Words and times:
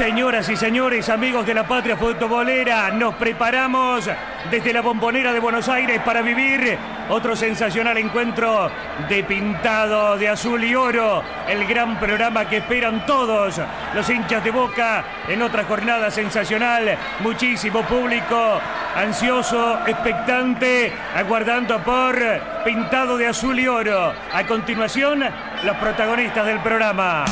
Señoras 0.00 0.48
y 0.48 0.56
señores, 0.56 1.10
amigos 1.10 1.44
de 1.44 1.52
la 1.52 1.68
patria 1.68 1.94
futbolera, 1.94 2.90
nos 2.90 3.16
preparamos 3.16 4.08
desde 4.50 4.72
la 4.72 4.80
bombonera 4.80 5.30
de 5.30 5.40
Buenos 5.40 5.68
Aires 5.68 6.00
para 6.02 6.22
vivir 6.22 6.78
otro 7.10 7.36
sensacional 7.36 7.98
encuentro 7.98 8.70
de 9.10 9.22
pintado 9.24 10.16
de 10.16 10.30
azul 10.30 10.64
y 10.64 10.74
oro. 10.74 11.22
El 11.46 11.66
gran 11.66 12.00
programa 12.00 12.48
que 12.48 12.56
esperan 12.56 13.04
todos 13.04 13.60
los 13.94 14.08
hinchas 14.08 14.42
de 14.42 14.50
boca 14.50 15.04
en 15.28 15.42
otra 15.42 15.64
jornada 15.64 16.10
sensacional. 16.10 16.96
Muchísimo 17.20 17.82
público 17.82 18.58
ansioso, 18.96 19.80
expectante, 19.86 20.94
aguardando 21.14 21.78
por 21.80 22.18
pintado 22.64 23.18
de 23.18 23.26
azul 23.26 23.60
y 23.60 23.68
oro. 23.68 24.14
A 24.32 24.46
continuación, 24.46 25.22
los 25.62 25.76
protagonistas 25.76 26.46
del 26.46 26.60
programa. 26.60 27.26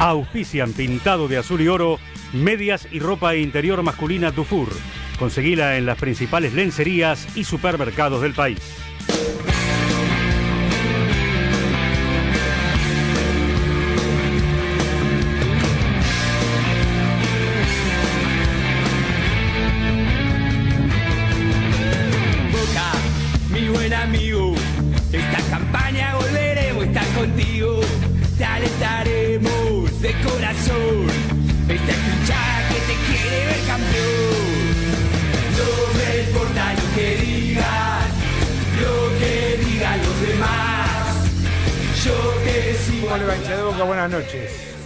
Auspician 0.00 0.72
pintado 0.72 1.28
de 1.28 1.36
azul 1.36 1.60
y 1.60 1.68
oro, 1.68 1.98
medias 2.32 2.88
y 2.90 3.00
ropa 3.00 3.36
interior 3.36 3.82
masculina 3.82 4.30
Dufour. 4.30 4.70
Conseguila 5.18 5.76
en 5.76 5.84
las 5.84 5.98
principales 5.98 6.54
lencerías 6.54 7.28
y 7.36 7.44
supermercados 7.44 8.22
del 8.22 8.32
país. 8.32 8.89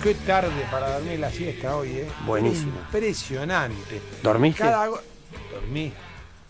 Qué 0.05 0.15
tarde 0.15 0.67
para 0.71 0.99
dormir 0.99 1.19
la 1.19 1.31
siesta 1.31 1.75
hoy, 1.79 1.89
¿eh? 1.93 2.07
Buenísimo. 2.27 2.73
Impresionante. 2.79 4.03
¿Dormiste? 4.23 4.59
Cada 4.63 4.87
Dormí. 5.51 5.95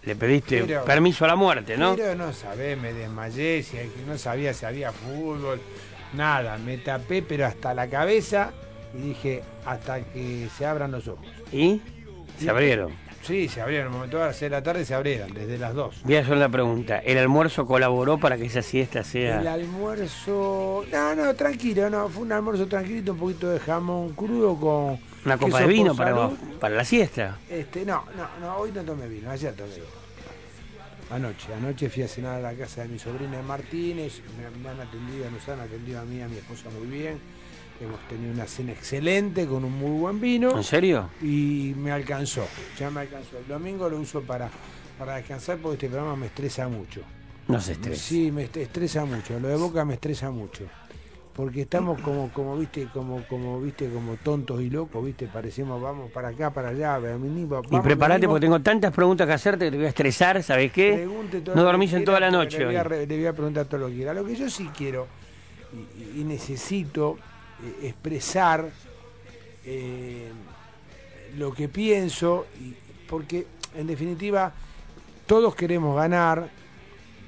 Le 0.02 0.16
pediste 0.16 0.64
Pero- 0.64 0.84
permiso 0.84 1.24
a 1.24 1.28
la 1.28 1.36
muerte, 1.36 1.77
¿no? 1.77 1.94
Pero 1.94 2.16
no 2.16 2.33
sabés, 2.33 2.77
me 2.77 2.92
desmayé, 2.92 3.62
si 3.62 3.77
no 4.08 4.19
sabía 4.19 4.52
si 4.52 4.66
había 4.66 4.91
fútbol, 4.91 5.61
nada. 6.14 6.58
Me 6.58 6.78
tapé, 6.78 7.22
pero 7.22 7.46
hasta 7.46 7.72
la 7.74 7.88
cabeza 7.88 8.50
y 8.92 9.02
dije, 9.11 9.44
hasta 9.64 10.00
que 10.02 10.48
se 10.58 10.66
abran 10.66 10.91
los 10.91 11.06
ojos. 11.06 11.24
¿Y? 11.52 11.80
Se 12.41 12.50
abrieron. 12.50 12.92
Sí, 13.25 13.48
se 13.48 13.61
abrieron. 13.62 13.86
En 13.86 13.92
el 13.92 13.97
momento 13.98 14.19
de 14.19 14.27
las 14.27 14.36
seis 14.36 14.50
de 14.50 14.56
la 14.56 14.62
tarde 14.62 14.84
se 14.84 14.94
abrieron, 14.94 15.33
desde 15.33 15.56
las 15.56 15.72
2. 15.75 16.03
Voy 16.05 16.17
a 16.17 16.20
hacer 16.20 16.36
la 16.36 16.48
pregunta. 16.48 16.98
¿El 16.98 17.17
almuerzo 17.19 17.67
colaboró 17.67 18.19
para 18.19 18.36
que 18.36 18.45
esa 18.45 18.61
siesta 18.61 18.98
El 18.98 19.05
sea...? 19.05 19.52
almuerzo. 19.52 20.85
No, 20.92 21.14
no, 21.14 21.34
tranquilo, 21.34 21.89
no. 21.89 22.08
Fue 22.08 22.23
un 22.23 22.33
almuerzo 22.33 22.67
tranquilito, 22.67 23.13
un 23.13 23.18
poquito 23.18 23.48
de 23.48 23.61
jamón 23.61 24.11
crudo 24.11 24.57
con. 24.57 24.98
¿Una 25.24 25.39
copa 25.39 25.61
de 25.61 25.67
vino 25.67 25.95
para, 25.96 26.29
para 26.61 26.74
la 26.77 26.84
siesta? 26.84 27.39
Este, 27.48 27.84
no, 27.86 28.05
no, 28.17 28.29
no, 28.46 28.57
hoy 28.58 28.73
no 28.73 28.83
tomé 28.83 29.08
vino, 29.08 29.30
ayer 29.30 29.55
tomé 29.55 29.74
vino. 29.74 29.86
Anoche, 31.11 31.52
anoche 31.55 31.89
fui 31.90 32.02
a 32.02 32.08
cenar 32.08 32.36
a 32.39 32.40
la 32.40 32.55
casa 32.55 32.83
de 32.83 32.89
mi 32.89 32.98
sobrina 32.98 33.36
de 33.36 33.42
Martínez, 33.42 34.20
me, 34.36 34.51
me 34.63 34.68
han 34.70 34.80
atendido, 34.80 35.30
nos 35.30 35.48
han 35.48 35.61
atendido 35.61 36.01
a 36.01 36.05
mí 36.05 36.17
y 36.17 36.23
a 36.23 36.29
mi 36.29 36.36
esposa 36.36 36.68
muy 36.79 36.86
bien. 36.89 37.18
Hemos 37.80 37.98
tenido 38.08 38.33
una 38.33 38.46
cena 38.46 38.73
excelente 38.73 39.46
con 39.46 39.64
un 39.64 39.77
muy 39.77 39.98
buen 40.01 40.20
vino 40.20 40.57
¿En 40.57 40.62
serio? 40.64 41.11
y 41.20 41.74
me 41.77 41.90
alcanzó, 41.90 42.46
ya 42.79 42.89
me 42.90 43.01
alcanzó. 43.01 43.36
El 43.39 43.48
domingo 43.48 43.89
lo 43.89 43.98
uso 43.98 44.23
para, 44.23 44.48
para 44.98 45.17
descansar 45.17 45.58
porque 45.58 45.74
este 45.74 45.89
programa 45.89 46.14
me 46.17 46.27
estresa 46.27 46.68
mucho. 46.68 47.01
No 47.48 47.61
se 47.61 47.73
estresa. 47.73 48.01
Sí, 48.02 48.30
me 48.30 48.45
est- 48.45 48.57
estresa 48.57 49.05
mucho. 49.05 49.39
Lo 49.40 49.48
de 49.48 49.57
Boca 49.57 49.84
me 49.84 49.95
estresa 49.95 50.30
mucho. 50.30 50.64
Porque 51.34 51.63
estamos 51.63 52.01
como, 52.01 52.30
como 52.33 52.57
viste, 52.57 52.86
como, 52.95 53.24
como 53.27 53.61
viste, 53.61 53.90
como 53.90 54.14
tontos 54.14 54.63
y 54.63 54.70
locos, 54.70 55.05
viste, 55.05 55.27
parecemos, 55.27 55.83
vamos 55.83 56.13
para 56.13 56.29
acá, 56.29 56.51
para 56.51 56.68
allá, 56.68 56.96
venimos, 56.98 57.64
Y 57.67 57.70
vamos, 57.70 57.84
prepárate 57.84 58.20
venimos. 58.20 58.34
porque 58.34 58.46
tengo 58.46 58.61
tantas 58.61 58.92
preguntas 58.92 59.27
que 59.27 59.33
hacerte 59.33 59.64
que 59.64 59.70
te 59.73 59.77
voy 59.79 59.86
a 59.86 59.89
estresar, 59.89 60.40
¿sabes 60.45 60.70
qué? 60.70 61.08
No 61.55 61.64
dormís 61.64 61.92
en 61.92 62.05
toda 62.05 62.20
la 62.20 62.30
noche 62.30 62.61
Le 62.61 62.67
voy, 62.67 62.77
a, 62.77 62.83
hoy. 62.83 62.89
re- 62.89 63.07
le 63.08 63.17
voy 63.17 63.27
a 63.27 63.33
preguntar 63.33 63.67
todo 63.67 63.80
lo 63.80 63.89
que 63.89 63.95
quiera. 63.95 64.14
Lo 64.14 64.24
que 64.24 64.36
yo 64.36 64.48
sí 64.48 64.70
quiero 64.79 65.08
y, 66.17 66.20
y 66.20 66.24
necesito 66.24 67.18
eh, 67.62 67.86
expresar 67.88 68.68
eh, 69.64 70.28
lo 71.36 71.52
que 71.52 71.68
pienso, 71.68 72.46
porque 73.08 73.46
en 73.76 73.86
definitiva 73.86 74.52
todos 75.26 75.54
queremos 75.54 75.96
ganar 75.96 76.48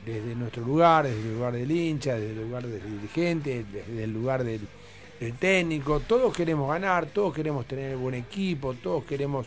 desde 0.05 0.35
nuestro 0.35 0.65
lugar, 0.65 1.07
desde 1.07 1.21
el 1.21 1.35
lugar 1.35 1.53
del 1.53 1.71
hincha, 1.71 2.15
desde 2.15 2.33
el 2.33 2.43
lugar 2.43 2.67
del 2.67 3.01
dirigente, 3.01 3.65
desde 3.73 4.05
el 4.05 4.13
lugar 4.13 4.45
del, 4.45 4.61
técnico, 5.39 6.01
todos 6.01 6.37
queremos 6.37 6.69
ganar, 6.69 7.07
todos 7.07 7.33
queremos 7.33 7.65
tener 7.67 7.97
buen 7.97 8.15
equipo, 8.17 8.75
todos 8.75 9.05
queremos 9.05 9.47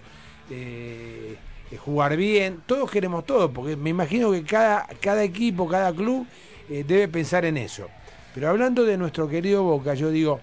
eh, 0.50 1.36
jugar 1.78 2.18
bien, 2.18 2.62
todos 2.66 2.90
queremos 2.90 3.24
todo, 3.24 3.52
porque 3.52 3.76
me 3.76 3.92
imagino 3.92 4.32
que 4.32 4.44
cada, 4.44 4.88
cada 5.00 5.24
equipo, 5.24 5.68
cada 5.68 5.94
club 5.94 6.26
debe 6.68 7.08
pensar 7.08 7.46
en 7.46 7.58
eso. 7.58 7.88
Pero 8.34 8.50
hablando 8.50 8.84
de 8.84 8.98
nuestro 8.98 9.28
querido 9.28 9.64
Boca, 9.64 9.94
yo 9.94 10.10
digo, 10.10 10.40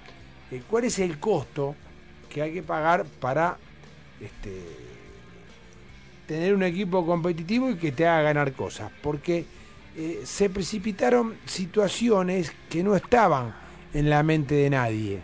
eh, 0.51 0.63
¿cuál 0.69 0.85
es 0.85 0.99
el 0.99 1.19
costo 1.19 1.75
que 2.29 2.43
hay 2.43 2.53
que 2.53 2.63
pagar 2.63 3.05
para 3.05 3.57
este, 4.21 4.63
tener 6.27 6.55
un 6.55 6.63
equipo 6.63 7.05
competitivo 7.05 7.71
y 7.71 7.77
que 7.77 7.93
te 7.93 8.07
haga 8.07 8.23
ganar 8.23 8.53
cosas? 8.53 8.91
Porque 9.03 9.45
eh, 9.97 10.23
se 10.25 10.51
precipitaron 10.51 11.37
situaciones 11.47 12.53
que 12.69 12.83
no 12.83 12.97
estaban 12.97 13.55
en 13.93 14.11
la 14.11 14.23
mente 14.23 14.55
de 14.55 14.71
nadie. 14.71 15.23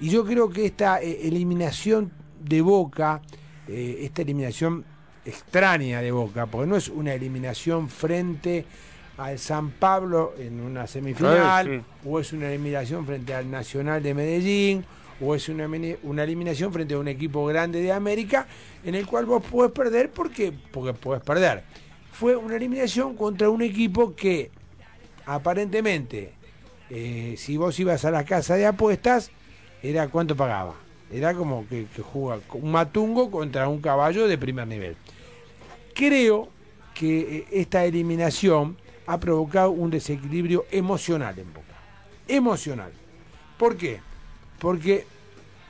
Y 0.00 0.08
yo 0.08 0.24
creo 0.24 0.50
que 0.50 0.66
esta 0.66 1.00
eh, 1.00 1.20
eliminación 1.22 2.12
de 2.40 2.62
Boca, 2.62 3.20
esta 3.68 4.22
eliminación 4.22 4.84
extraña 5.24 6.00
de 6.00 6.10
Boca, 6.10 6.46
porque 6.46 6.66
no 6.66 6.76
es 6.76 6.88
una 6.88 7.14
eliminación 7.14 7.88
frente 7.88 8.66
al 9.20 9.38
San 9.38 9.70
Pablo 9.72 10.32
en 10.38 10.60
una 10.60 10.86
semifinal, 10.86 11.66
Sí, 11.66 12.08
o 12.08 12.20
es 12.20 12.32
una 12.32 12.48
eliminación 12.48 13.04
frente 13.04 13.34
al 13.34 13.50
Nacional 13.50 14.02
de 14.02 14.14
Medellín, 14.14 14.84
o 15.20 15.34
es 15.34 15.46
una, 15.50 15.68
una 16.04 16.24
eliminación 16.24 16.72
frente 16.72 16.94
a 16.94 16.98
un 16.98 17.06
equipo 17.06 17.44
grande 17.44 17.82
de 17.82 17.92
América, 17.92 18.46
en 18.82 18.94
el 18.94 19.06
cual 19.06 19.26
vos 19.26 19.44
podés 19.44 19.72
perder 19.72 20.10
porque, 20.10 20.52
porque 20.72 20.94
podés 20.94 21.22
perder. 21.22 21.64
Fue 22.12 22.34
una 22.34 22.56
eliminación 22.56 23.14
contra 23.14 23.50
un 23.50 23.60
equipo 23.60 24.16
que 24.16 24.50
aparentemente, 25.26 26.32
eh, 26.88 27.34
si 27.36 27.58
vos 27.58 27.78
ibas 27.78 28.06
a 28.06 28.10
la 28.10 28.24
casa 28.24 28.54
de 28.54 28.64
apuestas, 28.64 29.30
era 29.82 30.08
cuánto 30.08 30.34
pagaba. 30.34 30.76
Era 31.12 31.34
como 31.34 31.68
que, 31.68 31.86
que 31.94 32.00
juega 32.00 32.40
un 32.54 32.72
matungo 32.72 33.30
contra 33.30 33.68
un 33.68 33.82
caballo 33.82 34.26
de 34.26 34.38
primer 34.38 34.66
nivel. 34.66 34.96
Creo 35.92 36.48
que 36.94 37.20
eh, 37.20 37.46
esta 37.52 37.84
eliminación 37.84 38.78
ha 39.10 39.18
provocado 39.18 39.72
un 39.72 39.90
desequilibrio 39.90 40.66
emocional 40.70 41.36
en 41.36 41.52
Boca. 41.52 41.66
Emocional. 42.28 42.92
¿Por 43.58 43.76
qué? 43.76 44.00
Porque 44.60 45.04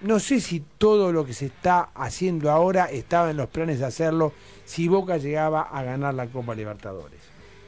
no 0.02 0.20
sé 0.20 0.40
si 0.40 0.62
todo 0.76 1.10
lo 1.10 1.24
que 1.24 1.32
se 1.32 1.46
está 1.46 1.88
haciendo 1.94 2.50
ahora 2.50 2.84
estaba 2.84 3.30
en 3.30 3.38
los 3.38 3.48
planes 3.48 3.78
de 3.78 3.86
hacerlo 3.86 4.34
si 4.66 4.88
Boca 4.88 5.16
llegaba 5.16 5.62
a 5.62 5.82
ganar 5.82 6.12
la 6.12 6.26
Copa 6.26 6.54
Libertadores. 6.54 7.18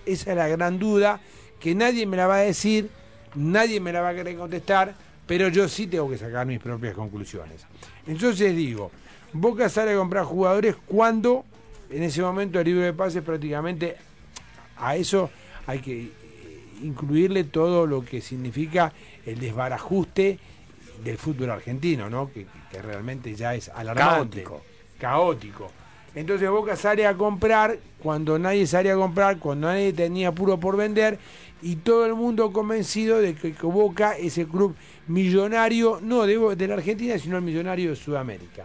Esa 0.05 0.33
es 0.33 0.37
la 0.37 0.47
gran 0.47 0.79
duda 0.79 1.21
que 1.59 1.75
nadie 1.75 2.05
me 2.05 2.19
la 2.19 2.27
va 2.27 2.37
a 2.37 2.41
decir, 2.41 2.91
nadie 3.35 3.81
me 3.81 3.95
la 3.95 4.03
va 4.03 4.11
a 4.11 4.15
querer 4.15 4.37
contestar, 4.37 4.95
pero 5.27 5.49
yo 5.49 5.71
sí 5.71 5.87
tengo 5.87 6.11
que 6.11 6.19
sacar 6.19 6.45
mis 6.47 6.61
propias 6.61 6.95
conclusiones. 6.95 7.65
Entonces 8.07 8.55
digo, 8.55 8.91
Boca 9.33 9.71
sale 9.71 9.93
a 9.93 9.97
comprar 9.97 10.27
jugadores 10.27 10.77
cuando 10.85 11.47
en 11.89 12.03
ese 12.03 12.21
momento 12.21 12.61
el 12.61 12.67
libro 12.67 12.83
de 12.83 12.93
pases 12.93 13.23
prácticamente 13.23 13.97
a 14.77 14.97
eso 14.97 15.31
hay 15.67 15.81
que 15.81 16.03
eh, 16.03 16.11
incluirle 16.83 17.45
todo 17.45 17.87
lo 17.87 18.05
que 18.05 18.21
significa 18.21 18.93
el 19.27 19.39
desbarajuste 19.39 20.39
del 21.05 21.19
fútbol 21.19 21.51
argentino, 21.51 22.09
¿no? 22.09 22.31
Que, 22.33 22.47
que 22.71 22.83
realmente 22.83 23.35
ya 23.35 23.55
es 23.55 23.69
alarmante. 23.69 24.43
Caótico. 24.43 24.63
Caótico. 24.99 25.71
Entonces 26.15 26.49
Boca 26.51 26.77
sale 26.77 27.07
a 27.07 27.15
comprar 27.15 27.79
cuando 27.99 28.39
nadie 28.39 28.67
salía 28.67 28.93
a 28.93 28.97
comprar, 28.97 29.39
cuando 29.39 29.69
nadie 29.69 29.93
tenía 29.93 30.33
puro 30.33 30.59
por 30.59 30.77
vender 30.77 31.19
y 31.63 31.77
todo 31.77 32.05
el 32.05 32.15
mundo 32.15 32.53
convencido 32.53 33.19
de 33.19 33.35
que 33.35 33.53
Boca 33.63 34.17
es 34.19 34.37
el 34.37 34.49
club 34.49 34.75
millonario, 35.07 36.01
no 36.03 36.27
de, 36.27 36.57
de 36.57 36.69
la 36.69 36.75
Argentina, 36.75 37.19
sino 37.19 37.39
el 37.39 37.43
millonario 37.43 37.91
de 37.91 37.97
Sudamérica. 37.97 38.65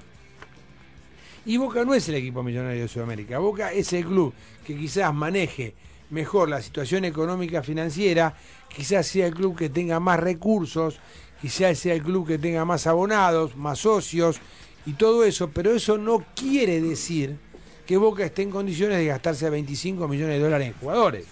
Y 1.45 1.55
Boca 1.55 1.85
no 1.85 1.93
es 1.93 2.09
el 2.09 2.15
equipo 2.15 2.43
millonario 2.43 2.81
de 2.81 2.87
Sudamérica. 2.89 3.39
Boca 3.39 3.71
es 3.71 3.93
el 3.93 4.05
club 4.05 4.33
que 4.65 4.75
quizás 4.75 5.13
maneje 5.13 5.73
mejor 6.09 6.49
la 6.49 6.61
situación 6.61 7.05
económica 7.05 7.63
financiera, 7.63 8.35
quizás 8.73 9.07
sea 9.07 9.27
el 9.27 9.33
club 9.33 9.57
que 9.57 9.69
tenga 9.69 9.99
más 9.99 10.19
recursos, 10.19 10.99
quizás 11.41 11.77
sea 11.79 11.93
el 11.93 12.03
club 12.03 12.27
que 12.27 12.37
tenga 12.37 12.65
más 12.65 12.87
abonados, 12.87 13.55
más 13.55 13.79
socios 13.79 14.39
y 14.85 14.93
todo 14.93 15.23
eso, 15.23 15.49
pero 15.49 15.73
eso 15.73 15.97
no 15.97 16.25
quiere 16.35 16.81
decir 16.81 17.37
que 17.85 17.97
Boca 17.97 18.25
esté 18.25 18.41
en 18.41 18.51
condiciones 18.51 18.97
de 18.97 19.05
gastarse 19.05 19.49
25 19.49 20.07
millones 20.07 20.37
de 20.37 20.43
dólares 20.43 20.67
en 20.67 20.73
jugadores. 20.73 21.25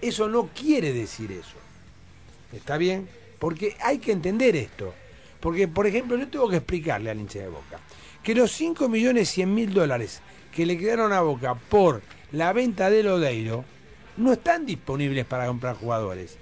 Eso 0.00 0.28
no 0.28 0.48
quiere 0.48 0.92
decir 0.92 1.32
eso. 1.32 1.56
¿Está 2.52 2.76
bien? 2.76 3.08
Porque 3.38 3.76
hay 3.80 3.98
que 3.98 4.12
entender 4.12 4.56
esto. 4.56 4.92
Porque, 5.40 5.68
por 5.68 5.86
ejemplo, 5.86 6.16
yo 6.16 6.28
tengo 6.28 6.48
que 6.48 6.56
explicarle 6.56 7.10
al 7.10 7.20
hincha 7.20 7.40
de 7.40 7.48
Boca 7.48 7.80
que 8.22 8.34
los 8.34 8.50
5 8.52 8.88
millones 8.88 9.30
100 9.30 9.54
mil 9.54 9.72
dólares 9.72 10.20
que 10.52 10.66
le 10.66 10.76
quedaron 10.76 11.12
a 11.12 11.20
Boca 11.20 11.54
por 11.54 12.02
la 12.32 12.52
venta 12.52 12.90
de 12.90 13.04
Lodeiro 13.04 13.64
no 14.16 14.32
están 14.32 14.66
disponibles 14.66 15.24
para 15.24 15.46
comprar 15.46 15.76
jugadores. 15.76 16.36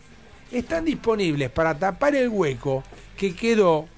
Están 0.52 0.84
disponibles 0.84 1.50
para 1.50 1.78
tapar 1.78 2.14
el 2.14 2.28
hueco 2.28 2.82
que 3.16 3.34
quedó 3.34 3.88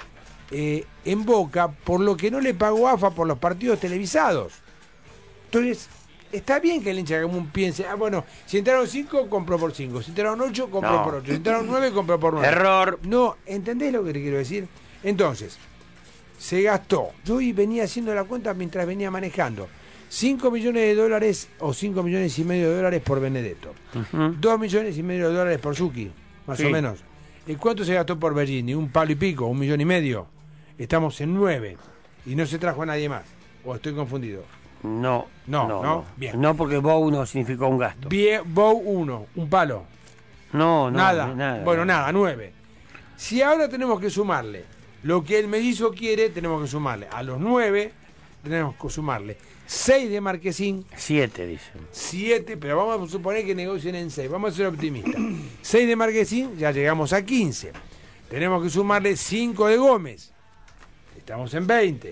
eh, 0.51 0.85
en 1.05 1.25
Boca 1.25 1.69
por 1.69 2.01
lo 2.01 2.17
que 2.17 2.31
no 2.31 2.41
le 2.41 2.55
pagó 2.55 2.89
AFA 2.89 3.11
por 3.11 3.27
los 3.27 3.39
partidos 3.39 3.81
televisados. 3.81 4.55
Entonces, 5.47 5.89
está 6.33 6.59
bien 6.61 6.83
que 6.83 6.91
el 6.91 6.99
hincha 6.99 7.21
común 7.23 7.51
piense, 7.51 7.87
ah, 7.87 7.95
bueno, 7.95 8.25
si 8.47 8.59
entraron 8.59 8.87
5, 8.87 9.29
compró 9.29 9.59
por 9.59 9.75
5. 9.75 10.03
Si 10.03 10.11
entraron 10.11 10.41
8, 10.41 10.71
compró 10.71 10.93
No. 10.93 11.05
por 11.05 11.15
8. 11.17 11.27
Si 11.27 11.33
entraron 11.37 11.67
9, 11.67 11.93
compró 11.93 12.19
por 12.21 12.35
9. 12.35 12.47
Error. 12.49 12.99
No, 13.03 13.37
¿entendés 13.47 13.93
lo 13.93 14.05
que 14.05 14.13
te 14.13 14.23
quiero 14.23 14.39
decir? 14.39 14.69
Entonces, 15.03 15.59
se 16.39 16.63
gastó. 16.63 17.11
Yo 17.25 17.37
venía 17.55 17.85
haciendo 17.85 18.15
la 18.15 18.25
cuenta 18.25 18.55
mientras 18.55 18.87
venía 18.87 19.11
manejando. 19.11 19.69
5 20.09 20.51
millones 20.51 20.83
de 20.83 20.95
dólares 20.95 21.49
o 21.59 21.73
5 21.75 22.03
millones 22.03 22.39
y 22.39 22.45
medio 22.45 22.71
de 22.71 22.77
dólares 22.77 23.03
por 23.03 23.21
Benedetto. 23.21 23.75
Ujú. 23.95 24.35
2 24.39 24.59
millones 24.61 24.97
y 24.99 25.03
medio 25.03 25.29
de 25.29 25.35
dólares 25.35 25.59
por 25.59 25.75
Suki, 25.75 26.11
más 26.47 26.59
Sí. 26.59 26.65
o 26.67 26.71
menos. 26.71 27.01
¿Y 27.47 27.55
cuánto 27.57 27.85
se 27.85 27.95
gastó 27.95 28.19
por 28.19 28.35
Bergini? 28.35 28.75
Un 28.75 28.89
palo 28.91 29.13
y 29.13 29.17
pico, 29.17 29.47
un 29.47 29.59
millón 29.59 29.81
y 29.81 29.85
medio. 29.85 30.27
Estamos 30.79 31.21
en 31.21 31.35
9 31.35 31.77
y 32.27 32.35
no 32.35 32.45
se 32.47 32.59
trajo 32.59 32.83
a 32.83 32.87
nadie 32.87 33.09
más. 33.09 33.23
¿O 33.65 33.75
estoy 33.75 33.95
confundido? 33.95 34.43
No, 34.83 35.27
No, 35.47 35.67
no, 35.67 35.83
no, 35.83 36.05
bien. 36.17 36.41
No, 36.41 36.55
porque 36.55 36.79
Bow 36.79 37.11
no 37.11 37.25
significó 37.27 37.67
un 37.69 37.79
gasto. 37.79 38.09
Bien, 38.09 38.43
Bow 38.47 38.77
1, 38.79 39.27
un 39.37 39.49
palo. 39.51 39.85
No, 40.53 40.91
no, 40.91 40.97
nada. 40.97 41.35
nada. 41.35 41.65
Bueno, 41.65 41.85
nada, 41.85 42.13
9. 42.13 42.53
Si 43.17 43.43
ahora 43.43 43.69
tenemos 43.69 43.99
que 44.01 44.11
sumarle 44.11 44.65
lo 45.03 45.25
que 45.25 45.39
el 45.39 45.49
mellizo 45.49 45.91
quiere, 45.91 46.29
tenemos 46.31 46.63
que 46.63 46.69
sumarle. 46.69 47.09
A 47.11 47.23
los 47.23 47.41
9 47.41 47.93
tenemos 48.45 48.77
que 48.77 48.91
sumarle 48.91 49.37
6 49.67 50.11
de 50.11 50.21
Marquesín, 50.21 50.85
Siete, 50.97 51.47
dicen. 51.47 51.81
7, 51.91 52.57
pero 52.57 52.77
vamos 52.77 53.09
a 53.09 53.11
suponer 53.13 53.45
que 53.45 53.55
negocien 53.55 53.95
en 53.97 54.11
6, 54.11 54.31
vamos 54.31 54.53
a 54.53 54.57
ser 54.57 54.67
optimistas. 54.67 55.15
6 55.63 55.89
de 55.89 55.97
Marquesín, 55.97 56.57
ya 56.57 56.71
llegamos 56.71 57.13
a 57.13 57.25
15. 57.25 57.73
Tenemos 58.31 58.63
que 58.63 58.71
sumarle 58.71 59.17
5 59.17 59.67
de 59.69 59.77
Gómez. 59.77 60.33
Estamos 61.17 61.53
en 61.55 61.67
20. 61.67 62.09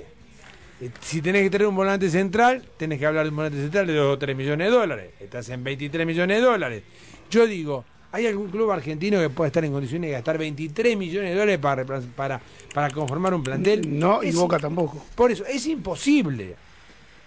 Eh, 0.81 0.91
Si 1.01 1.23
tenés 1.23 1.43
que 1.45 1.51
tener 1.51 1.67
un 1.69 1.77
volante 1.77 2.09
central, 2.11 2.65
tenés 2.77 2.99
que 2.99 3.07
hablar 3.07 3.25
de 3.25 3.31
un 3.31 3.37
volante 3.37 3.59
central 3.59 3.87
de 3.87 3.95
2 3.95 4.15
o 4.15 4.19
3 4.19 4.37
millones 4.37 4.69
de 4.69 4.77
dólares. 4.77 5.11
Estás 5.21 5.49
en 5.51 5.63
23 5.63 6.07
millones 6.07 6.39
de 6.39 6.43
dólares. 6.45 6.83
Yo 7.31 7.47
digo, 7.47 7.85
¿hay 8.11 8.27
algún 8.27 8.51
club 8.51 8.71
argentino 8.73 9.21
que 9.21 9.31
pueda 9.31 9.47
estar 9.49 9.65
en 9.65 9.73
condiciones 9.73 10.09
de 10.09 10.13
gastar 10.15 10.39
23 10.39 10.97
millones 10.97 11.31
de 11.31 11.37
dólares 11.37 11.59
para, 11.59 11.85
para, 11.85 12.41
para 12.75 12.91
conformar 12.91 13.33
un 13.35 13.43
plantel? 13.45 13.97
No, 13.99 14.23
y 14.25 14.29
Es 14.31 14.35
Boca 14.37 14.59
tampoco. 14.59 15.05
por 15.15 15.31
eso, 15.31 15.45
es 15.47 15.65
imposible. 15.67 16.57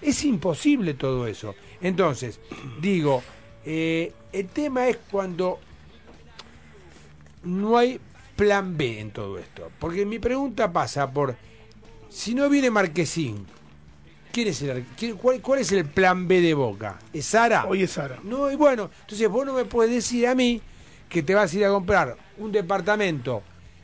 Es 0.02 0.24
imposible 0.26 0.94
todo 0.94 1.28
eso. 1.28 1.56
Entonces, 1.82 2.40
digo, 2.82 3.24
eh, 3.66 4.14
el 4.32 4.48
tema 4.48 4.88
es 4.88 4.98
cuando 5.10 5.60
no 7.44 7.78
hay 7.78 8.00
plan 8.36 8.78
B 8.78 9.00
en 9.00 9.12
todo 9.12 9.38
esto. 9.38 9.72
Porque 9.80 10.06
mi 10.06 10.20
pregunta 10.20 10.72
pasa 10.72 11.10
por, 11.12 11.36
si 12.10 12.36
no 12.36 12.50
viene 12.50 12.70
Marquesín, 12.70 13.46
¿quién 14.32 14.50
es 14.50 14.62
el, 14.62 14.86
quién- 14.98 15.18
cuál, 15.18 15.42
cuál 15.42 15.60
es 15.60 15.72
el 15.72 15.86
plan 15.86 16.28
B 16.28 16.42
de 16.42 16.54
Boca? 16.54 17.00
¿Es 17.14 17.26
Sara? 17.26 17.66
Hoy 17.66 17.84
es 17.84 17.92
Sara. 17.92 18.20
No, 18.24 18.52
y 18.52 18.56
bueno, 18.56 18.90
entonces 19.02 19.28
vos 19.30 19.46
no 19.46 19.54
me 19.54 19.66
puedes 19.66 19.94
decir 19.94 20.28
a 20.28 20.36
mí 20.36 20.62
que 21.10 21.24
te 21.24 21.34
vas 21.34 21.54
a 21.54 21.58
ir 21.58 21.66
a 21.66 21.70
comprar 21.70 22.18
un 22.38 22.52
departamento 22.52 23.42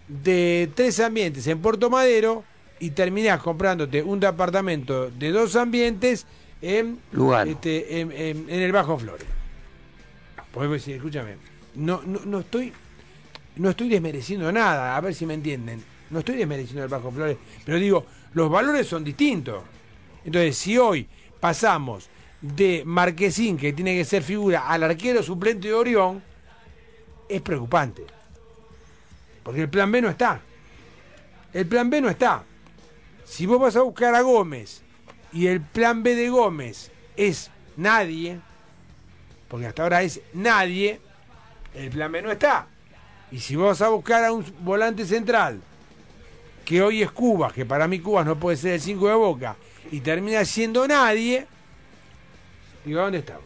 de 0.08 0.70
tres 0.76 1.00
ambientes 1.00 1.48
en 1.48 1.60
Puerto 1.60 1.90
Madero 1.90 2.44
y 2.80 2.92
terminás 2.92 3.42
comprándote 3.42 4.02
un 4.04 4.20
departamento 4.20 5.10
de 5.10 5.32
dos 5.32 5.56
ambientes 5.56 6.26
en, 6.62 7.00
Lugano. 7.12 7.52
este, 7.52 8.00
en, 8.02 8.12
en- 8.12 8.50
en 8.50 8.60
el 8.62 8.72
Bajo 8.72 8.98
Flores. 8.98 9.28
Pues 10.52 10.68
vos 10.70 10.78
decís, 10.80 10.96
escúchame, 10.96 11.36
no, 11.76 12.02
no, 12.06 12.20
no 12.26 12.40
estoy 12.42 12.72
no 13.56 13.70
estoy 13.70 13.88
desmereciendo 13.90 14.52
nada, 14.52 14.96
a 14.96 15.02
ver 15.02 15.14
si 15.14 15.26
me 15.28 15.36
entienden. 15.36 15.84
No 16.10 16.20
estoy 16.20 16.36
desmereciendo 16.38 16.84
el 16.84 16.90
Bajo 16.90 17.12
Flores, 17.12 17.38
pero 17.66 17.78
digo, 17.80 18.06
los 18.34 18.50
valores 18.50 18.88
son 18.88 19.04
distintos. 19.04 19.64
Entonces, 20.26 20.58
si 20.58 20.78
hoy 20.78 21.08
pasamos 21.40 22.10
de 22.42 22.84
Marquesín, 22.86 23.58
que 23.58 23.74
tiene 23.74 23.96
que 23.96 24.06
ser 24.06 24.24
figura, 24.24 24.68
al 24.68 24.84
arquero 24.84 25.22
suplente 25.24 25.68
de 25.68 25.74
Orión, 25.74 26.22
es 27.30 27.42
preocupante. 27.42 28.04
Porque 29.44 29.62
el 29.62 29.70
plan 29.70 29.92
B 29.92 30.02
no 30.02 30.10
está. 30.10 30.42
El 31.54 31.68
plan 31.68 31.90
B 31.90 32.02
no 32.02 32.10
está. 32.10 32.44
Si 33.26 33.46
vos 33.46 33.60
vas 33.60 33.76
a 33.76 33.82
buscar 33.82 34.14
a 34.16 34.22
Gómez 34.22 34.82
y 35.32 35.48
el 35.48 35.62
plan 35.62 36.04
B 36.04 36.16
de 36.16 36.30
Gómez 36.30 36.92
es 37.16 37.50
nadie, 37.78 38.40
porque 39.48 39.68
hasta 39.68 39.84
ahora 39.84 40.04
es 40.04 40.22
nadie, 40.34 41.00
el 41.74 41.90
plan 41.90 42.12
B 42.12 42.22
no 42.22 42.32
está. 42.32 42.68
Y 43.32 43.40
si 43.40 43.56
vos 43.56 43.68
vas 43.68 43.82
a 43.82 43.90
buscar 43.90 44.24
a 44.24 44.32
un 44.32 44.46
volante 44.60 45.06
central, 45.06 45.62
que 46.66 46.82
hoy 46.82 47.02
es 47.02 47.12
Cuba, 47.12 47.52
que 47.52 47.66
para 47.66 47.88
mí 47.88 48.00
Cuba 48.00 48.24
no 48.24 48.40
puede 48.40 48.58
ser 48.58 48.74
el 48.74 48.82
5 48.82 49.08
de 49.08 49.16
Boca, 49.16 49.56
y 49.92 50.00
termina 50.02 50.46
siendo 50.46 50.88
nadie, 50.88 51.46
digo, 52.86 53.02
¿dónde 53.02 53.20
estamos? 53.20 53.44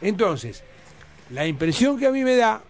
Entonces, 0.00 0.62
la 1.30 1.46
impresión 1.46 1.98
que 1.98 2.06
a 2.06 2.10
mí 2.10 2.22
me 2.24 2.36
da 2.36 2.62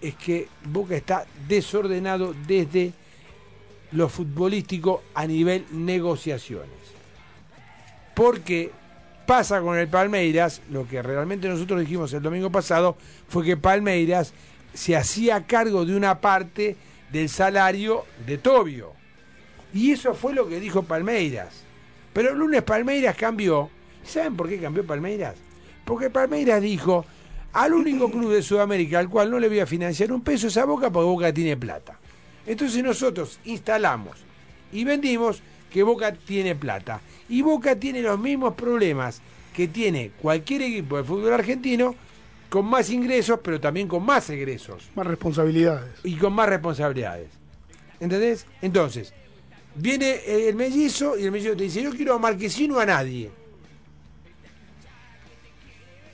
es 0.00 0.14
que 0.14 0.48
Boca 0.64 0.94
está 0.94 1.26
desordenado 1.48 2.34
desde 2.46 2.92
lo 3.94 4.08
futbolístico 4.08 5.02
a 5.14 5.26
nivel 5.26 5.64
negociaciones. 5.70 6.68
Porque 8.14 8.70
pasa 9.26 9.60
con 9.60 9.78
el 9.78 9.88
Palmeiras, 9.88 10.60
lo 10.70 10.86
que 10.86 11.00
realmente 11.02 11.48
nosotros 11.48 11.80
dijimos 11.80 12.12
el 12.12 12.22
domingo 12.22 12.50
pasado 12.50 12.96
fue 13.28 13.44
que 13.44 13.56
Palmeiras 13.56 14.32
se 14.74 14.96
hacía 14.96 15.46
cargo 15.46 15.84
de 15.84 15.96
una 15.96 16.20
parte 16.20 16.76
del 17.10 17.28
salario 17.28 18.04
de 18.26 18.38
Tobio. 18.38 18.92
Y 19.72 19.92
eso 19.92 20.14
fue 20.14 20.34
lo 20.34 20.48
que 20.48 20.60
dijo 20.60 20.82
Palmeiras. 20.82 21.62
Pero 22.12 22.30
el 22.30 22.38
lunes 22.38 22.62
Palmeiras 22.62 23.16
cambió. 23.16 23.70
¿Saben 24.04 24.36
por 24.36 24.48
qué 24.48 24.58
cambió 24.58 24.84
Palmeiras? 24.84 25.36
Porque 25.84 26.10
Palmeiras 26.10 26.60
dijo, 26.60 27.04
al 27.52 27.72
único 27.72 28.10
club 28.10 28.32
de 28.32 28.42
Sudamérica 28.42 28.98
al 28.98 29.08
cual 29.08 29.30
no 29.30 29.38
le 29.38 29.48
voy 29.48 29.60
a 29.60 29.66
financiar 29.66 30.12
un 30.12 30.22
peso 30.22 30.48
es 30.48 30.56
a 30.56 30.64
Boca 30.64 30.90
porque 30.90 31.06
Boca 31.06 31.32
tiene 31.32 31.56
plata. 31.56 31.98
Entonces 32.46 32.82
nosotros 32.82 33.38
instalamos 33.44 34.18
y 34.72 34.84
vendimos 34.84 35.40
que 35.70 35.82
Boca 35.82 36.12
tiene 36.12 36.54
plata. 36.54 37.00
Y 37.28 37.42
Boca 37.42 37.74
tiene 37.76 38.02
los 38.02 38.18
mismos 38.18 38.54
problemas 38.54 39.20
que 39.54 39.68
tiene 39.68 40.10
cualquier 40.20 40.62
equipo 40.62 40.96
de 40.96 41.04
fútbol 41.04 41.32
argentino 41.32 41.94
con 42.48 42.66
más 42.66 42.90
ingresos, 42.90 43.40
pero 43.42 43.60
también 43.60 43.88
con 43.88 44.04
más 44.04 44.28
egresos 44.30 44.88
Más 44.94 45.06
responsabilidades. 45.06 45.90
y 46.04 46.16
con 46.16 46.32
más 46.32 46.48
responsabilidades. 46.48 47.28
¿Entendés? 47.98 48.46
Entonces, 48.62 49.12
viene 49.74 50.20
el 50.48 50.54
mellizo 50.54 51.18
y 51.18 51.24
el 51.24 51.32
mellizo 51.32 51.56
te 51.56 51.64
dice, 51.64 51.82
yo 51.82 51.90
quiero 51.92 52.14
a 52.14 52.18
Marquesino 52.18 52.78
a 52.78 52.86
nadie. 52.86 53.30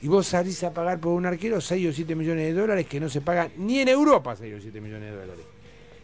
Y 0.03 0.07
vos 0.07 0.25
salís 0.27 0.63
a 0.63 0.73
pagar 0.73 0.99
por 0.99 1.11
un 1.13 1.25
arquero 1.27 1.61
6 1.61 1.89
o 1.89 1.93
7 1.93 2.15
millones 2.15 2.45
de 2.47 2.59
dólares 2.59 2.87
que 2.87 2.99
no 2.99 3.07
se 3.07 3.21
pagan 3.21 3.51
ni 3.57 3.79
en 3.79 3.89
Europa 3.89 4.35
6 4.35 4.55
o 4.57 4.61
7 4.61 4.81
millones 4.81 5.11
de 5.11 5.17
dólares. 5.19 5.45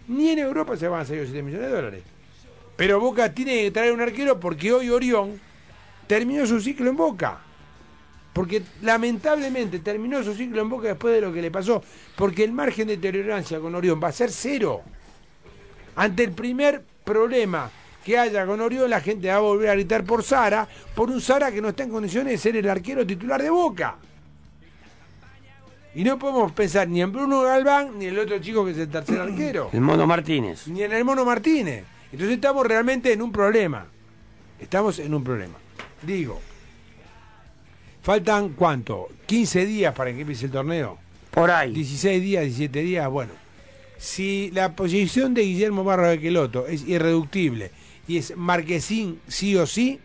Ni 0.08 0.30
en 0.30 0.40
Europa 0.40 0.78
se 0.78 0.90
pagan 0.90 1.06
6 1.06 1.22
o 1.22 1.26
7 1.26 1.44
millones 1.44 1.70
de 1.70 1.76
dólares. 1.76 2.04
Pero 2.76 3.00
Boca 3.00 3.34
tiene 3.34 3.64
que 3.64 3.72
traer 3.72 3.92
un 3.92 4.02
arquero 4.02 4.40
porque 4.40 4.72
hoy 4.72 4.90
Orión 4.90 5.40
terminó 6.06 6.46
su 6.46 6.62
ciclo 6.62 6.90
en 6.90 6.96
Boca. 6.96 7.40
Porque 8.34 8.62
lamentablemente 8.84 9.80
terminó 9.80 10.24
su 10.24 10.36
ciclo 10.36 10.62
en 10.62 10.70
Boca 10.70 10.90
después 10.90 11.14
de 11.16 11.22
lo 11.22 11.34
que 11.34 11.42
le 11.42 11.52
pasó. 11.52 11.84
Porque 12.16 12.44
el 12.44 12.52
margen 12.52 12.88
de 12.88 12.98
tolerancia 12.98 13.60
con 13.60 13.74
Orión 13.76 14.00
va 14.02 14.10
a 14.10 14.12
ser 14.12 14.32
cero. 14.32 14.82
Ante 15.96 16.24
el 16.24 16.32
primer 16.32 16.84
problema 17.04 17.72
que 18.06 18.18
haya 18.18 18.46
con 18.46 18.62
Orión, 18.62 18.90
la 18.90 19.02
gente 19.02 19.28
va 19.28 19.36
a 19.36 19.40
volver 19.40 19.70
a 19.70 19.74
gritar 19.74 20.04
por 20.04 20.24
Sara, 20.24 20.68
por 20.96 21.10
un 21.10 21.20
Sara 21.20 21.52
que 21.52 21.62
no 21.62 21.70
está 21.70 21.84
en 21.84 21.90
condiciones 21.90 22.34
de 22.34 22.38
ser 22.38 22.56
el 22.56 22.70
arquero 22.70 23.06
titular 23.06 23.42
de 23.42 23.50
Boca. 23.50 23.98
Y 25.98 26.04
no 26.04 26.20
podemos 26.20 26.52
pensar 26.52 26.88
ni 26.88 27.02
en 27.02 27.12
Bruno 27.12 27.42
Galván 27.42 27.98
ni 27.98 28.06
en 28.06 28.12
el 28.12 28.20
otro 28.20 28.38
chico 28.38 28.64
que 28.64 28.70
es 28.70 28.78
el 28.78 28.88
tercer 28.88 29.20
arquero, 29.22 29.72
El 29.74 29.82
Mono 29.82 30.06
Martínez. 30.06 30.68
ni 30.68 30.84
en 30.84 30.94
el 30.94 31.04
Mono 31.04 31.26
Martínez. 31.26 31.86
Entonces 32.12 32.36
estamos 32.36 32.68
realmente 32.68 33.12
en 33.12 33.20
un 33.24 33.32
problema. 33.32 33.88
Estamos 34.60 35.00
en 35.00 35.12
un 35.12 35.24
problema. 35.24 35.56
Digo, 36.04 36.40
faltan 38.04 38.50
cuánto? 38.50 39.08
15 39.26 39.66
días 39.66 39.96
para 39.96 40.14
que 40.14 40.22
empiece 40.22 40.46
el 40.46 40.52
torneo. 40.52 41.00
Por 41.32 41.50
ahí. 41.50 41.74
16 41.74 42.22
días, 42.22 42.44
17 42.44 42.80
días, 42.82 43.10
bueno. 43.10 43.32
Si 43.98 44.52
la 44.54 44.76
posición 44.76 45.34
de 45.34 45.42
Guillermo 45.42 45.84
Barra 45.84 46.10
de 46.10 46.20
Queloto 46.20 46.68
es 46.68 46.88
irreductible 46.88 47.72
y 48.08 48.18
es 48.18 48.38
Marquesín 48.38 49.20
sí 49.28 49.56
o 49.56 49.66
sí, 49.66 50.00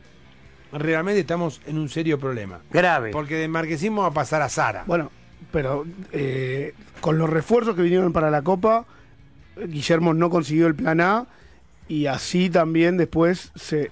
realmente 0.73 1.21
estamos 1.21 1.61
en 1.67 1.77
un 1.77 1.91
serio 1.91 2.19
problema. 2.19 2.63
Grave. 2.71 3.11
Porque 3.11 3.35
de 3.35 3.47
Marquesín 3.47 3.95
vamos 3.95 4.11
a 4.11 4.15
pasar 4.15 4.41
a 4.41 4.49
Sara. 4.49 4.85
Bueno, 4.87 5.11
pero 5.53 5.85
eh, 6.13 6.75
con 7.01 7.19
los 7.19 7.31
refuerzos 7.31 7.77
que 7.77 7.83
vinieron 7.83 8.13
para 8.13 8.31
la 8.31 8.43
Copa, 8.43 8.87
Guillermo 9.57 10.15
no 10.15 10.31
consiguió 10.31 10.67
el 10.67 10.75
plan 10.75 11.01
A 11.01 11.27
y 11.89 12.07
así 12.07 12.49
también 12.49 12.97
después 12.97 13.53
se, 13.55 13.91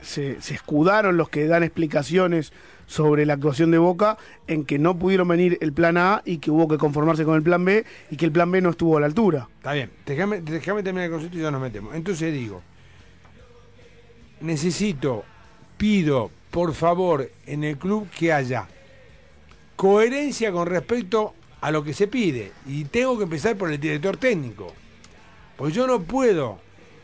escudaron 0.49 1.17
los 1.17 1.29
que 1.29 1.47
dan 1.47 1.63
explicaciones 1.63 2.53
sobre 2.87 3.27
la 3.27 3.35
actuación 3.35 3.71
de 3.71 3.79
Boca 3.79 4.17
en 4.47 4.65
que 4.65 4.79
no 4.79 4.99
pudieron 4.99 5.29
venir 5.29 5.59
el 5.61 5.73
plan 5.73 5.97
A 5.97 6.23
y 6.25 6.39
que 6.39 6.51
hubo 6.51 6.67
que 6.67 6.79
conformarse 6.79 7.25
con 7.25 7.37
el 7.37 7.43
plan 7.43 7.65
B 7.65 7.85
y 8.11 8.17
que 8.17 8.25
el 8.25 8.33
plan 8.33 8.51
B 8.51 8.61
no 8.63 8.71
estuvo 8.71 8.97
a 8.97 9.01
la 9.01 9.07
altura. 9.07 9.49
Está 9.59 9.75
bien, 9.75 9.91
déjame, 10.07 10.41
déjame 10.41 10.83
terminar 10.83 11.07
el 11.07 11.13
concepto 11.13 11.39
y 11.39 11.43
ya 11.43 11.51
nos 11.51 11.61
metemos. 11.61 11.95
Entonces 11.95 12.33
digo, 12.33 12.63
necesito, 14.41 15.25
pido, 15.77 16.31
por 16.51 16.75
favor, 16.75 17.31
en 17.47 17.65
el 17.65 17.77
club 17.77 18.09
que 18.11 18.33
haya 18.33 18.67
coherencia 19.77 20.53
con 20.53 20.67
respecto 20.67 21.35
a 21.61 21.71
lo 21.71 21.83
que 21.85 21.93
se 21.95 22.07
pide. 22.07 22.53
Y 22.67 22.85
tengo 22.85 23.17
que 23.19 23.25
empezar 23.25 23.57
por 23.57 23.71
el 23.71 23.79
director 23.81 24.17
técnico. 24.17 24.73
Porque 25.57 25.75
yo 25.75 25.87
no 25.87 26.03
puedo 26.03 26.59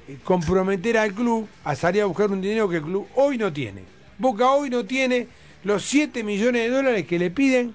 eh, 0.08 0.16
comprometer 0.24 0.96
al 0.98 1.12
club 1.12 1.46
a 1.64 1.74
salir 1.76 2.02
a 2.02 2.06
buscar 2.06 2.30
un 2.30 2.40
dinero 2.40 2.68
que 2.68 2.76
el 2.76 2.82
club 2.82 3.06
hoy 3.14 3.36
no 3.38 3.52
tiene. 3.52 3.82
Boca 4.18 4.50
hoy 4.52 4.70
no 4.70 4.84
tiene 4.86 5.28
los 5.64 5.82
7 5.84 6.22
millones 6.24 6.62
de 6.62 6.70
dólares 6.70 7.06
que 7.06 7.18
le 7.18 7.30
piden 7.30 7.74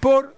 por 0.00 0.34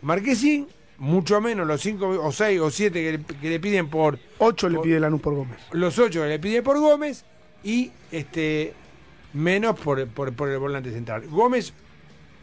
Marquesín, 0.00 0.68
mucho 0.98 1.40
menos 1.40 1.66
los 1.66 1.80
5 1.80 2.06
o 2.22 2.32
6 2.32 2.60
o 2.60 2.70
7 2.70 2.92
que 3.02 3.12
le, 3.18 3.40
que 3.40 3.50
le 3.50 3.60
piden 3.60 3.88
por 3.88 4.18
Ocho 4.38 4.68
le 4.68 4.76
Por- 4.76 4.84
pide 4.84 5.00
Lanús 5.00 5.20
por 5.20 5.34
Gómez. 5.34 5.58
los 5.72 5.98
8 5.98 6.22
que 6.22 6.28
le 6.28 6.38
piden 6.38 6.62
por 6.64 6.78
Gómez 6.78 7.24
y 7.64 7.90
este 8.12 8.72
menos 9.34 9.78
por, 9.78 10.06
por, 10.08 10.32
por 10.32 10.48
el 10.48 10.58
volante 10.58 10.92
central. 10.92 11.26
Gómez 11.28 11.72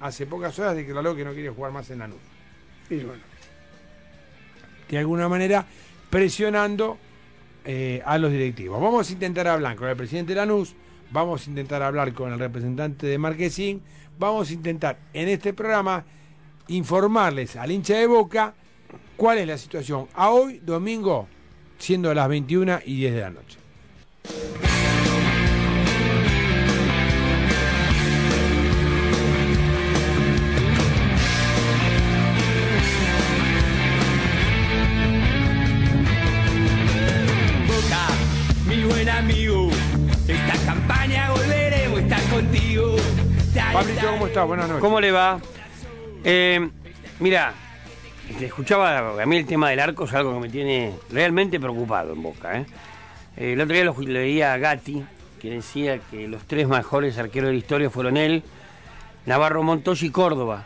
hace 0.01 0.25
pocas 0.25 0.57
horas 0.59 0.75
declaró 0.75 1.15
que 1.15 1.23
no 1.25 1.33
quiere 1.33 1.49
jugar 1.49 1.71
más 1.71 1.89
en 1.89 1.99
la 1.99 2.07
nube. 2.07 2.19
Y 2.89 2.97
bueno, 2.97 3.23
De 4.89 4.97
alguna 4.97 5.27
manera 5.27 5.65
presionando 6.09 6.97
eh, 7.65 8.01
a 8.05 8.17
los 8.17 8.31
directivos. 8.31 8.79
Vamos 8.79 9.09
a 9.09 9.13
intentar 9.13 9.47
hablar 9.47 9.75
con 9.75 9.89
el 9.89 9.95
presidente 9.95 10.33
de 10.33 10.37
Lanús, 10.37 10.75
vamos 11.11 11.47
a 11.47 11.49
intentar 11.49 11.81
hablar 11.81 12.13
con 12.13 12.31
el 12.31 12.39
representante 12.39 13.07
de 13.07 13.17
Marquesín, 13.17 13.81
vamos 14.19 14.49
a 14.49 14.53
intentar 14.53 14.99
en 15.13 15.29
este 15.29 15.53
programa 15.53 16.05
informarles 16.67 17.55
al 17.55 17.71
hincha 17.71 17.95
de 17.95 18.07
Boca 18.07 18.53
cuál 19.17 19.39
es 19.39 19.47
la 19.47 19.57
situación 19.57 20.07
a 20.13 20.29
hoy, 20.29 20.59
domingo, 20.59 21.27
siendo 21.77 22.13
las 22.13 22.29
21 22.29 22.79
y 22.85 22.97
10 22.97 23.13
de 23.15 23.21
la 23.21 23.29
noche. 23.31 23.57
Pablito. 43.75 44.07
¿cómo 44.09 44.27
estás? 44.27 44.47
Buenas 44.47 44.67
noches. 44.69 44.81
¿Cómo 44.81 45.01
le 45.01 45.11
va? 45.11 45.37
Eh, 46.23 46.69
mira, 47.19 47.53
te 48.39 48.45
escuchaba, 48.45 49.21
a 49.21 49.25
mí 49.25 49.35
el 49.35 49.45
tema 49.45 49.69
del 49.69 49.81
arco 49.81 50.05
es 50.05 50.13
algo 50.13 50.33
que 50.33 50.39
me 50.39 50.49
tiene 50.49 50.93
realmente 51.11 51.59
preocupado 51.59 52.13
en 52.13 52.23
Boca. 52.23 52.57
¿eh? 52.57 52.65
Eh, 53.35 53.51
el 53.51 53.59
otro 53.59 53.75
día 53.75 53.83
lo 53.83 53.93
leía 53.99 54.53
a 54.53 54.57
Gatti, 54.57 55.03
que 55.41 55.49
decía 55.49 55.99
que 56.09 56.25
los 56.29 56.45
tres 56.45 56.69
mejores 56.69 57.17
arqueros 57.17 57.47
de 57.47 57.53
la 57.53 57.59
historia 57.59 57.89
fueron 57.89 58.15
él, 58.15 58.43
Navarro 59.25 59.61
Montoya 59.61 60.07
y 60.07 60.09
Córdoba. 60.09 60.65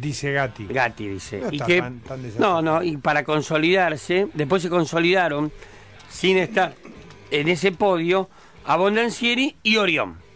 Dice 0.00 0.32
Gatti. 0.32 0.64
Gatti 0.66 1.08
dice. 1.08 1.40
No 1.40 1.48
y 1.52 1.56
está 1.56 1.66
que, 1.66 1.80
tan- 1.82 2.00
tan 2.00 2.22
desacertado. 2.22 2.62
no, 2.62 2.72
no, 2.78 2.82
y 2.82 2.96
para 2.96 3.22
consolidarse, 3.22 4.28
después 4.32 4.62
se 4.62 4.70
consolidaron 4.70 5.52
sin 6.08 6.38
estar 6.38 6.72
en 7.30 7.48
ese 7.48 7.70
podio 7.70 8.30
Abondancieri 8.64 9.56
y 9.62 9.76
Orión. 9.76 10.26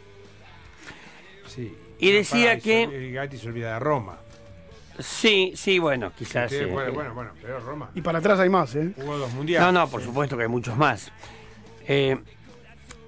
Y 2.02 2.10
decía 2.12 2.54
y 2.54 2.60
que- 2.60 3.08
y 3.08 3.12
Gatti 3.12 3.38
se 3.38 3.48
olvida 3.48 3.74
de 3.74 3.78
Roma. 3.78 4.18
Sí, 4.98 5.52
sí, 5.56 5.78
bueno, 5.78 6.12
quizás. 6.16 6.50
Sí, 6.50 6.56
eh, 6.58 6.66
bueno, 6.66 6.92
bueno, 6.92 7.14
bueno, 7.14 7.30
pero 7.40 7.60
Roma 7.60 7.90
y 7.94 8.02
para 8.02 8.18
atrás 8.18 8.38
hay 8.40 8.48
más, 8.50 8.74
¿eh? 8.74 8.92
jugó 8.94 9.16
dos 9.16 9.32
mundiales. 9.32 9.66
No, 9.66 9.72
no, 9.80 9.88
por 9.88 10.02
supuesto 10.02 10.36
que 10.36 10.42
hay 10.42 10.48
muchos 10.48 10.76
más. 10.76 11.10
Eh, 11.88 12.18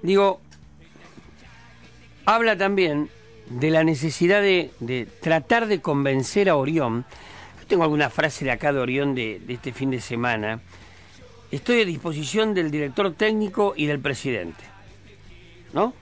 digo, 0.01 0.41
habla 2.25 2.57
también 2.57 3.09
de 3.49 3.69
la 3.69 3.83
necesidad 3.83 4.41
de, 4.41 4.71
de 4.79 5.05
tratar 5.05 5.67
de 5.67 5.79
convencer 5.81 6.49
a 6.49 6.55
Orión. 6.55 7.05
Yo 7.61 7.67
tengo 7.67 7.83
alguna 7.83 8.09
frase 8.09 8.45
de 8.45 8.51
acá 8.51 8.73
de 8.73 8.79
Orión 8.79 9.13
de, 9.13 9.39
de 9.45 9.53
este 9.53 9.71
fin 9.71 9.91
de 9.91 10.01
semana. 10.01 10.59
Estoy 11.51 11.81
a 11.81 11.85
disposición 11.85 12.53
del 12.53 12.71
director 12.71 13.13
técnico 13.13 13.73
y 13.77 13.85
del 13.85 13.99
presidente. 13.99 14.63
¿No? 15.73 15.93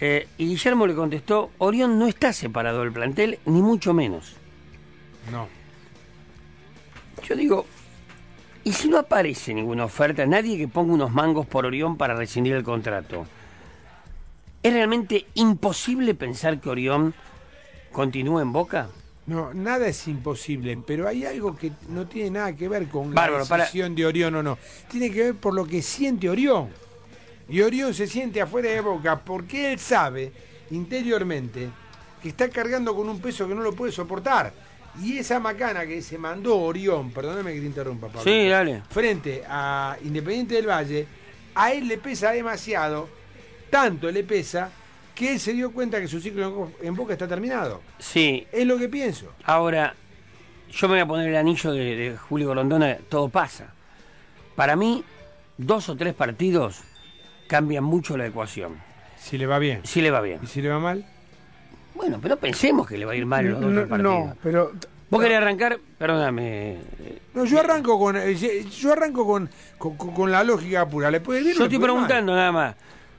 Eh, 0.00 0.28
y 0.38 0.46
Guillermo 0.48 0.86
le 0.86 0.94
contestó, 0.94 1.50
Orión 1.58 1.98
no 1.98 2.06
está 2.06 2.32
separado 2.32 2.80
del 2.80 2.92
plantel, 2.92 3.38
ni 3.46 3.60
mucho 3.62 3.92
menos. 3.94 4.34
No. 5.32 5.48
Yo 7.26 7.34
digo, 7.34 7.66
¿y 8.64 8.72
si 8.72 8.88
no 8.88 8.98
aparece 8.98 9.52
ninguna 9.54 9.84
oferta, 9.84 10.24
nadie 10.24 10.56
que 10.56 10.68
ponga 10.68 10.92
unos 10.94 11.10
mangos 11.12 11.46
por 11.46 11.66
Orión 11.66 11.96
para 11.96 12.14
rescindir 12.14 12.54
el 12.54 12.62
contrato? 12.62 13.26
¿Es 14.62 14.72
realmente 14.72 15.26
imposible 15.34 16.14
pensar 16.14 16.60
que 16.60 16.68
Orión 16.70 17.14
continúe 17.92 18.40
en 18.40 18.52
Boca? 18.52 18.88
No, 19.26 19.52
nada 19.52 19.88
es 19.88 20.08
imposible, 20.08 20.78
pero 20.86 21.06
hay 21.06 21.26
algo 21.26 21.54
que 21.56 21.72
no 21.88 22.06
tiene 22.06 22.30
nada 22.30 22.56
que 22.56 22.68
ver 22.68 22.88
con 22.88 23.14
la 23.14 23.44
para- 23.46 23.64
decisión 23.64 23.94
de 23.94 24.06
Orión 24.06 24.34
o 24.36 24.42
no. 24.42 24.58
Tiene 24.90 25.10
que 25.10 25.24
ver 25.24 25.34
por 25.34 25.54
lo 25.54 25.66
que 25.66 25.82
siente 25.82 26.30
Orión. 26.30 26.68
Y 27.48 27.60
Orión 27.62 27.94
se 27.94 28.06
siente 28.06 28.40
afuera 28.40 28.70
de 28.70 28.80
Boca 28.80 29.18
porque 29.18 29.72
él 29.72 29.78
sabe 29.78 30.32
interiormente 30.70 31.68
que 32.22 32.28
está 32.30 32.48
cargando 32.48 32.94
con 32.94 33.08
un 33.08 33.20
peso 33.20 33.48
que 33.48 33.54
no 33.54 33.62
lo 33.62 33.72
puede 33.74 33.92
soportar. 33.92 34.52
Y 35.02 35.18
esa 35.18 35.38
macana 35.38 35.86
que 35.86 36.02
se 36.02 36.18
mandó 36.18 36.58
Orión, 36.58 37.10
perdóname 37.12 37.54
que 37.54 37.60
te 37.60 37.66
interrumpa, 37.66 38.08
Pablo. 38.08 38.22
Sí, 38.24 38.48
dale. 38.48 38.82
frente 38.90 39.44
a 39.48 39.96
Independiente 40.04 40.54
del 40.56 40.66
Valle, 40.68 41.06
a 41.54 41.72
él 41.72 41.86
le 41.86 41.98
pesa 41.98 42.32
demasiado, 42.32 43.08
tanto 43.70 44.10
le 44.10 44.24
pesa, 44.24 44.70
que 45.14 45.32
él 45.32 45.40
se 45.40 45.52
dio 45.52 45.72
cuenta 45.72 46.00
que 46.00 46.08
su 46.08 46.20
ciclo 46.20 46.72
en 46.82 46.94
Boca 46.94 47.12
está 47.12 47.28
terminado. 47.28 47.80
Sí, 47.98 48.46
Es 48.52 48.66
lo 48.66 48.76
que 48.78 48.88
pienso. 48.88 49.32
ahora 49.44 49.94
yo 50.70 50.86
me 50.88 50.94
voy 50.94 51.00
a 51.00 51.06
poner 51.06 51.28
el 51.28 51.36
anillo 51.36 51.72
de, 51.72 51.96
de 51.96 52.16
Julio 52.16 52.48
Gorondona, 52.48 52.98
todo 53.08 53.28
pasa. 53.28 53.72
Para 54.54 54.76
mí, 54.76 55.02
dos 55.56 55.88
o 55.88 55.96
tres 55.96 56.12
partidos 56.14 56.80
cambian 57.48 57.82
mucho 57.82 58.16
la 58.16 58.26
ecuación. 58.26 58.76
Si 59.18 59.36
le 59.36 59.46
va 59.46 59.58
bien. 59.58 59.80
Si 59.84 60.00
le 60.00 60.10
va 60.12 60.20
bien. 60.20 60.38
¿Y 60.42 60.46
si 60.46 60.62
le 60.62 60.68
va 60.68 60.78
mal? 60.78 61.04
Bueno, 61.94 62.18
pero 62.22 62.36
pensemos 62.36 62.86
que 62.86 62.96
le 62.96 63.04
va 63.04 63.12
a 63.12 63.16
ir 63.16 63.26
mal 63.26 63.44
en 63.44 63.52
los 63.52 63.60
No, 63.60 63.88
partidos. 63.88 64.02
no, 64.26 64.36
pero 64.42 64.72
¿Vos 65.10 65.22
querés 65.22 65.38
arrancar? 65.38 65.78
Perdóname. 65.98 66.72
eh, 67.00 67.18
No, 67.34 67.44
yo 67.44 67.58
arranco 67.58 67.98
con 67.98 68.16
eh, 68.16 68.34
yo 68.36 68.92
arranco 68.92 69.26
con, 69.26 69.48
con, 69.78 70.30
la 70.30 70.44
lógica 70.44 70.86
pura. 70.88 71.10
¿Le 71.10 71.20
puede? 71.20 71.42
Yo 71.54 71.64
estoy 71.64 71.78
mal? 71.78 71.80
preguntando 71.88 72.36
nada 72.36 72.52
más. 72.52 72.74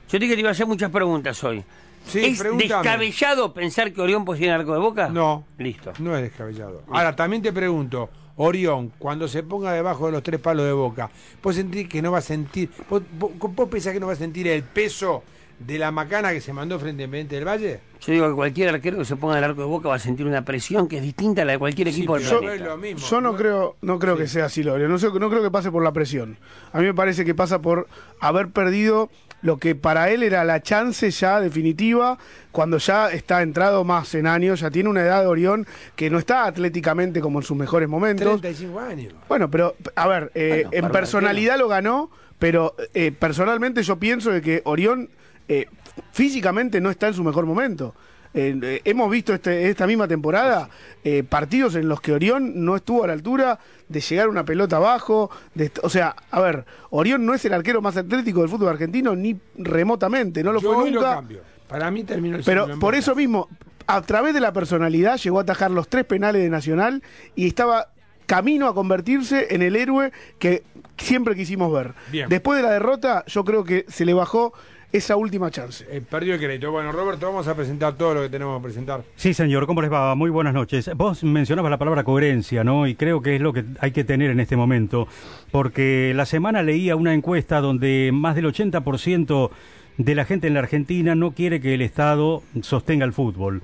Yo 0.10 0.18
dije 0.20 0.30
que 0.32 0.36
te 0.36 0.40
iba 0.42 0.50
a 0.50 0.52
hacer 0.54 0.68
muchas 0.68 0.92
preguntas 0.92 1.44
hoy. 1.44 1.64
Sí, 2.06 2.24
¿Es 2.26 2.40
pregúntame. 2.40 2.74
descabellado 2.74 3.54
pensar 3.54 3.92
que 3.92 4.02
Orión 4.02 4.24
puede 4.24 4.50
arco 4.50 4.74
de 4.74 4.80
boca? 4.80 5.10
No. 5.10 5.44
Listo. 5.58 5.92
No 6.00 6.16
es 6.16 6.22
descabellado. 6.22 6.84
Ahora, 6.90 7.16
también 7.16 7.42
te 7.42 7.52
pregunto, 7.52 8.10
Orión, 8.42 8.94
cuando 8.98 9.28
se 9.28 9.44
ponga 9.44 9.74
debajo 9.74 10.06
de 10.06 10.14
los 10.14 10.24
tres 10.24 10.40
palos 10.40 10.66
de 10.66 10.72
boca, 10.72 11.10
¿vos 11.44 11.56
sentís 11.56 11.90
que 11.90 12.02
no 12.02 12.12
va 12.14 12.20
a 12.20 12.22
sentir, 12.22 12.70
vos, 12.90 13.02
vos, 13.18 13.32
vos 13.38 13.68
pensás 13.70 13.92
que 13.92 14.00
no 14.00 14.08
va 14.08 14.14
a 14.14 14.16
sentir 14.16 14.48
el 14.48 14.64
peso 14.64 15.24
de 15.60 15.78
la 15.78 15.92
macana 15.92 16.32
que 16.32 16.40
se 16.40 16.54
mandó 16.54 16.80
frente 16.80 17.04
a 17.04 17.06
Independiente 17.06 17.36
del 17.36 17.46
Valle? 17.46 17.80
Yo 18.00 18.14
digo 18.14 18.30
que 18.30 18.36
cualquier 18.36 18.70
arquero 18.70 18.98
que 18.98 19.04
se 19.04 19.18
ponga 19.18 19.34
en 19.38 19.44
el 19.44 19.50
arco 19.50 19.60
de 19.60 19.68
boca 19.68 19.90
va 19.90 19.96
a 19.96 20.00
sentir 20.00 20.26
una 20.26 20.46
presión 20.46 20.88
que 20.88 20.96
es 21.00 21.04
distinta 21.04 21.42
a 21.42 21.46
la 21.46 21.52
de 21.52 21.60
cualquier 21.60 21.90
equipo 21.90 22.14
del 22.16 22.24
pero 22.24 22.36
no 22.36 22.40
planeta. 22.40 22.64
es 22.64 22.70
lo 22.70 22.78
mismo. 22.78 23.00
Yo 23.06 23.20
no 23.20 23.36
creo, 23.36 23.76
no 23.82 24.00
creo 24.00 24.16
que 24.16 24.26
sea 24.28 24.46
así, 24.46 24.64
Lorio. 24.64 24.88
No, 24.88 24.98
sé- 24.98 25.08
no 25.12 25.30
creo 25.30 25.44
que 25.44 25.52
pase 25.52 25.70
por 25.70 25.84
la 25.84 25.92
presión. 25.92 26.38
A 26.72 26.80
mí 26.80 26.86
me 26.86 26.94
parece 26.94 27.26
que 27.26 27.36
pasa 27.36 27.62
por 27.62 27.88
haber 28.22 28.48
perdido 28.52 29.10
lo 29.42 29.58
que 29.58 29.76
para 29.76 30.10
él 30.12 30.24
era 30.24 30.44
la 30.44 30.62
chance 30.62 31.10
ya 31.12 31.40
definitiva, 31.40 32.18
cuando 32.52 32.78
ya 32.78 33.10
está 33.10 33.42
entrado 33.42 33.84
más 33.84 34.14
en 34.16 34.28
años, 34.28 34.60
ya 34.60 34.72
tiene 34.72 34.90
una 34.90 35.02
edad 35.02 35.22
de 35.22 35.28
Orión 35.28 35.68
que 35.96 36.10
no 36.10 36.20
está 36.20 36.46
atléticamente 36.46 37.22
como 37.22 37.40
en 37.40 37.44
sus 37.44 37.58
mejores 37.58 37.88
momentos. 37.88 38.42
35 38.42 38.80
años. 38.80 39.14
Bueno, 39.28 39.50
pero 39.50 39.76
a 39.96 40.08
ver, 40.08 40.32
eh, 40.36 40.66
Bueno, 40.66 40.88
en 40.88 40.92
personalidad 40.92 41.58
lo 41.58 41.68
ganó, 41.68 42.10
pero 42.38 42.76
eh, 42.94 43.12
personalmente 43.12 43.84
yo 43.84 43.98
pienso 43.98 44.32
de 44.32 44.42
que 44.42 44.62
Orión 44.66 45.10
eh, 45.48 45.68
físicamente 46.12 46.82
no 46.82 46.90
está 46.90 47.08
en 47.08 47.14
su 47.14 47.24
mejor 47.24 47.46
momento. 47.46 47.96
Eh, 48.34 48.60
eh, 48.62 48.82
hemos 48.86 49.10
visto 49.10 49.34
este, 49.34 49.70
esta 49.70 49.88
misma 49.88 50.08
temporada 50.08 50.70
eh, 51.04 51.24
partidos 51.24 51.76
en 51.76 51.90
los 51.90 52.00
que 52.00 52.14
Orión 52.14 52.64
no 52.64 52.76
estuvo 52.76 53.04
a 53.04 53.08
la 53.08 53.14
altura 53.14 53.60
de 53.88 54.02
llegar 54.02 54.30
una 54.30 54.46
pelota 54.46 54.78
abajo. 54.78 55.32
De, 55.56 55.72
o 55.82 55.90
sea, 55.90 56.16
a 56.30 56.40
ver, 56.40 56.66
Orión 56.92 57.26
no 57.26 57.34
es 57.34 57.44
el 57.46 57.54
arquero 57.54 57.82
más 57.82 57.98
atlético 57.98 58.42
del 58.42 58.50
fútbol 58.50 58.70
argentino 58.70 59.16
ni 59.16 59.36
remotamente, 59.58 60.44
no 60.44 60.52
lo 60.52 60.62
Yo 60.62 60.74
fue 60.74 60.92
lo 60.92 61.02
nunca. 61.02 61.24
Para 61.68 61.92
mí 61.92 62.04
terminó 62.04 62.38
el 62.38 62.44
Pero 62.44 62.80
por 62.80 62.96
eso 62.96 63.16
mismo, 63.16 63.48
a 63.88 64.02
través 64.02 64.34
de 64.34 64.40
la 64.40 64.54
personalidad 64.54 65.18
llegó 65.18 65.40
a 65.40 65.44
atajar 65.44 65.72
los 65.72 65.88
tres 65.88 66.06
penales 66.06 66.42
de 66.42 66.50
Nacional 66.50 67.04
y 67.36 67.48
estaba 67.48 67.90
camino 68.26 68.68
a 68.68 68.76
convertirse 68.76 69.56
en 69.56 69.64
el 69.64 69.76
héroe 69.76 70.12
que 70.38 70.64
siempre 70.98 71.36
quisimos 71.36 71.74
ver. 71.74 71.94
Bien. 72.12 72.30
Después 72.30 72.58
de 72.58 72.64
la 72.64 72.72
derrota, 72.72 73.24
yo 73.26 73.44
creo 73.44 73.64
que 73.64 73.86
se 73.88 74.06
le 74.06 74.14
bajó 74.14 74.54
esa 74.92 75.16
última 75.16 75.52
chance. 75.52 75.86
Eh, 75.90 76.02
perdió 76.02 76.34
el 76.34 76.40
crédito. 76.40 76.72
Bueno, 76.72 76.92
Roberto, 76.92 77.28
vamos 77.28 77.48
a 77.48 77.56
presentar 77.56 77.96
todo 77.96 78.16
lo 78.16 78.22
que 78.22 78.30
tenemos 78.30 78.58
que 78.60 78.64
presentar. 78.64 79.04
Sí, 79.16 79.34
señor, 79.34 79.68
¿cómo 79.68 79.82
les 79.82 79.92
va? 79.92 80.16
Muy 80.16 80.30
buenas 80.30 80.54
noches. 80.54 80.90
Vos 80.96 81.24
mencionabas 81.24 81.70
la 81.70 81.78
palabra 81.78 82.04
coherencia, 82.04 82.64
¿no? 82.64 82.88
Y 82.88 82.96
creo 82.96 83.22
que 83.22 83.36
es 83.36 83.42
lo 83.42 83.54
que 83.54 83.66
hay 83.80 83.92
que 83.92 84.04
tener 84.04 84.32
en 84.32 84.40
este 84.40 84.56
momento, 84.56 85.08
porque 85.52 86.14
la 86.16 86.26
semana 86.26 86.64
leía 86.64 86.96
una 86.96 87.14
encuesta 87.14 87.62
donde 87.62 88.10
más 88.14 88.36
del 88.36 88.46
80% 88.46 89.52
de 89.98 90.16
la 90.16 90.26
gente 90.26 90.48
en 90.48 90.54
la 90.54 90.62
Argentina 90.62 91.14
no 91.14 91.32
quiere 91.32 91.60
que 91.60 91.74
el 91.74 91.82
Estado 91.82 92.42
sostenga 92.62 93.06
el 93.06 93.14
fútbol. 93.14 93.62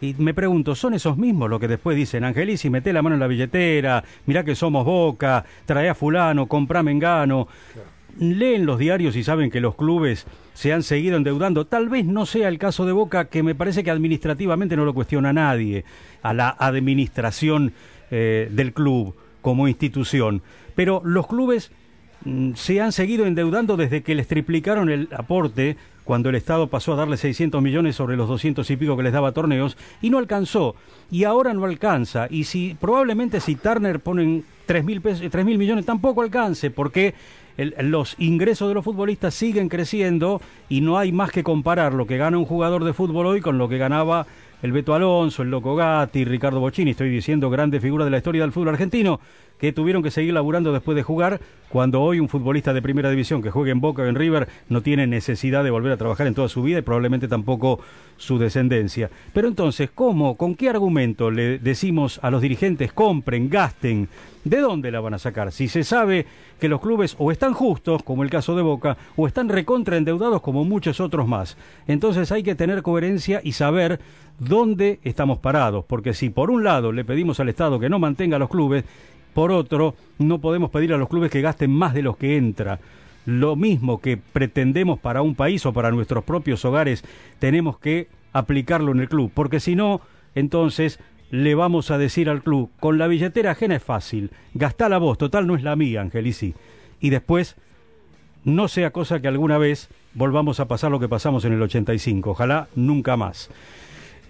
Y 0.00 0.14
me 0.18 0.32
pregunto, 0.32 0.76
¿son 0.76 0.94
esos 0.94 1.16
mismos 1.16 1.50
los 1.50 1.58
que 1.58 1.66
después 1.66 1.96
dicen, 1.96 2.22
Angelici, 2.22 2.70
mete 2.70 2.92
la 2.92 3.02
mano 3.02 3.16
en 3.16 3.20
la 3.20 3.26
billetera, 3.26 4.04
mirá 4.26 4.44
que 4.44 4.54
somos 4.54 4.84
boca, 4.84 5.44
trae 5.66 5.88
a 5.88 5.94
fulano, 5.94 6.46
comprá 6.46 6.84
mengano? 6.84 7.48
Leen 8.18 8.66
los 8.66 8.78
diarios 8.78 9.16
y 9.16 9.24
saben 9.24 9.50
que 9.50 9.60
los 9.60 9.74
clubes 9.74 10.26
se 10.54 10.72
han 10.72 10.82
seguido 10.82 11.16
endeudando. 11.16 11.66
Tal 11.66 11.88
vez 11.88 12.04
no 12.04 12.26
sea 12.26 12.48
el 12.48 12.58
caso 12.58 12.84
de 12.84 12.92
Boca, 12.92 13.26
que 13.26 13.42
me 13.42 13.54
parece 13.54 13.84
que 13.84 13.90
administrativamente 13.90 14.76
no 14.76 14.84
lo 14.84 14.94
cuestiona 14.94 15.32
nadie, 15.32 15.84
a 16.22 16.34
la 16.34 16.50
administración 16.58 17.72
eh, 18.10 18.48
del 18.50 18.72
club 18.72 19.14
como 19.40 19.68
institución. 19.68 20.42
Pero 20.74 21.00
los 21.04 21.26
clubes 21.26 21.70
mm, 22.24 22.54
se 22.54 22.80
han 22.80 22.92
seguido 22.92 23.26
endeudando 23.26 23.76
desde 23.76 24.02
que 24.02 24.14
les 24.14 24.26
triplicaron 24.26 24.90
el 24.90 25.08
aporte 25.12 25.76
cuando 26.04 26.30
el 26.30 26.36
Estado 26.36 26.68
pasó 26.68 26.94
a 26.94 26.96
darle 26.96 27.18
600 27.18 27.60
millones 27.60 27.94
sobre 27.94 28.16
los 28.16 28.28
200 28.28 28.68
y 28.70 28.76
pico 28.78 28.96
que 28.96 29.02
les 29.02 29.12
daba 29.12 29.32
torneos 29.32 29.76
y 30.00 30.08
no 30.08 30.16
alcanzó 30.16 30.74
y 31.10 31.24
ahora 31.24 31.52
no 31.52 31.66
alcanza 31.66 32.28
y 32.30 32.44
si 32.44 32.74
probablemente 32.80 33.40
si 33.40 33.56
Turner 33.56 34.00
ponen 34.00 34.42
3 34.64 34.84
mil 34.86 35.02
pesos 35.02 35.30
3 35.30 35.44
mil 35.44 35.58
millones 35.58 35.84
tampoco 35.84 36.22
alcance 36.22 36.70
porque 36.70 37.14
el- 37.58 37.74
los 37.90 38.14
ingresos 38.18 38.68
de 38.68 38.74
los 38.74 38.84
futbolistas 38.84 39.34
siguen 39.34 39.68
creciendo 39.68 40.40
y 40.70 40.80
no 40.80 40.96
hay 40.96 41.12
más 41.12 41.30
que 41.30 41.42
comparar 41.42 41.92
lo 41.92 42.06
que 42.06 42.16
gana 42.16 42.38
un 42.38 42.46
jugador 42.46 42.84
de 42.84 42.94
fútbol 42.94 43.26
hoy 43.26 43.40
con 43.42 43.58
lo 43.58 43.68
que 43.68 43.76
ganaba 43.76 44.26
el 44.62 44.72
Beto 44.72 44.94
Alonso, 44.94 45.42
el 45.42 45.50
Loco 45.50 45.76
Gatti, 45.76 46.24
Ricardo 46.24 46.58
Bocini, 46.58 46.92
estoy 46.92 47.10
diciendo 47.10 47.50
grandes 47.50 47.80
figuras 47.82 48.06
de 48.06 48.10
la 48.10 48.16
historia 48.16 48.42
del 48.42 48.50
fútbol 48.52 48.70
argentino, 48.70 49.20
que 49.58 49.72
tuvieron 49.72 50.02
que 50.02 50.10
seguir 50.10 50.34
laburando 50.34 50.72
después 50.72 50.96
de 50.96 51.02
jugar, 51.02 51.40
cuando 51.68 52.00
hoy 52.00 52.18
un 52.18 52.28
futbolista 52.28 52.72
de 52.72 52.80
primera 52.82 53.10
división 53.10 53.42
que 53.42 53.50
juegue 53.50 53.70
en 53.70 53.80
Boca 53.80 54.02
o 54.02 54.06
en 54.06 54.14
River 54.14 54.48
no 54.68 54.80
tiene 54.80 55.06
necesidad 55.06 55.64
de 55.64 55.70
volver 55.70 55.92
a 55.92 55.96
trabajar 55.96 56.26
en 56.26 56.34
toda 56.34 56.48
su 56.48 56.62
vida 56.62 56.78
y 56.78 56.82
probablemente 56.82 57.28
tampoco 57.28 57.80
su 58.16 58.38
descendencia. 58.38 59.10
Pero 59.32 59.48
entonces, 59.48 59.90
¿cómo, 59.94 60.36
con 60.36 60.54
qué 60.54 60.70
argumento 60.70 61.30
le 61.30 61.58
decimos 61.58 62.20
a 62.22 62.30
los 62.30 62.40
dirigentes 62.40 62.92
compren, 62.92 63.50
gasten? 63.50 64.08
¿De 64.44 64.60
dónde 64.60 64.90
la 64.90 65.00
van 65.00 65.14
a 65.14 65.18
sacar? 65.18 65.52
Si 65.52 65.68
se 65.68 65.84
sabe 65.84 66.24
que 66.58 66.68
los 66.68 66.80
clubes 66.80 67.16
o 67.18 67.30
están 67.30 67.52
justos, 67.52 68.02
como 68.02 68.22
el 68.22 68.30
caso 68.30 68.56
de 68.56 68.62
Boca, 68.62 68.96
o 69.16 69.26
están 69.26 69.48
recontraendeudados 69.48 70.40
como 70.40 70.64
muchos 70.64 71.00
otros 71.00 71.28
más. 71.28 71.56
Entonces 71.86 72.32
hay 72.32 72.42
que 72.42 72.54
tener 72.54 72.82
coherencia 72.82 73.40
y 73.44 73.52
saber 73.52 74.00
dónde 74.38 75.00
estamos 75.02 75.38
parados, 75.38 75.84
porque 75.84 76.14
si 76.14 76.30
por 76.30 76.50
un 76.50 76.64
lado 76.64 76.92
le 76.92 77.04
pedimos 77.04 77.40
al 77.40 77.48
Estado 77.48 77.78
que 77.78 77.88
no 77.88 77.98
mantenga 77.98 78.36
a 78.36 78.38
los 78.38 78.48
clubes, 78.48 78.84
por 79.38 79.52
otro 79.52 79.94
no 80.18 80.40
podemos 80.40 80.68
pedir 80.68 80.92
a 80.92 80.96
los 80.96 81.08
clubes 81.08 81.30
que 81.30 81.40
gasten 81.40 81.70
más 81.70 81.94
de 81.94 82.02
los 82.02 82.16
que 82.16 82.36
entra. 82.36 82.80
Lo 83.24 83.54
mismo 83.54 84.00
que 84.00 84.16
pretendemos 84.16 84.98
para 84.98 85.22
un 85.22 85.36
país 85.36 85.64
o 85.64 85.72
para 85.72 85.92
nuestros 85.92 86.24
propios 86.24 86.64
hogares, 86.64 87.04
tenemos 87.38 87.78
que 87.78 88.08
aplicarlo 88.32 88.90
en 88.90 88.98
el 88.98 89.08
club, 89.08 89.30
porque 89.32 89.60
si 89.60 89.76
no, 89.76 90.00
entonces 90.34 90.98
le 91.30 91.54
vamos 91.54 91.92
a 91.92 91.98
decir 91.98 92.28
al 92.28 92.42
club, 92.42 92.72
con 92.80 92.98
la 92.98 93.06
billetera 93.06 93.52
ajena 93.52 93.76
es 93.76 93.82
fácil, 93.84 94.32
gastá 94.54 94.88
la 94.88 94.98
voz, 94.98 95.18
total 95.18 95.46
no 95.46 95.54
es 95.54 95.62
la 95.62 95.76
mía, 95.76 96.00
Angelici. 96.00 96.54
Y 96.98 97.10
después, 97.10 97.54
no 98.42 98.66
sea 98.66 98.90
cosa 98.90 99.20
que 99.20 99.28
alguna 99.28 99.56
vez 99.56 99.88
volvamos 100.14 100.58
a 100.58 100.66
pasar 100.66 100.90
lo 100.90 100.98
que 100.98 101.08
pasamos 101.08 101.44
en 101.44 101.52
el 101.52 101.62
85, 101.62 102.32
ojalá 102.32 102.66
nunca 102.74 103.16
más. 103.16 103.50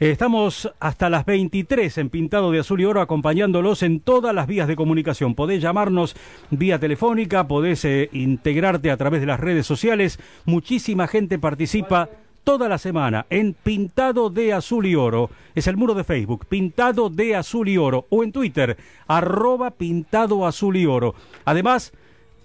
Estamos 0.01 0.73
hasta 0.79 1.11
las 1.11 1.27
23 1.27 1.99
en 1.99 2.09
Pintado 2.09 2.53
de 2.53 2.61
Azul 2.61 2.81
y 2.81 2.85
Oro 2.85 3.01
acompañándolos 3.01 3.83
en 3.83 3.99
todas 3.99 4.33
las 4.33 4.47
vías 4.47 4.69
de 4.69 4.77
comunicación. 4.77 5.35
Podés 5.35 5.61
llamarnos 5.61 6.15
vía 6.51 6.79
telefónica, 6.79 7.49
podés 7.49 7.85
eh, 7.85 8.09
integrarte 8.13 8.93
a 8.93 8.97
través 8.97 9.21
de 9.21 9.27
las 9.27 9.41
redes 9.41 9.67
sociales. 9.67 10.21
Muchísima 10.45 11.09
gente 11.09 11.41
participa 11.41 12.11
toda 12.45 12.69
la 12.69 12.79
semana 12.79 13.27
en 13.29 13.55
Pintado 13.55 14.31
de 14.31 14.53
Azul 14.53 14.87
y 14.87 14.95
Oro. 14.95 15.31
Es 15.57 15.67
el 15.67 15.77
muro 15.77 15.95
de 15.95 16.05
Facebook, 16.05 16.47
Pintado 16.47 17.11
de 17.11 17.35
Azul 17.35 17.69
y 17.69 17.77
Oro. 17.77 18.07
O 18.09 18.23
en 18.23 18.31
Twitter, 18.31 18.77
arroba 19.09 19.73
Pintado 19.73 20.47
Azul 20.47 20.77
y 20.77 20.87
Oro. 20.87 21.17
Además, 21.45 21.93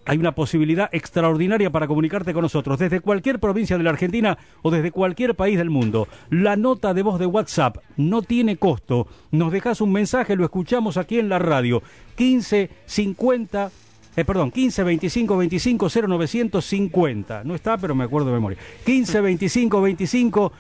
hay 0.06 0.18
una 0.18 0.34
posibilidad 0.34 0.90
extraordinaria 0.92 1.70
para 1.70 1.88
comunicarte 1.88 2.34
con 2.34 2.44
nosotros 2.44 2.80
desde 2.80 3.00
cualquier 3.00 3.40
provincia 3.40 3.78
de 3.78 3.84
la 3.84 3.92
Argentina 3.92 4.38
o 4.62 4.72
desde 4.72 4.92
cualquier 4.92 5.36
país 5.36 5.58
del 5.58 5.70
mundo. 5.70 6.08
La 6.30 6.56
nota 6.56 6.94
de 6.94 7.04
voz 7.04 7.20
de 7.20 7.26
WhatsApp 7.26 7.78
no 7.98 8.22
tiene 8.22 8.58
costo. 8.58 9.08
Nos 9.32 9.52
dejas 9.52 9.82
un 9.82 9.92
mensaje, 9.92 10.36
lo 10.36 10.44
escuchamos 10.44 10.98
aquí 10.98 11.20
en 11.20 11.30
la 11.30 11.40
radio. 11.40 11.82
15 12.16 12.70
50 12.86 13.72
eh, 14.16 14.26
perdón, 14.26 14.52
15 14.52 14.84
25 14.84 15.38
25 15.38 15.90
0950. 15.90 17.44
No 17.44 17.56
está, 17.56 17.78
pero 17.78 17.96
me 17.96 18.04
acuerdo 18.04 18.28
de 18.28 18.34
memoria. 18.34 18.58
15 18.86 19.22
25 19.22 19.82
25 19.82 20.54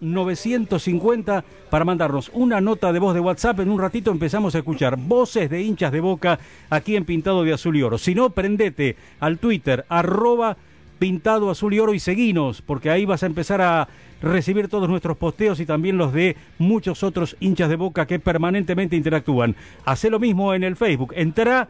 0950 0.00 1.44
para 1.68 1.84
mandarnos 1.84 2.30
una 2.32 2.60
nota 2.60 2.92
de 2.92 2.98
voz 2.98 3.14
de 3.14 3.20
WhatsApp. 3.20 3.60
En 3.60 3.70
un 3.70 3.80
ratito 3.80 4.10
empezamos 4.10 4.54
a 4.54 4.58
escuchar 4.58 4.96
voces 4.96 5.50
de 5.50 5.62
hinchas 5.62 5.92
de 5.92 6.00
boca 6.00 6.38
aquí 6.70 6.96
en 6.96 7.04
Pintado 7.04 7.44
de 7.44 7.52
Azul 7.52 7.76
y 7.76 7.82
Oro. 7.82 7.98
Si 7.98 8.14
no, 8.14 8.30
prendete 8.30 8.96
al 9.20 9.38
Twitter, 9.38 9.84
arroba 9.88 10.56
Pintado 10.98 11.50
Azul 11.50 11.74
y 11.74 11.78
Oro 11.78 11.92
y 11.92 12.00
seguinos, 12.00 12.62
porque 12.62 12.90
ahí 12.90 13.04
vas 13.04 13.22
a 13.22 13.26
empezar 13.26 13.60
a 13.60 13.88
recibir 14.22 14.68
todos 14.68 14.88
nuestros 14.88 15.18
posteos 15.18 15.60
y 15.60 15.66
también 15.66 15.98
los 15.98 16.14
de 16.14 16.36
muchos 16.58 17.02
otros 17.02 17.36
hinchas 17.40 17.68
de 17.68 17.76
boca 17.76 18.06
que 18.06 18.18
permanentemente 18.18 18.96
interactúan. 18.96 19.54
Hacé 19.84 20.08
lo 20.08 20.18
mismo 20.18 20.54
en 20.54 20.64
el 20.64 20.76
Facebook. 20.76 21.12
Entra 21.14 21.68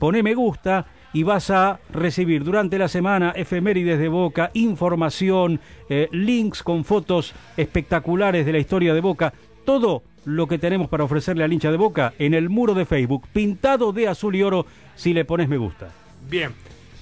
poné 0.00 0.22
me 0.24 0.34
gusta 0.34 0.86
y 1.12 1.22
vas 1.22 1.50
a 1.50 1.78
recibir 1.92 2.42
durante 2.42 2.78
la 2.78 2.88
semana 2.88 3.32
efemérides 3.36 3.98
de 3.98 4.08
Boca, 4.08 4.50
información, 4.54 5.60
eh, 5.88 6.08
links 6.10 6.62
con 6.62 6.84
fotos 6.84 7.34
espectaculares 7.56 8.46
de 8.46 8.52
la 8.52 8.58
historia 8.58 8.94
de 8.94 9.00
Boca, 9.00 9.32
todo 9.64 10.02
lo 10.24 10.46
que 10.46 10.58
tenemos 10.58 10.88
para 10.88 11.04
ofrecerle 11.04 11.44
al 11.44 11.52
hincha 11.52 11.70
de 11.70 11.76
Boca 11.76 12.14
en 12.18 12.32
el 12.34 12.48
muro 12.48 12.74
de 12.74 12.86
Facebook, 12.86 13.28
pintado 13.32 13.92
de 13.92 14.08
azul 14.08 14.34
y 14.34 14.42
oro, 14.42 14.66
si 14.96 15.12
le 15.12 15.24
pones 15.24 15.48
me 15.48 15.58
gusta. 15.58 15.90
Bien. 16.28 16.52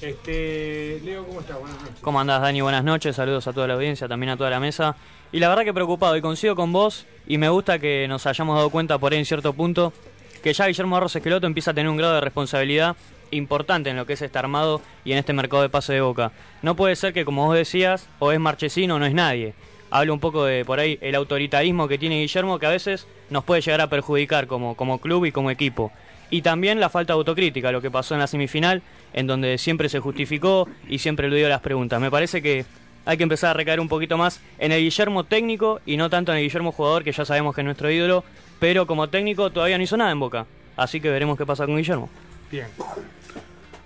Este, 0.01 1.01
Leo, 1.05 1.25
¿cómo 1.25 1.41
estás? 1.41 1.59
Buenas 1.59 1.81
noches. 1.81 1.97
¿Cómo 2.01 2.21
andás, 2.21 2.41
Dani? 2.41 2.61
Buenas 2.61 2.85
noches. 2.85 3.17
Saludos 3.17 3.47
a 3.49 3.53
toda 3.53 3.67
la 3.67 3.75
audiencia, 3.75 4.07
también 4.07 4.31
a 4.31 4.37
toda 4.37 4.51
la 4.51 4.61
mesa. 4.61 4.97
Y 5.33 5.41
la 5.41 5.49
verdad 5.49 5.65
que 5.65 5.75
preocupado 5.75 6.17
y 6.17 6.21
coincido 6.21 6.57
con 6.57 6.73
vos 6.73 7.07
y 7.27 7.39
me 7.39 7.49
gusta 7.49 7.79
que 7.79 8.07
nos 8.09 8.27
hayamos 8.27 8.57
dado 8.57 8.71
cuenta 8.71 8.99
por 8.99 9.13
ahí 9.13 9.19
en 9.19 9.25
cierto 9.25 9.53
punto 9.53 9.93
que 10.42 10.53
ya 10.53 10.66
Guillermo 10.66 10.96
Arroz 10.96 11.16
Esqueloto 11.16 11.46
empieza 11.46 11.72
a 11.72 11.74
tener 11.74 11.90
un 11.90 11.96
grado 11.96 12.14
de 12.14 12.20
responsabilidad 12.20 12.96
importante 13.31 13.90
en 13.90 13.96
lo 13.96 14.07
que 14.07 14.14
es 14.14 14.22
este 14.22 14.38
armado 14.38 14.81
y 15.05 15.12
en 15.12 15.18
este 15.18 15.33
mercado 15.33 15.62
de 15.62 15.68
pase 15.68 15.92
de 15.92 16.01
boca. 16.01 16.33
No 16.62 16.77
puede 16.77 16.96
ser 16.96 17.12
que, 17.12 17.24
como 17.24 17.46
vos 17.46 17.57
decías, 17.57 18.09
o 18.18 18.33
es 18.33 18.40
Marchesino 18.40 18.96
o 18.96 18.98
no 18.98 19.07
es 19.07 19.14
nadie. 19.14 19.55
Hablo 19.90 20.12
un 20.12 20.20
poco 20.20 20.44
de 20.44 20.64
por 20.64 20.81
ahí 20.81 20.98
el 21.01 21.14
autoritarismo 21.14 21.88
que 21.88 21.98
tiene 21.98 22.20
Guillermo 22.20 22.59
que 22.59 22.66
a 22.66 22.70
veces 22.70 23.07
nos 23.31 23.44
puede 23.44 23.62
llegar 23.62 23.81
a 23.81 23.88
perjudicar 23.88 24.46
como, 24.46 24.74
como 24.77 24.98
club 24.98 25.24
y 25.24 25.33
como 25.33 25.51
equipo. 25.51 25.92
Y 26.31 26.42
también 26.42 26.79
la 26.79 26.90
falta 26.90 27.14
de 27.14 27.18
autocrítica, 27.18 27.72
lo 27.72 27.81
que 27.81 27.90
pasó 27.90 28.14
en 28.14 28.20
la 28.20 28.27
semifinal, 28.27 28.83
en 29.14 29.27
donde 29.27 29.57
siempre 29.57 29.88
se 29.88 29.98
justificó 29.98 30.68
y 30.88 30.98
siempre 30.98 31.31
le 31.31 31.37
dio 31.37 31.48
las 31.48 31.61
preguntas. 31.61 32.01
Me 32.01 32.11
parece 32.11 32.42
que 32.42 32.66
hay 33.07 33.16
que 33.16 33.22
empezar 33.22 33.51
a 33.51 33.55
recaer 33.55 33.81
un 33.81 33.88
poquito 33.88 34.18
más 34.18 34.42
en 34.59 34.72
el 34.72 34.83
Guillermo 34.83 35.24
técnico 35.24 35.81
y 35.87 35.96
no 35.96 36.11
tanto 36.11 36.33
en 36.33 36.38
el 36.38 36.44
Guillermo 36.44 36.72
jugador, 36.72 37.05
que 37.05 37.12
ya 37.12 37.24
sabemos 37.24 37.55
que 37.55 37.62
es 37.62 37.64
nuestro 37.64 37.90
ídolo, 37.90 38.24
pero 38.59 38.87
como 38.87 39.09
técnico 39.09 39.51
todavía 39.51 39.77
no 39.79 39.85
hizo 39.85 39.97
nada 39.97 40.11
en 40.11 40.21
Boca. 40.21 40.47
Así 40.77 41.01
que 41.01 41.11
veremos 41.11 41.37
qué 41.37 41.44
pasa 41.47 41.66
con 41.66 41.77
Guillermo. 41.77 42.09
Bien. 42.51 42.66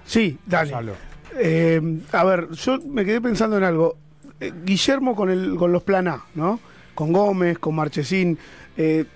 Sí, 0.04 0.38
Dani. 0.46 0.70
Gonzalo. 0.70 0.94
Eh, 1.38 1.80
a 2.12 2.24
ver, 2.24 2.50
yo 2.50 2.78
me 2.86 3.04
quedé 3.04 3.20
pensando 3.20 3.56
en 3.56 3.64
algo. 3.64 3.96
eh, 4.40 4.52
Guillermo 4.64 5.14
con, 5.16 5.30
el, 5.30 5.56
con 5.56 5.72
los 5.72 5.82
plan 5.82 6.08
A, 6.08 6.24
¿no? 6.34 6.60
Con 6.94 7.12
Gómez, 7.12 7.58
con 7.58 7.74
Marchesín. 7.74 8.38
Eh, 8.76 9.06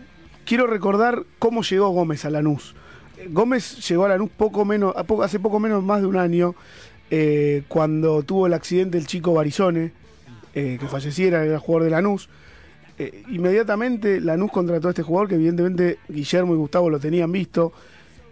quiero 0.45 0.67
recordar 0.67 1.25
cómo 1.39 1.63
llegó 1.63 1.89
Gómez 1.91 2.25
a 2.25 2.31
Lanús. 2.31 2.75
Gómez 3.29 3.87
llegó 3.89 4.05
a 4.07 4.09
Lanús 4.09 4.31
poco 4.31 4.65
menos, 4.65 4.95
a 4.97 5.05
poco- 5.05 5.23
hace 5.23 5.39
poco 5.41 5.59
menos 5.61 5.83
más 5.83 6.01
de 6.01 6.07
un 6.07 6.17
año, 6.17 6.55
eh, 7.11 7.63
cuando 7.69 8.23
tuvo 8.23 8.47
el 8.47 8.55
accidente 8.55 8.97
el 8.99 9.07
chico 9.07 9.35
Barizone, 9.35 9.93
eh, 10.55 10.77
que 10.81 10.87
falleciera, 10.87 11.45
era 11.45 11.59
jugador 11.59 11.85
de 11.85 11.91
Lanús. 11.91 12.29
Eh, 12.99 13.23
inmediatamente 13.31 14.21
Lanús 14.21 14.51
contrató 14.51 14.89
a 14.89 14.91
este 14.91 15.03
jugador 15.03 15.29
que 15.29 15.35
evidentemente 15.35 15.99
Guillermo 16.09 16.55
y 16.55 16.57
Gustavo 16.57 16.91
lo 16.91 16.99
tenían 16.99 17.31
visto. 17.31 17.73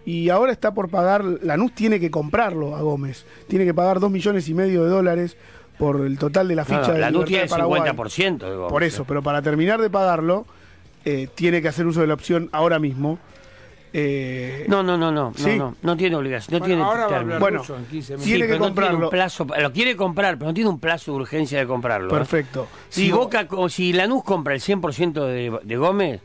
Y 0.06 0.28
ahora 0.28 0.52
está 0.52 0.74
por 0.74 0.90
pagar, 0.90 1.24
Lanús 1.24 1.74
tiene 1.74 1.98
que 1.98 2.10
comprarlo 2.10 2.76
a 2.76 2.82
Gómez. 2.82 3.24
Tiene 3.48 3.64
que 3.64 3.72
pagar 3.72 4.00
dos 4.00 4.10
millones 4.10 4.48
y 4.48 4.54
medio 4.54 4.84
de 4.84 4.90
dólares 4.90 5.36
por 5.78 6.00
el 6.02 6.18
total 6.18 6.48
de 6.48 6.54
la 6.54 6.64
ficha 6.64 6.88
no, 6.88 6.92
de 6.94 6.98
la 7.00 7.10
NU 7.10 7.24
Libertad 7.24 7.28
tiene 7.28 7.42
el 7.44 7.48
Paraguay. 7.48 7.82
50% 7.82 8.38
de 8.38 8.56
Gómez. 8.56 8.70
Por 8.70 8.84
eso, 8.84 9.04
pero 9.04 9.22
para 9.22 9.42
terminar 9.42 9.80
de 9.80 9.90
pagarlo, 9.90 10.46
eh, 11.04 11.28
tiene 11.34 11.60
que 11.62 11.68
hacer 11.68 11.86
uso 11.86 12.00
de 12.00 12.06
la 12.06 12.14
opción 12.14 12.48
ahora 12.52 12.78
mismo. 12.78 13.18
Eh, 13.96 14.64
No, 14.68 14.82
no, 14.82 14.98
no, 14.98 15.12
no, 15.12 15.32
Sí. 15.36 15.50
no, 15.50 15.56
no, 15.56 15.76
no 15.82 15.96
tiene 15.96 16.16
obligación, 16.16 16.54
no 16.54 16.58
Bueno, 16.58 16.66
tiene 16.74 16.82
ahora 16.82 17.00
va 17.00 17.04
a 17.06 17.08
término. 17.10 17.22
hablar 17.34 17.40
Bueno, 17.40 17.58
Russo 17.60 17.76
en 17.76 17.84
15 17.86 18.06
sí, 18.06 18.10
minutos. 18.12 18.24
tiene 18.26 18.46
que 18.48 18.52
no 18.58 18.58
comprarlo. 18.64 18.90
tiene 18.96 19.04
un 19.04 19.10
plazo, 19.10 19.46
lo 19.60 19.72
quiere 19.72 19.96
comprar, 19.96 20.36
pero 20.36 20.48
no 20.48 20.54
tiene 20.54 20.70
un 20.70 20.80
plazo 20.80 21.12
de 21.12 21.16
urgencia 21.18 21.58
de 21.60 21.66
comprarlo. 21.68 22.08
¿eh? 22.08 22.18
perfecto. 22.18 22.66
Si 22.88 23.12
Boca, 23.12 23.46
co- 23.46 23.68
si 23.68 23.92
Lanús 23.92 24.24
compra 24.24 24.52
el 24.54 24.60
100% 24.60 25.24
de, 25.26 25.60
de 25.62 25.76
Gómez, 25.76 26.20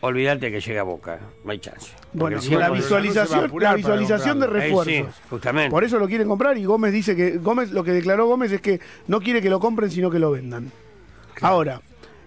olvídate 0.00 0.50
que 0.50 0.60
llega 0.60 0.80
a 0.80 0.84
Boca, 0.84 1.20
no 1.44 1.52
hay 1.52 1.60
chance. 1.60 1.92
Bueno, 2.12 2.38
la 2.38 2.42
100% 2.42 2.58
Lanús 2.58 2.58
se 2.58 2.58
va 2.58 2.66
a 2.66 2.70
visualización, 3.02 3.50
la 3.60 3.74
visualización 3.74 4.40
de 4.40 4.46
comprarlo. 4.46 4.80
Ahí 4.80 4.84
sí, 4.84 4.90
refuerzos. 5.02 5.22
justamente. 5.30 5.70
Por 5.70 5.84
eso 5.84 5.98
lo 6.00 6.08
quieren 6.08 6.26
comprar 6.26 6.58
y 6.58 6.64
Gómez 6.64 6.92
dice 6.92 7.14
que 7.14 7.38
Gómez 7.38 7.70
lo 7.70 7.84
que 7.84 7.92
declaró 7.92 8.26
Gómez 8.26 8.50
es 8.50 8.60
que 8.60 8.80
no 9.06 9.20
quiere 9.20 9.40
que 9.40 9.48
lo 9.50 9.60
compren 9.60 9.92
sino 9.92 10.10
que 10.10 10.18
lo 10.18 10.32
vendan. 10.32 10.72
Ahora, 11.40 11.80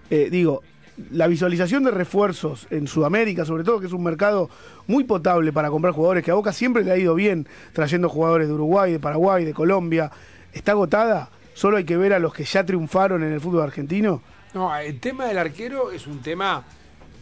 eh, 0.08 0.28
digo, 0.30 0.62
la 1.10 1.26
visualización 1.26 1.84
de 1.84 1.90
refuerzos 1.90 2.66
en 2.70 2.86
Sudamérica, 2.86 3.44
sobre 3.44 3.64
todo 3.64 3.80
que 3.80 3.86
es 3.86 3.92
un 3.92 4.02
mercado 4.02 4.48
muy 4.86 5.04
potable 5.04 5.52
para 5.52 5.70
comprar 5.70 5.92
jugadores, 5.92 6.24
que 6.24 6.30
a 6.30 6.34
Boca 6.34 6.52
siempre 6.52 6.84
le 6.84 6.92
ha 6.92 6.96
ido 6.96 7.14
bien 7.14 7.48
trayendo 7.72 8.08
jugadores 8.08 8.48
de 8.48 8.54
Uruguay, 8.54 8.92
de 8.92 9.00
Paraguay, 9.00 9.44
de 9.44 9.54
Colombia, 9.54 10.10
está 10.52 10.72
agotada. 10.72 11.30
Solo 11.54 11.76
hay 11.76 11.84
que 11.84 11.96
ver 11.96 12.12
a 12.12 12.18
los 12.18 12.32
que 12.32 12.44
ya 12.44 12.64
triunfaron 12.64 13.22
en 13.22 13.32
el 13.32 13.40
fútbol 13.40 13.62
argentino. 13.62 14.22
No, 14.54 14.76
el 14.76 15.00
tema 15.00 15.26
del 15.26 15.38
arquero 15.38 15.90
es 15.90 16.06
un 16.06 16.20
tema, 16.20 16.64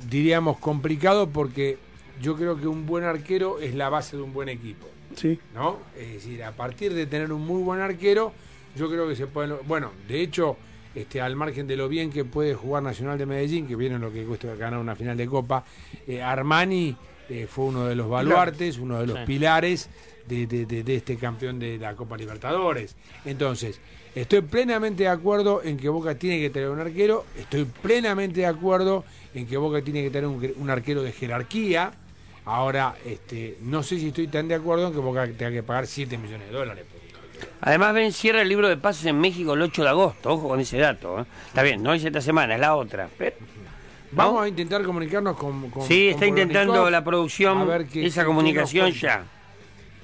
diríamos, 0.08 0.58
complicado 0.58 1.30
porque 1.30 1.78
yo 2.20 2.37
creo 2.37 2.58
que 2.58 2.66
un 2.66 2.87
buen 2.87 3.04
arquero 3.04 3.58
es 3.58 3.74
la 3.74 3.88
base 3.88 4.16
de 4.16 4.22
un 4.22 4.32
buen 4.32 4.48
equipo. 4.48 4.87
Sí. 5.16 5.38
¿no? 5.54 5.78
Es 5.98 6.12
decir, 6.12 6.42
a 6.44 6.52
partir 6.52 6.94
de 6.94 7.06
tener 7.06 7.32
un 7.32 7.46
muy 7.46 7.62
buen 7.62 7.80
arquero, 7.80 8.32
yo 8.76 8.88
creo 8.88 9.08
que 9.08 9.16
se 9.16 9.26
pueden. 9.26 9.56
Bueno, 9.66 9.90
de 10.08 10.20
hecho, 10.20 10.56
este, 10.94 11.20
al 11.20 11.37
margen 11.37 11.66
de 11.66 11.76
lo 11.76 11.88
bien 11.88 12.11
que 12.11 12.24
puede 12.24 12.55
jugar 12.55 12.83
Nacional 12.83 13.18
de 13.18 13.26
Medellín, 13.26 13.66
que 13.66 13.76
viene 13.76 13.98
lo 13.98 14.12
que 14.12 14.24
cuesta 14.24 14.55
ganar 14.55 14.78
una 14.81 14.94
final 14.96 15.16
de 15.16 15.26
Copa, 15.26 15.64
eh, 16.07 16.22
Armani 16.22 16.96
eh, 17.28 17.46
fue 17.48 17.66
uno 17.66 17.87
de 17.87 17.94
los 17.94 18.09
baluartes, 18.11 18.78
uno 18.78 18.98
de 19.00 19.07
los 19.07 19.18
Sí. 19.20 19.24
pilares 19.26 19.88
de, 20.26 20.46
de- 20.46 20.66
de- 20.66 20.83
de 20.83 20.96
este 20.96 21.16
campeón 21.16 21.59
de 21.59 21.78
la 21.78 21.94
Copa 21.96 22.16
Libertadores. 22.16 22.94
Entonces, 23.24 23.81
estoy 24.14 24.42
plenamente 24.42 25.05
de 25.05 25.09
acuerdo 25.09 25.62
en 25.64 25.76
que 25.78 25.88
Boca 25.88 26.14
tiene 26.16 26.40
que 26.40 26.50
tener 26.50 26.68
un 26.68 26.81
arquero, 26.81 27.24
estoy 27.38 27.64
plenamente 27.64 28.40
de 28.40 28.46
acuerdo 28.46 29.05
en 29.35 29.46
que 29.46 29.57
Boca 29.57 29.81
tiene 29.83 30.02
que 30.02 30.11
tener 30.11 30.26
un, 30.28 30.52
un 30.57 30.70
arquero 30.70 31.02
de 31.02 31.12
jerarquía. 31.12 31.92
Ahora, 32.44 32.96
este, 33.07 33.57
no 33.62 33.83
sé 33.85 33.98
si 34.00 34.09
estoy 34.09 34.26
tan 34.26 34.48
de 34.48 34.57
acuerdo 34.57 34.88
en 34.88 34.92
que 34.92 34.98
Boca 34.98 35.24
tenga 35.26 35.52
que 35.52 35.62
pagar 35.62 35.87
7 35.87 36.18
millones 36.18 36.48
de 36.48 36.52
dólares. 36.52 36.85
arquero. 36.85 37.01
Además, 37.61 37.94
Ben 37.94 38.12
cierra 38.12 38.42
el 38.42 38.48
libro 38.48 38.68
de 38.68 38.76
pases 38.76 39.07
en 39.07 39.20
México 39.20 39.55
el 39.55 39.62
8 39.62 39.83
de 39.83 39.88
agosto. 39.88 40.31
Ojo 40.31 40.48
con 40.48 40.61
ese 40.61 40.78
dato. 40.78 41.20
¿eh? 41.20 41.24
Está 41.46 41.62
bien, 41.62 41.83
no 41.83 41.94
es 41.94 42.05
esta 42.05 42.20
semana, 42.20 42.55
es 42.55 42.61
la 42.61 42.74
otra. 42.76 43.09
Pero- 43.18 43.37
Vamos 44.14 44.35
¿no? 44.35 44.40
a 44.42 44.48
intentar 44.48 44.83
comunicarnos 44.83 45.37
con. 45.38 45.70
con 45.70 45.83
Sí, 45.87 46.05
con 46.07 46.11
está 46.14 46.26
intentando 46.26 46.90
la 46.90 47.02
producción 47.02 47.66
qué- 47.90 48.05
esa 48.07 48.20
qué 48.22 48.26
comunicación 48.26 48.90
ya. 48.92 49.24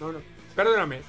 No, 0.00 0.12
no, 0.12 0.18
perdóname, 0.56 1.00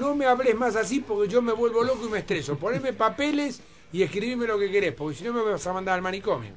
no 0.00 0.14
me 0.16 0.26
hables 0.26 0.54
más 0.56 0.74
así 0.74 1.00
porque 1.00 1.30
yo 1.32 1.40
me 1.40 1.52
vuelvo 1.52 1.84
loco 1.84 2.04
y 2.06 2.08
me 2.10 2.18
estreso. 2.18 2.56
Poneme 2.56 2.92
papeles 2.92 3.62
y 3.92 4.02
escribime 4.02 4.46
lo 4.46 4.58
que 4.58 4.70
querés, 4.72 4.92
porque 4.92 5.16
si 5.18 5.24
no 5.24 5.32
me 5.32 5.42
vas 5.42 5.64
a 5.66 5.72
mandar 5.72 5.94
al 5.94 6.02
manicomio. 6.02 6.50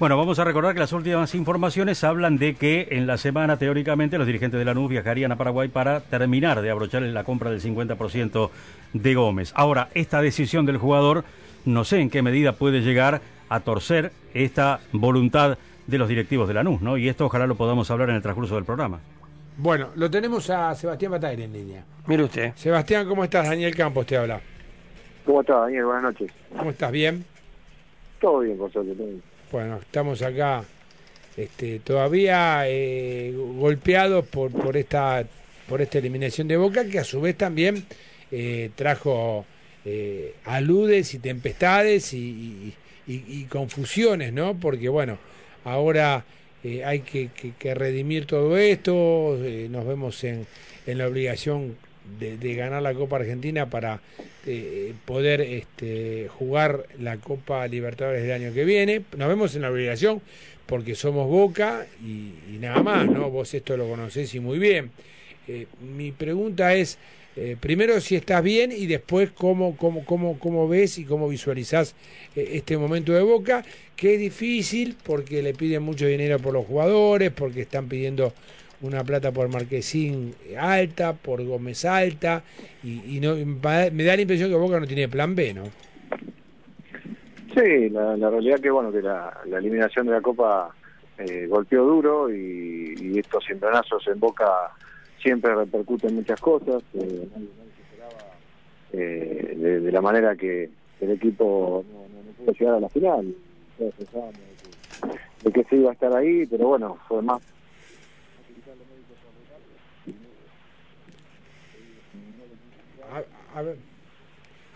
Bueno, 0.00 0.18
vamos 0.18 0.40
a 0.40 0.44
recordar 0.44 0.74
que 0.74 0.80
las 0.80 0.92
últimas 0.92 1.36
informaciones 1.36 2.02
hablan 2.02 2.36
de 2.36 2.56
que 2.56 2.88
en 2.90 3.06
la 3.06 3.16
semana, 3.16 3.58
teóricamente, 3.58 4.18
los 4.18 4.26
dirigentes 4.26 4.58
de 4.58 4.64
Lanús 4.64 4.90
viajarían 4.90 5.30
a 5.30 5.36
Paraguay 5.36 5.68
para 5.68 6.00
terminar 6.00 6.62
de 6.62 6.70
abrocharle 6.70 7.12
la 7.12 7.22
compra 7.22 7.50
del 7.50 7.60
50% 7.60 8.50
de 8.92 9.14
Gómez. 9.14 9.52
Ahora, 9.54 9.90
esta 9.94 10.20
decisión 10.20 10.66
del 10.66 10.78
jugador, 10.78 11.22
no 11.64 11.84
sé 11.84 12.00
en 12.00 12.10
qué 12.10 12.22
medida 12.22 12.54
puede 12.54 12.80
llegar 12.80 13.20
a 13.48 13.60
torcer 13.60 14.10
esta 14.34 14.80
voluntad 14.90 15.58
de 15.86 15.98
los 15.98 16.08
directivos 16.08 16.48
de 16.48 16.54
Lanús, 16.54 16.80
¿no? 16.80 16.96
Y 16.96 17.08
esto 17.08 17.26
ojalá 17.26 17.46
lo 17.46 17.54
podamos 17.54 17.88
hablar 17.92 18.10
en 18.10 18.16
el 18.16 18.22
transcurso 18.22 18.56
del 18.56 18.64
programa. 18.64 18.98
Bueno, 19.56 19.90
lo 19.94 20.10
tenemos 20.10 20.50
a 20.50 20.74
Sebastián 20.74 21.12
Bataire 21.12 21.44
en 21.44 21.52
línea. 21.52 21.84
Mire 22.08 22.24
usted. 22.24 22.52
Sebastián, 22.56 23.06
¿cómo 23.06 23.22
estás? 23.22 23.48
Daniel 23.48 23.76
Campos 23.76 24.06
te 24.06 24.16
habla. 24.16 24.40
¿Cómo 25.24 25.40
estás, 25.40 25.60
Daniel? 25.60 25.84
Buenas 25.84 26.02
noches. 26.02 26.32
¿Cómo 26.58 26.70
estás? 26.70 26.90
¿Bien? 26.90 27.24
Todo 28.20 28.40
bien, 28.40 28.58
por 28.58 28.72
suerte. 28.72 28.92
todo 28.94 29.06
bien. 29.06 29.33
Bueno, 29.52 29.78
estamos 29.78 30.22
acá 30.22 30.64
este, 31.36 31.78
todavía 31.80 32.64
eh, 32.68 33.32
golpeados 33.36 34.26
por, 34.26 34.50
por, 34.50 34.76
esta, 34.76 35.24
por 35.68 35.80
esta 35.80 35.98
eliminación 35.98 36.48
de 36.48 36.56
Boca, 36.56 36.84
que 36.86 36.98
a 36.98 37.04
su 37.04 37.20
vez 37.20 37.36
también 37.36 37.84
eh, 38.32 38.70
trajo 38.74 39.44
eh, 39.84 40.34
aludes 40.44 41.14
y 41.14 41.18
tempestades 41.18 42.12
y, 42.14 42.74
confusiones, 43.50 44.32
¿no? 44.32 44.58
Porque, 44.58 44.88
bueno, 44.88 45.18
ahora 45.64 46.24
hay 46.86 47.00
que, 47.00 47.28
que- 47.58 47.74
redimir 47.74 48.24
todo 48.24 48.56
esto, 48.56 49.38
nos 49.68 49.86
vemos 49.86 50.24
en, 50.24 50.46
en 50.86 50.98
la 50.98 51.06
obligación 51.06 51.76
de, 52.18 52.54
ganar 52.54 52.82
la 52.82 52.94
Copa 52.94 53.16
Argentina 53.16 53.68
para 53.68 54.00
eh, 54.46 54.92
poder 55.04 55.40
este, 55.40 56.28
jugar 56.28 56.86
la 56.98 57.16
Copa 57.16 57.66
Libertadores 57.66 58.22
del 58.22 58.32
año 58.32 58.52
que 58.52 58.64
viene. 58.64 59.02
Nos 59.16 59.28
vemos 59.28 59.54
en 59.54 59.62
la 59.62 59.70
obligación 59.70 60.20
porque 60.66 60.94
somos 60.94 61.28
Boca 61.28 61.86
y, 62.02 62.58
nada 62.58 62.82
más, 62.82 63.06
¿no? 63.06 63.30
Vos 63.30 63.52
esto 63.54 63.76
lo 63.76 63.88
conocés 63.88 64.34
y 64.34 64.40
muy 64.40 64.58
bien. 64.58 64.90
Eh, 65.48 65.66
mi 65.96 66.12
pregunta 66.12 66.74
es, 66.74 66.98
eh, 67.36 67.56
primero 67.58 68.00
si 68.00 68.14
estás 68.16 68.42
bien 68.42 68.70
y 68.72 68.86
después 68.86 69.30
cómo, 69.30 69.76
cómo, 69.76 70.04
cómo, 70.04 70.38
cómo 70.38 70.68
ves 70.68 70.98
y 70.98 71.04
cómo 71.04 71.28
visualizás 71.28 71.94
este 72.36 72.78
momento 72.78 73.12
de 73.12 73.22
Boca, 73.22 73.64
que 73.96 74.14
es 74.14 74.20
difícil 74.20 74.96
porque 75.02 75.42
le 75.42 75.52
piden 75.52 75.82
mucho 75.82 76.06
dinero 76.06 76.38
por 76.38 76.52
los 76.52 76.66
jugadores, 76.66 77.30
porque 77.32 77.62
están 77.62 77.88
pidiendo 77.88 78.32
una 78.84 79.02
plata 79.02 79.32
por 79.32 79.48
Marquesín 79.48 80.34
alta, 80.58 81.14
por 81.14 81.42
Gómez 81.44 81.84
alta, 81.84 82.42
y, 82.82 83.18
no, 83.20 83.34
me 83.34 84.04
da 84.04 84.16
la 84.16 84.22
impresión 84.22 84.50
que 84.50 84.56
Boca 84.56 84.78
no 84.78 84.86
tiene 84.86 85.08
plan 85.08 85.34
B, 85.34 85.54
¿no? 85.54 85.64
Sí, 87.54 87.88
la, 87.88 88.16
la 88.16 88.30
realidad 88.30 88.58
que 88.58 88.70
bueno 88.70 88.90
que 88.90 89.00
la, 89.00 89.32
eliminación 89.56 90.06
de 90.06 90.12
la 90.12 90.20
Copa 90.20 90.74
eh, 91.18 91.46
golpeó 91.48 91.84
duro 91.84 92.32
y, 92.32 93.18
estos 93.18 93.44
cimbronazos 93.46 94.06
en 94.08 94.18
Boca 94.18 94.44
siempre 95.22 95.54
repercuten 95.54 96.16
muchas 96.16 96.40
cosas. 96.40 96.82
eh, 96.94 97.28
eh, 98.92 99.54
de, 99.56 99.80
de 99.80 99.92
la 99.92 100.00
manera 100.00 100.36
que 100.36 100.70
el 101.00 101.10
equipo 101.10 101.84
no, 101.90 102.44
pudo 102.44 102.52
llegar 102.52 102.74
a 102.74 102.80
la 102.80 102.88
final. 102.88 103.34
Que, 103.76 103.92
de 105.44 105.52
que 105.52 105.64
se 105.64 105.76
iba 105.76 105.90
a 105.90 105.94
estar 105.94 106.14
ahí, 106.16 106.46
pero 106.46 106.68
bueno, 106.68 106.98
fue 107.08 107.20
más 107.22 107.42
A, 113.54 113.62
ver, 113.62 113.76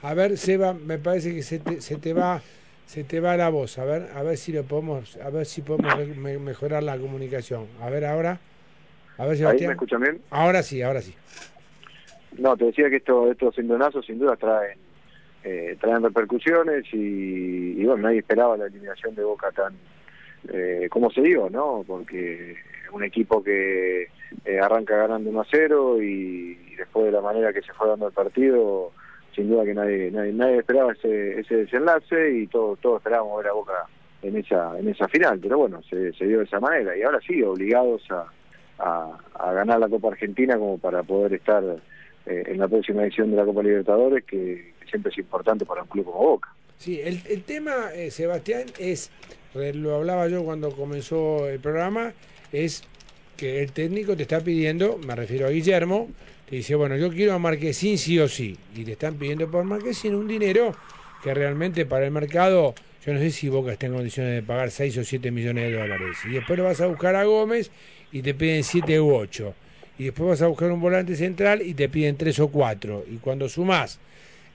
a 0.03 0.15
ver, 0.15 0.37
Seba, 0.39 0.73
me 0.75 0.99
parece 0.99 1.35
que 1.35 1.43
se 1.43 1.59
te, 1.59 1.81
se 1.81 1.97
te 1.97 2.13
va 2.13 2.41
se 2.87 3.05
te 3.05 3.21
va 3.21 3.37
la 3.37 3.51
voz. 3.51 3.79
A 3.79 3.85
ver, 3.85 4.09
a 4.15 4.23
ver 4.23 4.39
si 4.39 4.51
lo 4.53 4.63
podemos, 4.65 5.19
a 5.19 5.29
ver 5.29 5.45
si 5.45 5.61
podemos 5.61 5.95
me- 6.17 6.39
mejorar 6.39 6.83
la 6.83 6.97
comunicación. 6.97 7.67
A 7.83 7.91
ver 7.91 8.05
ahora. 8.07 8.39
A 9.19 9.23
ver, 9.27 9.33
ahí 9.33 9.37
me 9.37 9.39
Sebastián. 9.39 9.71
escuchan 9.73 10.01
bien. 10.01 10.21
Ahora 10.31 10.63
sí, 10.63 10.81
ahora 10.81 11.03
sí. 11.03 11.15
No, 12.39 12.57
te 12.57 12.67
decía 12.67 12.89
que 12.89 12.97
esto, 12.97 13.31
estos 13.31 13.55
cimbronazos 13.57 14.07
sin 14.07 14.19
duda 14.19 14.37
traen 14.37 14.79
eh, 15.45 15.77
traen 15.81 16.03
repercusiones 16.03 16.85
y, 16.93 17.81
y 17.81 17.85
bueno, 17.85 18.03
nadie 18.05 18.21
esperaba 18.21 18.57
la 18.57 18.67
eliminación 18.67 19.15
de 19.15 19.23
Boca 19.25 19.51
tan 19.53 19.75
eh, 20.53 20.89
como 20.91 21.11
se 21.11 21.21
dio, 21.21 21.51
¿no? 21.51 21.85
Porque 21.87 22.57
un 22.93 23.05
equipo 23.05 23.43
que 23.43 24.09
eh, 24.45 24.59
arranca 24.61 24.97
ganando 24.97 25.31
1 25.31 25.41
a 25.41 25.47
0 25.51 26.03
y, 26.03 26.55
después 26.77 27.07
de 27.07 27.13
la 27.13 27.21
manera 27.21 27.53
que 27.53 27.63
se 27.63 27.73
fue 27.73 27.89
dando 27.89 28.07
el 28.07 28.13
partido, 28.13 28.93
sin 29.35 29.49
duda 29.49 29.65
que 29.65 29.75
nadie 29.75 30.11
nadie, 30.11 30.33
nadie 30.33 30.59
esperaba 30.59 30.93
ese, 30.93 31.41
ese 31.41 31.57
desenlace 31.57 32.39
y 32.39 32.47
todos 32.47 32.79
todos 32.79 32.99
esperábamos 32.99 33.39
ver 33.39 33.49
a 33.49 33.53
Boca 33.53 33.87
en 34.23 34.37
esa 34.37 34.79
en 34.79 34.89
esa 34.89 35.09
final, 35.09 35.39
pero 35.41 35.59
bueno, 35.59 35.81
se, 35.83 36.13
dio 36.25 36.39
de 36.39 36.45
esa 36.45 36.61
manera 36.61 36.97
y 36.97 37.03
ahora 37.03 37.21
sí, 37.27 37.43
obligados 37.43 38.03
a, 38.11 38.27
a, 38.79 39.53
ganar 39.53 39.81
la 39.81 39.89
Copa 39.89 40.09
Argentina 40.09 40.57
como 40.57 40.79
para 40.79 41.03
poder 41.03 41.35
estar 41.35 41.63
eh, 42.27 42.43
en 42.47 42.59
la 42.59 42.69
próxima 42.69 43.03
edición 43.03 43.31
de 43.31 43.37
la 43.37 43.45
Copa 43.45 43.63
Libertadores, 43.63 44.25
que, 44.25 44.75
siempre 44.89 45.13
es 45.13 45.19
importante 45.19 45.67
para 45.67 45.83
un 45.83 45.89
club 45.89 46.07
como 46.07 46.19
Boca. 46.19 46.55
Sí, 46.79 46.99
el, 46.99 47.21
el 47.29 47.43
tema, 47.43 47.93
eh, 47.95 48.11
Sebastián, 48.11 48.65
es, 48.79 49.11
lo 49.55 49.97
hablaba 49.97 50.29
yo 50.29 50.45
cuando 50.45 50.71
comenzó 50.71 51.47
el 51.47 51.61
programa, 51.61 52.15
es 52.53 52.88
que 53.39 53.63
el 53.63 53.71
técnico 53.71 54.17
te 54.17 54.23
está 54.23 54.41
pidiendo, 54.41 54.99
me 54.99 55.15
refiero 55.15 55.47
a 55.47 55.51
Guillermo, 55.51 56.11
te 56.51 56.57
dice, 56.57 56.75
bueno, 56.75 56.97
yo 56.97 57.09
quiero 57.09 57.35
a 57.35 57.39
Marquesín 57.39 57.97
sí 57.97 58.19
o 58.19 58.27
sí, 58.27 58.59
y 58.75 58.85
te 58.85 58.93
están 58.93 59.15
pidiendo 59.15 59.49
por 59.49 59.63
Marquesín 59.65 60.17
un 60.17 60.27
dinero 60.27 60.77
que 61.23 61.33
realmente 61.33 61.87
para 61.87 62.05
el 62.05 62.11
mercado, 62.11 62.75
yo 63.07 63.13
no 63.13 63.21
sé 63.21 63.31
si 63.31 63.49
Boca 63.49 63.73
está 63.73 63.87
en 63.87 63.95
condiciones 63.95 64.35
de 64.35 64.43
pagar 64.43 64.73
6 64.73 64.99
o 64.99 65.05
7 65.05 65.31
millones 65.31 65.71
de 65.71 65.79
dólares, 65.79 66.17
y 66.27 66.31
después 66.31 66.59
lo 66.59 66.65
vas 66.65 66.81
a 66.81 66.89
buscar 66.89 67.15
a 67.15 67.25
Gómez 67.25 67.71
y 68.11 68.23
te 68.23 68.35
piden 68.35 68.65
7 68.65 69.01
u 69.01 69.15
8, 69.15 69.55
y 70.01 70.05
después 70.07 70.31
vas 70.31 70.43
a 70.43 70.49
buscar 70.49 70.73
un 70.73 70.81
volante 70.81 71.15
central 71.15 71.63
y 71.63 71.75
te 71.75 71.89
piden 71.89 72.17
3 72.17 72.41
o 72.41 72.49
4, 72.49 73.05
y 73.09 73.17
cuando 73.19 73.49
sumás 73.49 74.01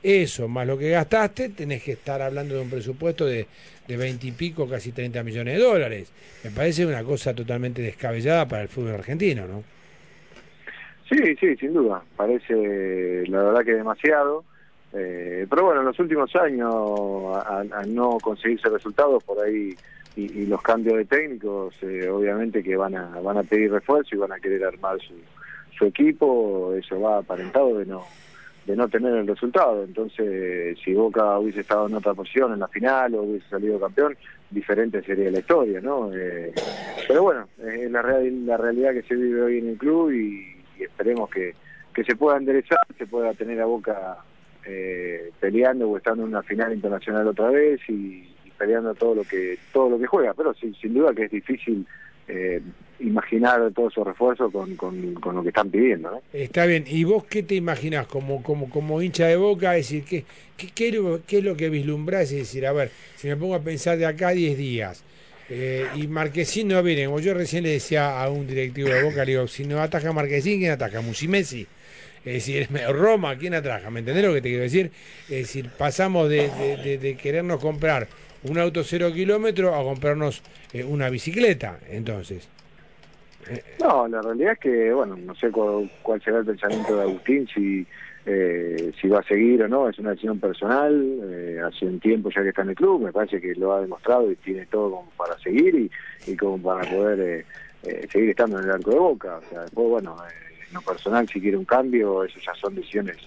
eso 0.04 0.48
más 0.50 0.68
lo 0.68 0.78
que 0.78 0.90
gastaste, 0.90 1.50
tenés 1.50 1.82
que 1.82 1.94
estar 1.94 2.22
hablando 2.22 2.56
de 2.56 2.62
un 2.62 2.70
presupuesto 2.70 3.26
de, 3.26 3.48
de 3.88 3.98
20 3.98 4.28
y 4.28 4.32
pico, 4.32 4.68
casi 4.68 4.92
30 4.92 5.24
millones 5.24 5.58
de 5.58 5.64
dólares. 5.64 6.12
Me 6.44 6.52
parece 6.52 6.86
una 6.86 7.04
cosa 7.04 7.34
totalmente 7.34 7.82
descabellada 7.82 8.48
para 8.48 8.64
el 8.64 8.68
fútbol 8.68 8.96
argentino, 8.96 9.48
¿no? 9.48 9.64
Sí, 11.10 11.36
sí, 11.40 11.56
sin 11.58 11.74
duda. 11.74 12.02
Parece, 12.16 13.26
la 13.28 13.44
verdad, 13.44 13.64
que 13.64 13.74
demasiado. 13.74 14.44
Eh, 14.94 15.48
pero 15.50 15.66
bueno, 15.66 15.82
en 15.82 15.88
los 15.88 16.00
últimos 16.00 16.36
años, 16.36 16.74
al 17.48 17.94
no 17.94 18.18
conseguirse 18.22 18.70
resultados 18.70 19.24
por 19.24 19.44
ahí 19.44 19.76
y, 20.16 20.46
los 20.46 20.62
cambios 20.62 20.98
de 20.98 21.06
técnicos, 21.06 21.76
eh, 21.82 22.08
obviamente 22.10 22.62
que 22.62 22.76
van 22.76 22.96
a 22.96 23.20
van 23.20 23.38
a 23.38 23.44
pedir 23.44 23.72
refuerzo 23.72 24.16
y 24.16 24.20
van 24.20 24.32
a 24.32 24.40
querer 24.40 24.64
armar 24.64 25.00
su, 25.00 25.16
su 25.78 25.86
equipo. 25.86 26.74
Eso 26.76 27.00
va 27.02 27.18
aparentado 27.18 27.78
de 27.80 27.86
no 27.86 28.06
de 28.66 28.76
no 28.76 28.88
tener 28.88 29.14
el 29.14 29.28
resultado. 29.28 29.84
Entonces, 29.84 30.78
si 30.84 30.94
Boca 30.94 31.38
hubiese 31.38 31.62
estado 31.62 31.88
en 31.88 31.96
otra 31.96 32.14
posición 32.14 32.54
en 32.54 32.60
la 32.60 32.68
final 32.68 33.16
o 33.16 33.24
hubiese 33.24 33.48
salido 33.50 33.80
campeón, 33.80 34.18
diferente 34.50 35.02
sería 35.04 35.32
la 35.32 35.40
historia, 35.40 35.82
¿no? 35.82 36.12
Eh, 36.14 36.54
pero 37.08 37.24
bueno, 37.24 37.48
es 37.60 37.92
la, 37.92 38.02
real, 38.02 38.46
la 38.46 38.58
realidad 38.58 38.94
que 38.94 39.04
se 39.04 39.16
vive 39.16 39.42
hoy 39.42 39.58
en 39.58 39.70
el 39.70 39.78
club 39.78 40.12
y, 40.12 40.54
esperemos 40.80 41.30
que, 41.30 41.54
que 41.94 42.04
se 42.04 42.16
pueda 42.16 42.38
enderezar, 42.38 42.80
se 42.98 43.08
pueda 43.08 43.34
tener 43.34 43.62
a 43.62 43.66
Boca 43.66 44.18
eh, 44.66 45.32
peleando 45.40 45.90
o 45.90 45.98
estando 45.98 46.24
en 46.24 46.30
una 46.30 46.44
final 46.44 46.74
internacional 46.74 47.28
otra 47.28 47.50
vez 47.50 47.80
y, 47.90 48.33
peleando 48.64 48.96
todo 48.96 49.16
lo 49.16 49.24
que 49.24 49.58
todo 49.72 49.90
lo 49.90 50.00
que 50.00 50.08
juega. 50.08 50.34
Pero 50.34 50.54
sin, 50.54 50.74
sin 50.76 50.94
duda 50.94 51.14
que 51.14 51.26
es 51.26 51.32
difícil 51.32 51.86
eh, 52.28 52.62
imaginar 53.00 53.72
todos 53.76 53.92
esos 53.92 54.08
refuerzos 54.08 54.52
con, 54.52 54.76
con, 54.76 55.14
con, 55.16 55.36
lo 55.36 55.44
que 55.44 55.50
están 55.50 55.70
pidiendo. 55.70 56.12
¿no? 56.12 56.22
Está 56.32 56.66
bien, 56.66 56.86
¿y 56.88 57.04
vos 57.04 57.26
qué 57.26 57.44
te 57.44 57.56
imaginás 57.56 58.08
como, 58.08 58.42
como, 58.42 58.70
como 58.70 59.02
hincha 59.02 59.28
de 59.28 59.36
boca? 59.36 59.76
Es 59.76 59.90
decir, 59.90 60.06
¿qué, 60.06 60.24
qué, 60.56 60.68
qué, 60.74 61.20
¿qué 61.28 61.38
es 61.40 61.44
lo 61.44 61.58
que 61.58 61.70
vislumbrás? 61.70 62.32
Es 62.32 62.38
decir, 62.38 62.66
a 62.66 62.72
ver, 62.72 62.92
si 63.18 63.28
me 63.28 63.36
pongo 63.36 63.56
a 63.56 63.60
pensar 63.60 63.98
de 63.98 64.06
acá 64.06 64.30
a 64.30 64.34
10 64.34 64.58
días, 64.58 65.04
eh, 65.50 65.86
y 65.96 66.08
Marquesín 66.08 66.70
no 66.70 66.82
viene, 66.82 67.10
yo 67.22 67.34
recién 67.34 67.64
le 67.64 67.72
decía 67.72 68.22
a 68.24 68.30
un 68.30 68.48
directivo 68.48 68.88
de 68.88 69.04
Boca, 69.04 69.26
le 69.26 69.34
digo, 69.34 69.48
si 69.48 69.66
no 69.66 69.82
ataca 69.82 70.14
Marquesín, 70.14 70.60
¿quién 70.60 70.72
ataca? 70.72 71.02
Musimesi. 71.02 71.68
Es 72.24 72.34
decir, 72.46 72.70
Roma, 72.90 73.38
¿quién 73.38 73.54
ataca? 73.54 73.90
¿Me 73.90 74.00
entendés 74.00 74.24
lo 74.24 74.34
que 74.34 74.42
te 74.42 74.48
quiero 74.48 74.64
decir? 74.64 74.92
Es 75.24 75.40
decir, 75.40 75.70
pasamos 75.78 76.30
de, 76.30 76.48
de 77.02 77.18
querernos 77.18 77.60
comprar 77.60 78.08
un 78.44 78.58
auto 78.58 78.84
cero 78.84 79.12
kilómetro 79.14 79.76
a 79.76 79.84
comprarnos 79.84 80.42
eh, 80.74 80.84
una 80.84 81.10
bicicleta, 81.10 81.80
entonces. 81.90 82.48
No, 83.80 84.08
la 84.08 84.22
realidad 84.22 84.54
es 84.54 84.60
que, 84.60 84.94
bueno, 84.94 85.18
no 85.18 85.36
sé 85.36 85.52
cuál, 85.52 85.92
cuál 86.02 86.22
será 86.22 86.40
el 86.40 86.46
pensamiento 86.46 86.96
de 86.96 87.02
Agustín, 87.04 87.48
si 87.54 87.86
eh, 88.26 88.94
si 89.00 89.08
va 89.10 89.20
a 89.20 89.24
seguir 89.24 89.64
o 89.64 89.68
no, 89.68 89.90
es 89.90 90.00
una 90.00 90.12
decisión 90.12 90.40
personal, 90.40 91.20
eh, 91.24 91.60
hace 91.62 91.86
un 91.86 92.00
tiempo 92.00 92.30
ya 92.30 92.42
que 92.42 92.50
está 92.50 92.62
en 92.62 92.70
el 92.70 92.76
club, 92.76 93.02
me 93.02 93.12
parece 93.12 93.42
que 93.42 93.54
lo 93.56 93.74
ha 93.74 93.82
demostrado 93.82 94.32
y 94.32 94.36
tiene 94.38 94.66
todo 94.68 94.92
como 94.92 95.12
para 95.18 95.38
seguir 95.40 95.76
y, 95.76 95.92
y 96.32 96.38
como 96.38 96.62
para 96.62 96.90
poder 96.90 97.20
eh, 97.20 97.46
eh, 97.84 98.08
seguir 98.10 98.30
estando 98.30 98.60
en 98.60 98.66
el 98.66 98.72
arco 98.72 98.92
de 98.92 99.00
boca. 99.00 99.38
O 99.38 99.50
sea, 99.50 99.62
después, 99.62 99.90
bueno, 99.90 100.16
eh, 100.26 100.56
en 100.68 100.74
lo 100.74 100.82
personal, 100.82 101.28
si 101.28 101.42
quiere 101.42 101.58
un 101.58 101.66
cambio, 101.66 102.24
eso 102.24 102.40
ya 102.40 102.54
son 102.56 102.76
decisiones 102.76 103.18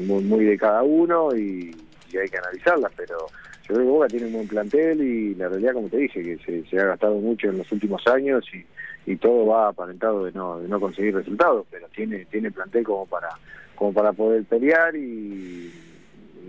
muy, 0.00 0.24
muy 0.24 0.44
de 0.44 0.56
cada 0.56 0.82
uno 0.82 1.36
y 1.36 1.74
hay 2.18 2.28
que 2.28 2.38
analizarlas, 2.38 2.90
pero 2.96 3.26
yo 3.68 3.84
Boca 3.84 4.08
tiene 4.08 4.26
un 4.26 4.32
buen 4.32 4.48
plantel 4.48 5.00
y 5.00 5.34
la 5.34 5.48
realidad, 5.48 5.74
como 5.74 5.88
te 5.88 5.98
dije, 5.98 6.22
que 6.22 6.64
se, 6.68 6.80
ha 6.80 6.86
gastado 6.86 7.16
mucho 7.16 7.48
en 7.48 7.58
los 7.58 7.70
últimos 7.72 8.06
años 8.06 8.44
y, 8.52 8.64
todo 9.16 9.46
va 9.46 9.68
aparentado 9.68 10.26
de 10.26 10.32
no, 10.32 10.60
de 10.60 10.68
no 10.68 10.78
conseguir 10.78 11.14
resultados, 11.14 11.66
pero 11.70 11.88
tiene, 11.88 12.26
tiene 12.26 12.50
plantel 12.50 12.84
como 12.84 13.06
para, 13.06 13.30
como 13.74 13.94
para 13.94 14.12
poder 14.12 14.44
pelear 14.44 14.94
y 14.94 15.72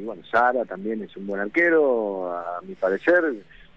bueno, 0.04 0.24
Sara 0.30 0.66
también 0.66 1.02
es 1.04 1.16
un 1.16 1.28
buen 1.28 1.42
arquero, 1.42 2.32
a 2.32 2.62
mi 2.64 2.76
parecer, 2.76 3.24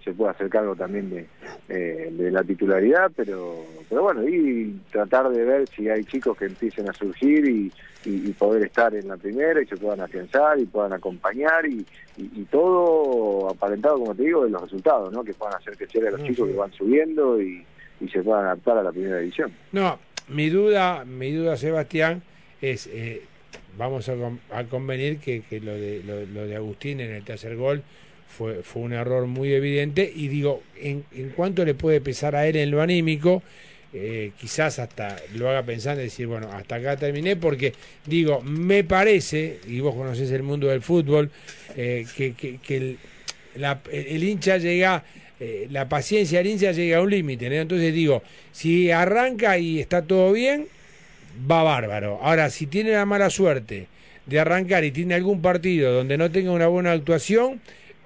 se 0.04 0.12
puede 0.12 0.32
hacer 0.32 0.48
cargo 0.48 0.74
también 0.74 1.10
de, 1.10 1.26
eh, 1.68 2.08
de 2.10 2.30
la 2.30 2.42
titularidad, 2.42 3.10
pero, 3.14 3.64
pero 3.88 4.02
bueno, 4.02 4.26
y 4.26 4.80
tratar 4.90 5.28
de 5.30 5.44
ver 5.44 5.68
si 5.68 5.88
hay 5.88 6.04
chicos 6.04 6.36
que 6.36 6.46
empiecen 6.46 6.88
a 6.88 6.92
surgir 6.92 7.44
y, 7.48 7.72
y, 8.04 8.28
y 8.28 8.32
poder 8.32 8.64
estar 8.64 8.94
en 8.94 9.08
la 9.08 9.16
primera 9.16 9.62
y 9.62 9.66
se 9.66 9.76
puedan 9.76 10.00
afianzar 10.00 10.58
y 10.58 10.66
puedan 10.66 10.92
acompañar 10.92 11.66
y, 11.66 11.86
y, 12.16 12.44
todo 12.50 13.48
aparentado, 13.50 13.98
como 13.98 14.14
te 14.14 14.24
digo, 14.24 14.44
de 14.44 14.50
los 14.50 14.62
resultados, 14.62 15.12
¿no? 15.12 15.22
Que 15.22 15.34
puedan 15.34 15.56
hacer 15.56 15.76
crecer 15.76 16.06
a 16.06 16.10
los 16.10 16.22
chicos 16.24 16.48
que 16.48 16.54
van 16.54 16.72
subiendo 16.72 17.40
y, 17.40 17.64
y 18.00 18.08
se 18.08 18.22
puedan 18.22 18.44
adaptar 18.46 18.78
a 18.78 18.82
la 18.82 18.92
primera 18.92 19.18
división. 19.18 19.52
No, 19.70 19.98
mi 20.28 20.50
duda, 20.50 21.04
mi 21.04 21.32
duda, 21.32 21.56
Sebastián, 21.56 22.22
es, 22.60 22.88
eh, 22.88 23.22
vamos 23.78 24.08
a, 24.08 24.14
a 24.50 24.64
convenir 24.64 25.18
que, 25.18 25.42
que 25.42 25.60
lo, 25.60 25.72
de, 25.72 26.02
lo, 26.04 26.26
lo 26.26 26.46
de 26.46 26.56
Agustín 26.56 27.00
en 27.00 27.12
el 27.12 27.24
tercer 27.24 27.56
gol 27.56 27.82
fue, 28.36 28.62
fue 28.62 28.82
un 28.82 28.92
error 28.92 29.26
muy 29.26 29.52
evidente 29.52 30.10
y 30.14 30.28
digo, 30.28 30.62
en, 30.80 31.04
en 31.12 31.30
cuánto 31.30 31.64
le 31.64 31.74
puede 31.74 32.00
pesar 32.00 32.34
a 32.34 32.46
él 32.46 32.56
en 32.56 32.70
lo 32.70 32.80
anímico, 32.80 33.42
eh, 33.94 34.32
quizás 34.40 34.78
hasta 34.78 35.16
lo 35.34 35.50
haga 35.50 35.62
pensando 35.62 36.00
y 36.00 36.04
decir, 36.04 36.26
bueno, 36.26 36.50
hasta 36.50 36.76
acá 36.76 36.96
terminé, 36.96 37.36
porque 37.36 37.74
digo, 38.06 38.40
me 38.40 38.84
parece, 38.84 39.58
y 39.68 39.80
vos 39.80 39.94
conocés 39.94 40.30
el 40.30 40.42
mundo 40.42 40.68
del 40.68 40.80
fútbol, 40.80 41.30
eh, 41.76 42.06
que, 42.16 42.32
que, 42.34 42.76
el, 42.76 42.98
la- 43.56 43.80
el 43.92 44.24
hincha 44.24 44.56
llega, 44.56 45.04
eh, 45.38 45.68
la 45.70 45.88
paciencia 45.88 46.38
del 46.38 46.46
hincha 46.48 46.72
llega 46.72 46.98
a 46.98 47.02
un 47.02 47.10
límite. 47.10 47.54
Entonces 47.54 47.92
digo, 47.92 48.22
si 48.50 48.90
arranca 48.90 49.58
y 49.58 49.78
está 49.80 50.02
todo 50.02 50.32
bien, 50.32 50.68
va 51.50 51.62
bárbaro. 51.62 52.18
Ahora, 52.22 52.48
si 52.50 52.66
tiene 52.66 52.92
la 52.92 53.04
mala 53.04 53.28
suerte 53.28 53.88
de 54.24 54.40
arrancar 54.40 54.84
y 54.84 54.90
tiene 54.92 55.14
algún 55.14 55.42
partido 55.42 55.92
donde 55.92 56.16
no 56.16 56.30
tenga 56.30 56.50
una 56.52 56.68
buena 56.68 56.92
actuación, 56.92 57.60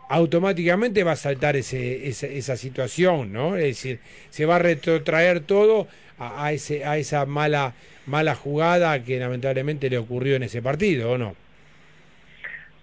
automáticamente 0.08 1.04
va 1.04 1.12
a 1.12 1.16
saltar 1.16 1.56
ese, 1.56 2.08
esa, 2.08 2.26
esa 2.26 2.56
situación, 2.56 3.32
¿no? 3.32 3.56
Es 3.56 3.64
decir, 3.64 4.00
se 4.30 4.46
va 4.46 4.56
a 4.56 4.58
retrotraer 4.58 5.40
todo 5.40 5.88
a, 6.18 6.44
a 6.46 6.52
ese, 6.52 6.84
a 6.84 6.96
esa 6.96 7.26
mala, 7.26 7.74
mala 8.06 8.34
jugada 8.34 9.02
que 9.02 9.18
lamentablemente 9.18 9.90
le 9.90 9.98
ocurrió 9.98 10.36
en 10.36 10.44
ese 10.44 10.62
partido, 10.62 11.12
¿o 11.12 11.18
no? 11.18 11.34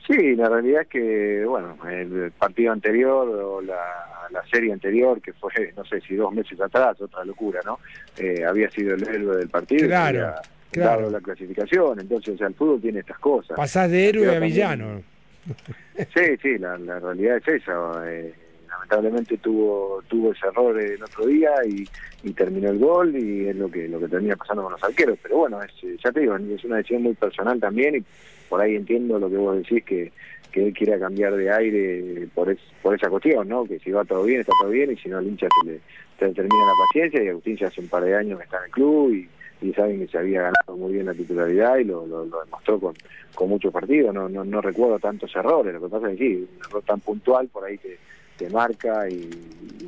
Sí, 0.05 0.35
la 0.35 0.49
realidad 0.49 0.81
es 0.81 0.87
que, 0.89 1.45
bueno, 1.45 1.77
el 1.89 2.31
partido 2.31 2.73
anterior 2.73 3.25
o 3.29 3.61
la, 3.61 4.27
la 4.31 4.45
serie 4.47 4.73
anterior, 4.73 5.21
que 5.21 5.31
fue, 5.31 5.73
no 5.77 5.85
sé 5.85 6.01
si 6.01 6.15
dos 6.15 6.33
meses 6.33 6.59
atrás, 6.59 6.99
otra 6.99 7.23
locura, 7.23 7.61
¿no? 7.63 7.79
Eh, 8.17 8.43
había 8.43 8.69
sido 8.69 8.95
el 8.95 9.07
héroe 9.07 9.37
del 9.37 9.47
partido. 9.47 9.87
Claro, 9.87 10.19
había 10.19 10.41
claro. 10.71 11.01
dado 11.03 11.11
la 11.11 11.21
clasificación. 11.21 12.01
Entonces, 12.01 12.35
o 12.35 12.37
sea, 12.37 12.47
el 12.47 12.53
fútbol 12.53 12.81
tiene 12.81 12.99
estas 12.99 13.17
cosas. 13.19 13.55
Pasás 13.55 13.89
de 13.89 14.09
héroe 14.09 14.35
a 14.35 14.39
villano. 14.39 15.03
Sí, 15.95 16.37
sí, 16.41 16.57
la, 16.57 16.77
la 16.77 16.99
realidad 16.99 17.37
es 17.37 17.47
esa. 17.47 18.03
eh, 18.09 18.33
lamentablemente 18.69 19.37
tuvo 19.37 20.01
tuvo 20.07 20.31
ese 20.31 20.47
error 20.47 20.79
el 20.79 21.01
otro 21.03 21.27
día 21.27 21.51
y, 21.65 21.87
terminó 22.33 22.69
el 22.69 22.79
gol 22.79 23.15
y 23.15 23.47
es 23.47 23.55
lo 23.55 23.69
que 23.69 23.87
lo 23.87 23.99
que 23.99 24.07
termina 24.07 24.35
pasando 24.35 24.63
con 24.63 24.71
los 24.71 24.83
arqueros. 24.83 25.19
Pero 25.21 25.37
bueno, 25.37 25.61
es, 25.61 25.71
eh, 25.83 25.97
ya 26.03 26.11
te 26.11 26.21
digo, 26.21 26.35
es 26.35 26.63
una 26.63 26.77
decisión 26.77 27.03
muy 27.03 27.13
personal 27.13 27.59
también 27.59 27.97
y 27.97 28.03
por 28.49 28.61
ahí 28.61 28.75
entiendo 28.75 29.19
lo 29.19 29.29
que 29.29 29.37
vos 29.37 29.57
decís 29.57 29.83
que 29.83 30.11
que 30.53 30.67
él 30.67 30.73
quiera 30.73 30.99
cambiar 30.99 31.35
de 31.35 31.51
aire 31.51 32.27
por 32.33 32.49
es, 32.49 32.59
por 32.81 32.95
esa 32.95 33.09
cuestión, 33.09 33.49
¿no? 33.49 33.65
Que 33.65 33.79
si 33.79 33.91
va 33.91 34.05
todo 34.05 34.23
bien, 34.23 34.41
está 34.41 34.53
todo 34.61 34.69
bien 34.69 34.91
y 34.91 34.97
si 34.97 35.09
no, 35.09 35.17
el 35.19 35.27
hincha 35.27 35.47
se 35.61 35.71
le, 35.71 35.79
se 36.19 36.33
termina 36.33 36.65
la 36.65 36.85
paciencia 36.87 37.23
y 37.23 37.27
Agustín 37.27 37.57
ya 37.57 37.67
hace 37.67 37.81
un 37.81 37.87
par 37.87 38.03
de 38.03 38.15
años 38.15 38.37
que 38.37 38.45
está 38.45 38.59
en 38.59 38.65
el 38.65 38.71
club 38.71 39.13
y, 39.13 39.27
y 39.63 39.73
saben 39.73 39.99
que 39.99 40.07
se 40.07 40.17
había 40.17 40.41
ganado 40.41 40.77
muy 40.77 40.93
bien 40.93 41.05
la 41.05 41.13
titularidad 41.13 41.77
y 41.77 41.85
lo, 41.85 42.05
lo, 42.05 42.25
lo 42.25 42.43
demostró 42.43 42.79
con, 42.79 42.93
con 43.33 43.49
muchos 43.49 43.71
partidos. 43.71 44.13
No, 44.13 44.29
no, 44.29 44.43
no 44.43 44.61
recuerdo 44.61 44.99
tantos 44.99 45.35
errores, 45.35 45.73
lo 45.73 45.81
que 45.81 45.89
pasa 45.89 46.11
es 46.11 46.17
que 46.17 46.27
sí, 46.27 46.35
un 46.35 46.65
error 46.67 46.83
tan 46.83 46.99
puntual 46.99 47.47
por 47.47 47.65
ahí 47.65 47.77
te, 47.77 47.97
te 48.37 48.49
marca 48.49 49.09
y, 49.09 49.29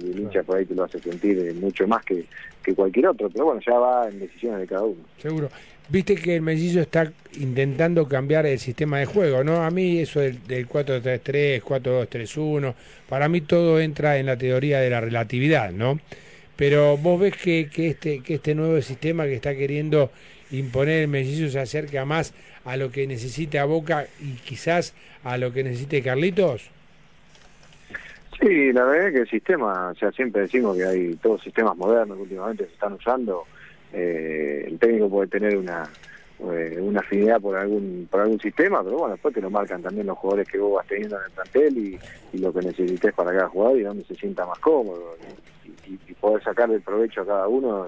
y 0.01 0.11
el 0.11 0.19
hincha 0.19 0.43
por 0.43 0.57
ahí 0.57 0.65
te 0.65 0.75
lo 0.75 0.83
hace 0.83 0.99
sentir 0.99 1.39
eh, 1.39 1.53
mucho 1.53 1.87
más 1.87 2.03
que, 2.05 2.25
que 2.63 2.73
cualquier 2.73 3.07
otro. 3.07 3.29
Pero 3.29 3.45
bueno, 3.45 3.61
ya 3.65 3.77
va 3.77 4.07
en 4.07 4.19
decisiones 4.19 4.61
de 4.61 4.67
cada 4.67 4.83
uno. 4.83 5.01
Seguro. 5.17 5.49
Viste 5.87 6.15
que 6.15 6.35
el 6.35 6.41
mellizzo 6.41 6.79
está 6.79 7.11
intentando 7.39 8.07
cambiar 8.07 8.47
el 8.47 8.57
sistema 8.57 8.97
de 8.97 9.05
juego, 9.05 9.43
¿no? 9.43 9.63
A 9.63 9.69
mí 9.69 9.99
eso 9.99 10.19
del, 10.19 10.41
del 10.47 10.67
4-3-3, 10.67 11.61
4-2-3-1, 11.61 12.73
para 13.07 13.29
mí 13.29 13.41
todo 13.41 13.79
entra 13.79 14.17
en 14.17 14.25
la 14.25 14.35
teoría 14.35 14.79
de 14.79 14.89
la 14.89 14.99
relatividad, 14.99 15.71
¿no? 15.71 15.99
Pero 16.55 16.97
vos 16.97 17.19
ves 17.19 17.35
que, 17.35 17.69
que, 17.69 17.89
este, 17.89 18.21
que 18.21 18.35
este 18.35 18.55
nuevo 18.55 18.81
sistema 18.81 19.25
que 19.25 19.35
está 19.35 19.55
queriendo 19.55 20.11
imponer 20.51 21.01
el 21.01 21.07
mellizo 21.07 21.49
se 21.49 21.59
acerca 21.59 22.05
más 22.05 22.33
a 22.63 22.77
lo 22.77 22.91
que 22.91 23.07
necesita 23.07 23.65
Boca 23.65 24.07
y 24.19 24.33
quizás 24.35 24.93
a 25.23 25.37
lo 25.37 25.51
que 25.51 25.63
necesite 25.63 26.01
Carlitos? 26.01 26.69
Sí, 28.39 28.73
la 28.73 28.83
verdad 28.85 29.07
es 29.07 29.13
que 29.13 29.19
el 29.21 29.29
sistema, 29.29 29.89
o 29.89 29.95
sea, 29.95 30.11
siempre 30.11 30.41
decimos 30.41 30.75
que 30.75 30.85
hay 30.85 31.15
todos 31.15 31.41
sistemas 31.41 31.75
modernos 31.77 32.17
que 32.17 32.23
últimamente 32.23 32.65
se 32.65 32.73
están 32.73 32.93
usando. 32.93 33.45
Eh, 33.93 34.65
el 34.67 34.77
técnico 34.77 35.09
puede 35.09 35.29
tener 35.29 35.55
una 35.55 35.89
eh, 36.37 36.77
una 36.81 36.99
afinidad 36.99 37.39
por 37.39 37.55
algún 37.55 38.09
por 38.11 38.19
algún 38.19 38.39
sistema, 38.41 38.83
pero 38.83 38.97
bueno, 38.97 39.13
después 39.13 39.33
te 39.33 39.39
lo 39.39 39.49
marcan 39.49 39.81
también 39.81 40.07
los 40.07 40.17
jugadores 40.17 40.47
que 40.49 40.57
vos 40.57 40.75
vas 40.75 40.87
teniendo 40.87 41.17
en 41.17 41.23
el 41.23 41.31
plantel 41.31 41.77
y, 41.77 41.99
lo 42.37 42.51
que 42.51 42.59
necesites 42.59 43.13
para 43.13 43.31
cada 43.31 43.47
jugador 43.47 43.79
y 43.79 43.83
donde 43.83 44.03
se 44.03 44.15
sienta 44.15 44.45
más 44.45 44.59
cómodo 44.59 45.15
y, 45.87 46.13
poder 46.15 46.43
sacar 46.43 46.69
el 46.71 46.81
provecho 46.81 47.21
a 47.21 47.25
cada 47.25 47.47
uno 47.47 47.87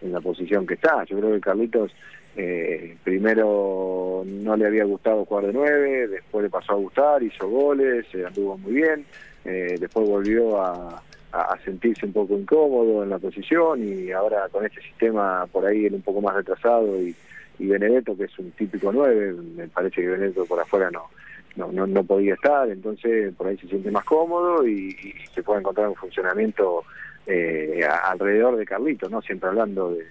en 0.00 0.12
la 0.12 0.20
posición 0.20 0.66
que 0.66 0.74
está. 0.74 1.04
Yo 1.04 1.18
creo 1.18 1.32
que 1.32 1.40
Carlitos 1.40 1.92
eh, 2.36 2.96
primero 3.04 4.22
no 4.24 4.56
le 4.56 4.66
había 4.66 4.84
gustado 4.84 5.26
jugar 5.26 5.46
de 5.46 5.52
nueve, 5.52 6.08
después 6.08 6.44
le 6.44 6.50
pasó 6.50 6.72
a 6.72 6.76
gustar, 6.76 7.22
hizo 7.22 7.46
goles, 7.48 8.06
se 8.10 8.24
anduvo 8.24 8.56
muy 8.56 8.72
bien, 8.72 9.04
eh, 9.44 9.76
después 9.78 10.08
volvió 10.08 10.62
a, 10.62 11.02
a, 11.32 11.58
sentirse 11.64 12.06
un 12.06 12.12
poco 12.12 12.38
incómodo 12.38 13.02
en 13.02 13.10
la 13.10 13.18
posición 13.18 13.86
y 13.86 14.12
ahora 14.12 14.48
con 14.50 14.64
este 14.64 14.80
sistema 14.80 15.46
por 15.52 15.66
ahí 15.66 15.84
él 15.86 15.94
un 15.94 16.02
poco 16.02 16.22
más 16.22 16.34
retrasado 16.34 17.02
y, 17.02 17.14
y 17.58 17.66
Benedetto 17.66 18.16
que 18.16 18.24
es 18.24 18.38
un 18.38 18.50
típico 18.52 18.92
nueve, 18.92 19.32
me 19.32 19.68
parece 19.68 20.02
que 20.02 20.08
Benedetto 20.08 20.46
por 20.46 20.60
afuera 20.60 20.90
no, 20.90 21.08
no, 21.56 21.86
no, 21.86 22.04
podía 22.04 22.34
estar, 22.34 22.68
entonces 22.68 23.34
por 23.34 23.46
ahí 23.46 23.56
se 23.58 23.68
siente 23.68 23.90
más 23.90 24.04
cómodo 24.04 24.66
y, 24.66 24.96
se 25.34 25.42
puede 25.42 25.60
encontrar 25.60 25.88
un 25.88 25.94
funcionamiento 25.94 26.84
eh, 27.26 27.82
alrededor 28.04 28.56
de 28.56 28.64
Carlitos, 28.64 29.10
¿no? 29.10 29.22
siempre 29.22 29.48
hablando 29.48 29.92
de, 29.92 30.04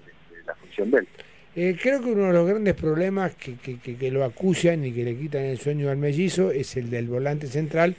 la 0.45 0.55
función 0.55 0.91
de. 0.91 1.07
Eh, 1.55 1.77
creo 1.81 2.01
que 2.01 2.11
uno 2.11 2.27
de 2.27 2.33
los 2.33 2.47
grandes 2.47 2.75
problemas 2.75 3.35
que, 3.35 3.55
que, 3.55 3.77
que, 3.77 3.97
que, 3.97 4.09
lo 4.09 4.23
acusan 4.23 4.85
y 4.85 4.93
que 4.93 5.03
le 5.03 5.17
quitan 5.17 5.43
el 5.43 5.57
sueño 5.57 5.89
al 5.89 5.97
mellizo 5.97 6.49
es 6.49 6.77
el 6.77 6.89
del 6.89 7.07
volante 7.07 7.47
central, 7.47 7.95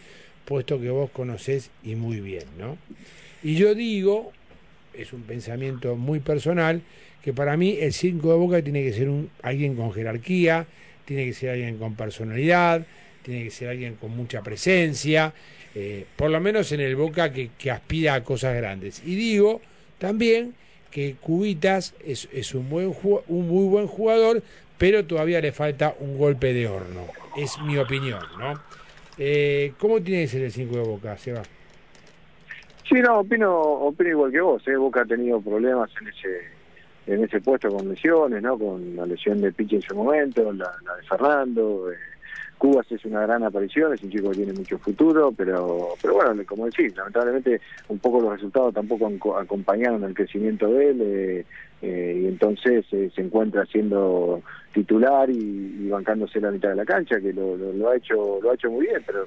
puesto 0.47 0.81
que 0.81 0.89
vos 0.89 1.11
conocés 1.11 1.71
y 1.83 1.95
muy 1.95 2.21
bien, 2.21 2.45
¿no? 2.59 2.79
Y 3.43 3.57
yo 3.57 3.75
digo, 3.75 4.33
es 4.95 5.13
un 5.13 5.23
pensamiento 5.23 5.97
muy 5.97 6.21
personal, 6.21 6.83
que 7.23 7.33
para 7.33 7.57
mí 7.57 7.79
el 7.81 7.93
5 7.93 8.29
de 8.29 8.35
Boca 8.35 8.63
tiene 8.63 8.83
que 8.83 8.93
ser 8.93 9.09
un, 9.09 9.31
alguien 9.43 9.77
con 9.77 9.93
jerarquía, 9.93 10.67
tiene 11.05 11.25
que 11.27 11.33
ser 11.33 11.51
alguien 11.51 11.79
con 11.79 11.95
personalidad, 11.95 12.85
tiene 13.23 13.45
que 13.45 13.51
ser 13.51 13.69
alguien 13.69 13.95
con 13.95 14.17
mucha 14.17 14.43
presencia, 14.43 15.33
eh, 15.75 16.05
por 16.17 16.31
lo 16.31 16.41
menos 16.41 16.73
en 16.73 16.81
el 16.81 16.97
Boca 16.97 17.33
que, 17.33 17.51
que 17.57 17.71
aspira 17.71 18.15
a 18.15 18.25
cosas 18.25 18.57
grandes. 18.57 19.03
Y 19.05 19.15
digo 19.15 19.61
también 19.99 20.55
que 20.91 21.15
Cubitas 21.21 21.95
es, 22.05 22.55
un, 22.55 22.69
buen, 22.69 22.95
un 23.29 23.49
muy 23.49 23.67
buen 23.67 23.87
jugador, 23.87 24.43
pero 24.79 25.05
todavía 25.07 25.41
le 25.41 25.53
falta 25.53 25.95
un 26.01 26.19
golpe 26.19 26.53
de 26.53 26.69
horno. 26.69 27.07
Es 27.37 27.59
mi 27.63 27.79
opinión, 27.79 28.23
¿no? 28.39 28.61
Eh, 29.17 29.73
¿Cómo 29.79 30.01
tiene 30.03 30.23
que 30.23 30.29
ser 30.29 30.43
el 30.43 30.53
5 30.53 30.77
de 30.77 30.83
Boca, 30.83 31.17
Seba? 31.17 31.43
Sí, 32.89 32.97
no, 32.97 33.21
opino, 33.21 33.59
opino 33.59 34.11
igual 34.11 34.33
que 34.33 34.41
vos. 34.41 34.69
¿eh? 34.69 34.77
Boca 34.77 35.03
ha 35.03 35.05
tenido 35.07 35.41
problemas 35.41 35.91
en 36.01 36.09
ese 36.09 36.62
en 37.07 37.25
ese 37.25 37.41
puesto 37.41 37.69
con 37.71 37.89
lesiones, 37.89 38.43
¿no? 38.43 38.59
Con 38.59 38.97
la 38.97 39.07
lesión 39.07 39.41
de 39.41 39.53
Piche 39.53 39.77
en 39.77 39.83
su 39.83 39.95
momento, 39.95 40.53
la, 40.53 40.73
la 40.85 40.97
de 40.97 41.03
Fernando. 41.03 41.91
Eh, 41.91 41.97
Cubas 42.63 42.87
es 42.93 43.05
una 43.05 43.23
gran 43.23 43.43
aparición, 43.43 43.93
es 43.93 44.05
un 44.05 44.11
chico 44.11 44.31
que 44.31 44.37
tiene 44.37 44.53
mucho 44.53 44.79
futuro, 44.79 45.33
pero 45.37 45.89
pero 46.01 46.15
bueno, 46.15 46.41
como 46.47 46.67
decís, 46.67 46.97
lamentablemente 46.97 47.61
un 47.89 47.99
poco 47.99 48.21
los 48.21 48.35
resultados 48.35 48.73
tampoco 48.73 49.37
acompañaron 49.37 50.05
el 50.05 50.15
crecimiento 50.15 50.69
de 50.69 50.91
él 50.91 51.01
eh, 51.03 51.47
eh, 51.83 52.21
y 52.23 52.27
entonces 52.29 52.87
eh, 52.93 53.11
se 53.13 53.21
encuentra 53.21 53.67
siendo 53.67 54.43
titular 54.73 55.29
y, 55.29 55.35
y, 55.35 55.89
bancándose 55.89 56.41
la 56.41 56.53
mitad 56.53 56.69
de 56.69 56.77
la 56.77 56.85
cancha, 56.85 57.21
que 57.21 57.33
lo, 57.33 57.57
lo, 57.57 57.73
lo, 57.73 57.91
ha 57.91 57.97
hecho 57.97 58.39
lo 58.41 58.53
ha 58.53 58.55
hecho 58.55 58.71
muy 58.71 58.87
bien, 58.87 59.03
pero 59.05 59.25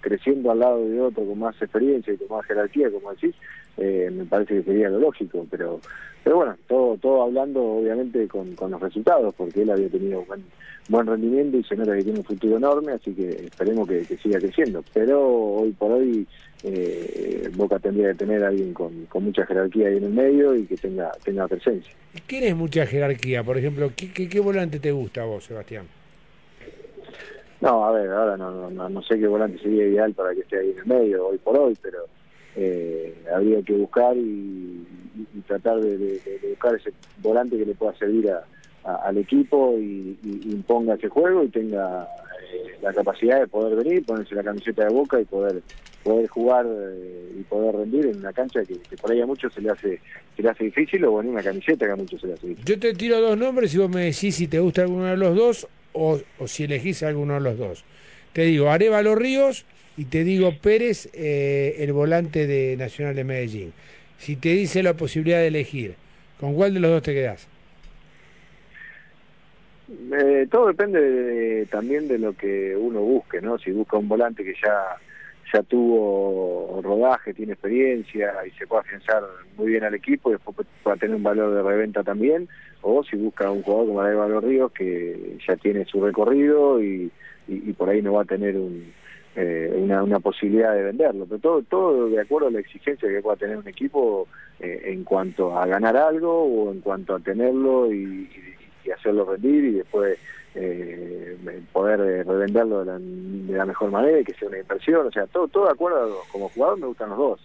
creciendo 0.00 0.50
al 0.50 0.60
lado 0.60 0.88
de 0.88 0.98
otro 0.98 1.26
con 1.26 1.38
más 1.38 1.60
experiencia 1.60 2.14
y 2.14 2.16
con 2.16 2.38
más 2.38 2.46
jerarquía, 2.46 2.90
como 2.90 3.12
decís, 3.12 3.34
eh, 3.78 4.10
me 4.12 4.24
parece 4.24 4.56
que 4.56 4.62
sería 4.64 4.88
lo 4.88 4.98
lógico, 4.98 5.46
pero 5.50 5.80
pero 6.24 6.36
bueno, 6.36 6.56
todo 6.66 6.96
todo 6.98 7.22
hablando 7.22 7.62
obviamente 7.62 8.26
con, 8.28 8.54
con 8.54 8.70
los 8.70 8.80
resultados, 8.80 9.34
porque 9.34 9.62
él 9.62 9.70
había 9.70 9.88
tenido 9.88 10.24
buen, 10.24 10.44
buen 10.88 11.06
rendimiento 11.06 11.56
y 11.56 11.64
se 11.64 11.76
nota 11.76 11.96
que 11.96 12.02
tiene 12.02 12.18
un 12.18 12.24
futuro 12.24 12.56
enorme, 12.56 12.92
así 12.92 13.12
que 13.14 13.30
esperemos 13.46 13.88
que, 13.88 14.02
que 14.02 14.16
siga 14.16 14.38
creciendo. 14.38 14.84
Pero 14.92 15.26
hoy 15.26 15.72
por 15.72 15.92
hoy 15.92 16.26
eh, 16.64 17.48
Boca 17.54 17.78
tendría 17.78 18.08
que 18.08 18.16
tener 18.16 18.44
a 18.44 18.48
alguien 18.48 18.74
con, 18.74 19.06
con, 19.06 19.24
mucha 19.24 19.46
jerarquía 19.46 19.88
ahí 19.88 19.96
en 19.98 20.04
el 20.04 20.10
medio 20.10 20.56
y 20.56 20.66
que 20.66 20.76
tenga 20.76 21.12
tenga 21.24 21.46
presencia. 21.46 21.92
¿Quién 22.26 22.44
es 22.44 22.56
mucha 22.56 22.84
jerarquía? 22.84 23.44
Por 23.44 23.56
ejemplo, 23.56 23.92
¿qué, 23.94 24.12
qué, 24.12 24.28
qué 24.28 24.40
volante 24.40 24.80
te 24.80 24.90
gusta 24.90 25.22
a 25.22 25.26
vos, 25.26 25.44
Sebastián? 25.44 25.86
No, 27.60 27.84
a 27.84 27.92
ver, 27.92 28.10
ahora 28.10 28.36
no, 28.36 28.70
no, 28.70 28.88
no 28.88 29.02
sé 29.02 29.18
qué 29.18 29.26
volante 29.26 29.58
sería 29.60 29.86
ideal 29.86 30.14
para 30.14 30.34
que 30.34 30.40
esté 30.40 30.58
ahí 30.58 30.70
en 30.70 30.78
el 30.78 30.86
medio 30.86 31.28
hoy 31.28 31.38
por 31.38 31.56
hoy, 31.58 31.76
pero 31.80 32.06
eh, 32.60 33.14
habría 33.32 33.62
que 33.62 33.72
buscar 33.72 34.16
y, 34.16 34.84
tratar 35.46 35.80
de, 35.80 36.20
buscar 36.50 36.74
ese 36.74 36.92
volante 37.22 37.56
que 37.56 37.64
le 37.64 37.74
pueda 37.74 37.96
servir 37.96 38.30
a, 38.30 38.44
al 39.04 39.16
equipo 39.16 39.76
y, 39.78 40.18
y, 40.22 40.50
imponga 40.52 40.94
ese 40.94 41.08
juego 41.08 41.44
y 41.44 41.48
tenga 41.48 42.08
eh, 42.52 42.76
la 42.82 42.92
capacidad 42.92 43.40
de 43.40 43.46
poder 43.46 43.76
venir, 43.76 44.04
ponerse 44.04 44.34
la 44.34 44.42
camiseta 44.42 44.84
de 44.84 44.92
boca 44.92 45.20
y 45.20 45.24
poder 45.24 45.62
poder 46.02 46.28
jugar 46.28 46.66
eh, 46.68 47.36
y 47.38 47.42
poder 47.44 47.76
rendir 47.76 48.06
en 48.06 48.18
una 48.18 48.32
cancha 48.32 48.60
que, 48.64 48.76
por 49.00 49.12
ahí 49.12 49.20
a 49.20 49.26
muchos 49.26 49.52
se 49.54 49.60
le 49.60 49.70
hace 49.70 50.00
se 50.36 50.42
le 50.42 50.50
hace 50.50 50.64
difícil 50.64 51.04
o 51.04 51.20
en 51.20 51.28
una 51.28 51.42
camiseta 51.42 51.86
que 51.86 51.92
a 51.92 51.96
muchos 51.96 52.20
se 52.20 52.26
le 52.26 52.32
hace 52.34 52.48
difícil. 52.48 52.74
Yo 52.74 52.80
te 52.80 52.94
tiro 52.94 53.20
dos 53.20 53.38
nombres 53.38 53.72
y 53.74 53.78
vos 53.78 53.90
me 53.90 54.06
decís 54.06 54.34
si 54.34 54.48
te 54.48 54.58
gusta 54.58 54.82
alguno 54.82 55.04
de 55.06 55.16
los 55.16 55.36
dos 55.36 55.68
o, 55.92 56.18
o 56.38 56.48
si 56.48 56.64
elegís 56.64 57.02
alguno 57.02 57.34
de 57.34 57.40
los 57.40 57.58
dos. 57.58 57.84
Te 58.32 58.42
digo 58.42 58.70
Arevalo 58.70 59.14
Ríos 59.14 59.64
y 59.98 60.04
te 60.04 60.22
digo 60.22 60.52
Pérez, 60.62 61.10
eh, 61.12 61.74
el 61.80 61.92
volante 61.92 62.46
de 62.46 62.76
Nacional 62.76 63.16
de 63.16 63.24
Medellín. 63.24 63.72
Si 64.16 64.36
te 64.36 64.50
dice 64.50 64.84
la 64.84 64.94
posibilidad 64.94 65.38
de 65.38 65.48
elegir, 65.48 65.96
¿con 66.38 66.54
cuál 66.54 66.72
de 66.72 66.78
los 66.78 66.92
dos 66.92 67.02
te 67.02 67.12
quedás? 67.12 67.48
Eh, 69.88 70.46
todo 70.48 70.68
depende 70.68 71.00
de, 71.00 71.66
también 71.66 72.06
de 72.06 72.18
lo 72.18 72.32
que 72.34 72.76
uno 72.76 73.00
busque, 73.00 73.40
¿no? 73.40 73.58
Si 73.58 73.72
busca 73.72 73.96
un 73.96 74.08
volante 74.08 74.44
que 74.44 74.54
ya 74.54 74.96
ya 75.52 75.62
tuvo 75.62 76.80
rodaje, 76.82 77.32
tiene 77.34 77.54
experiencia 77.54 78.34
y 78.46 78.50
se 78.50 78.66
puede 78.66 78.82
afianzar 78.82 79.22
muy 79.56 79.68
bien 79.68 79.82
al 79.82 79.94
equipo 79.94 80.28
y 80.28 80.34
después 80.34 80.68
pueda 80.82 80.96
tener 80.98 81.16
un 81.16 81.22
valor 81.22 81.54
de 81.54 81.62
reventa 81.62 82.04
también, 82.04 82.48
o 82.82 83.02
si 83.02 83.16
busca 83.16 83.50
un 83.50 83.62
jugador 83.62 83.86
como 83.86 84.18
Valor 84.18 84.44
Ríos 84.44 84.70
que 84.72 85.38
ya 85.48 85.56
tiene 85.56 85.86
su 85.86 86.04
recorrido 86.04 86.82
y, 86.82 87.10
y 87.48 87.72
por 87.72 87.88
ahí 87.88 88.02
no 88.02 88.12
va 88.12 88.22
a 88.22 88.26
tener 88.26 88.56
un, 88.56 88.92
eh, 89.40 89.72
una, 89.76 90.02
una 90.02 90.18
posibilidad 90.18 90.74
de 90.74 90.82
venderlo, 90.82 91.24
pero 91.24 91.38
todo, 91.38 91.62
todo 91.62 92.08
de 92.08 92.20
acuerdo 92.20 92.48
a 92.48 92.50
la 92.50 92.58
exigencia 92.58 93.08
que 93.08 93.22
pueda 93.22 93.36
tener 93.36 93.56
un 93.56 93.68
equipo 93.68 94.26
eh, 94.58 94.82
en 94.86 95.04
cuanto 95.04 95.56
a 95.56 95.64
ganar 95.64 95.96
algo 95.96 96.42
o 96.42 96.72
en 96.72 96.80
cuanto 96.80 97.14
a 97.14 97.20
tenerlo 97.20 97.92
y, 97.92 98.28
hacerlo 98.92 99.26
rendir 99.26 99.64
y 99.64 99.72
después 99.72 100.18
eh, 100.54 101.36
poder 101.72 102.00
eh, 102.00 102.24
revenderlo 102.24 102.80
de 102.80 102.86
la, 102.86 102.98
de 102.98 103.58
la, 103.58 103.66
mejor 103.66 103.90
manera 103.90 104.18
y 104.18 104.24
que 104.24 104.32
sea 104.32 104.48
una 104.48 104.58
inversión, 104.58 105.06
o 105.06 105.12
sea, 105.12 105.26
todo 105.26 105.46
todo 105.46 105.66
de 105.66 105.72
acuerdo, 105.72 106.16
como 106.32 106.48
jugador 106.48 106.80
me 106.80 106.86
gustan 106.86 107.10
los 107.10 107.18
dos. 107.18 107.40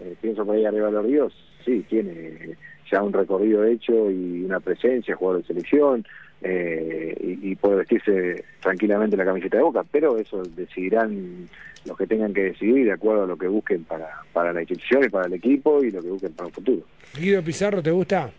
Eh, 0.00 0.14
pienso 0.20 0.46
por 0.46 0.54
ahí 0.54 0.64
arriba 0.64 0.90
los 0.92 1.04
ríos, 1.04 1.34
sí, 1.64 1.84
tiene 1.88 2.56
ya 2.88 3.02
un 3.02 3.12
recorrido 3.12 3.64
hecho 3.64 4.10
y 4.10 4.44
una 4.44 4.60
presencia, 4.60 5.16
jugador 5.16 5.42
de 5.42 5.48
selección, 5.48 6.06
eh, 6.42 7.16
y, 7.20 7.50
y, 7.50 7.54
puede 7.56 7.76
vestirse 7.76 8.44
tranquilamente 8.60 9.16
la 9.16 9.24
camiseta 9.24 9.56
de 9.56 9.62
Boca, 9.62 9.84
pero 9.90 10.18
eso 10.18 10.42
decidirán 10.42 11.48
los 11.86 11.96
que 11.96 12.06
tengan 12.06 12.34
que 12.34 12.44
decidir 12.44 12.84
de 12.84 12.92
acuerdo 12.92 13.24
a 13.24 13.26
lo 13.26 13.36
que 13.36 13.48
busquen 13.48 13.84
para, 13.84 14.22
para 14.32 14.52
la 14.52 14.60
institución 14.60 15.04
y 15.04 15.08
para 15.08 15.26
el 15.26 15.32
equipo 15.32 15.82
y 15.82 15.90
lo 15.90 16.02
que 16.02 16.10
busquen 16.10 16.32
para 16.32 16.48
el 16.48 16.54
futuro. 16.54 16.82
Guido 17.16 17.42
Pizarro, 17.42 17.82
¿te 17.82 17.90
gusta? 17.90 18.30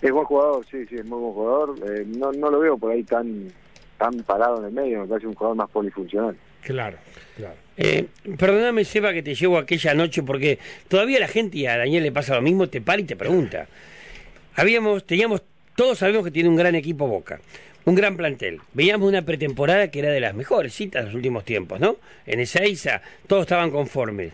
Es 0.00 0.10
buen 0.10 0.24
jugador, 0.24 0.64
sí, 0.70 0.86
sí, 0.86 0.96
es 0.96 1.06
muy 1.06 1.18
buen 1.18 1.32
jugador. 1.32 1.74
Eh, 1.86 2.04
no, 2.06 2.32
no 2.32 2.50
lo 2.50 2.60
veo 2.60 2.78
por 2.78 2.92
ahí 2.92 3.02
tan 3.02 3.48
tan 3.98 4.18
parado 4.24 4.58
en 4.58 4.66
el 4.66 4.72
medio, 4.72 5.00
me 5.00 5.06
parece 5.06 5.26
un 5.26 5.34
jugador 5.34 5.56
más 5.56 5.70
polifuncional. 5.70 6.36
Claro, 6.62 6.98
claro. 7.36 7.54
Eh, 7.76 8.06
perdóname, 8.38 8.84
Seba, 8.84 9.12
que 9.12 9.22
te 9.22 9.34
llevo 9.34 9.58
aquella 9.58 9.94
noche, 9.94 10.22
porque 10.22 10.58
todavía 10.88 11.20
la 11.20 11.28
gente, 11.28 11.58
y 11.58 11.66
a 11.66 11.76
Daniel 11.76 12.02
le 12.02 12.12
pasa 12.12 12.34
lo 12.34 12.42
mismo, 12.42 12.68
te 12.68 12.80
para 12.80 13.00
y 13.00 13.04
te 13.04 13.16
pregunta. 13.16 13.66
Habíamos, 14.56 15.04
teníamos, 15.04 15.42
todos 15.76 15.98
sabemos 15.98 16.24
que 16.24 16.30
tiene 16.30 16.48
un 16.48 16.56
gran 16.56 16.74
equipo 16.74 17.06
Boca, 17.06 17.40
un 17.84 17.94
gran 17.94 18.16
plantel. 18.16 18.60
Veíamos 18.72 19.08
una 19.08 19.22
pretemporada 19.22 19.90
que 19.90 19.98
era 19.98 20.10
de 20.10 20.20
las 20.20 20.34
mejores 20.34 20.74
citas 20.74 21.02
de 21.02 21.06
los 21.06 21.14
últimos 21.14 21.44
tiempos, 21.44 21.80
¿no? 21.80 21.96
En 22.26 22.40
esa 22.40 22.64
ISA 22.64 23.02
todos 23.26 23.42
estaban 23.42 23.70
conformes. 23.70 24.32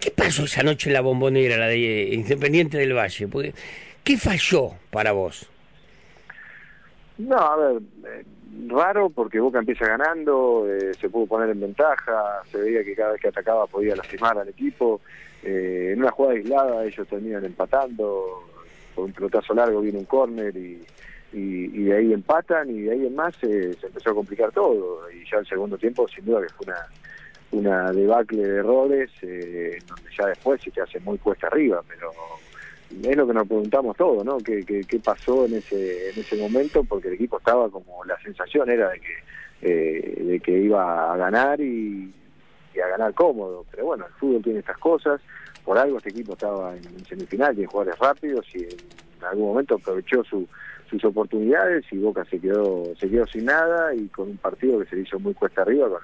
¿Qué 0.00 0.10
pasó 0.10 0.44
esa 0.44 0.62
noche 0.62 0.90
en 0.90 0.94
la 0.94 1.00
bombonera, 1.00 1.56
la 1.56 1.66
de 1.66 2.10
Independiente 2.12 2.78
del 2.78 2.94
Valle? 2.94 3.52
¿Qué 4.02 4.16
falló 4.16 4.72
para 4.90 5.12
vos? 5.12 5.48
No, 7.18 7.36
a 7.36 7.56
ver, 7.56 7.82
eh, 8.06 8.24
raro 8.68 9.10
porque 9.10 9.40
Boca 9.40 9.58
empieza 9.58 9.86
ganando, 9.86 10.66
eh, 10.68 10.92
se 10.94 11.08
pudo 11.08 11.26
poner 11.26 11.50
en 11.50 11.60
ventaja, 11.60 12.42
se 12.50 12.58
veía 12.58 12.84
que 12.84 12.94
cada 12.94 13.12
vez 13.12 13.20
que 13.20 13.28
atacaba 13.28 13.66
podía 13.66 13.96
lastimar 13.96 14.38
al 14.38 14.48
equipo. 14.48 15.00
Eh, 15.42 15.90
en 15.92 16.00
una 16.00 16.10
jugada 16.10 16.34
aislada 16.34 16.84
ellos 16.84 17.08
terminan 17.08 17.44
empatando 17.44 18.44
por 18.96 19.04
un 19.04 19.12
pelotazo 19.12 19.54
largo 19.54 19.80
viene 19.80 19.98
un 19.98 20.06
córner 20.06 20.56
y, 20.56 20.82
y, 21.32 21.84
de 21.84 21.96
ahí 21.96 22.12
empatan 22.12 22.70
y 22.70 22.80
de 22.80 22.92
ahí 22.92 23.06
en 23.06 23.14
más 23.14 23.34
eh, 23.42 23.74
se 23.78 23.86
empezó 23.86 24.10
a 24.10 24.14
complicar 24.14 24.50
todo 24.50 25.08
y 25.10 25.28
ya 25.30 25.38
el 25.38 25.46
segundo 25.46 25.76
tiempo 25.76 26.08
sin 26.08 26.24
duda 26.24 26.40
que 26.42 26.52
fue 26.54 26.66
una 26.66 26.86
una 27.52 27.92
debacle 27.92 28.42
de 28.42 28.56
errores 28.56 29.10
eh, 29.22 29.78
donde 29.86 30.10
ya 30.18 30.26
después 30.26 30.60
se 30.62 30.70
te 30.70 30.80
hace 30.80 30.98
muy 31.00 31.18
cuesta 31.18 31.46
arriba 31.46 31.82
pero 31.86 32.10
es 32.90 33.16
lo 33.16 33.26
que 33.26 33.34
nos 33.34 33.46
preguntamos 33.46 33.96
todos, 33.96 34.24
¿no? 34.24 34.38
¿Qué, 34.38 34.64
qué, 34.64 34.82
qué 34.82 34.98
pasó 35.00 35.46
en 35.46 35.54
ese, 35.54 36.10
en 36.10 36.20
ese 36.20 36.36
momento? 36.36 36.84
Porque 36.84 37.08
el 37.08 37.14
equipo 37.14 37.38
estaba 37.38 37.68
como, 37.68 38.04
la 38.04 38.18
sensación 38.20 38.70
era 38.70 38.90
de 38.90 39.00
que, 39.00 39.14
eh, 39.62 40.24
de 40.24 40.40
que 40.40 40.52
iba 40.52 41.12
a 41.12 41.16
ganar 41.16 41.60
y, 41.60 42.12
y, 42.74 42.80
a 42.80 42.88
ganar 42.88 43.12
cómodo. 43.14 43.64
Pero 43.70 43.86
bueno, 43.86 44.06
el 44.06 44.12
fútbol 44.14 44.42
tiene 44.42 44.60
estas 44.60 44.78
cosas. 44.78 45.20
Por 45.66 45.76
algo 45.76 45.98
este 45.98 46.10
equipo 46.10 46.32
estaba 46.32 46.74
en, 46.74 47.04
semifinal, 47.04 47.54
tiene 47.54 47.68
jugadores 47.68 47.98
rápidos 47.98 48.46
y 48.54 48.62
en 48.62 49.24
algún 49.28 49.48
momento 49.48 49.74
aprovechó 49.74 50.24
su, 50.24 50.48
sus 50.88 51.04
oportunidades 51.04 51.84
y 51.90 51.98
Boca 51.98 52.24
se 52.24 52.38
quedó, 52.38 52.84
se 52.98 53.10
quedó 53.10 53.26
sin 53.26 53.44
nada 53.44 53.94
y 53.94 54.06
con 54.06 54.30
un 54.30 54.36
partido 54.38 54.78
que 54.78 54.86
se 54.86 54.96
le 54.96 55.02
hizo 55.02 55.18
muy 55.18 55.34
cuesta 55.34 55.60
arriba 55.60 55.90
con 55.90 56.00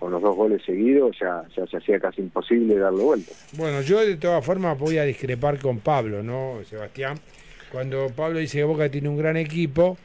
con 0.00 0.10
los 0.10 0.22
dos 0.22 0.34
goles 0.34 0.62
seguidos 0.64 1.14
ya, 1.20 1.44
ya 1.54 1.66
se 1.66 1.76
hacía 1.76 2.00
casi 2.00 2.22
imposible 2.22 2.78
darle 2.78 3.04
vuelta. 3.04 3.32
Bueno, 3.52 3.82
yo 3.82 4.00
de 4.00 4.16
todas 4.16 4.44
formas 4.44 4.76
voy 4.78 4.96
a 4.96 5.04
discrepar 5.04 5.58
con 5.58 5.78
Pablo, 5.80 6.22
¿no, 6.22 6.58
Sebastián? 6.64 7.18
Cuando 7.70 8.08
Pablo 8.08 8.38
dice 8.38 8.58
que 8.58 8.64
Boca 8.64 8.90
tiene 8.90 9.10
un 9.10 9.18
gran 9.18 9.36
equipo, 9.36 9.98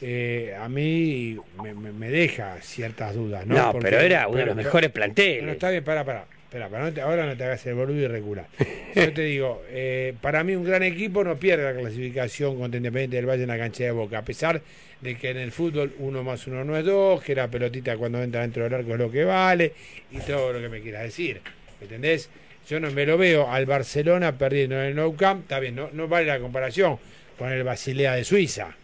eh, 0.00 0.56
a 0.58 0.68
mí 0.68 1.38
me, 1.62 1.74
me, 1.74 1.92
me, 1.92 2.08
deja 2.08 2.60
ciertas 2.62 3.14
dudas, 3.14 3.46
¿no? 3.46 3.54
No, 3.54 3.72
Porque, 3.72 3.88
pero 3.88 4.00
era 4.00 4.26
uno 4.26 4.38
de 4.38 4.46
los 4.46 4.56
mejores 4.56 4.90
planteles. 4.90 5.44
No, 5.44 5.52
está 5.52 5.70
bien, 5.70 5.84
para, 5.84 6.04
para. 6.04 6.24
Espera, 6.48 6.70
para 6.70 6.84
no 6.84 6.92
te, 6.94 7.02
ahora 7.02 7.26
no 7.26 7.36
te 7.36 7.44
hagas 7.44 7.66
el 7.66 7.74
boludo 7.74 8.00
irregular. 8.00 8.46
Yo 8.94 9.12
te 9.12 9.20
digo, 9.20 9.62
eh, 9.68 10.14
para 10.22 10.42
mí 10.44 10.56
un 10.56 10.64
gran 10.64 10.82
equipo 10.82 11.22
no 11.22 11.36
pierde 11.36 11.74
la 11.74 11.78
clasificación 11.78 12.58
contra 12.58 12.78
Independiente 12.78 13.16
del 13.16 13.26
Valle 13.26 13.42
en 13.42 13.48
la 13.48 13.58
cancha 13.58 13.84
de 13.84 13.90
Boca, 13.90 14.16
a 14.16 14.24
pesar 14.24 14.62
de 15.02 15.14
que 15.18 15.28
en 15.28 15.36
el 15.36 15.52
fútbol 15.52 15.92
uno 15.98 16.24
más 16.24 16.46
uno 16.46 16.64
no 16.64 16.74
es 16.74 16.86
dos, 16.86 17.22
que 17.22 17.34
la 17.34 17.48
pelotita 17.48 17.98
cuando 17.98 18.22
entra 18.22 18.40
dentro 18.40 18.64
del 18.64 18.72
arco 18.72 18.92
es 18.92 18.98
lo 18.98 19.10
que 19.10 19.24
vale, 19.24 19.74
y 20.10 20.20
todo 20.20 20.54
lo 20.54 20.60
que 20.62 20.70
me 20.70 20.80
quieras 20.80 21.02
decir. 21.02 21.42
¿Entendés? 21.82 22.30
Yo 22.66 22.80
no 22.80 22.90
me 22.92 23.04
lo 23.04 23.18
veo 23.18 23.50
al 23.50 23.66
Barcelona 23.66 24.38
perdiendo 24.38 24.76
en 24.76 24.86
el 24.86 24.94
Nou 24.94 25.14
Camp, 25.16 25.42
está 25.42 25.60
bien, 25.60 25.74
no, 25.74 25.90
no 25.92 26.08
vale 26.08 26.28
la 26.28 26.40
comparación 26.40 26.98
con 27.36 27.52
el 27.52 27.62
Basilea 27.62 28.14
de 28.14 28.24
Suiza. 28.24 28.74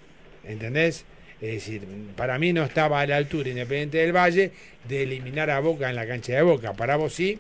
¿Entendés? 0.47 1.07
Es 1.45 1.53
decir, 1.53 1.87
para 2.17 2.39
mí 2.39 2.55
no 2.55 2.63
estaba 2.63 3.01
a 3.01 3.07
la 3.07 3.17
altura 3.19 3.51
Independiente 3.51 3.99
del 3.99 4.17
Valle 4.17 4.51
de 4.89 5.03
eliminar 5.03 5.51
a 5.51 5.61
Boca 5.61 5.91
en 5.91 5.97
la 5.97 6.07
cancha 6.07 6.33
de 6.33 6.43
Boca. 6.43 6.73
¿Para 6.73 6.97
vos 6.97 7.13
sí? 7.13 7.39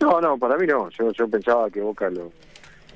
No, 0.00 0.18
no, 0.22 0.38
para 0.38 0.56
mí 0.56 0.66
no. 0.66 0.88
Yo, 0.88 1.12
yo 1.12 1.28
pensaba 1.28 1.68
que 1.68 1.82
Boca 1.82 2.08
lo, 2.08 2.32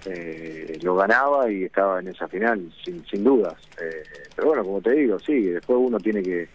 eh, 0.07 0.79
lo 0.81 0.97
ganaba 0.97 1.51
y 1.51 1.65
estaba 1.65 2.01
en 2.01 2.09
esa 2.09 2.29
final, 2.29 2.73
sin, 2.83 3.05
sin 3.05 3.23
dudas. 3.23 3.57
Eh, 3.83 4.05
pero 4.35 4.49
bueno, 4.49 4.65
como 4.65 4.81
te 4.81 4.93
digo, 4.93 5.19
sí, 5.19 5.49
después 5.49 5.79
uno 5.79 5.99
tiene 6.01 6.23
que, 6.23 6.49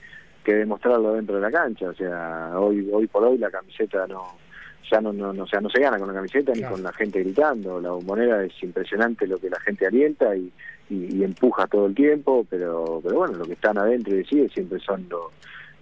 que 0.43 0.55
demostrarlo 0.55 1.13
dentro 1.13 1.35
de 1.35 1.41
la 1.41 1.51
cancha. 1.51 1.89
O 1.89 1.93
sea, 1.93 2.53
hoy 2.55 2.89
hoy 2.91 3.05
por 3.05 3.25
hoy 3.25 3.37
la 3.37 3.51
camiseta 3.51 4.07
no 4.07 4.43
ya 4.89 5.01
no, 5.01 5.13
no, 5.13 5.33
no, 5.33 5.43
o 5.43 5.47
sea, 5.47 5.61
no 5.61 5.69
se 5.69 5.81
gana 5.81 5.99
con 5.99 6.07
la 6.07 6.15
camiseta 6.15 6.51
claro. 6.53 6.67
ni 6.67 6.73
con 6.73 6.83
la 6.83 6.93
gente 6.93 7.19
gritando. 7.19 7.79
La 7.79 7.91
bombonera 7.91 8.43
es 8.43 8.53
impresionante 8.63 9.27
lo 9.27 9.37
que 9.37 9.51
la 9.51 9.59
gente 9.59 9.85
alienta 9.85 10.35
y, 10.35 10.51
y, 10.89 11.23
empuja 11.23 11.67
todo 11.67 11.87
el 11.87 11.95
tiempo, 11.95 12.45
pero 12.49 12.99
pero 13.03 13.17
bueno, 13.17 13.37
lo 13.37 13.45
que 13.45 13.53
están 13.53 13.77
adentro 13.77 14.13
y 14.13 14.19
decide 14.19 14.49
siempre 14.49 14.79
son 14.79 15.07
los, 15.09 15.31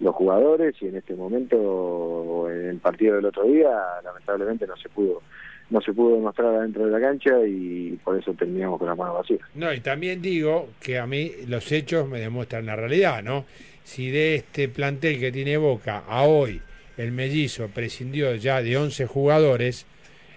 los 0.00 0.14
jugadores 0.14 0.74
y 0.80 0.86
en 0.86 0.96
este 0.96 1.14
momento, 1.14 2.46
en 2.50 2.68
el 2.70 2.78
partido 2.78 3.16
del 3.16 3.26
otro 3.26 3.44
día, 3.44 3.70
lamentablemente 4.02 4.66
no 4.66 4.76
se 4.76 4.88
pudo 4.88 5.22
no 5.70 5.80
se 5.80 5.92
pudo 5.92 6.16
demostrar 6.16 6.54
adentro 6.54 6.84
de 6.84 6.92
la 6.92 7.00
cancha 7.00 7.34
y 7.46 7.98
por 8.04 8.18
eso 8.18 8.34
terminamos 8.34 8.78
con 8.78 8.86
la 8.86 8.94
mano 8.94 9.14
vacía. 9.14 9.38
No, 9.54 9.72
y 9.72 9.80
también 9.80 10.20
digo 10.20 10.68
que 10.80 10.98
a 10.98 11.06
mí 11.06 11.32
los 11.48 11.72
hechos 11.72 12.06
me 12.06 12.20
demuestran 12.20 12.66
la 12.66 12.76
realidad, 12.76 13.22
¿no? 13.22 13.46
Si 13.82 14.10
de 14.10 14.36
este 14.36 14.68
plantel 14.68 15.18
que 15.18 15.32
tiene 15.32 15.56
Boca 15.56 16.04
a 16.06 16.24
hoy 16.24 16.60
el 16.96 17.12
mellizo 17.12 17.68
prescindió 17.68 18.34
ya 18.36 18.62
de 18.62 18.76
11 18.76 19.06
jugadores, 19.06 19.86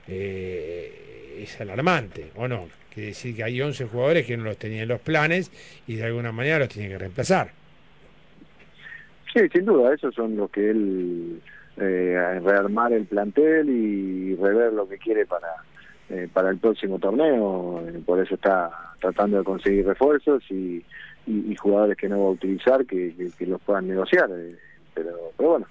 eh, 0.08 1.44
es 1.44 1.60
alarmante, 1.62 2.32
¿o 2.36 2.48
no? 2.48 2.68
Quiere 2.98 3.10
decir 3.10 3.36
que 3.36 3.44
hay 3.44 3.62
11 3.62 3.86
jugadores 3.86 4.26
que 4.26 4.36
no 4.36 4.46
los 4.46 4.58
tenían 4.58 4.82
en 4.82 4.88
los 4.88 5.00
planes 5.00 5.52
y 5.86 5.98
de 5.98 6.06
alguna 6.06 6.32
manera 6.32 6.58
los 6.58 6.70
tiene 6.70 6.90
que 6.90 6.98
reemplazar. 6.98 7.52
Sí, 9.32 9.42
sin 9.54 9.66
duda, 9.66 9.94
esos 9.94 10.16
son 10.16 10.36
los 10.36 10.50
que 10.50 10.72
él 10.72 11.40
eh, 11.80 12.40
rearmar 12.44 12.94
el 12.94 13.06
plantel 13.06 13.70
y 13.70 14.36
rever 14.38 14.74
lo 14.74 14.90
que 14.90 14.98
quiere 14.98 15.28
para 15.28 15.48
eh, 16.10 16.28
para 16.34 16.50
el 16.50 16.58
próximo 16.58 16.98
torneo. 16.98 17.84
Eh, 17.88 18.02
por 18.04 18.20
eso 18.20 18.34
está 18.34 18.72
tratando 19.00 19.38
de 19.38 19.44
conseguir 19.44 19.86
refuerzos 19.86 20.42
y, 20.50 20.84
y, 21.28 21.56
jugadores 21.56 21.98
que 21.98 22.10
no 22.10 22.20
va 22.24 22.30
a 22.30 22.32
utilizar 22.32 22.84
que, 22.88 23.14
que, 23.38 23.46
los 23.46 23.62
puedan 23.62 23.90
negociar. 23.90 24.28
Pero, 24.96 25.12
pero 25.38 25.50
bueno, 25.50 25.68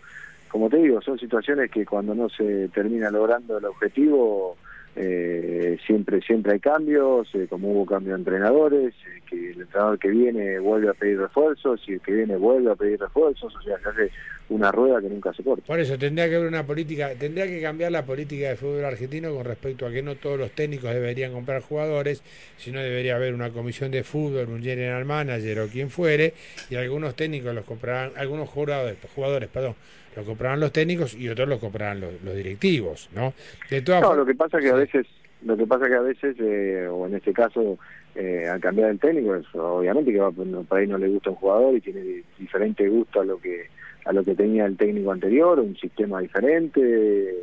como 0.48 0.70
te 0.70 0.76
digo, 0.76 1.02
son 1.02 1.18
situaciones 1.18 1.72
que 1.72 1.84
cuando 1.84 2.14
no 2.14 2.28
se 2.28 2.68
termina 2.68 3.10
logrando 3.10 3.58
el 3.58 3.64
objetivo, 3.64 4.56
eh, 4.98 5.76
siempre 5.86 6.22
siempre 6.22 6.54
hay 6.54 6.60
cambios, 6.60 7.28
eh, 7.34 7.46
como 7.50 7.70
hubo 7.70 7.84
cambio 7.84 8.14
de 8.14 8.20
entrenadores, 8.20 8.94
eh, 8.94 9.20
que 9.28 9.50
el 9.50 9.60
entrenador 9.60 9.98
que 9.98 10.08
viene 10.08 10.58
vuelve 10.58 10.88
a 10.88 10.94
pedir 10.94 11.18
refuerzos 11.18 11.82
y 11.86 11.94
el 11.94 12.00
que 12.00 12.12
viene 12.12 12.36
vuelve 12.36 12.70
a 12.70 12.74
pedir 12.74 12.98
refuerzos, 12.98 13.54
o 13.54 13.60
sea, 13.60 13.78
se 13.78 13.88
hace 13.90 14.10
una 14.48 14.72
rueda 14.72 15.02
que 15.02 15.10
nunca 15.10 15.34
se 15.34 15.42
corta. 15.42 15.66
Por 15.66 15.80
eso 15.80 15.98
tendría 15.98 16.30
que 16.30 16.36
haber 16.36 16.48
una 16.48 16.64
política, 16.64 17.10
tendría 17.18 17.46
que 17.46 17.60
cambiar 17.60 17.92
la 17.92 18.06
política 18.06 18.48
de 18.48 18.56
fútbol 18.56 18.86
argentino 18.86 19.34
con 19.34 19.44
respecto 19.44 19.86
a 19.86 19.90
que 19.90 20.02
no 20.02 20.14
todos 20.14 20.38
los 20.38 20.52
técnicos 20.52 20.90
deberían 20.90 21.32
comprar 21.32 21.60
jugadores, 21.60 22.22
sino 22.56 22.80
debería 22.80 23.16
haber 23.16 23.34
una 23.34 23.50
comisión 23.50 23.90
de 23.90 24.02
fútbol, 24.02 24.48
un 24.48 24.62
general 24.62 25.04
manager 25.04 25.60
o 25.60 25.68
quien 25.68 25.90
fuere, 25.90 26.32
y 26.70 26.76
algunos 26.76 27.14
técnicos 27.14 27.54
los 27.54 27.66
comprarán, 27.66 28.12
algunos 28.16 28.48
jugadores, 28.48 28.96
jugadores, 29.14 29.50
perdón, 29.50 29.74
lo 30.16 30.24
comprarán 30.24 30.60
los 30.60 30.72
técnicos 30.72 31.14
y 31.14 31.28
otros 31.28 31.48
lo 31.48 31.58
comprarán 31.58 32.00
los, 32.00 32.22
los 32.22 32.34
directivos, 32.34 33.10
¿no? 33.14 33.34
De 33.70 33.82
todas 33.82 34.02
no, 34.02 34.14
lo 34.14 34.24
que 34.24 34.34
pasa 34.34 34.58
que 34.58 34.70
a 34.70 34.74
veces, 34.74 35.06
lo 35.44 35.56
que 35.56 35.66
pasa 35.66 35.86
que 35.86 35.94
a 35.94 36.00
veces, 36.00 36.36
eh, 36.40 36.88
o 36.90 37.06
en 37.06 37.14
este 37.14 37.32
caso, 37.32 37.78
eh, 38.14 38.48
al 38.50 38.60
cambiar 38.60 38.90
el 38.90 38.98
técnico, 38.98 39.34
es, 39.34 39.46
obviamente 39.54 40.12
que 40.12 40.18
va, 40.18 40.30
por 40.30 40.78
ahí 40.78 40.86
no 40.86 40.96
le 40.96 41.08
gusta 41.08 41.30
un 41.30 41.36
jugador 41.36 41.76
y 41.76 41.80
tiene 41.82 42.22
diferente 42.38 42.88
gusto 42.88 43.20
a 43.20 43.24
lo 43.24 43.38
que 43.38 43.68
a 44.06 44.12
lo 44.12 44.22
que 44.22 44.36
tenía 44.36 44.66
el 44.66 44.76
técnico 44.76 45.10
anterior, 45.10 45.58
un 45.58 45.76
sistema 45.76 46.20
diferente, 46.20 47.34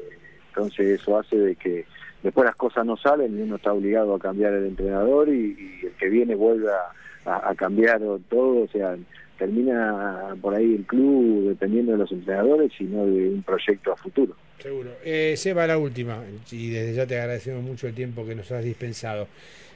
entonces 0.48 1.02
eso 1.02 1.20
hace 1.20 1.38
de 1.38 1.56
que 1.58 1.86
después 2.24 2.46
las 2.46 2.56
cosas 2.56 2.86
no 2.86 2.96
salen 2.96 3.38
y 3.38 3.42
uno 3.42 3.58
está 3.58 3.74
obligado 3.74 4.16
a 4.16 4.20
cambiar 4.20 4.54
el 4.54 4.68
entrenador 4.68 5.28
y, 5.28 5.58
y 5.82 5.86
el 5.86 5.92
que 5.92 6.08
viene 6.08 6.36
vuelve 6.36 6.70
a, 6.72 7.30
a, 7.30 7.50
a 7.50 7.56
cambiar 7.56 8.00
todo, 8.30 8.64
o 8.64 8.68
sea, 8.70 8.96
termina 9.38 10.36
por 10.42 10.56
ahí 10.56 10.76
el 10.76 10.86
club 10.86 11.50
dependiendo 11.50 11.94
de 11.94 11.98
los 12.00 12.12
entrenadores 12.12 12.72
y 12.80 12.84
no 12.86 13.06
de 13.06 13.30
un 13.30 13.44
proyecto 13.44 13.92
a 13.92 13.98
futuro. 13.98 14.36
Seguro. 14.60 14.92
Eh, 15.04 15.36
Seba, 15.36 15.68
la 15.68 15.78
última, 15.78 16.24
y 16.52 16.70
desde 16.70 16.94
ya 16.94 17.08
te 17.08 17.20
agradecemos 17.20 17.64
mucho 17.64 17.88
el 17.88 17.94
tiempo 17.94 18.26
que 18.26 18.36
nos 18.36 18.52
has 18.52 18.64
dispensado. 18.64 19.28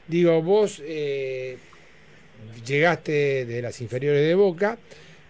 Digo, 0.06 0.40
vos 0.42 0.82
eh, 0.84 1.58
llegaste 2.66 3.44
de 3.44 3.62
las 3.62 3.80
inferiores 3.80 4.26
de 4.26 4.34
Boca, 4.34 4.78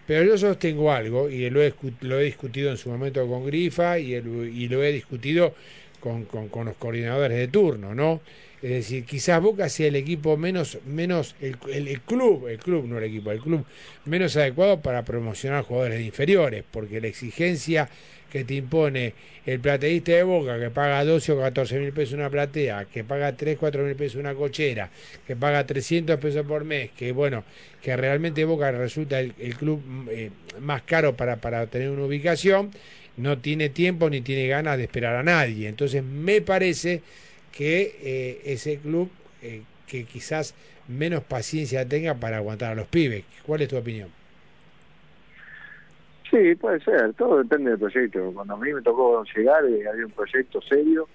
pero 0.07 0.23
yo 0.23 0.37
sostengo 0.37 0.91
algo, 0.91 1.29
y 1.29 1.49
lo 1.49 1.61
he, 1.61 1.73
lo 2.01 2.19
he 2.19 2.23
discutido 2.23 2.71
en 2.71 2.77
su 2.77 2.89
momento 2.89 3.27
con 3.27 3.45
Grifa 3.45 3.99
y, 3.99 4.13
el, 4.13 4.27
y 4.55 4.69
lo 4.69 4.83
he 4.83 4.91
discutido 4.91 5.53
con, 5.99 6.25
con 6.25 6.65
los 6.65 6.75
coordinadores 6.77 7.37
de 7.37 7.47
turno, 7.49 7.93
¿no? 7.93 8.21
Es 8.61 8.71
decir, 8.71 9.05
quizás 9.05 9.41
Boca 9.41 9.69
sea 9.69 9.87
el 9.87 9.95
equipo 9.95 10.35
menos, 10.35 10.79
menos 10.85 11.35
el, 11.39 11.57
el, 11.71 12.01
club, 12.01 12.47
el 12.47 12.59
club, 12.59 12.85
no 12.87 12.97
el 12.97 13.05
equipo, 13.05 13.31
el 13.31 13.39
club 13.39 13.65
menos 14.05 14.35
adecuado 14.35 14.81
para 14.81 15.05
promocionar 15.05 15.63
jugadores 15.63 16.01
inferiores, 16.05 16.65
porque 16.69 16.99
la 16.99 17.07
exigencia 17.07 17.89
que 18.29 18.43
te 18.43 18.55
impone 18.55 19.13
el 19.45 19.59
plateísta 19.59 20.11
de 20.11 20.23
Boca, 20.23 20.59
que 20.59 20.69
paga 20.69 21.03
12 21.03 21.31
o 21.31 21.39
14 21.39 21.79
mil 21.79 21.93
pesos 21.93 22.13
una 22.13 22.29
platea, 22.29 22.85
que 22.85 23.03
paga 23.03 23.35
3, 23.35 23.57
4 23.57 23.83
mil 23.83 23.95
pesos 23.95 24.19
una 24.19 24.35
cochera, 24.35 24.89
que 25.25 25.35
paga 25.35 25.65
300 25.65 26.19
pesos 26.19 26.45
por 26.45 26.63
mes, 26.65 26.91
que 26.91 27.11
bueno, 27.11 27.43
que 27.81 27.95
realmente 27.95 28.43
Boca 28.45 28.71
resulta 28.71 29.19
el, 29.19 29.33
el 29.39 29.55
club 29.55 29.81
eh, 30.11 30.29
más 30.59 30.83
caro 30.83 31.15
para, 31.15 31.37
para 31.37 31.65
tener 31.67 31.89
una 31.89 32.03
ubicación, 32.03 32.71
no 33.17 33.39
tiene 33.39 33.69
tiempo 33.69 34.09
ni 34.09 34.21
tiene 34.21 34.47
ganas 34.47 34.77
de 34.77 34.83
esperar 34.83 35.15
a 35.15 35.23
nadie. 35.23 35.67
Entonces 35.67 36.03
me 36.03 36.41
parece 36.41 37.01
que 37.51 37.95
eh, 38.01 38.41
ese 38.45 38.77
club 38.77 39.09
eh, 39.41 39.63
que 39.87 40.05
quizás 40.05 40.53
menos 40.87 41.23
paciencia 41.23 41.87
tenga 41.87 42.15
para 42.15 42.37
aguantar 42.37 42.71
a 42.71 42.75
los 42.75 42.87
pibes. 42.87 43.23
¿Cuál 43.45 43.61
es 43.61 43.69
tu 43.69 43.77
opinión? 43.77 44.09
Sí, 46.29 46.55
puede 46.55 46.79
ser, 46.81 47.13
todo 47.13 47.39
depende 47.39 47.71
del 47.71 47.79
proyecto. 47.79 48.31
Cuando 48.33 48.53
a 48.53 48.57
mí 48.57 48.71
me 48.71 48.81
tocó 48.81 49.23
llegar, 49.35 49.65
eh, 49.65 49.87
había 49.87 50.05
un 50.05 50.11
proyecto 50.11 50.61
serio 50.61 51.07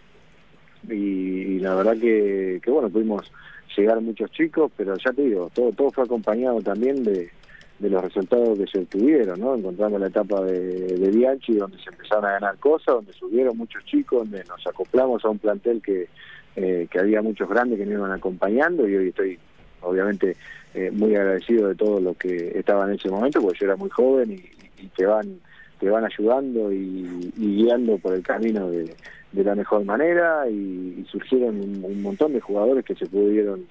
y, 0.89 0.95
y 0.95 1.59
la 1.61 1.74
verdad 1.76 1.97
que, 1.97 2.61
que, 2.62 2.70
bueno, 2.70 2.89
pudimos 2.89 3.30
llegar 3.76 4.01
muchos 4.01 4.30
chicos, 4.32 4.72
pero 4.76 4.97
ya 4.97 5.12
te 5.12 5.22
digo, 5.22 5.51
todo, 5.55 5.72
todo 5.72 5.91
fue 5.91 6.05
acompañado 6.05 6.61
también 6.62 7.05
de, 7.05 7.30
de 7.78 7.90
los 7.90 8.02
resultados 8.02 8.58
que 8.58 8.66
se 8.66 8.78
obtuvieron, 8.78 9.40
¿no? 9.40 9.54
Encontrando 9.54 9.98
la 9.98 10.06
etapa 10.06 10.40
de, 10.42 11.10
Bianchi, 11.10 11.54
donde 11.54 11.78
se 11.78 11.90
empezaron 11.90 12.24
a 12.26 12.32
ganar 12.32 12.56
cosas, 12.58 12.94
donde 12.94 13.12
subieron 13.12 13.56
muchos 13.56 13.84
chicos, 13.84 14.20
donde 14.20 14.44
nos 14.44 14.64
acoplamos 14.66 15.24
a 15.24 15.28
un 15.28 15.38
plantel 15.38 15.82
que, 15.82 16.08
eh, 16.56 16.86
que 16.90 16.98
había 16.98 17.20
muchos 17.20 17.48
grandes 17.48 17.78
que 17.78 17.86
me 17.86 17.94
iban 17.94 18.12
acompañando 18.12 18.88
y 18.88 18.96
hoy 18.96 19.08
estoy 19.08 19.38
obviamente 19.80 20.36
eh, 20.72 20.90
muy 20.92 21.14
agradecido 21.14 21.68
de 21.68 21.74
todo 21.74 22.00
lo 22.00 22.14
que 22.14 22.58
estaba 22.58 22.84
en 22.86 22.94
ese 22.94 23.10
momento, 23.10 23.40
porque 23.40 23.58
yo 23.60 23.66
era 23.66 23.76
muy 23.76 23.90
joven 23.90 24.32
y, 24.32 24.82
y 24.82 24.88
te 24.88 25.06
van 25.06 25.40
te 25.80 25.90
van 25.90 26.04
ayudando 26.04 26.72
y, 26.72 27.32
y 27.36 27.56
guiando 27.56 27.98
por 27.98 28.14
el 28.14 28.22
camino 28.22 28.70
de, 28.70 28.94
de 29.32 29.44
la 29.44 29.54
mejor 29.56 29.84
manera 29.84 30.48
y, 30.48 31.00
y 31.00 31.06
surgieron 31.10 31.60
un, 31.60 31.84
un 31.84 32.02
montón 32.02 32.32
de 32.32 32.40
jugadores 32.40 32.84
que 32.84 32.94
se 32.94 33.06
pudieron 33.06 33.66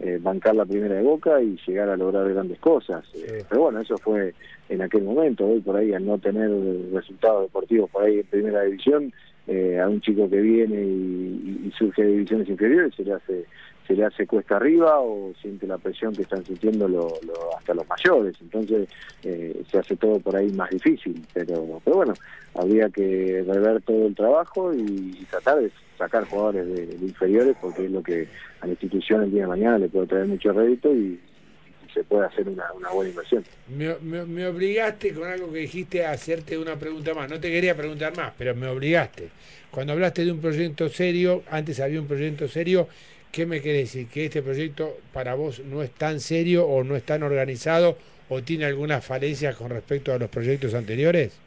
eh, 0.00 0.18
bancar 0.20 0.54
la 0.54 0.66
primera 0.66 0.94
de 0.94 1.02
Boca 1.02 1.40
y 1.40 1.58
llegar 1.66 1.88
a 1.88 1.96
lograr 1.96 2.28
grandes 2.28 2.58
cosas. 2.58 3.04
Eh, 3.14 3.44
pero 3.48 3.62
bueno, 3.62 3.80
eso 3.80 3.96
fue 3.98 4.34
en 4.68 4.82
aquel 4.82 5.04
momento. 5.04 5.46
Hoy 5.46 5.60
por 5.60 5.76
ahí 5.76 5.92
al 5.94 6.04
no 6.04 6.18
tener 6.18 6.50
resultados 6.92 7.42
deportivos 7.44 7.90
por 7.90 8.04
ahí 8.04 8.20
en 8.20 8.26
primera 8.26 8.62
división, 8.62 9.12
eh, 9.46 9.78
a 9.78 9.88
un 9.88 10.00
chico 10.00 10.28
que 10.28 10.40
viene 10.40 10.82
y, 10.82 11.66
y 11.66 11.72
surge 11.78 12.02
de 12.02 12.08
divisiones 12.08 12.48
inferiores 12.48 12.94
se 12.96 13.04
le 13.04 13.12
hace 13.12 13.44
se 13.86 13.94
le 13.94 14.04
hace 14.04 14.26
cuesta 14.26 14.56
arriba 14.56 15.00
o 15.00 15.32
siente 15.40 15.66
la 15.66 15.78
presión 15.78 16.14
que 16.14 16.22
están 16.22 16.44
sintiendo 16.44 16.88
lo, 16.88 17.14
lo- 17.22 17.56
hasta 17.56 17.74
los 17.74 17.86
mayores. 17.88 18.36
Entonces 18.40 18.88
eh, 19.22 19.62
se 19.70 19.78
hace 19.78 19.96
todo 19.96 20.18
por 20.20 20.36
ahí 20.36 20.50
más 20.50 20.70
difícil. 20.70 21.24
Pero, 21.32 21.80
pero 21.84 21.96
bueno, 21.96 22.14
habría 22.54 22.88
que 22.88 23.44
rever 23.46 23.82
todo 23.82 24.06
el 24.06 24.14
trabajo 24.14 24.74
y, 24.74 25.26
tratar 25.30 25.60
de 25.60 25.70
sacar 25.98 26.24
jugadores 26.24 26.66
de, 26.66 27.06
inferiores 27.06 27.56
porque 27.60 27.86
es 27.86 27.90
lo 27.90 28.02
que 28.02 28.28
a 28.60 28.66
la 28.66 28.72
institución 28.72 29.22
el 29.22 29.30
día 29.30 29.42
de 29.42 29.48
mañana 29.48 29.78
le 29.78 29.88
puede 29.88 30.06
traer 30.06 30.26
mucho 30.26 30.52
rédito 30.52 30.92
y, 30.92 31.20
se 31.94 32.04
puede 32.04 32.26
hacer 32.26 32.46
una, 32.46 32.66
buena 32.92 33.08
inversión. 33.08 33.42
Me 33.68 34.46
obligaste 34.46 35.14
con 35.14 35.26
algo 35.26 35.50
que 35.50 35.60
dijiste 35.60 36.04
a 36.04 36.10
hacerte 36.10 36.58
una 36.58 36.76
pregunta 36.76 37.14
más. 37.14 37.30
No 37.30 37.40
te 37.40 37.50
quería 37.50 37.74
preguntar 37.74 38.14
más, 38.14 38.34
pero 38.36 38.54
me 38.54 38.66
obligaste. 38.66 39.30
Cuando 39.70 39.94
hablaste 39.94 40.24
de 40.24 40.32
un 40.32 40.40
proyecto 40.40 40.88
serio, 40.88 41.42
antes 41.50 41.80
había 41.80 42.00
un 42.00 42.06
proyecto 42.06 42.48
serio, 42.48 42.88
¿qué 43.36 43.44
me 43.44 43.60
querés 43.60 43.92
decir? 43.92 44.08
¿Que 44.08 44.24
este 44.24 44.40
proyecto 44.42 44.96
para 45.12 45.34
vos 45.34 45.60
no 45.60 45.82
es 45.82 45.90
tan 45.90 46.20
serio 46.20 46.66
o 46.66 46.82
no 46.82 46.96
es 46.96 47.02
tan 47.02 47.22
organizado 47.22 47.98
o 48.30 48.40
tiene 48.42 48.64
algunas 48.64 49.04
falencias 49.04 49.54
con 49.56 49.68
respecto 49.68 50.10
a 50.14 50.18
los 50.18 50.30
proyectos 50.30 50.72
anteriores? 50.72 51.38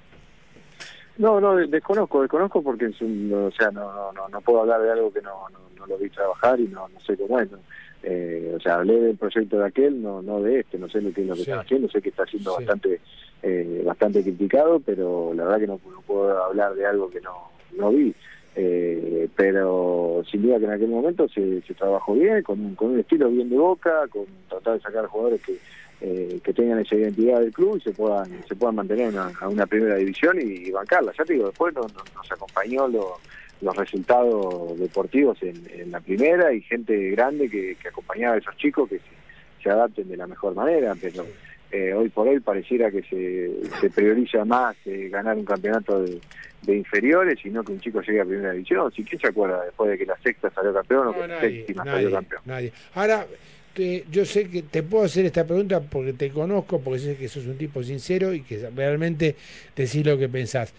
No, 1.18 1.42
no, 1.42 1.56
de- 1.56 1.66
desconozco, 1.66 2.22
desconozco 2.22 2.62
porque 2.62 2.86
es 2.86 3.02
un- 3.02 3.34
o 3.34 3.52
sea, 3.52 3.72
no, 3.72 3.92
no, 3.92 4.12
no, 4.14 4.30
no 4.30 4.42
puedo 4.42 4.62
hablar 4.62 4.82
de 4.84 4.92
algo 4.92 5.12
que 5.12 5.22
no, 5.22 5.50
no, 5.50 5.60
no 5.80 5.88
lo 5.88 5.98
vi 5.98 6.10
trabajar 6.12 6.60
y 6.60 6.68
no, 6.68 6.88
no 6.90 7.00
sé 7.02 7.18
cómo 7.18 7.40
es. 7.40 7.50
¿no? 7.52 7.58
Eh, 8.04 8.54
o 8.56 8.60
sea, 8.62 8.76
hablé 8.76 9.00
del 9.02 9.18
proyecto 9.18 9.58
de 9.58 9.66
aquel, 9.66 10.00
no, 10.02 10.22
no 10.22 10.42
de 10.42 10.60
este, 10.60 10.78
no 10.78 10.88
sé 10.90 11.02
lo 11.02 11.12
que 11.12 11.22
es 11.22 11.28
lo 11.28 11.34
que 11.34 11.40
Sí. 11.44 11.50
están 11.50 11.66
haciendo, 11.66 11.90
sé 11.90 12.02
que 12.04 12.10
está 12.10 12.26
siendo 12.28 12.52
Sí. 12.52 12.58
bastante 12.66 13.00
eh, 13.42 13.84
bastante 13.86 14.22
criticado, 14.22 14.80
pero 14.82 15.34
la 15.34 15.46
verdad 15.46 15.60
que 15.60 15.68
no, 15.68 15.80
no 15.90 16.02
puedo 16.02 16.44
hablar 16.44 16.76
de 16.76 16.86
algo 16.86 17.10
que 17.10 17.22
no, 17.22 17.50
no 17.78 17.90
vi. 17.90 18.14
Eh, 18.56 18.99
pero 19.40 20.22
sin 20.30 20.42
duda 20.42 20.60
que 20.60 20.66
en 20.66 20.72
aquel 20.72 20.90
momento 20.90 21.26
se, 21.30 21.62
se 21.62 21.74
trabajó 21.74 22.14
bien, 22.14 22.44
con 22.44 22.76
con 22.76 22.90
un 22.92 23.00
estilo 23.00 23.30
bien 23.30 23.50
de 23.50 23.58
boca, 23.58 24.06
con 24.10 24.26
tratar 24.50 24.74
de 24.74 24.82
sacar 24.82 25.06
jugadores 25.06 25.42
que, 25.42 25.56
eh, 26.02 26.42
que 26.44 26.54
tengan 26.54 26.78
esa 26.80 26.96
identidad 26.96 27.40
del 27.40 27.54
club 27.54 27.78
y 27.78 27.82
se 27.82 27.94
puedan 27.94 28.44
se 28.50 28.56
puedan 28.58 28.76
mantener 28.76 29.08
en 29.08 29.14
una, 29.16 29.32
a 29.40 29.48
una 29.48 29.66
primera 29.66 29.96
división 29.96 30.38
y, 30.42 30.70
bancarla. 30.72 31.14
Ya 31.18 31.24
te 31.24 31.32
digo, 31.36 31.46
después 31.46 31.74
no- 31.74 31.88
no- 31.88 32.04
nos 32.14 32.30
acompañó 32.30 32.90
lo- 32.90 33.22
los 33.62 33.76
resultados 33.78 34.78
deportivos 34.78 35.42
en, 35.42 35.66
en 35.74 35.92
la 35.92 36.02
primera 36.02 36.52
y 36.52 36.60
gente 36.62 37.12
grande 37.12 37.50
que, 37.50 37.78
que 37.82 37.88
acompañaba 37.88 38.36
a 38.36 38.40
esos 38.40 38.58
chicos 38.58 38.90
que 38.90 39.00
se, 39.00 39.64
se 39.64 39.70
adapten 39.70 40.10
de 40.10 40.18
la 40.18 40.28
mejor 40.28 40.54
manera, 40.54 40.98
pero 41.00 41.26
eh, 41.72 41.94
hoy 41.94 42.10
por 42.10 42.28
hoy 42.28 42.40
pareciera 42.40 42.90
que 42.92 43.04
se, 43.04 43.52
se 43.80 43.90
prioriza 43.90 44.44
más 44.46 44.76
eh, 44.86 45.10
ganar 45.10 45.38
un 45.38 45.46
campeonato 45.46 46.02
de, 46.04 46.20
de 46.64 46.76
inferiores 46.78 47.38
y 47.46 47.50
no 47.50 47.64
que 47.64 47.72
un 47.74 47.80
chico 47.80 48.02
llegue 48.02 48.22
a 48.22 48.26
primera 48.26 48.54
división. 48.54 48.92
Si 48.92 49.04
quién 49.04 49.22
se 49.22 49.28
acuerda 49.28 49.64
después 49.66 49.92
de 49.92 49.98
que 49.98 50.06
la 50.06 50.18
sexta 50.24 50.50
salió 50.52 50.74
campeón 50.74 51.08
o 51.08 51.14
que 51.14 51.20
No, 51.22 51.28
la 51.28 51.36
nadie, 51.42 51.58
séptima 51.60 51.84
nadie, 51.86 52.02
salió 52.04 52.12
campeón. 52.18 52.42
nadie. 52.46 52.74
Ahora, 52.96 53.28
te- 53.74 54.04
yo 54.12 54.26
sé 54.26 54.50
que 54.50 54.64
te 54.64 54.82
puedo 54.84 55.04
hacer 55.06 55.26
esta 55.26 55.46
pregunta 55.46 55.80
porque 55.80 56.14
te 56.14 56.32
conozco, 56.32 56.82
porque 56.82 57.00
sé 57.00 57.16
que 57.16 57.28
sos 57.28 57.46
un 57.46 57.58
tipo 57.58 57.84
sincero 57.84 58.34
y 58.34 58.42
que 58.42 58.68
realmente 58.76 59.36
decís 59.76 60.06
lo 60.06 60.18
que 60.18 60.28
pensás. 60.28 60.74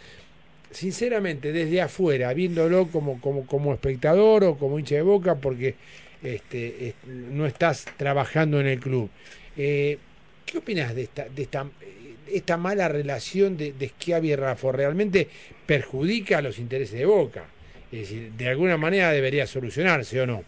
Sinceramente, 0.70 1.50
desde 1.52 1.80
afuera, 1.82 2.32
viéndolo 2.32 2.86
como, 2.88 3.20
como, 3.20 3.44
como 3.44 3.72
espectador 3.74 4.44
o 4.44 4.56
como 4.56 4.78
hincha 4.78 4.94
de 4.94 5.02
boca, 5.02 5.34
porque 5.36 5.74
este, 6.22 6.88
es- 6.88 6.94
no 7.06 7.46
estás 7.46 7.86
trabajando 7.96 8.60
en 8.60 8.66
el 8.68 8.78
club. 8.78 9.10
Eh, 9.56 9.98
¿Qué 10.50 10.58
opinas 10.58 10.94
de 10.94 11.02
esta, 11.02 11.28
de 11.28 11.42
esta, 11.42 11.62
eh, 11.80 12.16
esta 12.32 12.56
mala 12.56 12.88
relación 12.88 13.56
de, 13.56 13.72
de 13.72 13.92
y 14.22 14.34
Rafa? 14.34 14.72
¿Realmente 14.72 15.28
perjudica 15.64 16.38
a 16.38 16.42
los 16.42 16.58
intereses 16.58 16.98
de 16.98 17.06
Boca? 17.06 17.44
Es 17.92 18.00
decir, 18.00 18.32
de 18.32 18.48
alguna 18.48 18.76
manera 18.76 19.12
debería 19.12 19.46
solucionarse 19.46 20.20
o 20.20 20.26
no. 20.26 20.42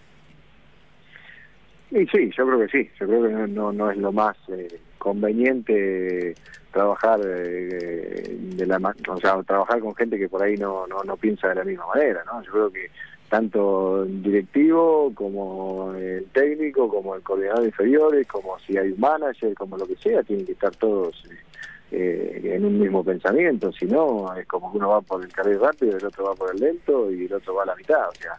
Y 1.92 2.06
sí, 2.06 2.30
yo 2.36 2.46
creo 2.46 2.58
que 2.60 2.68
sí. 2.68 2.90
Yo 2.98 3.06
creo 3.06 3.22
que 3.22 3.32
no, 3.32 3.46
no, 3.46 3.72
no 3.72 3.90
es 3.90 3.96
lo 3.98 4.10
más 4.10 4.36
eh, 4.48 4.66
conveniente 4.98 6.34
trabajar 6.72 7.20
eh, 7.24 8.36
de 8.38 8.66
la 8.66 8.78
o 9.08 9.16
sea, 9.18 9.40
trabajar 9.42 9.78
con 9.80 9.94
gente 9.94 10.18
que 10.18 10.28
por 10.28 10.42
ahí 10.42 10.56
no, 10.56 10.86
no, 10.86 11.04
no 11.04 11.16
piensa 11.16 11.48
de 11.48 11.56
la 11.56 11.64
misma 11.64 11.86
manera, 11.94 12.24
¿no? 12.24 12.42
Yo 12.42 12.50
creo 12.50 12.72
que 12.72 12.90
tanto 13.32 14.02
el 14.02 14.22
directivo 14.22 15.10
como 15.14 15.94
el 15.94 16.26
técnico, 16.34 16.86
como 16.90 17.14
el 17.14 17.22
coordinador 17.22 17.62
de 17.62 17.68
inferiores, 17.68 18.26
como 18.26 18.58
si 18.58 18.76
hay 18.76 18.90
un 18.92 19.00
manager, 19.00 19.54
como 19.54 19.78
lo 19.78 19.86
que 19.86 19.96
sea, 19.96 20.22
tienen 20.22 20.44
que 20.44 20.52
estar 20.52 20.70
todos 20.76 21.24
eh, 21.30 22.42
eh, 22.44 22.52
en 22.56 22.66
un 22.66 22.78
mismo 22.78 23.02
pensamiento, 23.02 23.72
si 23.72 23.86
no 23.86 24.36
es 24.36 24.46
como 24.46 24.70
que 24.70 24.76
uno 24.76 24.90
va 24.90 25.00
por 25.00 25.24
el 25.24 25.32
carril 25.32 25.58
rápido, 25.60 25.96
el 25.96 26.04
otro 26.04 26.24
va 26.26 26.34
por 26.34 26.54
el 26.54 26.60
lento 26.60 27.10
y 27.10 27.24
el 27.24 27.32
otro 27.32 27.54
va 27.54 27.62
a 27.62 27.66
la 27.66 27.74
mitad, 27.76 28.06
o 28.06 28.14
sea, 28.20 28.32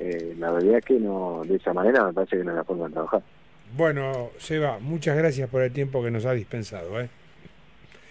eh, 0.00 0.34
la 0.36 0.50
verdad 0.50 0.78
es 0.78 0.84
que 0.84 0.98
no 0.98 1.42
de 1.46 1.54
esa 1.54 1.72
manera 1.72 2.04
me 2.06 2.12
parece 2.12 2.36
que 2.38 2.42
no 2.42 2.50
es 2.50 2.56
la 2.56 2.64
forma 2.64 2.88
de 2.88 2.92
trabajar. 2.94 3.22
Bueno, 3.76 4.30
Seba, 4.38 4.80
muchas 4.80 5.16
gracias 5.16 5.48
por 5.48 5.62
el 5.62 5.70
tiempo 5.72 6.02
que 6.02 6.10
nos 6.10 6.26
ha 6.26 6.32
dispensado. 6.32 7.00
¿eh? 7.00 7.08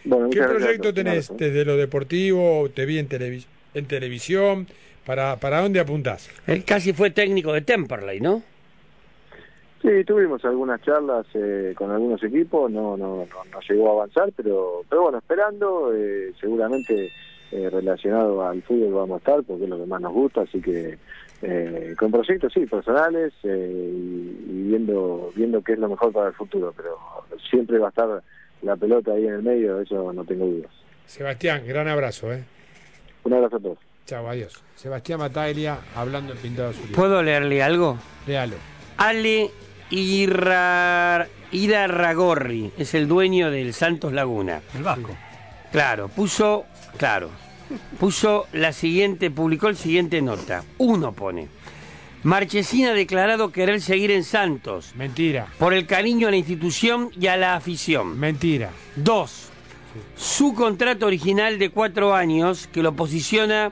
Bueno, 0.06 0.30
¿Qué 0.30 0.40
gracias 0.40 0.58
proyecto 0.58 0.84
todos. 0.84 0.96
tenés 0.96 1.30
abrazo. 1.30 1.36
desde 1.38 1.66
lo 1.66 1.76
deportivo? 1.76 2.70
¿Te 2.74 2.86
vi 2.86 2.98
en, 2.98 3.10
televis- 3.10 3.48
en 3.74 3.86
televisión? 3.88 4.68
¿Para, 5.06 5.38
¿Para 5.38 5.62
dónde 5.62 5.80
apuntás? 5.80 6.30
Él 6.48 6.64
casi 6.66 6.94
fue 6.94 7.10
técnico 7.10 7.54
de 7.54 7.62
Temperley, 7.62 8.20
¿no? 8.20 8.44
Sí, 9.82 10.04
tuvimos 10.06 10.44
algunas 10.44 10.82
charlas 10.82 11.26
eh, 11.34 11.74
con 11.76 11.90
algunos 11.90 12.22
equipos, 12.24 12.70
no, 12.70 12.98
no, 12.98 13.26
no, 13.26 13.46
no 13.52 13.60
llegó 13.68 13.90
a 13.90 13.94
avanzar, 13.94 14.30
pero, 14.36 14.84
pero 14.90 15.04
bueno, 15.04 15.20
esperando, 15.20 15.94
eh, 15.96 16.34
seguramente 16.40 17.10
eh, 17.52 17.70
relacionado 17.70 18.46
al 18.46 18.62
fútbol 18.62 18.94
vamos 18.94 19.16
a 19.16 19.18
estar, 19.20 19.44
porque 19.44 19.64
es 19.64 19.70
lo 19.70 19.78
que 19.78 19.86
más 19.86 20.02
nos 20.02 20.12
gusta, 20.14 20.42
así 20.42 20.62
que 20.62 20.98
eh, 21.42 21.96
con 21.98 22.12
proyectos, 22.12 22.52
sí, 22.54 22.66
personales, 22.66 23.34
eh, 23.44 23.72
y, 23.74 24.52
y 24.52 24.64
viendo, 24.68 25.32
viendo 25.34 25.64
qué 25.64 25.74
es 25.74 25.80
lo 25.80 25.88
mejor 25.88 26.12
para 26.12 26.28
el 26.28 26.34
futuro, 26.34 26.74
pero 26.76 26.98
siempre 27.50 27.80
va 27.80 27.88
a 27.88 27.90
estar 27.90 28.22
la 28.62 28.76
pelota 28.76 29.14
ahí 29.14 29.26
en 29.26 29.36
el 29.36 29.44
medio, 29.44 29.80
eso 29.80 30.12
no 30.12 30.26
tengo 30.26 30.46
dudas. 30.46 30.72
Sebastián, 31.06 31.64
gran 31.66 31.88
abrazo. 31.88 32.34
¿eh? 32.34 32.44
Un 33.24 33.34
abrazo 33.34 33.56
a 33.56 33.60
todos. 33.60 33.78
Chao, 34.10 34.28
adiós. 34.28 34.54
Sebastián 34.76 35.20
Mataglia 35.20 35.82
hablando 35.96 36.34
en 36.34 36.40
Pintado 36.40 36.70
Azul. 36.70 36.90
¿Puedo 36.96 37.22
leerle 37.22 37.62
algo? 37.62 38.00
Léalo. 38.26 38.56
Ale 38.98 39.52
Irra... 39.92 41.28
Irarragorri 41.52 42.72
es 42.76 42.96
el 42.96 43.08
dueño 43.08 43.52
del 43.52 43.72
Santos 43.72 44.12
Laguna. 44.12 44.64
El 44.74 44.82
Vasco. 44.82 45.16
Claro, 45.72 46.08
puso, 46.08 46.66
claro, 46.98 47.30
puso 48.00 48.48
la 48.52 48.74
siguiente, 48.74 49.30
publicó 49.30 49.68
el 49.68 49.78
siguiente 49.78 50.24
nota. 50.24 50.64
Uno 50.80 51.12
pone. 51.12 51.48
Marchesín 52.24 52.88
ha 52.88 52.94
declarado 52.94 53.52
querer 53.52 53.80
seguir 53.80 54.10
en 54.10 54.24
Santos 54.24 54.96
Mentira. 54.96 55.50
por 55.60 55.76
el 55.76 55.86
cariño 55.86 56.30
a 56.30 56.32
la 56.32 56.38
institución 56.38 57.12
y 57.20 57.28
a 57.28 57.38
la 57.38 57.54
afición. 57.54 58.20
Mentira. 58.20 58.72
Dos, 58.96 59.50
su 60.16 60.56
contrato 60.56 61.06
original 61.06 61.60
de 61.60 61.70
cuatro 61.70 62.16
años 62.16 62.68
que 62.74 62.82
lo 62.82 62.94
posiciona 62.94 63.72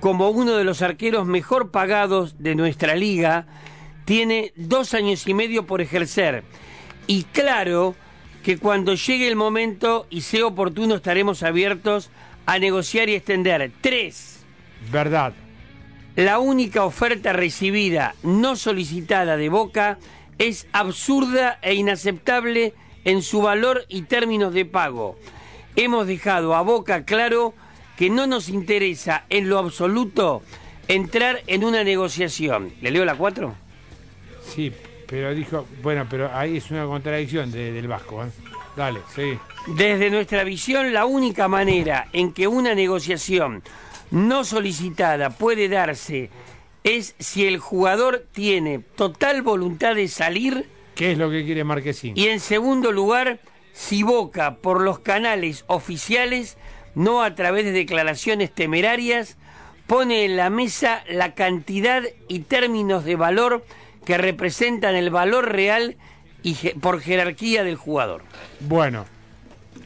como 0.00 0.30
uno 0.30 0.56
de 0.56 0.64
los 0.64 0.82
arqueros 0.82 1.26
mejor 1.26 1.70
pagados 1.70 2.36
de 2.38 2.54
nuestra 2.54 2.94
liga, 2.94 3.46
tiene 4.04 4.52
dos 4.56 4.94
años 4.94 5.26
y 5.26 5.34
medio 5.34 5.66
por 5.66 5.80
ejercer. 5.80 6.44
Y 7.06 7.24
claro 7.24 7.94
que 8.42 8.58
cuando 8.58 8.94
llegue 8.94 9.26
el 9.26 9.36
momento 9.36 10.06
y 10.10 10.20
sea 10.20 10.46
oportuno 10.46 10.96
estaremos 10.96 11.42
abiertos 11.42 12.10
a 12.46 12.58
negociar 12.58 13.08
y 13.08 13.14
extender. 13.14 13.72
Tres, 13.80 14.44
Verdad. 14.92 15.32
la 16.14 16.38
única 16.38 16.84
oferta 16.84 17.32
recibida 17.32 18.14
no 18.22 18.54
solicitada 18.54 19.36
de 19.36 19.48
Boca 19.48 19.98
es 20.38 20.68
absurda 20.72 21.58
e 21.62 21.74
inaceptable 21.74 22.74
en 23.04 23.22
su 23.22 23.42
valor 23.42 23.84
y 23.88 24.02
términos 24.02 24.54
de 24.54 24.64
pago. 24.64 25.18
Hemos 25.74 26.06
dejado 26.06 26.54
a 26.54 26.62
Boca 26.62 27.04
claro 27.04 27.54
que 27.96 28.10
no 28.10 28.26
nos 28.26 28.48
interesa 28.48 29.24
en 29.28 29.48
lo 29.48 29.58
absoluto 29.58 30.42
entrar 30.88 31.42
en 31.46 31.64
una 31.64 31.82
negociación. 31.84 32.72
¿Le 32.80 32.90
leo 32.90 33.04
la 33.04 33.14
4? 33.14 33.54
Sí, 34.54 34.72
pero 35.06 35.34
dijo, 35.34 35.66
bueno, 35.82 36.06
pero 36.08 36.30
ahí 36.34 36.56
es 36.58 36.70
una 36.70 36.84
contradicción 36.84 37.50
de- 37.50 37.72
del 37.72 37.88
Vasco. 37.88 38.24
¿eh? 38.24 38.28
Dale, 38.76 39.00
sí. 39.14 39.38
Desde 39.68 40.10
nuestra 40.10 40.44
visión, 40.44 40.92
la 40.92 41.06
única 41.06 41.48
manera 41.48 42.08
en 42.12 42.32
que 42.32 42.46
una 42.46 42.74
negociación 42.74 43.62
no 44.10 44.44
solicitada 44.44 45.30
puede 45.30 45.68
darse 45.68 46.30
es 46.84 47.14
si 47.18 47.46
el 47.46 47.58
jugador 47.58 48.26
tiene 48.32 48.78
total 48.78 49.42
voluntad 49.42 49.96
de 49.96 50.06
salir 50.06 50.68
¿Qué 50.94 51.12
es 51.12 51.18
lo 51.18 51.28
que 51.30 51.44
quiere 51.44 51.64
Marquesín? 51.64 52.12
y 52.16 52.28
en 52.28 52.38
segundo 52.38 52.92
lugar, 52.92 53.40
si 53.72 54.04
Boca 54.04 54.56
por 54.58 54.80
los 54.80 55.00
canales 55.00 55.64
oficiales, 55.66 56.56
no 56.96 57.22
a 57.22 57.36
través 57.36 57.64
de 57.64 57.70
declaraciones 57.70 58.50
temerarias, 58.52 59.36
pone 59.86 60.24
en 60.24 60.36
la 60.36 60.50
mesa 60.50 61.04
la 61.08 61.34
cantidad 61.36 62.02
y 62.26 62.40
términos 62.40 63.04
de 63.04 63.14
valor 63.14 63.64
que 64.04 64.18
representan 64.18 64.96
el 64.96 65.10
valor 65.10 65.52
real 65.52 65.96
y 66.42 66.54
je- 66.56 66.74
por 66.80 67.00
jerarquía 67.00 67.62
del 67.62 67.76
jugador. 67.76 68.22
Bueno, 68.60 69.04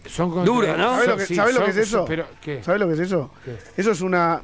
son 0.09 0.31
contra- 0.31 0.45
Duro, 0.55 0.77
¿no? 0.77 0.95
¿Sabes 0.95 1.09
lo 1.09 1.17
que, 1.19 1.27
Sí, 1.27 1.35
sabés 1.35 1.55
lo 1.55 1.65
que 1.65 1.71
es 1.73 1.77
eso? 1.77 2.05
Pero. 2.07 2.27
¿Sabés 2.63 2.81
lo 2.81 2.87
que 2.89 2.95
es 2.95 3.01
eso? 3.01 3.31
¿Qué? 3.45 3.57
Eso 3.77 3.91
es 3.91 4.01
una... 4.01 4.43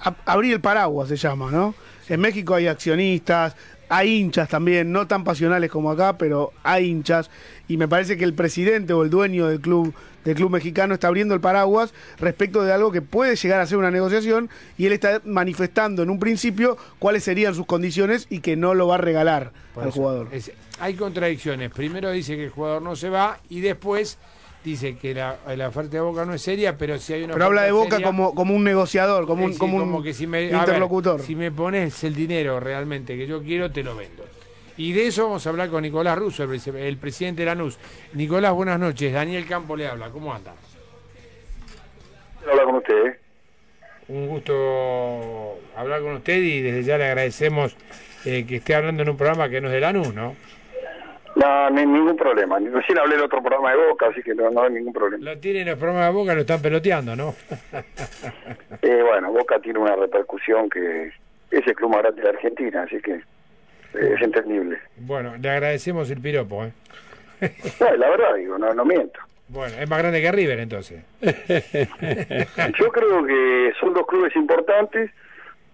a- 0.00 0.14
abrir 0.26 0.54
el 0.54 0.60
paraguas 0.60 1.08
se 1.08 1.16
llama, 1.16 1.50
¿no? 1.50 1.74
En 2.08 2.20
México 2.20 2.54
hay 2.54 2.66
accionistas, 2.66 3.54
hay 3.90 4.14
hinchas 4.18 4.48
también, 4.48 4.90
no 4.92 5.06
tan 5.06 5.24
pasionales 5.24 5.70
como 5.70 5.90
acá, 5.90 6.16
pero 6.16 6.52
hay 6.62 6.86
hinchas. 6.86 7.28
Y 7.68 7.76
me 7.76 7.88
parece 7.88 8.16
que 8.16 8.24
el 8.24 8.32
presidente 8.34 8.92
o 8.94 9.02
el 9.02 9.10
dueño 9.10 9.46
del 9.48 9.60
club 9.60 9.92
del 10.24 10.34
club 10.34 10.50
mexicano 10.50 10.92
está 10.92 11.08
abriendo 11.08 11.34
el 11.34 11.40
paraguas 11.40 11.94
respecto 12.18 12.62
de 12.62 12.72
algo 12.74 12.92
que 12.92 13.00
puede 13.00 13.36
llegar 13.36 13.58
a 13.58 13.66
ser 13.66 13.78
una 13.78 13.90
negociación 13.90 14.50
y 14.76 14.84
él 14.84 14.92
está 14.92 15.22
manifestando 15.24 16.02
en 16.02 16.10
un 16.10 16.18
principio 16.20 16.76
cuáles 16.98 17.24
serían 17.24 17.54
sus 17.54 17.64
condiciones 17.64 18.26
y 18.28 18.40
que 18.40 18.54
no 18.54 18.74
lo 18.74 18.86
va 18.86 18.96
a 18.96 18.98
regalar 18.98 19.50
Por 19.72 19.84
al 19.84 19.88
eso, 19.88 19.98
jugador. 19.98 20.28
es- 20.30 20.52
hay 20.78 20.92
contradicciones. 20.94 21.70
Primero 21.72 22.10
dice 22.10 22.36
que 22.36 22.44
el 22.44 22.50
jugador 22.50 22.82
no 22.82 22.96
se 22.96 23.08
va 23.08 23.38
y 23.48 23.60
después 23.60 24.18
dice 24.64 24.96
que 24.96 25.14
la, 25.14 25.38
la 25.56 25.68
oferta 25.68 25.92
de 25.92 26.00
Boca 26.00 26.24
no 26.24 26.34
es 26.34 26.42
seria, 26.42 26.76
pero 26.76 26.98
si 26.98 27.12
hay 27.14 27.22
una 27.24 27.32
Pero 27.34 27.46
habla 27.46 27.62
de 27.62 27.72
Boca 27.72 27.90
seria, 27.96 28.06
como, 28.06 28.34
como 28.34 28.54
un 28.54 28.64
negociador, 28.64 29.26
como 29.26 29.44
un, 29.44 29.56
como 29.56 29.76
un 29.76 29.82
como 29.82 30.02
que 30.02 30.12
si 30.12 30.26
me, 30.26 30.38
a 30.38 30.40
ver, 30.40 30.54
interlocutor. 30.54 31.22
si 31.22 31.34
me 31.34 31.50
pones 31.50 32.04
el 32.04 32.14
dinero 32.14 32.60
realmente 32.60 33.16
que 33.16 33.26
yo 33.26 33.42
quiero, 33.42 33.70
te 33.70 33.82
lo 33.82 33.96
vendo. 33.96 34.24
Y 34.76 34.92
de 34.92 35.08
eso 35.08 35.24
vamos 35.24 35.46
a 35.46 35.50
hablar 35.50 35.68
con 35.68 35.82
Nicolás 35.82 36.16
Russo, 36.18 36.42
el, 36.44 36.48
presi- 36.48 36.74
el 36.74 36.96
presidente 36.96 37.42
de 37.42 37.46
Lanús. 37.46 37.78
Nicolás, 38.14 38.52
buenas 38.54 38.78
noches. 38.80 39.12
Daniel 39.12 39.44
Campo 39.46 39.76
le 39.76 39.86
habla. 39.86 40.08
¿Cómo 40.10 40.32
anda? 40.32 40.54
hablar 42.48 42.64
con 42.64 42.76
usted. 42.76 43.18
Un 44.08 44.26
gusto 44.28 45.58
hablar 45.76 46.00
con 46.00 46.14
usted 46.14 46.38
y 46.38 46.62
desde 46.62 46.82
ya 46.82 46.98
le 46.98 47.04
agradecemos 47.04 47.76
eh, 48.24 48.44
que 48.48 48.56
esté 48.56 48.74
hablando 48.74 49.02
en 49.02 49.10
un 49.10 49.16
programa 49.16 49.48
que 49.48 49.60
no 49.60 49.68
es 49.68 49.74
de 49.74 49.80
Lanús, 49.80 50.14
¿no? 50.14 50.34
No, 51.40 51.70
ni- 51.70 51.86
ningún 51.86 52.16
problema. 52.16 52.58
Recién 52.58 52.98
hablé 52.98 53.14
del 53.16 53.24
otro 53.24 53.40
programa 53.42 53.70
de 53.72 53.86
Boca, 53.88 54.06
así 54.08 54.22
que 54.22 54.34
no, 54.34 54.50
no 54.50 54.62
hay 54.62 54.70
ningún 54.72 54.92
problema. 54.92 55.24
Lo 55.24 55.38
tienen 55.38 55.66
los 55.68 55.78
programas 55.78 56.08
de 56.08 56.12
Boca, 56.14 56.34
lo 56.34 56.40
están 56.40 56.60
peloteando, 56.62 57.16
¿no? 57.16 57.34
Eh, 58.82 59.02
bueno, 59.02 59.30
Boca 59.32 59.58
tiene 59.60 59.78
una 59.78 59.94
repercusión 59.94 60.68
que 60.70 61.08
es 61.50 61.66
el 61.66 61.74
club 61.74 61.90
más 61.90 62.00
grande 62.02 62.22
de 62.22 62.28
Argentina, 62.30 62.82
así 62.82 62.98
que 63.00 63.12
eh, 63.14 63.22
es 64.14 64.22
entendible. 64.22 64.78
bueno, 64.96 65.36
le 65.36 65.50
agradecemos 65.50 66.10
el 66.10 66.20
piropo, 66.20 66.64
¿eh? 66.64 66.72
No, 67.80 67.94
la 67.96 68.10
verdad, 68.10 68.34
digo, 68.36 68.58
no, 68.58 68.72
no 68.74 68.84
miento. 68.84 69.20
Bueno, 69.48 69.74
es 69.78 69.88
más 69.88 69.98
grande 69.98 70.20
que 70.22 70.32
River 70.32 70.60
entonces. 70.60 71.02
Yo 71.20 72.88
creo 72.92 73.24
que 73.26 73.72
son 73.80 73.92
dos 73.94 74.06
clubes 74.06 74.34
importantes. 74.36 75.10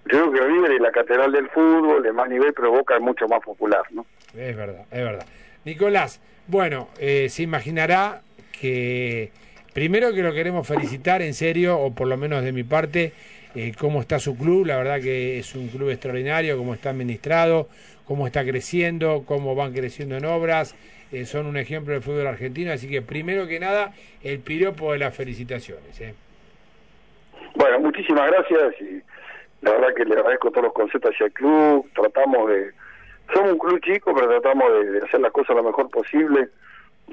Yo 0.06 0.30
creo 0.30 0.32
que 0.32 0.40
River 0.52 0.72
es 0.72 0.80
la 0.80 0.90
catedral 0.92 1.32
del 1.32 1.48
fútbol, 1.50 2.02
de 2.02 2.12
más 2.12 2.28
nivel, 2.28 2.52
pero 2.54 2.70
Boca 2.70 2.94
es 2.96 3.00
mucho 3.02 3.26
más 3.28 3.40
popular, 3.42 3.82
¿no? 3.90 4.04
Es 4.36 4.56
verdad, 4.56 4.84
es 4.90 5.04
verdad. 5.04 5.26
Nicolás, 5.66 6.20
bueno, 6.46 6.88
eh, 7.00 7.28
se 7.28 7.42
imaginará 7.42 8.22
que 8.58 9.32
primero 9.74 10.14
que 10.14 10.22
lo 10.22 10.32
queremos 10.32 10.66
felicitar 10.66 11.22
en 11.22 11.34
serio, 11.34 11.76
o 11.76 11.92
por 11.92 12.06
lo 12.06 12.16
menos 12.16 12.44
de 12.44 12.52
mi 12.52 12.62
parte, 12.62 13.12
eh, 13.56 13.72
cómo 13.76 14.00
está 14.00 14.20
su 14.20 14.38
club. 14.38 14.64
La 14.64 14.76
verdad 14.76 15.00
que 15.00 15.40
es 15.40 15.56
un 15.56 15.66
club 15.66 15.90
extraordinario, 15.90 16.56
cómo 16.56 16.72
está 16.72 16.90
administrado, 16.90 17.68
cómo 18.04 18.28
está 18.28 18.44
creciendo, 18.44 19.24
cómo 19.26 19.56
van 19.56 19.72
creciendo 19.72 20.16
en 20.16 20.24
obras. 20.24 20.76
eh, 21.10 21.24
son 21.24 21.46
un 21.46 21.56
ejemplo 21.56 21.94
del 21.94 22.02
fútbol 22.02 22.28
argentino, 22.28 22.72
así 22.72 22.88
que 22.88 23.02
primero 23.02 23.48
que 23.48 23.58
nada, 23.58 23.92
el 24.22 24.38
piropo 24.38 24.92
de 24.92 24.98
las 24.98 25.16
felicitaciones. 25.16 26.00
¿eh? 26.00 26.14
Bueno, 27.56 27.80
muchísimas 27.80 28.30
gracias 28.30 28.80
y 28.80 29.02
la 29.62 29.72
verdad 29.72 29.94
que 29.96 30.04
le 30.04 30.14
agradezco 30.14 30.50
todos 30.52 30.64
los 30.64 30.72
conceptos 30.72 31.12
hacia 31.12 31.26
el 31.26 31.32
club. 31.32 31.90
Tratamos 31.92 32.50
de. 32.50 32.85
Somos 33.32 33.52
un 33.52 33.58
club 33.58 33.80
chico, 33.80 34.14
pero 34.14 34.28
tratamos 34.28 34.72
de, 34.72 34.92
de 34.92 34.98
hacer 35.06 35.20
las 35.20 35.32
cosas 35.32 35.56
lo 35.56 35.62
mejor 35.62 35.90
posible. 35.90 36.48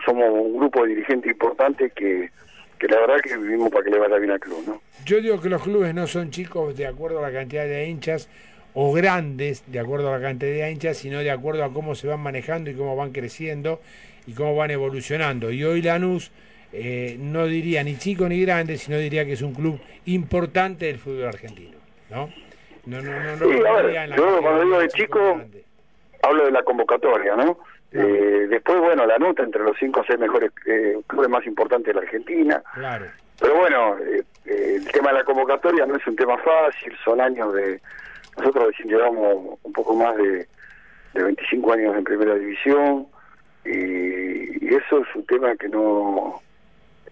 Somos 0.05 0.26
un 0.32 0.57
grupo 0.57 0.84
de 0.84 0.89
dirigentes 0.89 1.32
importantes 1.32 1.93
que, 1.93 2.30
que 2.80 2.88
la 2.88 2.99
verdad 2.99 3.22
que 3.22 3.38
vivimos 3.38 3.72
para 3.72 3.86
que 3.86 3.91
le 3.91 3.99
vaya 3.99 4.18
bien 4.18 4.32
al 4.32 4.39
club, 4.39 4.64
¿no? 4.68 4.82
Yo 5.05 5.22
digo 5.22 5.39
que 5.39 5.49
los 5.49 5.64
clubes 5.64 5.93
no 5.93 6.07
son 6.07 6.32
chicos 6.32 6.76
de 6.76 6.88
acuerdo 6.88 7.20
a 7.20 7.22
la 7.22 7.32
cantidad 7.32 7.64
de 7.64 7.88
hinchas 7.88 8.30
o 8.74 8.91
grandes 8.91 9.64
de 9.72 9.80
acuerdo 9.80 10.09
a 10.09 10.18
la 10.18 10.22
cantidad 10.22 10.51
de 10.51 10.72
hinchas, 10.72 10.97
sino 10.97 11.20
de 11.20 11.32
acuerdo 11.32 11.64
a 11.64 11.72
cómo 11.72 11.95
se 11.95 12.07
van 12.07 12.20
manejando 12.20 12.70
y 12.70 12.74
cómo 12.74 12.95
van 12.95 13.11
creciendo 13.11 13.80
y 14.26 14.34
cómo 14.34 14.55
van 14.55 14.72
evolucionando. 14.72 15.51
Y 15.51 15.64
hoy 15.64 15.82
Lanús 15.82 16.32
eh, 16.72 17.18
no 17.20 17.45
diría 17.45 17.84
ni 17.84 17.97
chico 17.97 18.28
ni 18.28 18.41
grande, 18.41 18.78
sino 18.78 18.97
diría 18.97 19.26
que 19.26 19.34
es 19.34 19.41
un 19.41 19.53
club 19.53 19.80
importante 20.05 20.88
del 20.88 20.97
fútbol 20.97 21.26
argentino, 21.26 21.78
¿no? 22.09 22.30
No, 22.86 23.01
no, 23.01 23.11
no, 23.11 23.36
no 23.38 23.45
Sí, 23.45 23.66
a 23.66 23.82
ver, 23.82 23.95
en 23.95 24.09
la 24.09 24.18
yo 24.18 24.41
cuando 24.41 24.64
digo 24.64 24.80
de 24.80 24.88
chico 24.89 25.36
grande. 25.36 25.64
Hablo 26.24 26.45
de 26.45 26.51
la 26.51 26.63
convocatoria, 26.63 27.36
¿no? 27.36 27.59
Eh, 27.91 28.47
después, 28.49 28.80
bueno, 28.80 29.05
la 29.05 29.19
nota 29.19 29.43
entre 29.43 29.61
los 29.61 29.78
cinco 29.78 29.99
o 29.99 30.03
seis 30.03 30.17
mejores 30.17 30.51
eh, 30.65 30.97
clubes 31.05 31.30
más 31.30 31.45
importantes 31.45 31.88
de 31.88 31.93
la 31.93 32.01
Argentina. 32.01 32.63
Claro. 32.74 33.05
Pero 33.39 33.55
bueno, 33.55 33.97
eh, 33.99 34.24
eh, 34.45 34.76
el 34.78 34.91
tema 34.91 35.11
de 35.11 35.19
la 35.19 35.24
convocatoria 35.24 35.86
no 35.86 35.95
es 35.95 36.07
un 36.07 36.15
tema 36.15 36.38
fácil, 36.38 36.95
son 37.03 37.21
años 37.21 37.53
de... 37.53 37.80
Nosotros 38.38 38.67
recién 38.67 38.89
llevamos 38.89 39.59
un 39.61 39.74
poco 39.74 39.95
más 39.95 40.15
de, 40.17 40.47
de 41.13 41.24
25 41.24 41.74
años 41.74 41.95
en 41.95 42.03
primera 42.03 42.34
división 42.36 43.05
y, 43.63 44.65
y 44.65 44.74
eso 44.74 44.99
es 44.99 45.15
un 45.15 45.26
tema 45.28 45.55
que 45.55 45.69
no, 45.69 46.41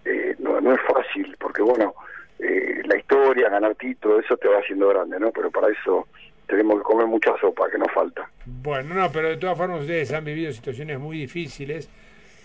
eh, 0.04 0.34
no, 0.38 0.60
no 0.60 0.74
es 0.74 0.80
fácil, 0.82 1.36
porque 1.38 1.62
bueno, 1.62 1.94
eh, 2.38 2.82
la 2.84 2.96
historia, 2.96 3.48
ganar 3.48 3.74
títulos, 3.76 4.24
eso 4.24 4.36
te 4.36 4.48
va 4.48 4.58
haciendo 4.58 4.88
grande, 4.88 5.18
¿no? 5.20 5.30
Pero 5.30 5.50
para 5.50 5.68
eso 5.68 6.08
tenemos 6.52 6.76
que 6.76 6.82
comer 6.82 7.06
mucha 7.06 7.34
sopa, 7.40 7.70
que 7.70 7.78
nos 7.78 7.90
falta. 7.92 8.28
Bueno, 8.44 8.94
no, 8.94 9.10
pero 9.10 9.30
de 9.30 9.38
todas 9.38 9.56
formas 9.56 9.80
ustedes 9.80 10.12
han 10.12 10.24
vivido 10.24 10.52
situaciones 10.52 10.98
muy 10.98 11.16
difíciles 11.16 11.88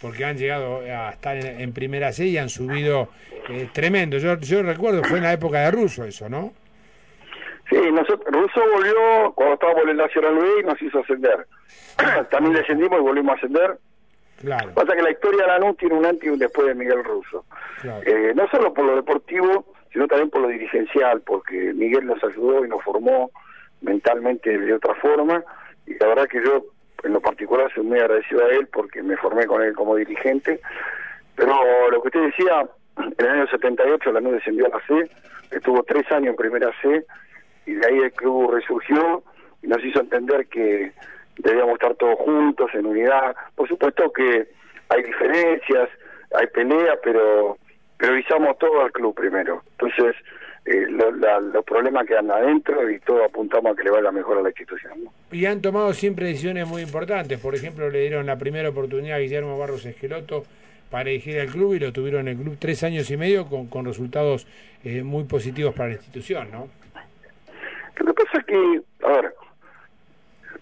porque 0.02 0.24
han 0.24 0.38
llegado 0.38 0.80
a 0.80 1.10
estar 1.10 1.36
en, 1.36 1.60
en 1.60 1.74
primera 1.74 2.14
C 2.14 2.26
y 2.28 2.38
han 2.38 2.48
subido 2.48 3.10
eh, 3.50 3.68
tremendo. 3.74 4.18
Yo, 4.18 4.38
yo 4.40 4.64
recuerdo, 4.64 5.04
fue 5.04 5.18
en 5.18 5.26
la 5.26 5.34
época 5.34 5.60
de 5.60 5.72
Russo 5.72 6.06
eso, 6.06 6.30
¿no? 6.30 6.54
Sí, 7.70 7.76
nosotros, 7.92 8.26
Russo 8.32 8.62
volvió 8.74 9.34
cuando 9.36 9.56
estábamos 9.56 9.84
en 9.84 9.90
el 9.90 9.98
Nacional 9.98 10.36
B 10.38 10.48
y 10.62 10.64
nos 10.64 10.82
hizo 10.82 11.00
ascender. 11.00 11.46
También 12.32 12.54
descendimos 12.54 12.98
y 13.00 13.02
volvimos 13.04 13.34
a 13.34 13.36
ascender. 13.36 13.78
Claro, 14.40 14.72
Pasa 14.74 14.96
que 14.96 15.02
la 15.02 15.12
historia 15.12 15.42
de 15.42 15.48
Lanús 15.48 15.76
tiene 15.78 15.96
un 15.96 16.06
antes 16.06 16.24
y 16.24 16.30
un 16.30 16.40
después 16.40 16.68
de 16.68 16.76
Miguel 16.76 17.04
Russo. 17.04 17.44
claro. 17.82 18.04
Eh, 18.06 18.34
no 18.36 18.48
solo 18.50 18.74
por 18.74 18.86
lo 18.86 18.96
deportivo, 18.96 19.66
sino 19.92 20.08
también 20.08 20.30
por 20.30 20.42
lo 20.42 20.48
dirigencial, 20.48 21.22
porque 21.22 21.74
Miguel 21.74 22.06
nos 22.06 22.24
ayudó 22.24 22.64
y 22.64 22.70
nos 22.70 22.84
formó 22.84 23.32
mentalmente 23.82 24.58
de 24.58 24.74
otra 24.74 24.96
forma. 24.96 25.44
Y 25.86 25.96
la 25.98 26.08
verdad 26.08 26.28
que 26.28 26.44
yo, 26.44 26.66
en 27.04 27.14
lo 27.14 27.22
particular, 27.22 27.72
soy 27.74 27.84
muy 27.84 28.00
agradecido 28.00 28.46
a 28.46 28.50
él 28.50 28.68
porque 28.68 29.02
me 29.02 29.18
formé 29.18 29.46
con 29.46 29.62
él 29.62 29.74
como 29.74 29.96
dirigente. 29.96 30.60
Pero 31.36 31.90
lo 31.92 32.02
que 32.02 32.08
usted 32.08 32.22
decía, 32.26 32.68
en 32.98 33.26
el 33.26 33.28
año 33.28 33.48
78 33.48 34.12
Lanús 34.12 34.34
descendió 34.34 34.66
a 34.66 34.70
la 34.70 34.86
C, 34.88 35.10
estuvo 35.52 35.84
tres 35.84 36.12
años 36.12 36.30
en 36.32 36.36
primera 36.36 36.72
C, 36.82 37.06
y 37.66 37.74
de 37.74 37.88
ahí 37.88 37.98
el 38.00 38.12
club 38.14 38.52
resurgió 38.52 39.24
y 39.62 39.68
nos 39.68 39.84
hizo 39.84 40.00
entender 40.00 40.48
que 40.48 40.92
debíamos 41.38 41.74
estar 41.74 41.96
todos 41.96 42.18
juntos, 42.20 42.72
en 42.74 42.86
unidad. 42.86 43.36
Por 43.56 43.68
supuesto 43.68 44.12
que 44.12 44.48
hay 44.90 45.04
diferencias, 45.04 45.90
hay 46.34 46.48
peleas, 46.48 46.98
pero 47.04 47.58
priorizamos 47.98 48.58
todo 48.58 48.82
al 48.82 48.92
club 48.92 49.14
primero. 49.16 49.62
Entonces, 49.72 50.16
eh, 50.68 50.86
lo- 50.90 51.12
la- 51.12 51.40
los 51.40 51.64
problemas 51.66 52.06
quedan 52.06 52.30
adentro 52.30 52.90
y 52.90 53.00
todos 53.00 53.24
apuntamos 53.26 53.72
a 53.72 53.76
que 53.76 53.84
le 53.86 53.92
vaya 53.92 54.12
mejor 54.12 54.38
a 54.38 54.42
la 54.42 54.50
institución. 54.50 55.06
¿no? 55.06 55.14
Y 55.32 55.46
han 55.46 55.62
tomado 55.62 55.94
siempre 55.94 56.28
decisiones 56.28 56.68
muy 56.68 56.82
importantes. 56.82 57.40
Por 57.40 57.56
ejemplo, 57.56 57.90
le 57.90 58.02
dieron 58.02 58.26
la 58.26 58.38
primera 58.38 58.70
oportunidad 58.70 59.16
a 59.18 59.20
Guillermo 59.20 59.58
Barros 59.58 59.86
Esqueloto 59.86 60.44
para 60.92 61.06
dirigir 61.10 61.40
al 61.40 61.48
club 61.48 61.74
y 61.74 61.80
lo 61.80 61.92
tuvieron 61.92 62.28
en 62.28 62.38
el 62.38 62.44
club 62.44 62.58
tres 62.60 62.84
años 62.84 63.10
y 63.12 63.18
medio 63.18 63.46
con, 63.48 63.68
con 63.68 63.86
resultados 63.86 64.46
eh, 64.84 65.04
muy 65.04 65.24
positivos 65.24 65.74
para 65.74 65.90
la 65.90 65.96
institución, 65.96 66.50
¿no? 66.52 66.68
Lo 67.98 68.06
que 68.06 68.14
pasa 68.14 68.38
es 68.40 68.46
que, 68.46 68.82
a 69.04 69.22
ver, 69.22 69.34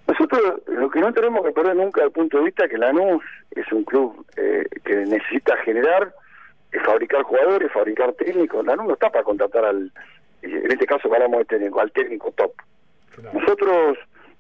nosotros 0.08 0.42
lo 0.68 0.90
que 0.90 1.00
no 1.00 1.12
tenemos 1.14 1.44
que 1.46 1.52
perder 1.52 1.76
nunca 1.76 2.02
del 2.02 2.12
punto 2.12 2.38
de 2.38 2.46
vista 2.46 2.66
es 2.66 2.72
que 2.72 2.78
Lanús 2.78 3.24
es 3.52 3.72
un 3.72 3.84
club 3.84 4.26
eh, 4.38 4.64
que 4.84 4.96
necesita 4.98 5.58
generar, 5.58 6.14
fabricar 6.80 7.24
jugadores, 7.24 7.72
fabricar 7.72 8.14
técnicos. 8.14 8.66
Lanús 8.66 8.88
no 8.88 8.94
está 8.94 9.10
para 9.10 9.24
contratar 9.24 9.66
al, 9.66 9.92
eh, 10.42 10.62
en 10.64 10.72
este 10.72 10.86
caso 10.86 11.12
hablamos 11.14 11.40
de 11.40 11.46
técnico, 11.46 11.80
al 11.80 11.92
técnico 11.92 12.32
top. 12.32 12.52
Claro. 13.16 13.40
Nosotros, 13.40 13.98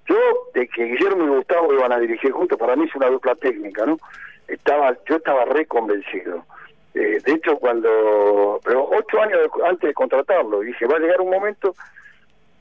yo, 0.07 0.17
de 0.53 0.67
que 0.67 0.85
Guillermo 0.85 1.23
y 1.25 1.37
Gustavo 1.37 1.73
iban 1.73 1.91
a 1.91 1.99
dirigir 1.99 2.31
juntos, 2.31 2.57
para 2.57 2.75
mí 2.75 2.85
es 2.85 2.95
una 2.95 3.09
dupla 3.09 3.35
técnica, 3.35 3.85
¿no? 3.85 3.97
Estaba, 4.47 4.95
yo 5.09 5.15
estaba 5.15 5.45
re 5.45 5.65
convencido. 5.65 6.45
Eh, 6.93 7.19
de 7.25 7.31
hecho, 7.33 7.57
cuando, 7.57 8.59
pero 8.63 8.87
ocho 8.89 9.21
años 9.21 9.39
antes 9.65 9.89
de 9.89 9.93
contratarlo, 9.93 10.61
dije, 10.61 10.85
va 10.85 10.97
a 10.97 10.99
llegar 10.99 11.21
un 11.21 11.29
momento 11.29 11.75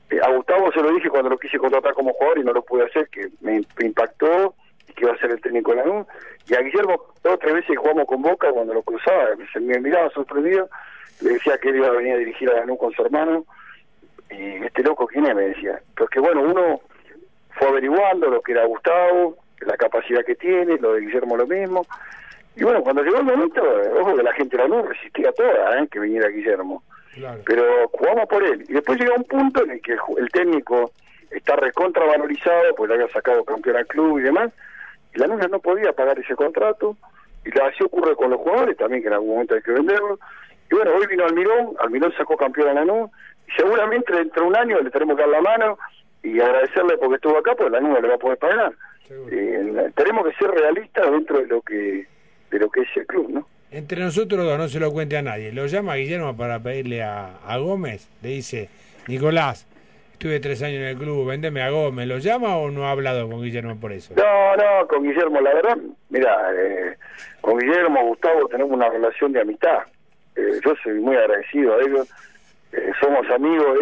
Eh, 0.09 0.19
a 0.21 0.29
Gustavo 0.31 0.71
se 0.71 0.81
lo 0.81 0.91
dije 0.93 1.09
cuando 1.09 1.29
lo 1.29 1.37
quise 1.37 1.57
contratar 1.57 1.93
como 1.93 2.13
jugador 2.13 2.37
y 2.37 2.43
no 2.43 2.53
lo 2.53 2.61
pude 2.61 2.85
hacer, 2.85 3.07
que 3.09 3.29
me, 3.41 3.61
impactó 3.79 4.53
que 4.93 5.05
iba 5.05 5.13
a 5.13 5.17
ser 5.17 5.31
el 5.31 5.41
técnico 5.41 5.71
de 5.71 5.77
la 5.77 5.85
NU. 5.85 6.05
Y 6.47 6.55
a 6.55 6.61
Guillermo, 6.61 7.13
dos 7.23 7.33
o 7.33 7.37
tres 7.37 7.53
veces 7.53 7.77
jugamos 7.77 8.05
con 8.05 8.21
Boca 8.21 8.51
cuando 8.51 8.73
lo 8.73 8.83
cruzaba, 8.83 9.29
se 9.51 9.59
me 9.59 9.79
miraba 9.79 10.09
sorprendido, 10.11 10.69
le 11.21 11.33
decía 11.33 11.57
que 11.57 11.69
él 11.69 11.77
iba 11.77 11.87
a 11.87 11.91
venir 11.91 12.13
a 12.13 12.17
dirigir 12.17 12.49
a 12.49 12.55
la 12.55 12.65
NU 12.65 12.77
con 12.77 12.91
su 12.93 13.01
hermano. 13.01 13.45
Y 14.29 14.63
este 14.63 14.83
loco, 14.83 15.07
¿quién 15.07 15.25
es? 15.25 15.35
Me 15.35 15.49
decía. 15.49 15.79
Pero 15.95 16.07
que 16.07 16.19
bueno, 16.19 16.41
uno 16.41 16.81
fue 17.51 17.67
averiguando 17.67 18.29
lo 18.29 18.41
que 18.41 18.51
era 18.51 18.65
Gustavo, 18.65 19.37
la 19.61 19.77
capacidad 19.77 20.25
que 20.25 20.35
tiene, 20.35 20.77
lo 20.77 20.93
de 20.93 21.01
Guillermo 21.01 21.37
lo 21.37 21.47
mismo. 21.47 21.85
Y 22.55 22.63
bueno, 22.63 22.81
cuando 22.81 23.03
llegó 23.03 23.17
el 23.17 23.25
momento, 23.25 23.61
eh, 23.81 23.91
ojo 23.99 24.15
que 24.15 24.23
la 24.23 24.33
gente 24.33 24.57
de 24.57 24.63
la 24.63 24.69
NU 24.69 24.83
resistía 24.83 25.31
toda, 25.31 25.79
¿eh? 25.79 25.87
que 25.89 25.99
viniera 25.99 26.29
Guillermo 26.29 26.83
pero 27.45 27.87
jugamos 27.89 28.27
por 28.27 28.43
él. 28.43 28.65
Y 28.67 28.73
después 28.73 28.99
llega 28.99 29.15
un 29.15 29.23
punto 29.23 29.63
en 29.63 29.71
el 29.71 29.81
que 29.81 29.93
el, 29.93 29.99
el 30.17 30.29
técnico 30.29 30.91
está 31.31 31.55
recontra 31.55 32.05
valorizado, 32.05 32.75
pues 32.75 32.89
le 32.89 32.95
había 32.95 33.07
sacado 33.09 33.43
campeón 33.43 33.77
al 33.77 33.87
club 33.87 34.19
y 34.19 34.23
demás, 34.23 34.51
la 35.19 35.27
Lanús 35.27 35.49
no 35.49 35.59
podía 35.59 35.93
pagar 35.93 36.19
ese 36.19 36.35
contrato, 36.35 36.97
y 37.45 37.51
la- 37.57 37.67
así 37.67 37.83
ocurre 37.83 38.15
con 38.15 38.29
los 38.31 38.39
jugadores 38.39 38.77
también, 38.77 39.01
que 39.01 39.07
en 39.07 39.13
algún 39.15 39.29
momento 39.31 39.55
hay 39.55 39.61
que 39.61 39.71
venderlo. 39.71 40.19
Y 40.71 40.75
bueno, 40.75 40.91
hoy 40.95 41.05
vino 41.07 41.25
Almirón, 41.25 41.75
Almirón 41.79 42.13
sacó 42.17 42.35
campeón 42.37 42.69
a 42.69 42.73
Lanús, 42.73 43.09
y 43.47 43.51
seguramente 43.61 44.13
dentro 44.15 44.43
de 44.43 44.47
un 44.49 44.55
año 44.55 44.81
le 44.81 44.89
tenemos 44.89 45.15
que 45.15 45.21
dar 45.21 45.29
la 45.31 45.41
mano 45.41 45.77
y 46.23 46.39
agradecerle 46.39 46.97
porque 46.97 47.15
estuvo 47.15 47.37
acá, 47.37 47.53
pues 47.55 47.71
Lanús 47.71 47.91
no 47.91 48.01
le 48.01 48.07
va 48.07 48.15
a 48.15 48.19
poder 48.19 48.37
pagar. 48.39 48.73
Eh, 49.09 49.91
tenemos 49.95 50.25
que 50.25 50.33
ser 50.33 50.49
realistas 50.49 51.11
dentro 51.11 51.37
de 51.39 51.45
lo 51.47 51.61
que 51.61 52.07
de 52.49 52.59
lo 52.59 52.69
que 52.69 52.81
es 52.81 52.87
el 52.95 53.05
club, 53.05 53.29
¿no? 53.29 53.47
Entre 53.69 53.99
nosotros 54.01 54.43
dos, 54.45 54.57
no 54.57 54.67
se 54.67 54.79
lo 54.79 54.91
cuente 54.91 55.17
a 55.17 55.21
nadie. 55.21 55.51
Lo 55.51 55.65
llama 55.67 55.95
Guillermo 55.95 56.35
para 56.37 56.59
pedirle 56.59 57.03
a, 57.03 57.37
a 57.45 57.57
Gómez. 57.57 58.07
Le 58.23 58.29
dice, 58.29 58.69
Nicolás, 59.07 59.67
estuve 60.15 60.39
tres 60.39 60.63
años 60.63 60.79
en 60.79 60.87
el 60.87 60.97
club, 60.97 61.27
vendeme 61.27 61.61
a 61.61 61.69
Gómez. 61.69 62.07
¿Lo 62.07 62.19
llama 62.19 62.55
o 62.55 62.71
no 62.71 62.87
ha 62.87 62.91
hablado 62.91 63.29
con 63.29 63.41
Guillermo 63.41 63.77
por 63.79 63.91
eso? 63.91 64.13
No, 64.15 64.55
no, 64.55 64.87
con 64.87 65.03
Guillermo, 65.03 65.41
la 65.41 65.53
verdad, 65.53 65.77
mira, 66.09 66.51
eh, 66.55 66.95
con 67.41 67.59
Guillermo, 67.59 68.01
Gustavo, 68.07 68.47
tenemos 68.47 68.71
una 68.71 68.89
relación 68.89 69.33
de 69.33 69.41
amistad. 69.41 69.79
Eh, 70.37 70.59
yo 70.63 70.73
soy 70.81 70.93
muy 71.01 71.17
agradecido 71.17 71.75
a 71.75 71.81
ellos, 71.81 72.09
eh, 72.71 72.91
somos 73.01 73.29
amigos. 73.29 73.77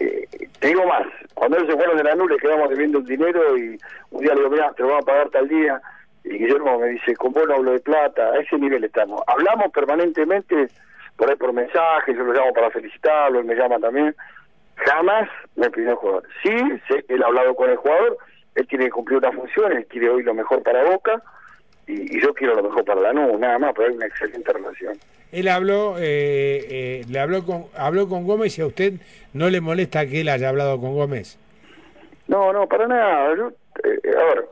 Eh, 0.00 0.26
te 0.58 0.68
digo 0.68 0.84
más, 0.84 1.06
cuando 1.34 1.58
ellos 1.58 1.70
se 1.70 1.76
fueron 1.76 1.96
de 1.96 2.04
la 2.04 2.14
nube, 2.16 2.36
quedamos 2.38 2.68
debiendo 2.68 2.98
un 2.98 3.04
dinero 3.04 3.56
y 3.56 3.78
un 4.10 4.22
día 4.22 4.34
le 4.34 4.40
digo, 4.40 4.50
mira, 4.50 4.72
te 4.72 4.82
lo 4.82 4.88
van 4.88 5.02
a 5.02 5.06
pagar 5.06 5.30
tal 5.30 5.48
día. 5.48 5.80
Y 6.24 6.38
Guillermo 6.38 6.76
me 6.80 6.88
dice, 6.88 7.14
con 7.14 7.32
vos 7.32 7.46
no 7.46 7.54
hablo 7.54 7.72
de 7.72 7.80
plata, 7.80 8.32
a 8.32 8.38
ese 8.38 8.58
nivel 8.58 8.82
estamos. 8.82 9.22
Hablamos 9.28 9.70
permanentemente, 9.70 10.68
por 11.16 11.30
ahí 11.30 11.36
por 11.36 11.52
mensaje, 11.52 12.14
yo 12.14 12.24
lo 12.24 12.32
llamo 12.32 12.52
para 12.52 12.70
felicitarlo, 12.70 13.38
él 13.38 13.44
me 13.44 13.54
llama 13.54 13.78
también. 13.78 14.14
Jamás 14.86 15.28
me 15.56 15.70
pidió 15.70 15.90
el 15.90 15.96
jugador. 15.96 16.24
Sí, 16.42 16.56
sé 16.88 17.02
que 17.04 17.14
él 17.14 17.22
ha 17.22 17.26
hablado 17.26 17.54
con 17.54 17.70
el 17.70 17.76
jugador, 17.76 18.18
él 18.54 18.66
tiene 18.66 18.86
que 18.86 18.90
cumplir 18.90 19.18
una 19.18 19.32
función, 19.32 19.72
él 19.72 19.86
quiere 19.86 20.10
hoy 20.10 20.22
lo 20.22 20.34
mejor 20.34 20.62
para 20.62 20.84
Boca 20.84 21.22
y, 21.86 22.16
y 22.16 22.20
yo 22.20 22.32
quiero 22.34 22.54
lo 22.54 22.62
mejor 22.62 22.84
para 22.84 23.00
la 23.00 23.12
NU, 23.12 23.38
nada 23.38 23.58
más, 23.58 23.72
pero 23.74 23.88
hay 23.88 23.96
una 23.96 24.06
excelente 24.06 24.52
relación. 24.52 24.94
Él 25.32 25.48
habló, 25.48 25.96
eh, 25.98 26.66
eh, 26.68 27.04
le 27.08 27.20
habló 27.20 27.44
con, 27.44 27.66
habló 27.76 28.08
con 28.08 28.26
Gómez 28.26 28.58
y 28.58 28.62
a 28.62 28.66
usted 28.66 28.94
no 29.32 29.48
le 29.48 29.60
molesta 29.60 30.06
que 30.06 30.22
él 30.22 30.28
haya 30.28 30.48
hablado 30.48 30.80
con 30.80 30.94
Gómez. 30.94 31.38
No, 32.26 32.52
no, 32.52 32.66
para 32.66 32.86
nada. 32.88 33.36
Yo, 33.36 33.52
eh, 33.84 34.00
a 34.16 34.24
ver, 34.34 34.44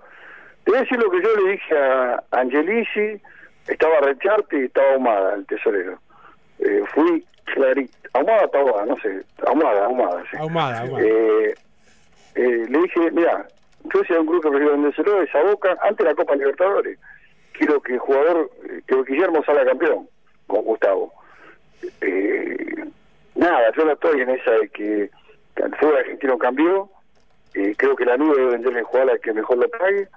te 0.65 0.71
voy 0.71 0.79
a 0.79 0.83
decir 0.83 0.99
lo 0.99 1.11
que 1.11 1.23
yo 1.23 1.37
le 1.37 1.53
dije 1.53 1.77
a 1.77 2.23
Angelici, 2.31 3.21
estaba 3.67 4.01
Recharte 4.01 4.61
y 4.61 4.65
estaba 4.67 4.93
Ahumada, 4.93 5.35
el 5.35 5.47
tesorero. 5.47 5.99
Eh, 6.61 6.83
fui 6.95 7.25
clarito. 7.45 7.97
Ahumada, 8.15 8.45
estaba, 8.45 8.85
no 8.87 8.97
sé, 8.97 9.23
Ahumada, 9.47 9.85
Ahumada, 9.87 10.23
sí. 10.31 10.37
Ahumada, 10.39 10.81
ahumada. 10.81 11.05
Eh, 11.05 11.55
eh, 12.35 12.67
le 12.69 12.79
dije, 12.83 13.11
mira, 13.13 13.47
yo 13.85 14.01
hay 14.09 14.17
un 14.17 14.27
club 14.27 14.43
que 14.43 14.49
prefiero 14.51 14.73
vendérselo 14.73 15.23
es 15.23 15.35
a 15.35 15.43
Boca 15.43 15.77
antes 15.83 15.99
de 15.99 16.05
la 16.05 16.15
Copa 16.15 16.37
Libertadores. 16.37 16.99
Quiero 17.53 17.81
que 17.81 17.95
el 17.95 17.99
jugador, 17.99 18.51
eh, 18.69 18.81
que 18.87 19.03
Guillermo 19.03 19.43
salga 19.45 19.65
campeón 19.65 20.09
con 20.47 20.63
Gustavo. 20.63 21.13
Eh, 22.01 22.85
nada, 23.35 23.73
yo 23.77 23.85
no 23.85 23.93
estoy 23.93 24.21
en 24.21 24.31
esa 24.31 24.51
de 24.53 24.69
que 24.69 25.11
el 25.57 25.75
fútbol 25.77 25.97
argentino 25.97 26.39
cambió. 26.39 26.89
eh, 27.55 27.75
creo 27.77 27.97
que 27.97 28.05
la 28.05 28.17
nube 28.17 28.37
debe 28.37 28.53
venderle 28.53 28.81
el 28.81 28.85
jugador 28.85 29.13
al 29.13 29.21
que 29.21 29.33
mejor 29.33 29.59
lo 29.59 29.69
pague. 29.71 30.09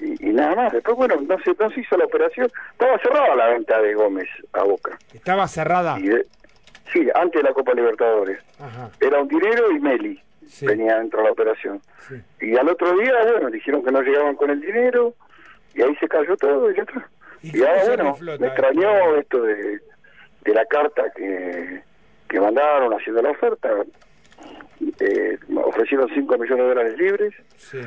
Y, 0.00 0.28
y 0.28 0.32
nada 0.32 0.54
más. 0.54 0.72
Después, 0.72 0.96
bueno, 0.96 1.16
no 1.16 1.38
se, 1.40 1.54
no 1.58 1.70
se 1.70 1.80
hizo 1.80 1.96
la 1.96 2.04
operación. 2.04 2.48
Estaba 2.72 2.98
cerrada 2.98 3.34
la 3.36 3.48
venta 3.48 3.80
de 3.80 3.94
Gómez 3.94 4.28
a 4.52 4.62
Boca. 4.64 4.96
Estaba 5.12 5.46
cerrada. 5.48 5.98
Y 5.98 6.08
de- 6.08 6.26
sí, 6.92 7.08
antes 7.14 7.42
de 7.42 7.48
la 7.48 7.54
Copa 7.54 7.74
Libertadores. 7.74 8.38
Ajá. 8.60 8.90
Era 9.00 9.20
un 9.20 9.28
dinero 9.28 9.70
y 9.72 9.80
Meli 9.80 10.22
Sí. 10.46 10.66
venía 10.66 10.98
dentro 10.98 11.18
de 11.20 11.26
la 11.26 11.32
operación. 11.32 11.80
Sí. 12.08 12.14
Y 12.40 12.56
al 12.56 12.68
otro 12.68 12.96
día, 12.98 13.12
bueno, 13.32 13.50
dijeron 13.50 13.84
que 13.84 13.92
no 13.92 14.00
llegaban 14.00 14.34
con 14.36 14.48
el 14.50 14.60
dinero 14.60 15.14
y 15.74 15.82
ahí 15.82 15.94
se 15.96 16.08
cayó 16.08 16.36
todo 16.38 16.70
y 16.70 16.76
ya 16.76 16.82
está. 16.82 17.06
¿Y 17.42 17.58
Y, 17.58 17.62
ahora, 17.62 17.84
bueno, 17.86 18.16
me 18.40 18.46
extrañó 18.46 19.16
esto 19.16 19.42
de, 19.42 19.80
de 20.44 20.54
la 20.54 20.64
carta 20.64 21.04
que, 21.14 21.82
que 22.28 22.40
mandaron 22.40 22.92
haciendo 22.94 23.20
la 23.22 23.30
oferta. 23.30 23.68
Eh, 25.00 25.38
ofrecieron 25.64 26.08
5 26.14 26.38
millones 26.38 26.64
de 26.64 26.68
dólares 26.68 26.96
libres. 26.98 27.34
Sí. 27.56 27.78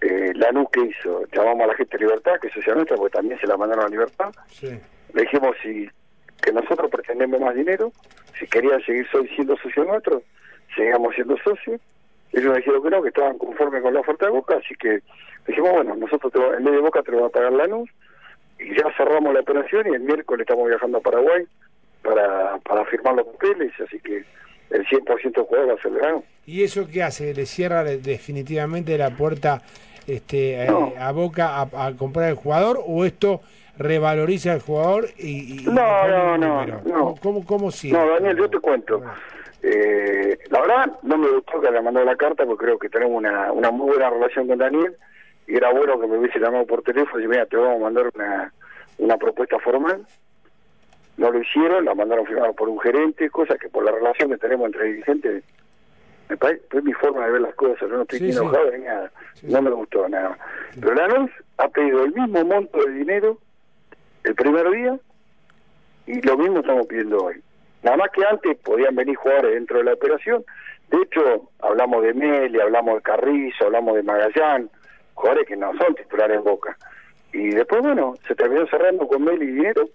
Eh, 0.00 0.32
la 0.34 0.52
NU 0.52 0.68
que 0.70 0.80
hizo, 0.80 1.24
llamamos 1.32 1.64
a 1.64 1.66
la 1.68 1.74
gente 1.74 1.98
de 1.98 2.04
Libertad, 2.04 2.38
que 2.40 2.48
es 2.48 2.54
socia 2.54 2.74
nuestra, 2.74 2.96
porque 2.96 3.16
también 3.16 3.38
se 3.40 3.46
la 3.46 3.56
mandaron 3.56 3.86
a 3.86 3.88
Libertad. 3.88 4.32
Sí. 4.48 4.78
Le 5.12 5.22
dijimos 5.22 5.56
si 5.62 5.88
que 6.40 6.52
nosotros 6.52 6.90
pretendemos 6.90 7.40
más 7.40 7.54
dinero, 7.54 7.92
si 8.38 8.46
querían 8.46 8.80
seguir 8.82 9.06
siendo 9.34 9.56
socios 9.56 9.86
nuestros, 9.86 10.22
seguíamos 10.74 11.14
siendo 11.14 11.36
socios. 11.38 11.80
Ellos 12.32 12.52
me 12.52 12.58
dijeron 12.58 12.82
que 12.82 12.90
no, 12.90 13.02
que 13.02 13.08
estaban 13.08 13.38
conformes 13.38 13.82
con 13.82 13.94
la 13.94 14.00
oferta 14.00 14.26
de 14.26 14.32
Boca, 14.32 14.56
así 14.56 14.74
que 14.76 15.00
dijimos, 15.46 15.72
bueno, 15.72 15.96
nosotros 15.96 16.32
te 16.32 16.38
en 16.38 16.64
vez 16.64 16.74
de 16.74 16.80
Boca 16.80 17.02
te 17.02 17.10
lo 17.10 17.22
va 17.22 17.26
a 17.28 17.30
pagar 17.30 17.52
Lanús, 17.52 17.90
y 18.58 18.76
ya 18.76 18.84
cerramos 18.96 19.32
la 19.34 19.40
operación 19.40 19.86
y 19.86 19.94
el 19.94 20.00
miércoles 20.00 20.42
estamos 20.42 20.68
viajando 20.68 20.98
a 20.98 21.00
Paraguay 21.00 21.44
para, 22.02 22.58
para 22.58 22.84
firmar 22.84 23.14
los 23.14 23.26
papeles, 23.26 23.72
así 23.80 23.98
que 24.00 24.24
el 24.70 24.86
100% 24.86 25.22
del 25.22 25.44
jugador 25.44 25.70
va 25.70 25.74
a 25.74 25.82
ser 25.82 25.92
de 25.92 26.00
Lanús. 26.00 26.24
¿Y 26.46 26.62
eso 26.62 26.86
qué 26.90 27.02
hace? 27.02 27.34
¿Le 27.34 27.46
cierra 27.46 27.82
definitivamente 27.84 28.96
la 28.98 29.10
puerta 29.10 29.62
este, 30.08 30.64
eh, 30.64 30.66
No. 30.68 30.92
a 30.98 31.12
Boca 31.12 31.56
a, 31.60 31.86
a 31.86 31.92
comprar 31.96 32.30
el 32.30 32.34
jugador 32.36 32.80
o 32.86 33.04
esto 33.04 33.40
revaloriza 33.76 34.52
al 34.52 34.60
jugador 34.60 35.06
y, 35.18 35.62
y- 35.62 35.64
No, 35.66 36.08
no, 36.08 36.38
no, 36.38 36.66
no. 36.84 37.14
¿Cómo, 37.22 37.44
cómo, 37.46 37.70
sigue? 37.70 37.96
No, 37.96 38.08
Daniel, 38.08 38.36
yo 38.36 38.50
te 38.50 38.58
cuento. 38.58 39.00
Eh, 39.62 40.38
la 40.50 40.60
verdad, 40.60 40.92
no 41.02 41.18
me 41.18 41.28
gustó 41.30 41.60
que 41.60 41.70
le 41.70 41.80
mandó 41.82 42.02
la 42.04 42.16
carta 42.16 42.44
porque 42.46 42.64
creo 42.64 42.78
que 42.78 42.88
tenemos 42.88 43.16
una, 43.16 43.52
una 43.52 43.70
muy 43.70 43.88
buena 43.88 44.10
relación 44.10 44.46
con 44.46 44.58
Daniel 44.58 44.96
y 45.46 45.56
era 45.56 45.70
bueno 45.72 45.98
que 46.00 46.06
me 46.06 46.18
hubiese 46.18 46.38
llamado 46.38 46.66
por 46.66 46.82
teléfono 46.82 47.22
y 47.22 47.28
mira, 47.28 47.46
te 47.46 47.56
vamos 47.56 47.76
a 47.76 47.84
mandar 47.84 48.10
una, 48.14 48.52
una 48.98 49.16
propuesta 49.16 49.58
formal. 49.58 50.06
No 51.16 51.30
lo 51.32 51.40
hicieron, 51.40 51.84
la 51.84 51.94
mandaron 51.94 52.26
firmada 52.26 52.52
por 52.52 52.68
un 52.68 52.78
gerente, 52.80 53.28
cosa 53.30 53.56
que 53.56 53.68
por 53.68 53.84
la 53.84 53.90
relación 53.90 54.30
que 54.30 54.36
tenemos 54.38 54.66
entre 54.66 54.84
dirigentes, 54.84 55.42
me 56.28 56.36
parece, 56.36 56.62
es 56.72 56.84
mi 56.84 56.92
forma 56.94 57.24
de 57.26 57.32
ver 57.32 57.40
las 57.40 57.54
cosas, 57.54 57.80
yo 57.80 57.88
no 57.88 58.02
estoy 58.02 58.18
Sí, 58.18 58.24
ni 58.26 58.32
sí. 58.32 58.38
enojado 58.38 58.70
ni 58.72 58.84
nada, 58.84 59.10
no 59.42 59.62
me 59.62 59.70
gustó 59.70 60.08
nada. 60.08 60.36
Pero 60.80 60.94
Lanús 60.94 61.30
ha 61.58 61.68
pedido 61.68 62.04
el 62.04 62.12
mismo 62.12 62.44
monto 62.44 62.78
de 62.84 62.92
dinero 62.92 63.38
el 64.24 64.34
primer 64.34 64.70
día 64.70 64.98
y 66.06 66.20
lo 66.22 66.36
mismo 66.36 66.60
estamos 66.60 66.86
pidiendo 66.86 67.18
hoy. 67.24 67.42
Nada 67.82 67.96
más 67.96 68.10
que 68.10 68.24
antes 68.24 68.56
podían 68.58 68.94
venir 68.96 69.16
jugadores 69.16 69.54
dentro 69.54 69.78
de 69.78 69.84
la 69.84 69.94
operación. 69.94 70.44
De 70.90 70.98
hecho, 71.02 71.50
hablamos 71.60 72.02
de 72.02 72.14
Meli, 72.14 72.60
hablamos 72.60 72.96
de 72.96 73.02
Carrizo, 73.02 73.66
hablamos 73.66 73.94
de 73.94 74.02
Magallán, 74.02 74.70
jugadores 75.14 75.46
que 75.46 75.56
no 75.56 75.72
son 75.76 75.94
titulares 75.94 76.38
en 76.38 76.44
Boca. 76.44 76.76
Y 77.32 77.50
después, 77.50 77.82
bueno, 77.82 78.14
se 78.26 78.34
terminó 78.34 78.66
cerrando 78.66 79.06
con 79.06 79.22
Meli 79.22 79.44
y 79.44 79.52
dinero. 79.52 79.88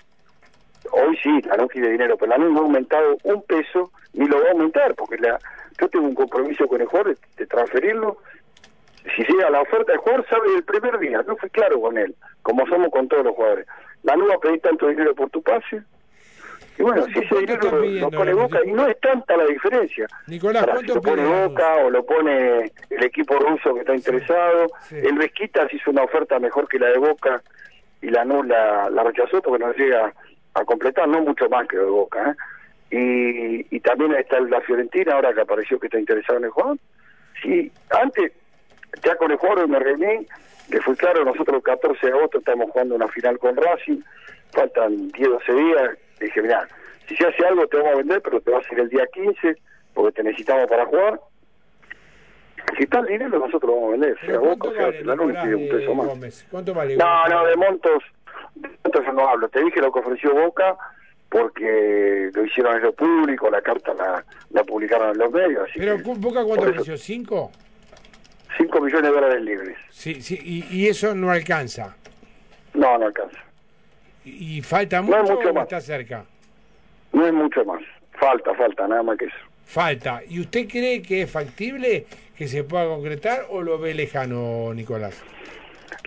Hoy 0.92 1.18
sí, 1.22 1.42
la 1.44 1.58
no 1.58 1.68
quiere 1.68 1.90
dinero, 1.92 2.16
pero 2.18 2.30
la 2.32 2.38
no 2.38 2.58
ha 2.58 2.62
aumentado 2.62 3.18
un 3.24 3.42
peso 3.44 3.92
ni 4.14 4.28
lo 4.28 4.40
va 4.42 4.48
a 4.50 4.52
aumentar, 4.52 4.94
porque 4.96 5.18
la, 5.18 5.40
yo 5.80 5.90
tengo 5.90 6.06
un 6.06 6.16
compromiso 6.16 6.68
con 6.68 6.82
el 6.82 6.88
jugador 6.88 7.18
de, 7.38 7.46
transferirlo. 7.46 8.18
Si 9.16 9.24
llega 9.24 9.50
la 9.50 9.62
oferta 9.62 9.92
del 9.92 10.02
jugador, 10.02 10.26
sabe 10.30 10.56
el 10.56 10.64
primer 10.64 10.98
día, 11.00 11.24
yo 11.28 11.36
fui 11.36 11.50
claro 11.50 11.82
con 11.82 11.98
él, 11.98 12.16
como 12.42 12.66
somos 12.68 12.90
con 12.90 13.08
todos 13.08 13.26
los 13.26 13.36
jugadores. 13.36 13.68
La 14.04 14.16
no 14.16 14.28
va 14.28 14.36
a 14.36 14.40
pedir 14.40 14.62
tanto 14.62 14.88
dinero 14.88 15.14
por 15.14 15.30
tu 15.30 15.42
pase, 15.42 15.84
y 16.78 16.82
bueno, 16.82 17.06
si 17.06 17.20
ese 17.20 17.28
¿Cuánto 17.28 17.82
dinero 17.82 18.10
lo, 18.10 18.12
pone? 18.12 18.34
Boca, 18.34 18.60
y 18.66 18.72
no 18.72 18.88
es 18.88 19.00
tanta 19.00 19.38
la 19.38 19.46
diferencia. 19.46 20.08
Nicolás, 20.28 20.64
Ahora, 20.64 20.80
si 20.80 20.88
¿cuánto 20.88 20.96
lo 20.96 21.02
pone 21.02 21.46
Boca 21.48 21.76
o 21.76 21.90
lo 21.90 22.06
pone 22.06 22.72
el 22.90 23.04
equipo 23.04 23.38
ruso 23.38 23.74
que 23.76 23.82
está 23.82 23.96
interesado, 23.96 24.68
sí. 24.82 24.96
el 24.98 25.18
Vesquitas 25.18 25.72
hizo 25.74 25.92
una 25.92 26.04
oferta 26.04 26.40
mejor 26.40 26.68
que 26.68 26.80
la 26.80 26.88
de 26.88 26.98
Boca 26.98 27.44
y 28.02 28.10
la 28.10 28.26
la, 28.26 28.90
la 28.90 29.04
rechazó 29.04 29.42
porque 29.42 29.64
no 29.64 29.72
llega 29.74 30.14
a 30.56 30.66
completar, 30.66 31.08
no 31.08 31.22
mucho 31.22 31.48
más 31.50 31.68
que 31.68 31.78
lo 31.78 31.86
de 31.86 31.92
Boca. 31.92 32.32
¿eh? 32.32 32.36
Y, 32.94 33.76
y 33.76 33.80
también 33.80 34.14
está 34.14 34.40
la 34.40 34.62
Fiorentina, 34.62 35.14
ahora 35.16 35.34
que 35.34 35.42
apareció 35.42 35.80
que 35.80 35.88
está 35.88 35.98
interesado 35.98 36.38
en 36.38 36.46
el 36.46 36.52
jugador. 36.52 36.78
Sí, 37.42 37.72
antes, 37.90 38.32
ya 39.04 39.16
con 39.16 39.32
el 39.32 39.38
jugador 39.38 39.68
me 39.68 39.80
reuní, 39.80 40.28
que 40.70 40.80
fue 40.80 40.96
claro, 40.96 41.26
nosotros 41.26 41.58
el 41.58 41.64
14 41.64 42.06
de 42.06 42.14
agosto 42.14 42.38
estamos 42.38 42.70
jugando 42.70 42.94
una 42.94 43.08
final 43.08 43.40
con 43.40 43.56
Racing, 43.56 44.00
faltan 44.52 45.08
10, 45.08 45.28
12 45.28 45.54
días, 45.54 45.98
le 46.20 46.26
dije, 46.28 46.42
mira, 46.44 46.68
si 47.08 47.16
se 47.16 47.26
hace 47.26 47.44
algo 47.48 47.66
te 47.66 47.78
vamos 47.78 47.94
a 47.94 47.98
vender, 47.98 48.22
pero 48.22 48.40
te 48.42 48.52
va 48.52 48.60
a 48.60 48.64
ser 48.64 48.80
el 48.80 48.90
día 48.90 49.08
15, 49.12 49.58
porque 49.96 50.12
te 50.12 50.24
necesitamos 50.24 50.68
para 50.68 50.86
jugar, 50.86 51.20
Si 52.78 52.84
está 52.84 53.00
el 53.00 53.08
dinero, 53.08 53.40
nosotros 53.40 53.72
lo 53.72 53.76
vamos 53.76 53.88
a 53.88 53.92
vender, 53.94 54.20
sea 54.24 54.38
Boca 54.38 54.58
¿Cuánto 54.60 54.70
o 54.70 54.74
sea 54.74 54.86
vale, 54.86 55.04
Lanús, 55.04 55.26
Nicolás, 55.26 55.46
pide 55.46 55.56
un 55.56 55.70
peso 55.70 55.90
de 55.90 55.96
más. 55.96 56.06
Gómez? 56.06 56.48
¿Cuánto 56.52 56.74
vale 56.76 56.96
No, 56.96 57.28
no, 57.28 57.46
de 57.46 57.56
montos, 57.56 58.04
de 58.54 58.70
montos 58.84 59.04
yo 59.04 59.14
no 59.14 59.28
hablo. 59.28 59.50
Te 59.50 59.64
dije 59.64 59.82
lo 59.82 59.92
que 59.92 60.00
ofreció 60.00 60.32
Boca 60.36 60.78
porque 61.34 62.30
lo 62.32 62.46
hicieron 62.46 62.78
ellos 62.80 62.94
público, 62.94 63.50
la 63.50 63.60
carta 63.62 63.92
la, 63.96 64.24
la 64.52 64.64
publicaron 64.64 65.10
en 65.14 65.18
los 65.18 65.32
medios. 65.32 65.68
Así 65.68 65.80
Pero 65.80 65.98
que 65.98 66.04
¿cu- 66.04 66.16
¿Boca 66.16 66.44
cuánto 66.44 66.70
ofreció? 66.70 66.96
¿Cinco? 66.96 67.52
5 68.56 68.82
millones 68.82 69.10
de 69.10 69.16
dólares 69.16 69.42
libres. 69.42 69.76
Sí, 69.90 70.22
sí, 70.22 70.40
y, 70.44 70.64
y 70.78 70.88
eso 70.88 71.16
no 71.16 71.32
alcanza. 71.32 71.96
No, 72.76 73.00
no 73.00 73.08
alcanza. 73.08 73.40
¿Y, 74.24 74.60
y 74.60 74.62
falta 74.62 74.98
No 74.98 75.08
mucho, 75.08 75.24
es 75.24 75.30
mucho 75.32 75.50
o 75.50 75.54
más. 75.56 75.64
está 75.64 75.82
cerca? 75.82 76.24
No 77.14 77.26
es 77.26 77.34
mucho 77.34 77.66
más. 77.66 77.82
Falta, 78.20 78.54
falta, 78.54 78.88
nada 78.88 79.02
más 79.02 79.18
que 79.18 79.26
eso. 79.26 79.36
Falta. 79.66 80.22
¿Y 80.30 80.40
usted 80.40 80.68
cree 80.70 81.02
que 81.02 81.24
es 81.24 81.32
factible 81.32 82.06
que 82.38 82.48
se 82.48 82.64
pueda 82.64 82.86
concretar 82.86 83.48
o 83.50 83.64
lo 83.64 83.80
ve 83.80 83.96
lejano, 83.96 84.72
Nicolás? 84.76 85.20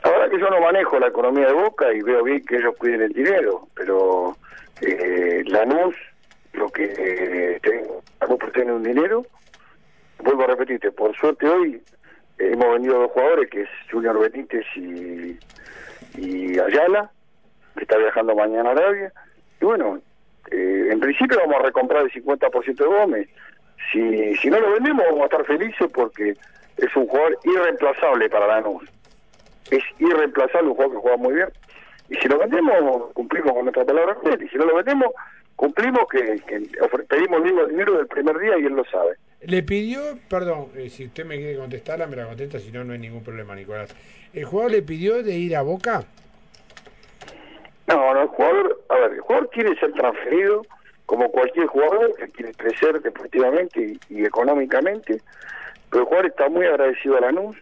La 0.04 0.10
verdad 0.12 0.30
que 0.30 0.38
yo 0.38 0.48
no 0.48 0.60
manejo 0.60 1.00
la 1.00 1.08
economía 1.08 1.46
de 1.48 1.52
Boca 1.52 1.92
y 1.92 2.00
veo 2.00 2.22
bien 2.22 2.44
que 2.44 2.58
ellos 2.58 2.76
cuiden 2.78 3.02
el 3.02 3.12
dinero, 3.12 3.66
pero 3.74 4.36
eh, 4.80 5.42
Lanús, 5.46 5.94
lo 6.52 6.68
que 6.68 6.84
eh, 6.84 7.60
tengo, 7.62 8.02
Lanús 8.20 8.52
tiene 8.52 8.72
un 8.72 8.82
dinero, 8.82 9.26
vuelvo 10.18 10.44
a 10.44 10.48
repetirte, 10.48 10.92
por 10.92 11.16
suerte 11.16 11.48
hoy 11.48 11.82
eh, 12.38 12.50
hemos 12.52 12.72
vendido 12.72 13.00
dos 13.00 13.12
jugadores, 13.12 13.50
que 13.50 13.62
es 13.62 13.68
Junior 13.90 14.18
Benítez 14.18 14.64
y, 14.76 15.38
y 16.16 16.58
Ayala, 16.58 17.10
que 17.76 17.82
está 17.82 17.96
viajando 17.98 18.34
mañana 18.34 18.70
a 18.70 18.72
Arabia, 18.72 19.12
y 19.60 19.64
bueno, 19.64 20.00
eh, 20.50 20.88
en 20.90 21.00
principio 21.00 21.38
vamos 21.38 21.56
a 21.60 21.66
recomprar 21.66 22.04
el 22.04 22.12
50% 22.12 22.76
de 22.76 22.84
Gómez, 22.84 23.28
si, 23.92 24.34
si 24.36 24.50
no 24.50 24.60
lo 24.60 24.72
vendemos 24.72 25.04
vamos 25.06 25.22
a 25.22 25.24
estar 25.24 25.44
felices 25.44 25.88
porque 25.92 26.36
es 26.76 26.96
un 26.96 27.06
jugador 27.06 27.38
irreemplazable 27.44 28.28
para 28.28 28.46
Lanús. 28.46 28.84
Es 29.70 29.82
irreemplazable, 29.98 30.68
un 30.68 30.74
jugador 30.74 30.94
que 30.94 31.00
juega 31.00 31.16
muy 31.16 31.34
bien. 31.34 31.48
Y 32.08 32.16
si 32.16 32.28
lo 32.28 32.38
vendemos, 32.38 33.12
cumplimos 33.12 33.52
con 33.52 33.64
nuestra 33.64 33.84
palabra 33.84 34.14
con 34.14 34.32
él. 34.32 34.42
Y 34.42 34.48
si 34.48 34.56
no 34.56 34.66
lo 34.66 34.76
vendemos, 34.76 35.08
cumplimos 35.56 36.06
que, 36.10 36.40
pedimos 37.08 37.38
el 37.38 37.44
mismo 37.44 37.64
dinero 37.66 37.96
del 37.98 38.06
primer 38.06 38.38
día 38.38 38.58
y 38.58 38.66
él 38.66 38.74
lo 38.74 38.84
sabe. 38.84 39.16
Le 39.42 39.62
pidió, 39.62 40.00
perdón, 40.28 40.68
eh, 40.76 40.88
si 40.88 41.06
usted 41.06 41.24
me 41.24 41.36
quiere 41.36 41.58
contestarla, 41.58 42.06
me 42.06 42.16
la 42.16 42.26
contesta, 42.26 42.58
si 42.58 42.70
no, 42.70 42.84
no 42.84 42.92
hay 42.92 42.98
ningún 42.98 43.22
problema, 43.22 43.54
Nicolás. 43.54 43.94
¿El 44.32 44.44
jugador 44.44 44.72
le 44.72 44.82
pidió 44.82 45.22
de 45.22 45.34
ir 45.34 45.56
a 45.56 45.62
Boca? 45.62 46.04
No, 47.86 48.14
no, 48.14 48.22
el 48.22 48.28
jugador, 48.28 48.82
a 48.88 48.96
ver, 48.96 49.12
el 49.12 49.20
jugador 49.20 49.50
quiere 49.50 49.78
ser 49.78 49.92
transferido 49.92 50.62
como 51.04 51.30
cualquier 51.30 51.66
jugador 51.66 52.14
que 52.16 52.28
quiere 52.28 52.52
crecer 52.54 53.00
deportivamente 53.00 53.98
y, 54.08 54.14
y 54.14 54.24
económicamente, 54.24 55.20
pero 55.90 56.02
el 56.02 56.06
jugador 56.08 56.26
está 56.26 56.48
muy 56.48 56.66
agradecido 56.66 57.16
a 57.16 57.20
Lanús. 57.20 57.56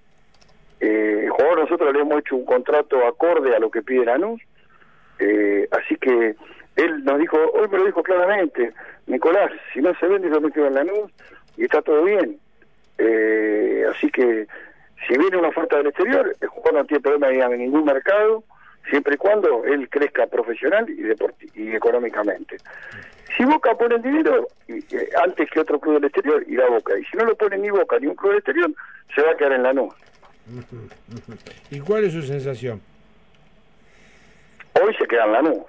Eh, 0.80 1.20
el 1.24 1.30
jugador 1.30 1.53
nosotros 1.64 1.92
le 1.92 2.00
hemos 2.00 2.18
hecho 2.20 2.36
un 2.36 2.44
contrato 2.44 3.06
acorde 3.06 3.54
a 3.54 3.58
lo 3.58 3.70
que 3.70 3.82
pide 3.82 4.04
Lanús, 4.04 4.40
eh, 5.18 5.66
así 5.70 5.96
que 5.96 6.36
él 6.76 7.04
nos 7.04 7.18
dijo, 7.18 7.38
hoy 7.54 7.68
me 7.68 7.78
lo 7.78 7.86
dijo 7.86 8.02
claramente, 8.02 8.72
Nicolás, 9.06 9.50
si 9.72 9.80
no 9.80 9.94
se 9.94 10.06
vende 10.06 10.28
yo 10.28 10.40
me 10.40 10.50
quedo 10.50 10.66
en 10.66 10.74
Lanús 10.74 11.10
y 11.56 11.64
está 11.64 11.82
todo 11.82 12.04
bien. 12.04 12.38
Eh, 12.98 13.84
así 13.90 14.10
que 14.10 14.46
si 15.06 15.18
viene 15.18 15.36
una 15.36 15.48
oferta 15.48 15.76
del 15.76 15.86
exterior, 15.86 16.34
el 16.40 16.48
jugador 16.48 16.80
no 16.80 16.84
tiene 16.86 17.02
problema 17.02 17.28
a 17.28 17.48
ningún 17.48 17.84
mercado, 17.84 18.44
siempre 18.90 19.14
y 19.14 19.18
cuando 19.18 19.64
él 19.64 19.88
crezca 19.88 20.26
profesional 20.26 20.86
y, 20.88 21.60
y 21.60 21.74
económicamente. 21.74 22.56
Si 23.36 23.44
Boca 23.44 23.74
pone 23.74 23.96
el 23.96 24.02
dinero, 24.02 24.48
eh, 24.68 24.82
antes 25.22 25.50
que 25.50 25.60
otro 25.60 25.80
club 25.80 25.94
del 25.94 26.04
exterior, 26.04 26.44
irá 26.46 26.66
a 26.66 26.70
Boca. 26.70 26.98
Y 26.98 27.04
si 27.04 27.16
no 27.16 27.24
lo 27.24 27.34
pone 27.36 27.58
ni 27.58 27.70
Boca 27.70 27.98
ni 27.98 28.06
un 28.06 28.14
club 28.14 28.30
del 28.30 28.38
exterior, 28.38 28.70
se 29.14 29.22
va 29.22 29.32
a 29.32 29.36
quedar 29.36 29.52
en 29.52 29.62
Lanús. 29.62 29.94
¿Y 31.70 31.80
cuál 31.80 32.04
es 32.04 32.12
su 32.12 32.22
sensación? 32.22 32.80
Hoy 34.80 34.94
se 34.98 35.06
queda 35.06 35.24
en 35.24 35.32
Lanús. 35.32 35.64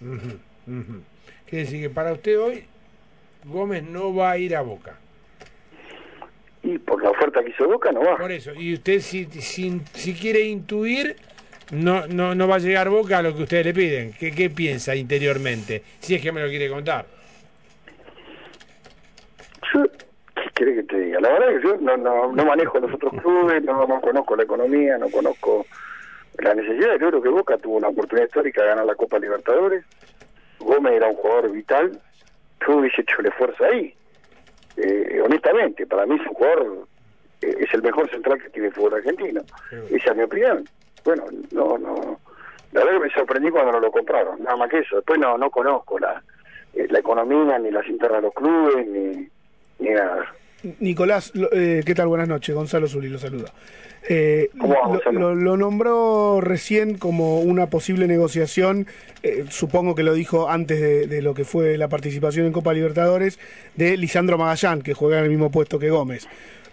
Ujú. 0.00 1.02
Quiere 1.46 1.64
decir 1.64 1.80
que 1.82 1.90
para 1.90 2.12
usted 2.12 2.38
hoy 2.38 2.64
Gómez 3.44 3.82
no 3.82 4.14
va 4.14 4.32
a 4.32 4.38
ir 4.38 4.56
a 4.56 4.62
Boca. 4.62 4.98
Y 6.62 6.78
por 6.78 7.02
la 7.02 7.10
oferta 7.10 7.42
que 7.42 7.50
hizo 7.50 7.68
Boca 7.68 7.92
no 7.92 8.00
va. 8.00 8.16
Por 8.16 8.32
eso, 8.32 8.54
y 8.54 8.74
usted 8.74 9.00
si, 9.00 9.26
si, 9.26 9.80
si 9.92 10.14
quiere 10.14 10.40
intuir, 10.40 11.16
no, 11.70 12.06
no, 12.06 12.34
no 12.34 12.48
va 12.48 12.56
a 12.56 12.58
llegar 12.58 12.88
Boca 12.88 13.18
a 13.18 13.22
lo 13.22 13.36
que 13.36 13.42
ustedes 13.42 13.66
le 13.66 13.74
piden. 13.74 14.12
¿Qué, 14.12 14.32
¿Qué 14.32 14.48
piensa 14.48 14.94
interiormente? 14.94 15.82
Si 16.00 16.14
es 16.14 16.22
que 16.22 16.32
me 16.32 16.40
lo 16.42 16.48
quiere 16.48 16.70
contar. 16.70 17.06
Yo, 19.74 19.84
¿qué 20.34 20.43
quiere 20.54 20.74
que 20.76 20.82
te 20.84 20.98
diga? 20.98 21.20
La 21.20 21.30
verdad 21.30 21.52
es 21.52 21.60
que 21.60 21.68
yo 21.68 21.76
no, 21.78 21.96
no, 21.96 22.32
no 22.32 22.44
manejo 22.44 22.78
los 22.78 22.94
otros 22.94 23.12
clubes, 23.20 23.62
no, 23.64 23.86
no 23.86 24.00
conozco 24.00 24.36
la 24.36 24.44
economía, 24.44 24.96
no 24.96 25.10
conozco 25.10 25.66
la 26.38 26.54
necesidad. 26.54 26.98
Yo 26.98 27.08
creo 27.08 27.22
que 27.22 27.28
Boca 27.28 27.58
tuvo 27.58 27.76
una 27.76 27.88
oportunidad 27.88 28.26
histórica 28.26 28.62
de 28.62 28.68
ganar 28.68 28.86
la 28.86 28.94
Copa 28.94 29.18
Libertadores. 29.18 29.84
Gómez 30.60 30.94
era 30.94 31.08
un 31.08 31.16
jugador 31.16 31.50
vital. 31.50 32.00
Yo 32.66 32.76
hubiese 32.76 33.02
hecho 33.02 33.20
el 33.20 33.26
esfuerzo 33.26 33.64
ahí. 33.64 33.94
Eh, 34.76 35.20
honestamente, 35.24 35.86
para 35.86 36.06
mí 36.06 36.16
es 36.16 36.26
un 36.26 36.34
jugador, 36.34 36.88
eh, 37.42 37.54
es 37.60 37.74
el 37.74 37.82
mejor 37.82 38.08
central 38.10 38.40
que 38.42 38.50
tiene 38.50 38.68
el 38.68 38.74
fútbol 38.74 38.94
argentino. 38.94 39.42
Esa 39.90 40.10
es 40.10 40.16
mi 40.16 40.22
opinión. 40.22 40.64
Bueno, 41.04 41.24
no, 41.52 41.78
no. 41.78 42.18
La 42.72 42.80
verdad 42.84 42.98
que 43.00 43.06
me 43.06 43.14
sorprendí 43.14 43.50
cuando 43.50 43.72
no 43.72 43.80
lo 43.80 43.92
compraron, 43.92 44.42
nada 44.42 44.56
más 44.56 44.70
que 44.70 44.78
eso. 44.78 44.96
Después 44.96 45.20
no, 45.20 45.38
no 45.38 45.50
conozco 45.50 45.98
la, 45.98 46.22
eh, 46.72 46.86
la 46.90 46.98
economía, 46.98 47.58
ni 47.58 47.70
las 47.70 47.86
internas 47.86 48.20
de 48.20 48.22
los 48.22 48.34
clubes, 48.34 48.86
ni, 48.86 49.28
ni 49.78 49.90
nada. 49.90 50.34
Nicolás, 50.80 51.32
eh, 51.52 51.82
¿qué 51.84 51.94
tal? 51.94 52.08
Buenas 52.08 52.28
noches. 52.28 52.54
Gonzalo 52.54 52.86
Zuli 52.88 53.08
lo 53.08 53.18
saluda. 53.18 53.52
Eh, 54.08 54.50
¿Cómo 54.58 54.74
va, 54.74 54.80
lo, 54.82 54.88
Gonzalo? 54.88 55.20
lo- 55.20 55.34
lo 55.34 55.56
nombró 55.56 56.40
recién 56.40 56.98
como 56.98 57.40
una 57.40 57.68
posible 57.68 58.06
negociación, 58.06 58.86
eh, 59.22 59.44
supongo 59.48 59.94
que 59.94 60.02
lo 60.02 60.12
dijo 60.14 60.50
antes 60.50 60.80
de, 60.80 61.06
de 61.06 61.22
lo 61.22 61.34
que 61.34 61.44
fue 61.44 61.78
la 61.78 61.88
participación 61.88 62.46
en 62.46 62.52
Copa 62.52 62.72
Libertadores, 62.74 63.38
de 63.76 63.96
Lisandro 63.96 64.36
Magallán, 64.38 64.82
que 64.82 64.92
juega 64.94 65.18
en 65.18 65.24
el 65.24 65.30
mismo 65.30 65.50
puesto 65.50 65.78
que 65.78 65.90
Gómez. 65.90 66.28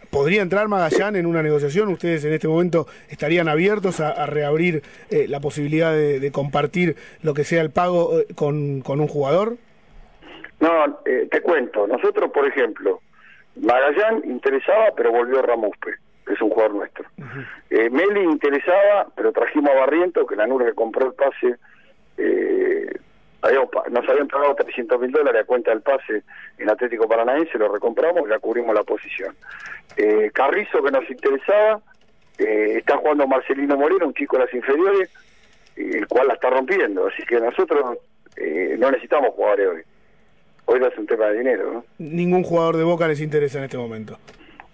¿Podría 0.10 0.42
entrar 0.42 0.68
Magallán 0.68 1.16
en 1.16 1.26
una 1.26 1.42
negociación? 1.42 1.88
¿Ustedes 1.88 2.26
en 2.26 2.34
este 2.34 2.50
momento 2.50 2.86
estarían 3.10 3.48
abiertos 3.48 4.02
a, 4.02 4.10
a 4.10 4.26
reabrir 4.26 4.84
eh, 5.10 5.26
la 5.30 5.40
posibilidad 5.40 5.94
de, 5.94 6.20
de 6.20 6.32
compartir 6.32 6.98
lo 7.24 7.34
que 7.34 7.46
sea 7.46 7.62
el 7.62 7.70
pago 7.70 8.12
con, 8.36 8.82
con 8.82 9.00
un 9.00 9.08
jugador? 9.08 9.56
No, 10.60 11.00
eh, 11.06 11.30
te 11.32 11.40
cuento. 11.42 11.88
Nosotros, 11.88 12.30
por 12.34 12.46
ejemplo, 12.46 13.02
Magallán 13.62 14.22
interesaba, 14.26 14.90
pero 14.96 15.12
volvió 15.12 15.42
Ramuspe, 15.42 15.92
que 16.26 16.34
es 16.34 16.42
un 16.42 16.50
jugador 16.50 16.76
nuestro. 16.76 17.06
Eh, 17.70 17.90
Meli 17.90 18.22
interesaba, 18.22 19.08
pero 19.16 19.32
trajimos 19.32 19.72
a 19.72 19.80
Barriento, 19.80 20.26
que 20.26 20.36
la 20.36 20.48
nube 20.48 20.66
que 20.66 20.74
compró 20.74 21.08
el 21.08 21.14
pase, 21.14 21.56
eh, 22.18 23.00
nos 23.90 24.08
habían 24.08 24.28
pagado 24.28 24.56
300 24.56 25.00
mil 25.00 25.12
dólares 25.12 25.42
a 25.42 25.46
cuenta 25.46 25.72
del 25.72 25.82
pase 25.82 26.24
en 26.58 26.70
Atlético 26.70 27.08
Paranaense, 27.08 27.58
lo 27.58 27.74
recompramos 27.74 28.24
y 28.26 28.30
ya 28.30 28.40
cubrimos 28.40 28.76
la 28.76 28.84
posición. 28.84 29.36
Eh, 29.98 30.30
Carrizo, 30.34 30.84
que 30.84 30.92
nos 30.92 31.10
interesaba, 31.10 31.82
eh, 32.38 32.76
está 32.78 32.98
jugando 32.98 33.28
Marcelino 33.28 33.78
Moreno, 33.78 34.08
un 34.08 34.14
chico 34.14 34.38
de 34.38 34.46
las 34.46 34.54
inferiores, 34.54 35.10
el 35.76 36.08
cual 36.08 36.28
la 36.28 36.34
está 36.36 36.50
rompiendo. 36.50 37.08
Así 37.08 37.24
que 37.24 37.40
nosotros 37.40 37.98
eh, 38.38 38.76
no 38.78 38.92
necesitamos 38.92 39.32
jugadores 39.32 39.68
hoy. 39.68 39.82
Hoy 40.72 40.80
no 40.80 40.88
es 40.88 40.98
un 40.98 41.06
tema 41.06 41.26
de 41.28 41.40
dinero, 41.40 41.70
¿no? 41.74 41.86
Ningún 41.98 42.44
jugador 42.44 42.78
de 42.78 42.86
Boca 42.86 43.06
les 43.06 43.20
interesa 43.20 43.58
en 43.58 43.66
este 43.66 43.78
momento. 43.78 44.18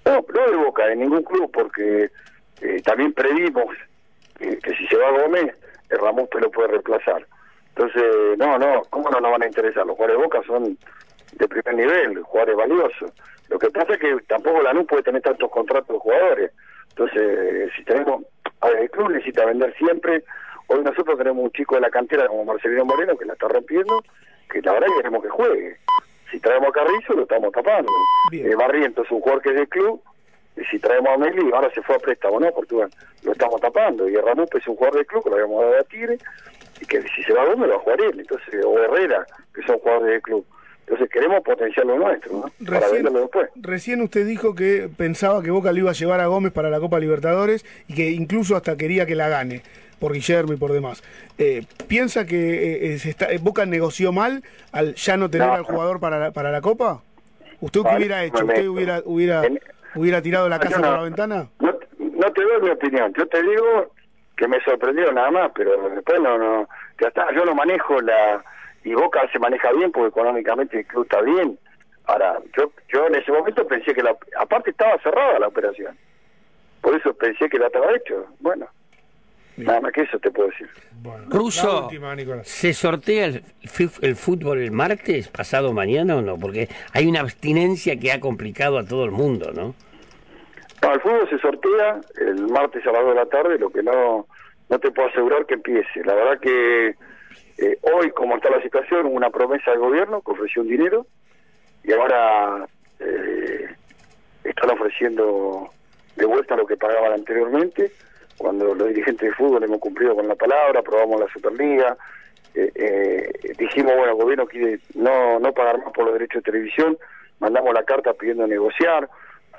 No, 0.05 0.23
no 0.31 0.51
de 0.51 0.55
Boca, 0.55 0.85
de 0.85 0.95
ningún 0.95 1.23
club, 1.23 1.49
porque 1.51 2.11
eh, 2.61 2.81
también 2.83 3.13
previmos 3.13 3.65
que, 4.37 4.59
que 4.59 4.75
si 4.75 4.85
se 4.85 4.95
va 4.95 5.09
Gómez, 5.09 5.55
el 5.89 5.97
Ramón 5.97 6.27
lo 6.39 6.51
puede 6.51 6.67
reemplazar. 6.67 7.25
Entonces, 7.69 8.03
no, 8.37 8.59
no, 8.59 8.83
¿cómo 8.91 9.09
no 9.09 9.19
nos 9.19 9.31
van 9.31 9.41
a 9.41 9.47
interesar? 9.47 9.87
Los 9.87 9.95
jugadores 9.95 10.19
de 10.19 10.23
Boca 10.23 10.41
son 10.45 10.77
de 11.31 11.47
primer 11.47 11.73
nivel, 11.73 12.21
jugadores 12.21 12.55
valiosos. 12.57 13.11
Lo 13.49 13.57
que 13.57 13.71
pasa 13.71 13.93
es 13.93 13.99
que 13.99 14.17
tampoco 14.27 14.61
la 14.61 14.73
NU 14.73 14.85
puede 14.85 15.01
tener 15.01 15.23
tantos 15.23 15.49
contratos 15.49 15.95
de 15.95 15.99
jugadores. 15.99 16.51
Entonces, 16.89 17.71
si 17.75 17.83
tenemos, 17.85 18.23
a 18.61 18.67
ver, 18.67 18.83
el 18.83 18.91
club 18.91 19.09
necesita 19.09 19.45
vender 19.45 19.73
siempre. 19.77 20.23
Hoy 20.67 20.83
nosotros 20.83 21.17
tenemos 21.17 21.43
un 21.43 21.51
chico 21.53 21.73
de 21.73 21.81
la 21.81 21.89
cantera 21.89 22.27
como 22.27 22.45
Marcelino 22.45 22.85
Moreno 22.85 23.17
que 23.17 23.25
la 23.25 23.33
está 23.33 23.47
rompiendo, 23.47 24.03
que 24.49 24.61
la 24.61 24.73
verdad 24.73 24.87
que 24.87 24.97
queremos 24.97 25.23
que 25.23 25.29
juegue. 25.29 25.77
Si 26.31 26.39
traemos 26.39 26.69
a 26.69 26.71
Carrizo, 26.71 27.13
lo 27.13 27.23
estamos 27.23 27.51
tapando. 27.51 27.91
Eh, 28.31 28.53
Barrientos 28.55 29.05
es 29.05 29.11
un 29.11 29.21
jugador 29.21 29.41
que 29.41 29.49
es 29.49 29.55
del 29.55 29.69
club, 29.69 30.01
y 30.57 30.63
si 30.65 30.79
traemos 30.79 31.13
a 31.13 31.17
Meli, 31.17 31.51
ahora 31.53 31.71
se 31.73 31.81
fue 31.81 31.95
a 31.95 31.99
préstamo, 31.99 32.39
¿no? 32.39 32.51
Portugal, 32.51 32.89
lo 33.23 33.31
estamos 33.31 33.61
tapando. 33.61 34.09
Y 34.09 34.15
Ramón 34.15 34.47
es 34.53 34.67
un 34.67 34.75
jugador 34.75 34.97
del 34.97 35.05
club 35.05 35.23
que 35.23 35.29
lo 35.29 35.35
habíamos 35.35 35.61
dado 35.61 35.79
a 35.79 35.83
Tigre, 35.83 36.17
y 36.81 36.85
que 36.85 37.01
si 37.01 37.23
se 37.23 37.33
va 37.33 37.43
a 37.43 37.45
Gómez, 37.45 37.69
lo 37.69 37.75
va 37.75 37.79
a 37.79 37.83
jugar 37.83 38.01
él. 38.01 38.19
Entonces, 38.19 38.65
o 38.65 38.77
Herrera, 38.77 39.25
que 39.53 39.61
son 39.63 39.79
jugadores 39.79 40.09
del 40.11 40.21
club. 40.21 40.45
Entonces, 40.81 41.09
queremos 41.09 41.43
potenciar 41.43 41.85
lo 41.85 41.97
nuestro, 41.97 42.31
¿no? 42.33 42.41
Para 42.65 42.79
Recién, 42.79 42.95
venderlo 42.95 43.19
después. 43.21 43.49
recién 43.55 44.01
usted 44.01 44.25
dijo 44.25 44.55
que 44.55 44.89
pensaba 44.95 45.43
que 45.43 45.51
Boca 45.51 45.71
le 45.73 45.79
iba 45.79 45.89
a 45.91 45.93
llevar 45.93 46.21
a 46.21 46.27
Gómez 46.27 46.53
para 46.53 46.69
la 46.69 46.79
Copa 46.79 46.99
Libertadores 46.99 47.65
y 47.87 47.93
que 47.95 48.11
incluso 48.11 48.55
hasta 48.55 48.77
quería 48.77 49.05
que 49.05 49.15
la 49.15 49.27
gane 49.27 49.63
por 49.99 50.13
Guillermo 50.13 50.53
y 50.53 50.57
por 50.57 50.71
demás. 50.71 51.03
Eh, 51.37 51.65
¿Piensa 51.87 52.25
que 52.25 52.35
eh, 52.35 52.93
eh, 52.93 52.99
se 52.99 53.09
está, 53.09 53.31
eh, 53.31 53.39
Boca 53.41 53.65
negoció 53.65 54.11
mal 54.11 54.43
al 54.71 54.95
ya 54.95 55.17
no 55.17 55.29
tener 55.29 55.47
No, 55.47 55.53
al 55.53 55.63
jugador 55.63 55.99
para 55.99 56.19
la, 56.19 56.31
para 56.31 56.51
la 56.51 56.61
Copa? 56.61 57.01
¿Usted 57.59 57.81
qué 57.81 57.95
hubiera 57.95 58.23
hecho? 58.23 58.45
¿Usted 58.45 58.67
hubiera, 58.67 59.01
hubiera 59.05 59.41
hubiera 59.95 60.21
tirado 60.21 60.47
la 60.49 60.59
casa 60.59 60.77
no- 60.79 60.87
por 60.89 60.97
la 60.97 61.03
ventana? 61.03 61.47
No, 61.59 61.71
no 61.99 62.31
te 62.33 62.41
doy 62.43 62.61
mi 62.61 62.69
opinión, 62.69 63.13
yo 63.17 63.25
te 63.27 63.41
digo 63.41 63.91
que 64.35 64.47
me 64.47 64.59
sorprendió 64.61 65.11
nada 65.11 65.31
más, 65.31 65.51
pero 65.55 65.89
después 65.89 66.19
no, 66.21 66.37
no, 66.37 66.69
ya 67.01 67.07
está, 67.07 67.25
yo 67.33 67.43
no 67.45 67.55
manejo 67.55 67.99
la, 68.01 68.43
y 68.83 68.93
Boca 68.93 69.21
se 69.31 69.39
maneja 69.39 69.71
bien 69.71 69.91
porque 69.91 70.09
económicamente 70.09 70.79
el 70.79 70.85
club 70.85 71.03
está 71.05 71.21
bien. 71.21 71.57
Ahora, 72.05 72.37
yo, 72.55 72.71
yo 72.93 73.07
en 73.07 73.15
ese 73.15 73.31
momento 73.31 73.65
pensé 73.67 73.93
que 73.95 74.03
la, 74.03 74.15
aparte 74.39 74.69
estaba 74.69 74.97
cerrada 75.01 75.39
la 75.39 75.47
operación, 75.47 75.97
por 76.81 76.95
eso 76.95 77.11
pensé 77.15 77.49
que 77.49 77.57
la 77.57 77.65
estaba 77.67 77.91
hecho, 77.95 78.27
bueno, 78.39 78.67
nada 79.57 79.81
más 79.81 79.91
que 79.91 80.01
eso 80.01 80.19
te 80.19 80.31
puedo 80.31 80.49
decir. 80.49 80.67
Bueno, 81.01 81.25
Ruso, 81.29 81.85
última. 81.85 82.15
¿se 82.43 82.73
sortea 82.73 83.25
el, 83.25 83.43
el 84.01 84.15
fútbol 84.15 84.59
el 84.59 84.71
martes, 84.71 85.27
pasado 85.27 85.73
mañana 85.73 86.15
o 86.15 86.21
no? 86.21 86.37
Porque 86.37 86.69
hay 86.93 87.05
una 87.07 87.21
abstinencia 87.21 87.99
que 87.99 88.11
ha 88.11 88.19
complicado 88.19 88.77
a 88.77 88.85
todo 88.85 89.05
el 89.05 89.11
mundo, 89.11 89.51
¿no? 89.53 89.75
No, 90.81 90.93
el 90.93 91.01
fútbol 91.01 91.29
se 91.29 91.39
sortea 91.39 91.99
el 92.19 92.47
martes 92.47 92.85
a 92.85 92.91
las 92.91 93.01
2 93.01 93.09
de 93.09 93.15
la 93.15 93.25
tarde, 93.25 93.57
lo 93.57 93.69
que 93.69 93.81
no, 93.81 94.27
no 94.69 94.79
te 94.79 94.91
puedo 94.91 95.09
asegurar 95.09 95.45
que 95.45 95.55
empiece. 95.55 96.03
La 96.05 96.13
verdad 96.13 96.39
que 96.39 96.95
eh, 97.57 97.79
hoy, 97.81 98.11
como 98.11 98.35
está 98.35 98.49
la 98.49 98.61
situación, 98.61 99.07
hubo 99.07 99.15
una 99.15 99.31
promesa 99.31 99.71
del 99.71 99.79
gobierno 99.79 100.21
que 100.21 100.31
ofreció 100.31 100.61
un 100.61 100.67
dinero 100.67 101.07
y 101.83 101.93
ahora 101.93 102.67
eh, 102.99 103.67
están 104.43 104.69
ofreciendo 104.71 105.69
de 106.15 106.25
vuelta 106.25 106.55
lo 106.55 106.67
que 106.67 106.77
pagaban 106.77 107.13
anteriormente. 107.13 107.91
Cuando 108.37 108.75
los 108.75 108.87
dirigentes 108.87 109.29
de 109.29 109.35
fútbol 109.35 109.63
hemos 109.63 109.79
cumplido 109.79 110.15
con 110.15 110.27
la 110.27 110.35
palabra, 110.35 110.79
aprobamos 110.79 111.19
la 111.19 111.27
Superliga, 111.27 111.97
eh, 112.53 112.71
eh, 112.73 113.53
dijimos, 113.57 113.95
bueno, 113.95 114.11
el 114.13 114.17
gobierno 114.17 114.47
quiere 114.47 114.79
no, 114.95 115.39
no 115.39 115.51
pagar 115.53 115.79
más 115.79 115.93
por 115.93 116.05
los 116.05 116.13
derechos 116.13 116.43
de 116.43 116.51
televisión, 116.51 116.97
mandamos 117.39 117.73
la 117.73 117.83
carta 117.83 118.13
pidiendo 118.13 118.47
negociar, 118.47 119.09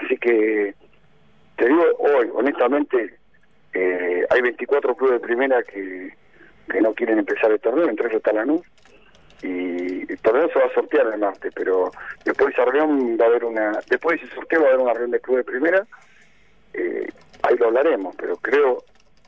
así 0.01 0.17
que 0.17 0.75
te 1.57 1.67
digo 1.67 1.85
hoy, 1.99 2.31
honestamente, 2.35 3.15
eh, 3.73 4.27
hay 4.31 4.41
24 4.41 4.95
clubes 4.95 5.21
de 5.21 5.27
primera 5.27 5.63
que, 5.63 6.13
que 6.71 6.81
no 6.81 6.95
quieren 6.95 7.19
empezar 7.19 7.51
el 7.51 7.61
torneo, 7.61 7.89
entre 7.89 8.07
ellos 8.07 8.19
está 8.19 8.33
Lanús, 8.33 8.63
y 9.43 10.11
el 10.11 10.19
torneo 10.21 10.49
se 10.53 10.59
va 10.59 10.67
a 10.67 10.75
sortear 10.75 11.07
el 11.13 11.21
martes, 11.21 11.53
pero 11.55 11.91
después 12.25 12.49
de 12.49 12.53
esa 12.53 12.65
reunión 12.65 13.17
va 13.21 13.27
a 13.27 13.29
haber 13.29 13.45
una, 13.45 13.81
después 13.89 14.21
de 14.21 14.27
ese 14.27 14.35
sorteo 14.35 14.61
va 14.61 14.67
a 14.67 14.69
haber 14.71 14.83
una 14.83 14.93
reunión 14.95 15.13
de 15.13 15.21
clubes 15.21 15.47
de 15.47 15.53
primera, 15.53 15.87
eh, 16.75 17.07
ahí 17.43 17.57
lo 17.57 17.67
hablaremos, 17.67 18.15
pero 18.17 18.37
creo, 18.37 18.85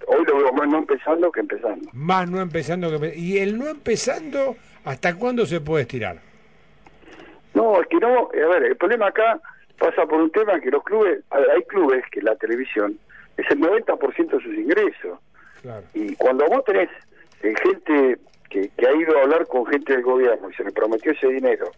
hoy 0.06 0.24
lo 0.26 0.36
veo 0.38 0.52
más 0.52 0.68
no 0.68 0.78
empezando 0.78 1.30
que 1.32 1.40
empezando. 1.40 1.88
Más 1.92 2.28
no 2.30 2.40
empezando 2.40 2.90
que... 2.90 2.96
empe- 2.96 3.16
Y 3.16 3.38
el 3.38 3.58
no 3.58 3.68
empezando, 3.68 4.56
¿hasta 4.84 5.14
cuándo 5.16 5.46
se 5.46 5.60
puede 5.60 5.82
estirar? 5.82 6.20
No, 7.54 7.80
es 7.80 7.86
que 7.88 7.96
no, 7.96 8.28
a 8.32 8.48
ver, 8.48 8.64
el 8.64 8.76
problema 8.76 9.08
acá 9.08 9.40
pasa 9.78 10.06
por 10.06 10.20
un 10.20 10.30
tema 10.30 10.60
que 10.60 10.70
los 10.70 10.82
clubes, 10.84 11.20
a 11.30 11.38
ver, 11.40 11.50
hay 11.50 11.62
clubes 11.64 12.04
que 12.12 12.22
la 12.22 12.36
televisión 12.36 12.98
es 13.36 13.50
el 13.50 13.58
90% 13.60 14.30
de 14.30 14.40
sus 14.42 14.54
ingresos. 14.54 15.18
Claro. 15.62 15.84
Y 15.94 16.14
cuando 16.16 16.46
vos 16.46 16.64
tenés 16.64 16.88
eh, 17.42 17.54
gente 17.62 18.18
que, 18.48 18.70
que 18.76 18.86
ha 18.86 18.92
ido 18.92 19.18
a 19.18 19.22
hablar 19.22 19.46
con 19.46 19.66
gente 19.66 19.92
del 19.94 20.02
gobierno 20.02 20.50
y 20.50 20.54
se 20.54 20.64
le 20.64 20.72
prometió 20.72 21.12
ese 21.12 21.28
dinero, 21.28 21.70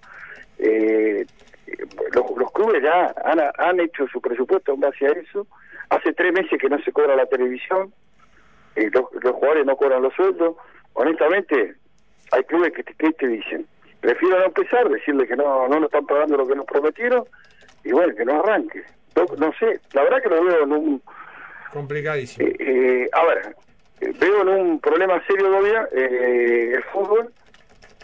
eh, 0.59 1.25
los, 2.13 2.37
los 2.37 2.53
clubes 2.53 2.83
ya 2.83 3.15
han, 3.25 3.41
han 3.59 3.81
hecho 3.81 4.07
su 4.09 4.21
presupuesto 4.21 4.73
en 4.75 4.81
base 4.81 5.07
a 5.07 5.11
eso. 5.13 5.47
Hace 5.91 6.13
tres 6.13 6.33
meses 6.33 6.59
que 6.61 6.69
no 6.69 6.79
se 6.83 6.93
cobra 6.93 7.15
la 7.17 7.27
televisión, 7.27 7.93
eh, 8.77 8.91
los, 8.93 9.05
los 9.23 9.33
jugadores 9.35 9.67
no 9.67 9.77
cobran 9.77 10.03
los 10.03 10.15
sueldos. 10.15 10.57
Honestamente, 10.95 11.75
hay 12.33 12.43
clubes 12.45 12.73
que 12.73 12.83
te, 12.83 12.95
que 12.95 13.13
te 13.13 13.29
dicen, 13.29 13.67
prefiero 14.01 14.39
no 14.39 14.47
empezar, 14.47 14.89
decirle 14.89 15.27
que 15.27 15.37
no, 15.37 15.69
no 15.69 15.77
nos 15.81 15.85
están 15.85 16.07
pagando 16.07 16.37
lo 16.37 16.47
que 16.47 16.55
nos 16.55 16.67
prometieron 16.67 17.25
y 17.85 17.93
bueno, 17.93 18.15
que 18.15 18.25
no 18.25 18.41
arranque. 18.41 18.83
No, 19.15 19.27
no 19.37 19.53
sé, 19.59 19.81
la 19.93 20.03
verdad 20.05 20.23
que 20.23 20.29
lo 20.31 20.45
veo 20.45 20.63
en 20.65 20.73
un, 20.73 21.03
Complicadísimo. 21.73 22.49
eh, 22.49 22.57
eh, 22.59 23.09
a 23.13 23.25
ver, 23.27 23.57
eh, 24.01 24.13
veo 24.19 24.43
en 24.43 24.49
un 24.49 24.81
problema 24.81 25.23
serio 25.27 25.47
todavía 25.47 25.89
eh, 25.93 26.73
el 26.75 26.83
fútbol. 26.85 27.33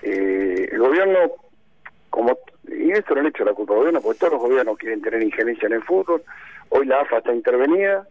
Eh, 0.02 0.68
el 0.70 0.78
gobierno, 0.78 1.18
como 2.10 2.38
y 2.70 2.90
esto 2.92 3.14
no 3.14 3.22
le 3.22 3.28
echo 3.30 3.44
la 3.44 3.52
culpa 3.54 3.72
al 3.74 3.78
gobierno, 3.80 4.00
porque 4.00 4.18
todos 4.18 4.32
los 4.34 4.42
gobiernos 4.42 4.78
quieren 4.78 5.00
tener 5.02 5.22
injerencia 5.22 5.66
en 5.66 5.72
el 5.74 5.82
fútbol. 5.82 6.22
Hoy 6.70 6.86
la 6.86 7.00
AFA 7.00 7.18
está 7.18 7.32
intervenida 7.34 8.06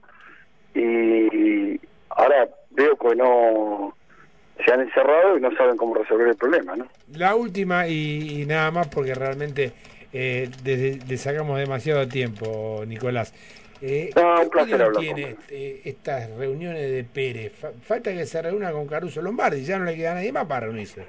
y 0.74 1.80
ahora 2.10 2.48
veo 2.72 2.96
que 2.98 3.16
no 3.16 3.96
se 4.66 4.72
han 4.74 4.82
encerrado 4.82 5.38
y 5.38 5.42
no 5.42 5.52
saben 5.56 5.78
cómo 5.78 5.94
resolver 5.96 6.28
el 6.30 6.36
problema, 6.36 6.76
¿no? 6.76 6.88
La 7.16 7.36
última 7.36 7.88
y, 7.88 8.42
y 8.42 8.46
nada 8.46 8.72
más 8.72 8.88
porque 8.88 9.14
realmente 9.14 9.72
eh, 10.14 10.50
le 10.66 11.18
sacamos 11.18 11.60
demasiado 11.60 12.08
tiempo, 12.08 12.84
Nicolás. 12.88 13.34
Eh, 13.82 14.10
No, 14.16 14.36
un 14.38 14.44
¿qué 14.46 14.50
placer 14.50 14.82
opinión 14.82 14.82
hablar 14.88 15.04
tiene 15.04 15.36
eh, 15.50 15.82
estas 15.86 16.32
reuniones 16.32 16.90
de 16.92 17.04
Pérez? 17.04 17.54
Fa- 17.54 17.72
falta 17.84 18.12
que 18.12 18.26
se 18.26 18.42
reúna 18.42 18.72
con 18.72 18.88
Caruso 18.88 19.22
Lombardi, 19.22 19.64
ya 19.64 19.78
no 19.78 19.86
le 19.86 19.96
queda 19.96 20.16
nadie 20.16 20.32
más 20.32 20.46
para 20.48 20.66
reunirse. 20.66 21.06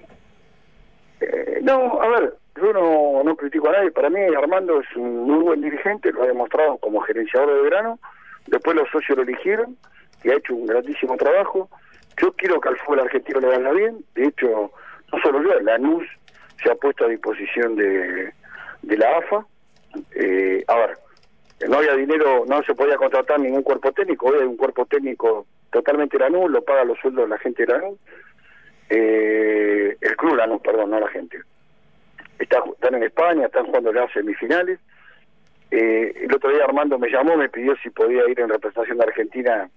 Eh, 1.21 1.61
no, 1.63 2.01
a 2.03 2.09
ver, 2.09 2.35
yo 2.61 2.73
no, 2.73 3.23
no 3.23 3.37
critico 3.37 3.69
a 3.69 3.73
nadie. 3.73 3.91
Para 3.91 4.11
mí 4.11 4.21
Armando 4.37 4.81
es 4.81 4.97
un 4.97 5.25
muy 5.25 5.43
buen 5.43 5.61
dirigente, 5.61 6.13
lo 6.13 6.23
ha 6.23 6.27
demostrado 6.27 6.79
como 6.79 7.01
gerenciador 7.01 7.55
de 7.55 7.63
verano. 7.63 7.99
Después 8.47 8.77
los 8.77 8.89
socios 8.91 9.17
lo 9.17 9.25
eligieron 9.25 9.77
y 10.25 10.31
ha 10.31 10.37
hecho 10.37 10.55
un 10.55 10.67
grandísimo 10.67 11.17
trabajo. 11.17 11.69
Yo 12.21 12.33
quiero 12.33 12.61
que 12.61 12.69
al 12.69 12.77
fútbol 12.79 13.01
argentino 13.01 13.41
le 13.41 13.49
vaya 13.49 13.71
bien. 13.73 14.05
De 14.15 14.25
hecho, 14.25 14.73
no 15.13 15.19
solo 15.23 15.43
yo, 15.43 15.61
la 15.61 15.79
NUS 15.79 16.07
se 16.63 16.71
ha 16.71 16.75
puesto 16.75 17.05
a 17.05 17.09
disposición 17.09 17.77
de, 17.77 18.33
de 18.83 18.97
la 18.97 19.19
AFA. 19.19 19.47
Eh, 20.15 20.65
a 20.67 20.77
ver, 20.77 20.99
no 21.69 21.79
había 21.79 21.95
dinero, 21.95 22.45
no 22.47 22.63
se 22.63 22.75
podía 22.75 22.97
contratar 22.97 23.41
ningún 23.41 23.63
cuerpo 23.63 23.93
técnico. 23.93 24.29
Hoy 24.29 24.41
hay 24.41 24.47
un 24.47 24.57
cuerpo 24.57 24.87
técnico 24.87 25.47
totalmente 25.71 26.19
Lanús, 26.19 26.51
lo 26.51 26.63
paga 26.63 26.85
los 26.85 26.99
sueldos 26.99 27.25
de 27.25 27.29
la 27.29 27.39
gente 27.39 27.67
de 27.67 27.73
Lanús. 27.73 27.99
Eh, 28.91 29.97
el 30.01 30.17
club 30.17 30.37
Lanús, 30.37 30.61
perdón, 30.63 30.91
no 30.91 31.01
la 31.01 31.09
gente. 31.09 31.39
Está, 32.39 32.62
están 32.72 32.95
en 32.95 33.03
España, 33.03 33.47
están 33.47 33.66
jugando 33.66 33.93
ya 33.93 34.09
semifinales. 34.12 34.78
Eh, 35.70 36.12
el 36.22 36.34
otro 36.34 36.51
día 36.51 36.64
Armando 36.64 36.99
me 36.99 37.11
llamó, 37.11 37.36
me 37.36 37.49
pidió 37.49 37.76
si 37.82 37.91
podía 37.91 38.28
ir 38.28 38.41
en 38.41 38.49
representación 38.49 38.99
de 38.99 39.05
Argentina 39.05 39.68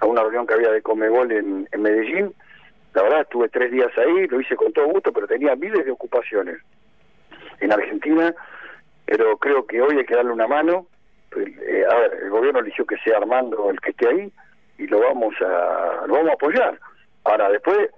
a 0.00 0.06
una 0.06 0.22
reunión 0.22 0.46
que 0.46 0.54
había 0.54 0.70
de 0.70 0.82
Comebol 0.82 1.30
en, 1.32 1.68
Medellín. 1.78 2.32
La 2.94 3.02
verdad, 3.02 3.20
estuve 3.22 3.48
tres 3.48 3.70
días 3.70 3.90
ahí, 3.98 4.26
lo 4.28 4.40
hice 4.40 4.56
con 4.56 4.72
todo 4.72 4.86
gusto, 4.86 5.12
pero 5.12 5.26
tenía 5.26 5.54
miles 5.56 5.84
de 5.84 5.90
ocupaciones 5.90 6.58
en 7.60 7.72
Argentina, 7.72 8.34
pero 9.04 9.36
creo 9.36 9.66
que 9.66 9.82
hoy 9.82 9.98
hay 9.98 10.06
que 10.06 10.14
darle 10.14 10.32
una 10.32 10.46
mano. 10.46 10.86
Eh, 11.36 11.84
a 11.90 11.94
ver, 11.94 12.20
el 12.22 12.30
gobierno 12.30 12.60
eligió 12.60 12.86
que 12.86 12.96
sea 12.98 13.18
Armando 13.18 13.70
el 13.70 13.80
que 13.80 13.90
esté 13.90 14.08
ahí 14.08 14.32
y 14.78 14.86
lo 14.86 15.00
vamos 15.00 15.34
a, 15.40 16.06
lo 16.06 16.14
vamos 16.14 16.30
a 16.30 16.34
apoyar. 16.34 16.80
Ahora, 17.24 17.50
después, 17.50 17.90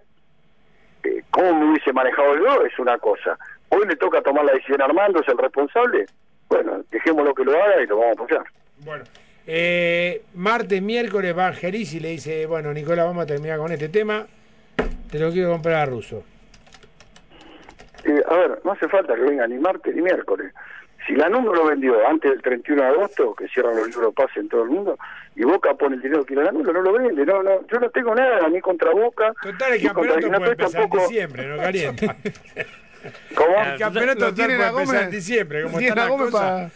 eh, 1.04 1.22
cómo 1.30 1.54
me 1.54 1.70
hubiese 1.70 1.92
manejado 1.92 2.36
yo 2.36 2.64
es 2.64 2.76
una 2.78 2.98
cosa. 2.98 3.38
Hoy 3.71 3.87
le 3.89 3.97
toca 3.97 4.21
tomar 4.23 4.45
la 4.45 4.53
decisión 4.53 4.81
a 4.83 4.85
Armando, 4.85 5.21
es 5.21 5.29
el 5.29 5.39
responsable. 5.39 6.07
Bueno, 6.49 6.83
dejémoslo 6.91 7.35
que 7.35 7.45
lo 7.45 7.53
haga 7.53 7.83
y 7.83 7.87
lo 7.87 7.97
vamos 7.99 8.18
a 8.18 8.23
apoyar. 8.23 8.45
Bueno, 8.79 9.05
eh, 9.47 10.23
martes, 10.35 10.83
miércoles 10.83 11.37
va 11.37 11.49
Angelis 11.49 11.95
y 11.95 12.01
le 12.01 12.11
dice, 12.11 12.47
bueno, 12.47 12.73
Nicolás, 12.73 13.07
vamos 13.07 13.23
a 13.23 13.27
terminar 13.27 13.59
con 13.59 13.71
este 13.73 13.89
tema. 13.89 14.27
Te 15.11 15.18
lo 15.18 15.31
quiero 15.31 15.51
comprar 15.51 15.77
a 15.77 15.87
Russo. 15.87 16.25
Eh, 18.05 18.23
a 18.29 18.37
ver, 18.37 18.61
no 18.64 18.73
hace 18.73 18.89
falta 18.89 19.14
que 19.14 19.21
venga 19.23 19.47
ni 19.47 19.59
martes 19.59 19.95
ni 19.95 20.03
miércoles. 20.03 20.53
Si 21.07 21.14
la 21.14 21.29
no 21.29 21.41
lo 21.41 21.66
vendió 21.66 22.07
antes 22.07 22.31
del 22.31 22.43
31 22.43 22.83
de 22.83 22.89
agosto, 22.89 23.35
que 23.35 23.49
cierran 23.49 23.77
los 23.77 23.89
libros 23.89 24.14
pase 24.14 24.41
en 24.41 24.49
todo 24.49 24.62
el 24.64 24.71
mundo, 24.71 24.99
y 25.35 25.43
Boca 25.45 25.75
pone 25.75 25.97
el 25.97 26.03
dinero 26.03 26.25
que 26.25 26.35
la 26.35 26.53
no 26.53 26.62
lo 26.62 26.93
vende. 26.93 27.25
No, 27.25 27.43
no, 27.43 27.66
yo 27.66 27.79
no 27.81 27.91
tengo 27.91 28.14
nada 28.14 28.49
ni 28.49 28.61
contra 28.61 28.93
Boca. 28.93 29.33
Total, 29.43 29.73
el 29.73 29.83
ni 29.83 29.89
contra 29.89 30.14
campeonato 30.14 30.21
puede 30.21 30.25
Guinapeña 30.25 30.51
empezar 30.53 30.83
en 30.83 30.89
tampoco. 30.89 31.09
diciembre, 31.09 31.47
no 31.47 31.57
calienta. 31.57 32.16
¿Cómo? 33.34 33.55
El 33.72 33.78
campeonato 33.78 34.20
Lo 34.20 34.26
total 34.30 34.34
tienen 34.34 34.57
puede 34.57 34.68
a 34.68 34.72
Gómez. 34.72 34.88
empezar 34.88 35.05
en 35.05 35.11
diciembre, 35.11 35.62
como 35.62 35.78
a 35.78 35.80
la 35.80 36.07
Gómez 36.09 36.30
cosa. 36.30 36.38
para- 36.38 36.70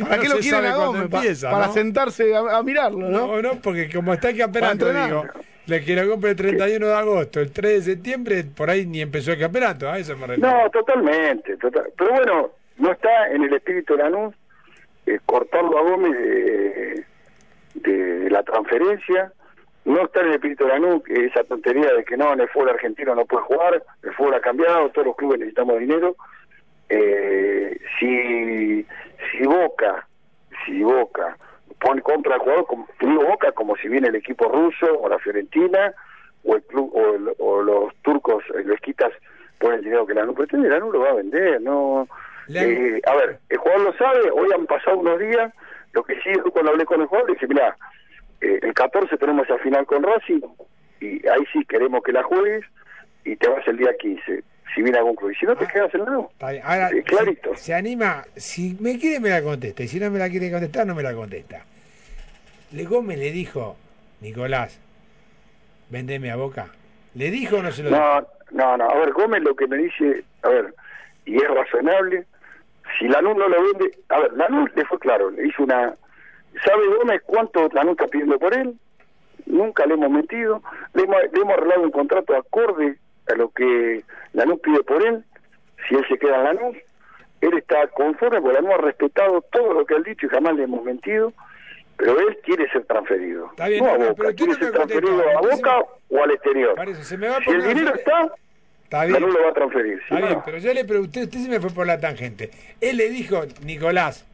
¿Para 0.00 0.16
No 0.16 0.22
qué 0.22 0.28
lo 0.28 0.34
se 0.36 0.40
quieren 0.40 0.50
sabe 0.62 0.68
a 0.68 0.74
cuándo 0.74 0.92
Gómez? 0.92 1.02
Empieza, 1.14 1.50
para 1.50 1.66
¿no? 1.66 1.72
sentarse 1.74 2.34
a, 2.34 2.38
a 2.58 2.62
mirarlo, 2.62 3.08
¿no? 3.10 3.26
No, 3.26 3.42
no, 3.42 3.60
porque 3.60 3.90
como 3.90 4.14
está 4.14 4.30
el 4.30 4.38
campeonato, 4.38 4.90
digo, 4.90 5.24
le 5.66 5.84
que 5.84 5.94
lo 5.94 6.10
compre 6.10 6.30
el 6.30 6.36
31 6.36 6.86
de 6.86 6.94
agosto, 6.94 7.40
el 7.40 7.52
3 7.52 7.84
de 7.84 7.92
septiembre, 7.92 8.44
por 8.44 8.70
ahí 8.70 8.86
ni 8.86 9.02
empezó 9.02 9.32
el 9.32 9.38
campeonato, 9.38 9.90
a 9.90 9.98
eso 9.98 10.16
me 10.16 10.26
refiero. 10.28 10.50
No, 10.50 10.70
totalmente. 10.70 11.56
total- 11.58 11.90
Pero 11.98 12.10
bueno, 12.12 12.50
no 12.78 12.92
está 12.92 13.28
en 13.30 13.42
el 13.42 13.52
espíritu 13.52 13.96
de 13.96 14.02
Lanús 14.04 14.34
eh, 15.06 15.18
cortarlo 15.26 15.78
a 15.78 15.82
Gómez 15.82 16.12
de, 16.18 17.04
de 17.74 18.30
la 18.30 18.42
transferencia. 18.42 19.32
No 19.84 20.02
está 20.04 20.20
en 20.20 20.26
el 20.28 20.34
espíritu 20.34 20.64
de 20.64 20.70
Lanús 20.72 21.02
eh, 21.08 21.26
esa 21.32 21.42
tontería 21.44 21.92
de 21.94 22.04
que 22.04 22.16
no, 22.16 22.32
en 22.32 22.40
el 22.40 22.48
fútbol 22.48 22.70
argentino 22.70 23.14
no 23.14 23.24
puede 23.24 23.44
jugar, 23.44 23.82
el 24.02 24.12
fútbol 24.14 24.34
ha 24.34 24.40
cambiado, 24.40 24.90
todos 24.90 25.06
los 25.08 25.16
clubes 25.16 25.38
necesitamos 25.38 25.78
dinero. 25.78 26.16
Eh, 26.88 27.78
si, 27.98 28.84
si 29.32 29.46
Boca, 29.46 30.06
si 30.64 30.82
Boca 30.82 31.36
pone, 31.80 32.02
compra 32.02 32.34
al 32.34 32.40
jugador, 32.40 32.66
como, 32.66 32.88
digo 33.00 33.24
Boca 33.24 33.52
como 33.52 33.76
si 33.76 33.88
viene 33.88 34.08
el 34.08 34.16
equipo 34.16 34.48
ruso 34.48 34.98
o 35.00 35.08
la 35.08 35.18
Fiorentina 35.18 35.94
o 36.44 36.56
el 36.56 36.62
club 36.64 36.90
o, 36.94 37.14
el- 37.14 37.32
o 37.38 37.62
los 37.62 37.94
turcos, 38.02 38.42
eh, 38.56 38.62
los 38.64 38.80
quitas 38.80 39.10
ponen 39.58 39.78
el 39.78 39.84
dinero 39.84 40.06
que 40.06 40.14
Lanús 40.14 40.34
pretende, 40.36 40.68
Lanús 40.68 40.92
lo 40.92 41.00
va 41.00 41.10
a 41.10 41.14
vender, 41.14 41.60
no 41.60 42.06
Eh, 42.66 43.00
a 43.06 43.14
ver, 43.14 43.38
el 43.48 43.58
jugador 43.58 43.82
lo 43.84 43.92
sabe, 43.92 44.28
hoy 44.32 44.48
han 44.52 44.66
pasado 44.66 44.98
unos 44.98 45.20
días, 45.20 45.52
lo 45.92 46.02
que 46.02 46.16
sí, 46.16 46.32
cuando 46.52 46.72
hablé 46.72 46.84
con 46.84 47.00
el 47.00 47.06
jugador, 47.06 47.28
le 47.30 47.34
dije, 47.34 47.46
mira, 47.46 47.76
eh, 48.40 48.58
el 48.62 48.74
14 48.74 49.16
tenemos 49.18 49.44
esa 49.48 49.58
final 49.58 49.86
con 49.86 50.02
Racing, 50.02 50.40
y 51.00 51.26
ahí 51.28 51.44
sí 51.52 51.64
queremos 51.66 52.02
que 52.02 52.12
la 52.12 52.22
juegues, 52.22 52.64
y 53.24 53.36
te 53.36 53.48
vas 53.48 53.66
el 53.68 53.76
día 53.76 53.90
15 53.98 54.42
si 54.74 54.82
viene 54.82 54.98
algún 54.98 55.16
club. 55.16 55.30
Y 55.32 55.34
si 55.34 55.46
no 55.46 55.56
te 55.56 55.64
Ah. 55.64 55.68
quedas 55.72 55.94
en 55.94 56.00
el 56.00 56.06
nuevo. 56.06 56.32
Ahora, 56.40 56.90
Eh, 56.90 57.02
clarito. 57.02 57.56
Se, 57.56 57.64
se 57.64 57.74
anima, 57.74 58.24
si 58.36 58.76
me 58.80 58.98
quiere 58.98 59.18
me 59.20 59.28
la 59.30 59.42
contesta, 59.42 59.82
y 59.82 59.88
si 59.88 59.98
no 59.98 60.10
me 60.10 60.18
la 60.18 60.28
quiere 60.30 60.50
contestar, 60.50 60.86
no 60.86 60.94
me 60.94 61.02
la 61.02 61.12
contesta. 61.14 61.64
Le 62.72 62.84
Gómez 62.84 63.18
le 63.18 63.32
dijo, 63.32 63.76
Nicolás, 64.20 64.78
vendeme 65.90 66.30
a 66.30 66.36
Boca. 66.36 66.68
¿Le 67.14 67.30
dijo 67.30 67.56
o 67.56 67.62
no 67.62 67.72
se 67.72 67.82
lo 67.82 67.88
dijo? 67.90 68.00
No, 68.00 68.26
no, 68.52 68.76
no. 68.76 68.90
A 68.90 68.94
ver, 68.94 69.12
Gómez 69.12 69.42
lo 69.42 69.56
que 69.56 69.66
me 69.66 69.76
dice, 69.78 70.22
a 70.42 70.48
ver, 70.50 70.74
y 71.26 71.34
es 71.36 71.48
razonable, 71.48 72.24
si 72.98 73.08
Lanús 73.08 73.36
no 73.36 73.48
lo 73.48 73.56
vende, 73.62 73.90
a 74.08 74.20
ver, 74.20 74.32
Lanús 74.34 74.70
le 74.76 74.84
fue 74.84 74.98
claro, 75.00 75.30
le 75.30 75.46
hizo 75.48 75.64
una... 75.64 75.94
¿Sabe 76.64 76.86
Gómez 76.98 77.22
cuánto 77.24 77.68
Lanús 77.72 77.92
está 77.92 78.06
pidiendo 78.06 78.38
por 78.38 78.54
él? 78.54 78.74
Nunca 79.46 79.86
le 79.86 79.94
hemos 79.94 80.10
metido, 80.10 80.62
le 80.94 81.02
hemos, 81.02 81.16
le 81.32 81.40
hemos 81.40 81.54
arreglado 81.54 81.82
un 81.82 81.90
contrato 81.90 82.36
acorde 82.36 82.96
a 83.28 83.34
lo 83.34 83.50
que 83.50 84.02
Lanús 84.32 84.60
pide 84.60 84.82
por 84.82 85.04
él, 85.06 85.24
si 85.88 85.94
él 85.94 86.04
se 86.08 86.18
queda 86.18 86.36
en 86.38 86.44
Lanús, 86.44 86.76
él 87.40 87.56
está 87.56 87.86
conforme, 87.88 88.40
porque 88.40 88.60
Lanús 88.60 88.74
ha 88.74 88.82
respetado 88.82 89.40
todo 89.52 89.72
lo 89.74 89.86
que 89.86 89.94
ha 89.94 90.00
dicho 90.00 90.26
y 90.26 90.28
jamás 90.28 90.54
le 90.56 90.64
hemos 90.64 90.84
mentido, 90.84 91.32
pero 91.96 92.18
él 92.20 92.38
quiere 92.44 92.70
ser 92.70 92.84
transferido. 92.84 93.46
Está 93.50 93.68
bien, 93.68 93.84
no 93.84 93.90
a 93.90 93.92
no, 93.94 93.98
no, 93.98 94.10
Boca, 94.10 94.22
pero 94.22 94.34
quiere 94.34 94.52
no 94.52 94.58
ser 94.58 94.72
transferido 94.72 95.22
a 95.28 95.40
Boca 95.40 95.78
o 96.10 96.22
al 96.22 96.30
exterior. 96.32 96.74
Por 96.74 96.88
eso, 96.88 97.02
se 97.02 97.16
me 97.16 97.28
va 97.28 97.38
Si 97.42 97.50
el 97.50 97.62
dinero 97.62 97.90
la- 97.90 97.96
está, 97.96 98.32
Está 98.84 99.04
bien. 99.04 99.20
Lanús 99.20 99.34
lo 99.34 99.42
va 99.44 99.50
a 99.50 99.54
transferir. 99.54 100.00
Está 100.02 100.16
bien, 100.16 100.38
pero 100.44 100.58
yo 100.58 100.74
le 100.74 100.84
pregunté, 100.84 101.22
usted 101.24 101.38
se 101.38 101.48
me 101.48 101.60
fue 101.60 101.70
por 101.70 101.86
la 101.86 101.98
tangente. 102.00 102.50
Él 102.80 102.96
le 102.96 103.08
dijo, 103.08 103.42
Nicolás, 103.64 104.26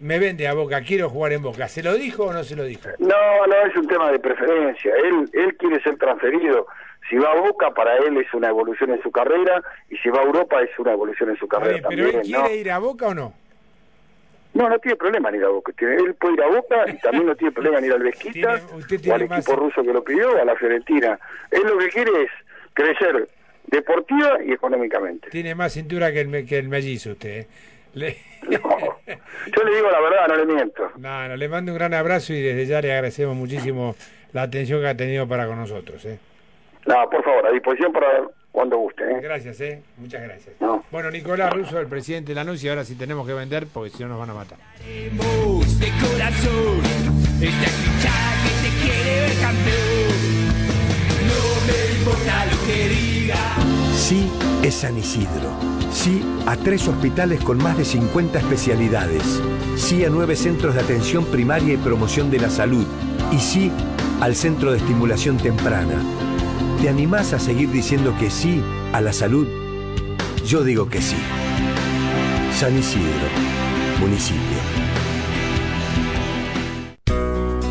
me 0.00 0.18
vende 0.18 0.46
a 0.48 0.54
Boca, 0.54 0.80
quiero 0.82 1.08
jugar 1.08 1.32
en 1.32 1.42
Boca. 1.42 1.68
¿Se 1.68 1.82
lo 1.82 1.94
dijo 1.94 2.24
o 2.24 2.32
no 2.32 2.44
se 2.44 2.56
lo 2.56 2.64
dijo? 2.64 2.88
No, 2.98 3.46
no 3.46 3.66
es 3.66 3.76
un 3.76 3.86
tema 3.86 4.10
de 4.10 4.18
preferencia. 4.18 4.92
Él, 4.96 5.28
él 5.32 5.56
quiere 5.56 5.80
ser 5.82 5.96
transferido. 5.96 6.66
Si 7.08 7.16
va 7.16 7.32
a 7.32 7.40
Boca, 7.40 7.70
para 7.72 7.96
él 7.98 8.16
es 8.16 8.32
una 8.34 8.48
evolución 8.48 8.90
en 8.90 9.02
su 9.02 9.10
carrera, 9.10 9.62
y 9.90 9.96
si 9.98 10.08
va 10.08 10.20
a 10.20 10.24
Europa 10.24 10.60
es 10.62 10.70
una 10.78 10.92
evolución 10.92 11.30
en 11.30 11.36
su 11.36 11.46
carrera 11.46 11.74
bien, 11.74 11.82
pero 11.88 12.12
también. 12.12 12.24
él 12.24 12.32
¿no? 12.32 12.40
quiere 12.46 12.56
ir 12.60 12.70
a 12.70 12.78
Boca 12.78 13.08
o 13.08 13.14
no? 13.14 13.34
no, 14.54 14.68
no 14.68 14.78
tiene 14.78 14.96
problema 14.96 15.28
en 15.30 15.34
ir 15.36 15.44
a 15.44 15.48
Boca. 15.48 15.72
Él 15.78 16.14
puede 16.14 16.34
ir 16.34 16.42
a 16.42 16.46
Boca 16.48 16.84
y 16.88 16.98
también 16.98 17.26
no 17.26 17.34
tiene 17.36 17.52
problema 17.52 17.78
en 17.78 17.84
ir 17.86 17.92
al 17.92 18.02
Vesquita 18.02 18.60
o 18.70 19.12
al 19.14 19.28
más- 19.28 19.38
equipo 19.40 19.56
ruso 19.56 19.82
que 19.82 19.92
lo 19.92 20.02
pidió, 20.02 20.40
a 20.40 20.44
la 20.44 20.56
Fiorentina. 20.56 21.18
Él 21.50 21.62
lo 21.66 21.76
que 21.78 21.88
quiere 21.88 22.10
es 22.22 22.30
crecer 22.72 23.28
deportiva 23.66 24.38
y 24.44 24.52
económicamente. 24.52 25.28
Tiene 25.30 25.54
más 25.54 25.72
cintura 25.72 26.12
que 26.12 26.20
el, 26.20 26.46
que 26.46 26.58
el 26.58 26.68
mellizo 26.68 27.10
usted. 27.12 27.30
¿eh? 27.40 27.46
Le... 27.94 28.16
No. 28.44 28.58
Yo 28.58 29.62
le 29.64 29.76
digo 29.76 29.90
la 29.90 30.00
verdad, 30.00 30.28
no 30.28 30.36
le 30.36 30.46
miento. 30.46 30.90
No, 30.98 31.28
no, 31.28 31.36
le 31.36 31.48
mando 31.48 31.72
un 31.72 31.78
gran 31.78 31.94
abrazo 31.94 32.34
y 32.34 32.42
desde 32.42 32.66
ya 32.66 32.82
le 32.82 32.92
agradecemos 32.92 33.34
muchísimo 33.34 33.96
la 34.32 34.42
atención 34.42 34.80
que 34.82 34.88
ha 34.88 34.96
tenido 34.96 35.26
para 35.26 35.46
con 35.46 35.56
nosotros. 35.58 36.04
¿eh? 36.04 36.18
No, 36.86 37.08
por 37.08 37.24
favor, 37.24 37.46
a 37.46 37.50
disposición 37.50 37.92
para 37.92 38.24
cuando 38.52 38.76
guste. 38.78 39.02
¿eh? 39.04 39.20
Gracias, 39.22 39.60
¿eh? 39.62 39.82
muchas 39.96 40.22
gracias. 40.22 40.54
No. 40.60 40.84
Bueno, 40.90 41.10
Nicolás 41.10 41.52
Russo, 41.54 41.80
el 41.80 41.86
presidente 41.86 42.34
de 42.34 42.44
la 42.44 42.54
y 42.54 42.68
ahora 42.68 42.84
sí 42.84 42.96
tenemos 42.96 43.26
que 43.26 43.32
vender 43.32 43.66
porque 43.72 43.90
si 43.90 44.02
no 44.02 44.10
nos 44.10 44.18
van 44.18 44.30
a 44.30 44.34
matar. 44.34 44.58
Queremos 44.84 45.80
de 45.80 45.88
corazón 46.00 46.80
esta 47.40 47.70
hinchada 47.70 48.34
que 48.44 48.52
te 48.62 48.84
quiere 48.84 49.20
ver 49.20 49.40
campeón. 49.40 50.43
Sí 53.96 54.28
es 54.62 54.74
San 54.74 54.98
Isidro. 54.98 55.50
Sí 55.92 56.22
a 56.46 56.56
tres 56.56 56.86
hospitales 56.88 57.42
con 57.42 57.58
más 57.58 57.78
de 57.78 57.84
50 57.84 58.38
especialidades. 58.38 59.22
Sí 59.76 60.04
a 60.04 60.10
nueve 60.10 60.36
centros 60.36 60.74
de 60.74 60.80
atención 60.80 61.24
primaria 61.24 61.74
y 61.74 61.78
promoción 61.78 62.30
de 62.30 62.40
la 62.40 62.50
salud. 62.50 62.84
Y 63.32 63.38
sí 63.38 63.72
al 64.20 64.36
Centro 64.36 64.72
de 64.72 64.78
Estimulación 64.78 65.38
Temprana. 65.38 65.94
¿Te 66.80 66.88
animás 66.88 67.32
a 67.32 67.38
seguir 67.38 67.70
diciendo 67.70 68.14
que 68.18 68.30
sí 68.30 68.62
a 68.92 69.00
la 69.00 69.12
salud? 69.12 69.46
Yo 70.46 70.62
digo 70.62 70.88
que 70.88 71.00
sí. 71.00 71.16
San 72.52 72.78
Isidro, 72.78 73.28
municipio. 74.00 74.58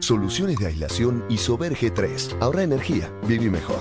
Soluciones 0.00 0.58
de 0.58 0.66
aislación 0.66 1.24
Isover 1.28 1.74
G3. 1.74 2.36
Ahorra 2.40 2.64
energía, 2.64 3.08
viví 3.26 3.48
mejor. 3.48 3.80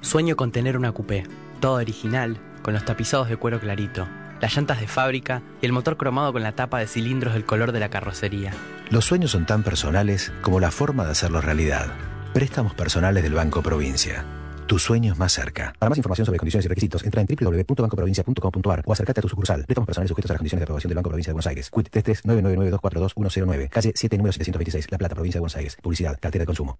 Sueño 0.00 0.36
con 0.36 0.52
tener 0.52 0.76
una 0.76 0.92
coupé, 0.92 1.24
todo 1.60 1.74
original, 1.74 2.38
con 2.62 2.74
los 2.74 2.84
tapizados 2.84 3.28
de 3.28 3.36
cuero 3.36 3.58
clarito, 3.58 4.06
las 4.40 4.56
llantas 4.56 4.80
de 4.80 4.88
fábrica 4.88 5.42
y 5.60 5.66
el 5.66 5.72
motor 5.72 5.96
cromado 5.96 6.32
con 6.32 6.42
la 6.42 6.52
tapa 6.52 6.78
de 6.78 6.86
cilindros 6.86 7.34
del 7.34 7.44
color 7.44 7.72
de 7.72 7.80
la 7.80 7.90
carrocería. 7.90 8.52
Los 8.90 9.04
sueños 9.04 9.32
son 9.32 9.46
tan 9.46 9.62
personales 9.62 10.32
como 10.42 10.60
la 10.60 10.70
forma 10.70 11.04
de 11.04 11.12
hacerlos 11.12 11.44
realidad. 11.44 11.92
Préstamos 12.32 12.74
personales 12.74 13.22
del 13.22 13.34
Banco 13.34 13.62
Provincia. 13.62 14.24
Tu 14.66 14.78
sueño 14.78 15.14
es 15.14 15.18
más 15.18 15.32
cerca. 15.32 15.72
Para 15.78 15.88
más 15.88 15.96
información 15.96 16.26
sobre 16.26 16.38
condiciones 16.38 16.66
y 16.66 16.68
requisitos, 16.68 17.02
entra 17.02 17.22
en 17.22 17.26
www.bancoprovincia.com.ar 17.26 18.82
o 18.84 18.92
acércate 18.92 19.20
a 19.20 19.22
tu 19.22 19.28
sucursal. 19.28 19.64
Préstamos 19.64 19.86
personales 19.86 20.10
sujetos 20.10 20.30
a 20.30 20.34
las 20.34 20.38
condiciones 20.38 20.60
de 20.60 20.64
aprobación 20.64 20.90
del 20.90 20.96
Banco 20.96 21.08
Provincia 21.08 21.30
de 21.30 21.34
Buenos 21.34 21.46
Aires. 21.46 21.70
CUIT 21.70 21.88
33999242109. 21.88 23.68
Calle 23.70 23.92
7, 23.94 24.16
número 24.18 24.32
726. 24.34 24.92
La 24.92 24.98
Plata, 24.98 25.14
Provincia 25.14 25.38
de 25.38 25.40
Buenos 25.40 25.56
Aires. 25.56 25.76
Publicidad. 25.82 26.18
Cartera 26.20 26.42
de 26.42 26.46
consumo. 26.46 26.78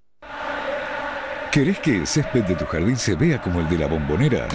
¿Querés 1.50 1.78
que 1.78 1.96
el 1.96 2.06
césped 2.06 2.44
de 2.44 2.54
tu 2.56 2.66
jardín 2.66 2.96
se 2.96 3.14
vea 3.14 3.40
como 3.40 3.60
el 3.60 3.68
de 3.70 3.78
la 3.78 3.86
bombonera? 3.86 4.48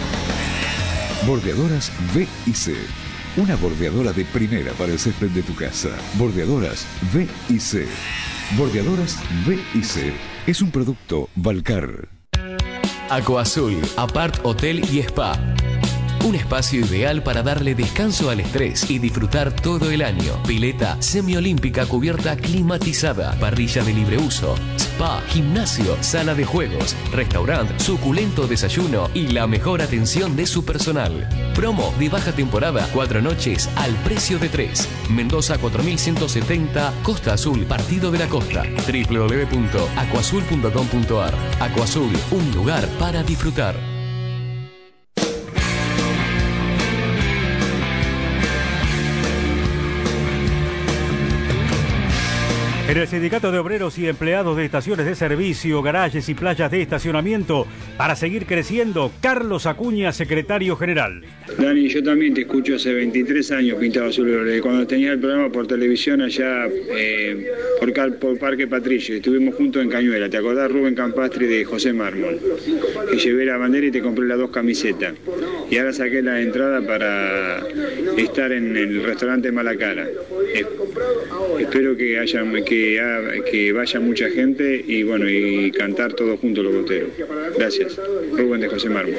Bordeadoras 1.26 1.89
B 2.13 2.28
y 2.45 2.53
C. 2.53 2.76
Una 3.38 3.55
bordeadora 3.55 4.11
de 4.11 4.26
primera 4.26 4.74
para 4.74 4.91
el 4.91 4.99
césped 4.99 5.30
de 5.30 5.41
tu 5.41 5.55
casa. 5.55 5.89
Bordeadoras 6.15 6.86
B 7.13 7.28
y 7.47 7.59
C. 7.59 7.88
Bordeadoras 8.57 9.17
B 9.47 9.57
y 9.74 9.84
C. 9.84 10.13
Es 10.45 10.61
un 10.61 10.69
producto 10.69 11.30
Valcar. 11.36 12.09
Aquazul, 13.09 13.79
Apart 13.95 14.39
Hotel 14.43 14.83
y 14.91 15.00
Spa. 15.00 15.39
Un 16.24 16.36
espacio 16.36 16.79
ideal 16.79 17.21
para 17.21 17.43
darle 17.43 17.75
descanso 17.75 18.29
al 18.29 18.39
estrés 18.39 18.89
y 18.89 18.97
disfrutar 18.97 19.54
todo 19.54 19.91
el 19.91 20.01
año. 20.01 20.41
Pileta 20.47 20.95
semiolímpica 21.01 21.86
cubierta 21.86 22.37
climatizada, 22.37 23.37
parrilla 23.41 23.83
de 23.83 23.93
libre 23.93 24.17
uso, 24.17 24.55
spa, 24.78 25.21
gimnasio, 25.28 26.01
sala 26.01 26.33
de 26.33 26.45
juegos, 26.45 26.95
restaurante, 27.12 27.78
suculento 27.78 28.47
desayuno 28.47 29.09
y 29.13 29.28
la 29.28 29.47
mejor 29.47 29.82
atención 29.82 30.37
de 30.37 30.45
su 30.45 30.63
personal. 30.63 31.28
Promo 31.55 31.93
de 32.00 32.08
baja 32.08 32.32
temporada, 32.32 32.87
cuatro 32.93 33.21
noches 33.21 33.70
al 33.75 33.91
precio 34.05 34.39
de 34.39 34.47
tres. 34.47 34.87
Mendoza 35.09 35.58
4170, 35.58 36.93
Costa 37.04 37.33
Azul, 37.33 37.66
Partido 37.66 38.12
de 38.12 38.20
la 38.20 38.29
Costa. 38.29 38.63
www.aquazul.com.ar. 38.87 41.33
Aquazul, 41.59 42.13
un 42.32 42.50
lugar 42.54 42.87
para 42.97 43.24
disfrutar. 43.24 43.92
En 52.93 52.99
el 52.99 53.07
Sindicato 53.07 53.51
de 53.51 53.57
Obreros 53.57 53.97
y 53.97 54.07
Empleados 54.07 54.55
de 54.55 54.65
Estaciones 54.65 55.07
de 55.07 55.15
Servicio, 55.15 55.82
Garajes 55.82 56.29
y 56.29 56.36
Playas 56.36 56.70
de 56.70 56.83
Estacionamiento, 56.83 57.65
para 57.97 58.15
seguir 58.15 58.45
creciendo, 58.45 59.11
Carlos 59.20 59.65
Acuña, 59.65 60.11
secretario 60.11 60.75
general. 60.75 61.24
Dani, 61.57 61.87
yo 61.87 62.03
también 62.03 62.36
te 62.36 62.41
escucho 62.41 62.75
hace 62.75 62.93
23 62.93 63.51
años 63.53 63.79
pintado 63.79 64.09
azul. 64.09 64.29
Cuando 64.61 64.86
tenía 64.86 65.13
el 65.13 65.20
programa 65.20 65.51
por 65.51 65.65
televisión 65.65 66.21
allá 66.21 66.67
eh, 66.67 67.47
por, 67.79 68.37
Parque 68.37 68.67
Patricio, 68.67 69.15
estuvimos 69.15 69.55
juntos 69.55 69.82
en 69.82 69.89
Cañuela. 69.89 70.29
¿Te 70.29 70.37
acordás 70.37 70.71
Rubén 70.71 70.93
Campastri 70.93 71.47
de 71.47 71.65
José 71.65 71.93
Mármol? 71.93 72.39
Que 73.09 73.17
llevé 73.17 73.45
la 73.45 73.57
bandera 73.57 73.87
y 73.87 73.91
te 73.91 74.01
compré 74.01 74.28
las 74.28 74.37
dos 74.37 74.51
camisetas. 74.51 75.15
Y 75.67 75.78
ahora 75.78 75.93
saqué 75.93 76.21
la 76.21 76.39
entrada 76.39 76.79
para 76.86 77.59
estar 78.17 78.51
en 78.51 78.78
el 78.78 79.03
restaurante 79.03 79.51
Malacara. 79.51 80.07
Eh, 80.53 80.63
espero 81.59 81.97
que 81.97 82.20
haya 82.20 82.43
que, 82.63 82.83
que 83.50 83.72
vaya 83.74 84.00
mucha 84.00 84.30
gente 84.30 84.84
y 84.88 85.01
bueno 85.04 85.30
y 85.30 85.72
cantar 85.72 86.14
todos 86.14 86.39
juntos 86.39 86.64
los 86.64 86.74
boteros. 86.74 87.10
Gracias. 87.58 88.00
Rubén 88.32 88.62
de 88.62 88.68
José 88.68 88.89
Mármol. 88.89 89.18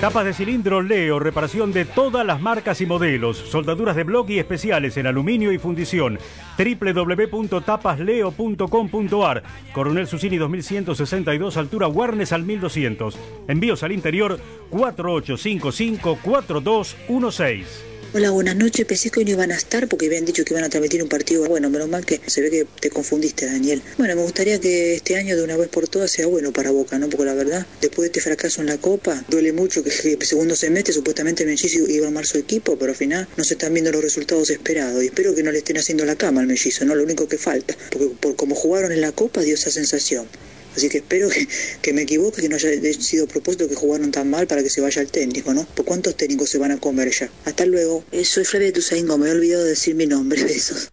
Tapas 0.00 0.24
de 0.26 0.34
cilindro 0.34 0.82
Leo, 0.82 1.18
reparación 1.18 1.72
de 1.72 1.86
todas 1.86 2.24
las 2.26 2.38
marcas 2.38 2.82
y 2.82 2.86
modelos, 2.86 3.38
soldaduras 3.38 3.96
de 3.96 4.04
bloque 4.04 4.34
y 4.34 4.38
especiales 4.38 4.98
en 4.98 5.06
aluminio 5.06 5.50
y 5.50 5.56
fundición. 5.56 6.18
www.tapasleo.com.ar 6.58 9.42
Coronel 9.72 10.06
Susini 10.06 10.36
2162, 10.36 11.56
altura 11.56 11.88
Warnes 11.88 12.32
al 12.32 12.42
1200. 12.42 13.18
Envíos 13.48 13.82
al 13.82 13.92
interior 13.92 14.38
4855 14.68 16.18
4216. 16.22 17.93
Hola, 18.16 18.30
buenas 18.30 18.54
noches. 18.54 18.86
Pensé 18.86 19.10
que 19.10 19.18
hoy 19.18 19.24
no 19.24 19.32
iban 19.32 19.50
a 19.50 19.56
estar 19.56 19.88
porque 19.88 20.06
habían 20.06 20.24
dicho 20.24 20.44
que 20.44 20.54
iban 20.54 20.62
a 20.62 20.68
transmitir 20.68 21.02
un 21.02 21.08
partido. 21.08 21.44
Bueno, 21.48 21.68
menos 21.68 21.88
mal 21.88 22.06
que 22.06 22.20
se 22.24 22.42
ve 22.42 22.48
que 22.48 22.64
te 22.78 22.88
confundiste, 22.88 23.44
Daniel. 23.44 23.82
Bueno, 23.98 24.14
me 24.14 24.22
gustaría 24.22 24.60
que 24.60 24.94
este 24.94 25.16
año 25.16 25.34
de 25.34 25.42
una 25.42 25.56
vez 25.56 25.66
por 25.66 25.88
todas 25.88 26.12
sea 26.12 26.28
bueno 26.28 26.52
para 26.52 26.70
Boca, 26.70 26.96
¿no? 26.96 27.08
Porque 27.08 27.24
la 27.24 27.34
verdad, 27.34 27.66
después 27.80 28.04
de 28.04 28.06
este 28.06 28.20
fracaso 28.20 28.60
en 28.60 28.68
la 28.68 28.78
Copa, 28.78 29.24
duele 29.28 29.52
mucho 29.52 29.82
que 29.82 29.90
el 29.90 30.22
segundo 30.22 30.54
semestre 30.54 30.94
supuestamente 30.94 31.44
Mellizo 31.44 31.90
iba 31.90 32.04
a 32.04 32.08
armar 32.08 32.24
su 32.24 32.38
equipo, 32.38 32.78
pero 32.78 32.92
al 32.92 32.96
final 32.96 33.26
no 33.36 33.42
se 33.42 33.54
están 33.54 33.74
viendo 33.74 33.90
los 33.90 34.04
resultados 34.04 34.48
esperados. 34.48 35.02
Y 35.02 35.06
espero 35.06 35.34
que 35.34 35.42
no 35.42 35.50
le 35.50 35.58
estén 35.58 35.78
haciendo 35.78 36.04
la 36.04 36.14
cama 36.14 36.40
al 36.40 36.46
Mellizo, 36.46 36.84
¿no? 36.84 36.94
Lo 36.94 37.02
único 37.02 37.26
que 37.26 37.36
falta. 37.36 37.76
Porque 37.90 38.14
por 38.20 38.36
como 38.36 38.54
jugaron 38.54 38.92
en 38.92 39.00
la 39.00 39.10
Copa 39.10 39.40
dio 39.40 39.54
esa 39.54 39.72
sensación. 39.72 40.28
Así 40.76 40.88
que 40.88 40.98
espero 40.98 41.28
que, 41.28 41.46
que, 41.80 41.92
me 41.92 42.02
equivoque, 42.02 42.42
que 42.42 42.48
no 42.48 42.56
haya 42.56 42.70
sido 43.00 43.26
propósito 43.26 43.68
que 43.68 43.74
jugaron 43.74 44.10
tan 44.10 44.28
mal 44.28 44.46
para 44.46 44.62
que 44.62 44.70
se 44.70 44.80
vaya 44.80 45.02
el 45.02 45.08
técnico, 45.08 45.54
¿no? 45.54 45.64
¿Por 45.64 45.84
cuántos 45.84 46.16
técnicos 46.16 46.48
se 46.48 46.58
van 46.58 46.72
a 46.72 46.78
comer 46.78 47.10
ya? 47.10 47.30
Hasta 47.44 47.66
luego. 47.66 48.04
Eh, 48.12 48.24
soy 48.24 48.44
Flavia 48.44 48.72
Tusaingo, 48.72 49.18
me 49.18 49.28
he 49.28 49.32
olvidado 49.32 49.64
de 49.64 49.70
decir 49.70 49.94
mi 49.94 50.06
nombre. 50.06 50.42
Besos. 50.44 50.90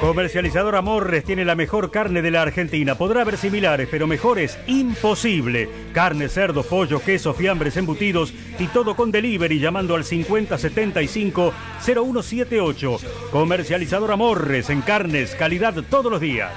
Comercializador 0.00 0.74
Amorres 0.76 1.24
tiene 1.24 1.44
la 1.44 1.54
mejor 1.54 1.90
carne 1.90 2.20
de 2.20 2.30
la 2.30 2.42
Argentina. 2.42 2.98
Podrá 2.98 3.22
haber 3.22 3.38
similares, 3.38 3.88
pero 3.90 4.06
mejores 4.06 4.58
imposible. 4.66 5.68
Carne, 5.92 6.28
cerdo, 6.28 6.62
pollo, 6.64 7.00
queso, 7.00 7.32
fiambres, 7.32 7.76
embutidos 7.76 8.34
y 8.58 8.66
todo 8.66 8.96
con 8.96 9.12
delivery 9.12 9.60
llamando 9.60 9.94
al 9.94 10.04
5075-0178. 10.04 13.00
Comercializador 13.30 14.10
Amorres 14.10 14.68
en 14.68 14.82
carnes, 14.82 15.36
calidad 15.36 15.74
todos 15.88 16.10
los 16.10 16.20
días. 16.20 16.52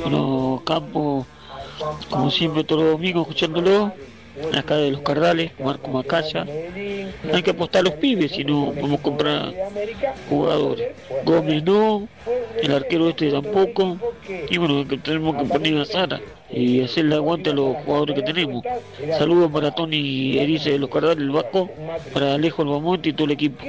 Bueno, 0.00 0.62
Campo, 0.64 1.26
como 2.08 2.30
siempre 2.30 2.64
todos 2.64 2.82
los 2.82 2.92
domingos 2.92 3.22
escuchándolo, 3.22 3.92
acá 4.54 4.76
de 4.76 4.90
los 4.90 5.00
Cardales, 5.00 5.52
Marco 5.58 5.90
Macaya. 5.90 6.46
Hay 7.32 7.42
que 7.42 7.50
apostar 7.50 7.80
a 7.80 7.84
los 7.84 7.94
pibes, 7.94 8.32
si 8.32 8.44
no 8.44 8.72
vamos 8.72 9.00
a 9.00 9.02
comprar 9.02 9.54
jugadores. 10.28 10.88
Gómez 11.24 11.62
no, 11.64 12.08
el 12.62 12.72
arquero 12.72 13.08
este 13.08 13.30
tampoco. 13.30 13.98
Y 14.48 14.58
bueno, 14.58 14.86
tenemos 15.02 15.36
que 15.36 15.44
poner 15.44 15.78
a 15.78 15.84
Sara 15.84 16.20
y 16.50 16.82
hacerle 16.82 17.16
aguante 17.16 17.50
a 17.50 17.54
los 17.54 17.76
jugadores 17.84 18.16
que 18.16 18.22
tenemos. 18.22 18.64
Saludos 19.18 19.50
para 19.52 19.70
Tony 19.74 20.38
Erice 20.38 20.72
de 20.72 20.78
los 20.78 20.90
Cardales, 20.90 21.18
el 21.18 21.30
Vasco, 21.30 21.68
para 22.12 22.34
Alejo 22.34 22.62
Albamonte 22.62 23.10
y 23.10 23.12
todo 23.12 23.26
el 23.26 23.32
equipo. 23.32 23.62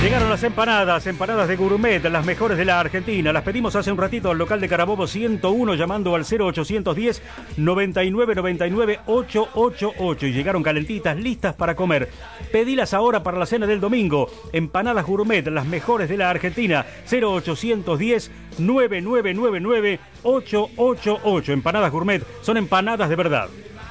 Llegaron 0.00 0.30
las 0.30 0.44
empanadas, 0.44 1.08
empanadas 1.08 1.48
de 1.48 1.56
gourmet, 1.56 2.00
las 2.04 2.24
mejores 2.24 2.56
de 2.56 2.64
la 2.64 2.78
Argentina. 2.78 3.32
Las 3.32 3.42
pedimos 3.42 3.74
hace 3.74 3.90
un 3.90 3.98
ratito 3.98 4.30
al 4.30 4.38
local 4.38 4.60
de 4.60 4.68
Carabobo 4.68 5.08
101 5.08 5.74
llamando 5.74 6.14
al 6.14 6.22
0810 6.24 7.20
9999 7.56 9.00
888 9.06 10.26
y 10.26 10.32
llegaron 10.32 10.62
calentitas, 10.62 11.16
listas 11.16 11.56
para 11.56 11.74
comer. 11.74 12.08
Pedilas 12.52 12.94
ahora 12.94 13.24
para 13.24 13.38
la 13.38 13.46
cena 13.46 13.66
del 13.66 13.80
domingo. 13.80 14.30
Empanadas 14.52 15.04
gourmet, 15.04 15.44
las 15.48 15.66
mejores 15.66 16.08
de 16.08 16.16
la 16.16 16.30
Argentina. 16.30 16.86
0810 17.10 18.30
9999 18.58 19.98
888. 20.22 21.52
Empanadas 21.52 21.90
gourmet 21.90 22.22
son 22.42 22.56
empanadas 22.56 23.08
de 23.08 23.16
verdad. 23.16 23.48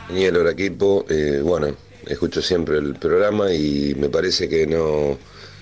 Daniel 0.08 0.38
Oraquipo, 0.38 1.06
eh, 1.10 1.42
bueno, 1.44 1.68
escucho 2.06 2.42
siempre 2.42 2.78
el 2.78 2.96
programa 2.96 3.52
y 3.52 3.94
me 4.00 4.08
parece 4.08 4.48
que 4.48 4.66
no 4.66 5.18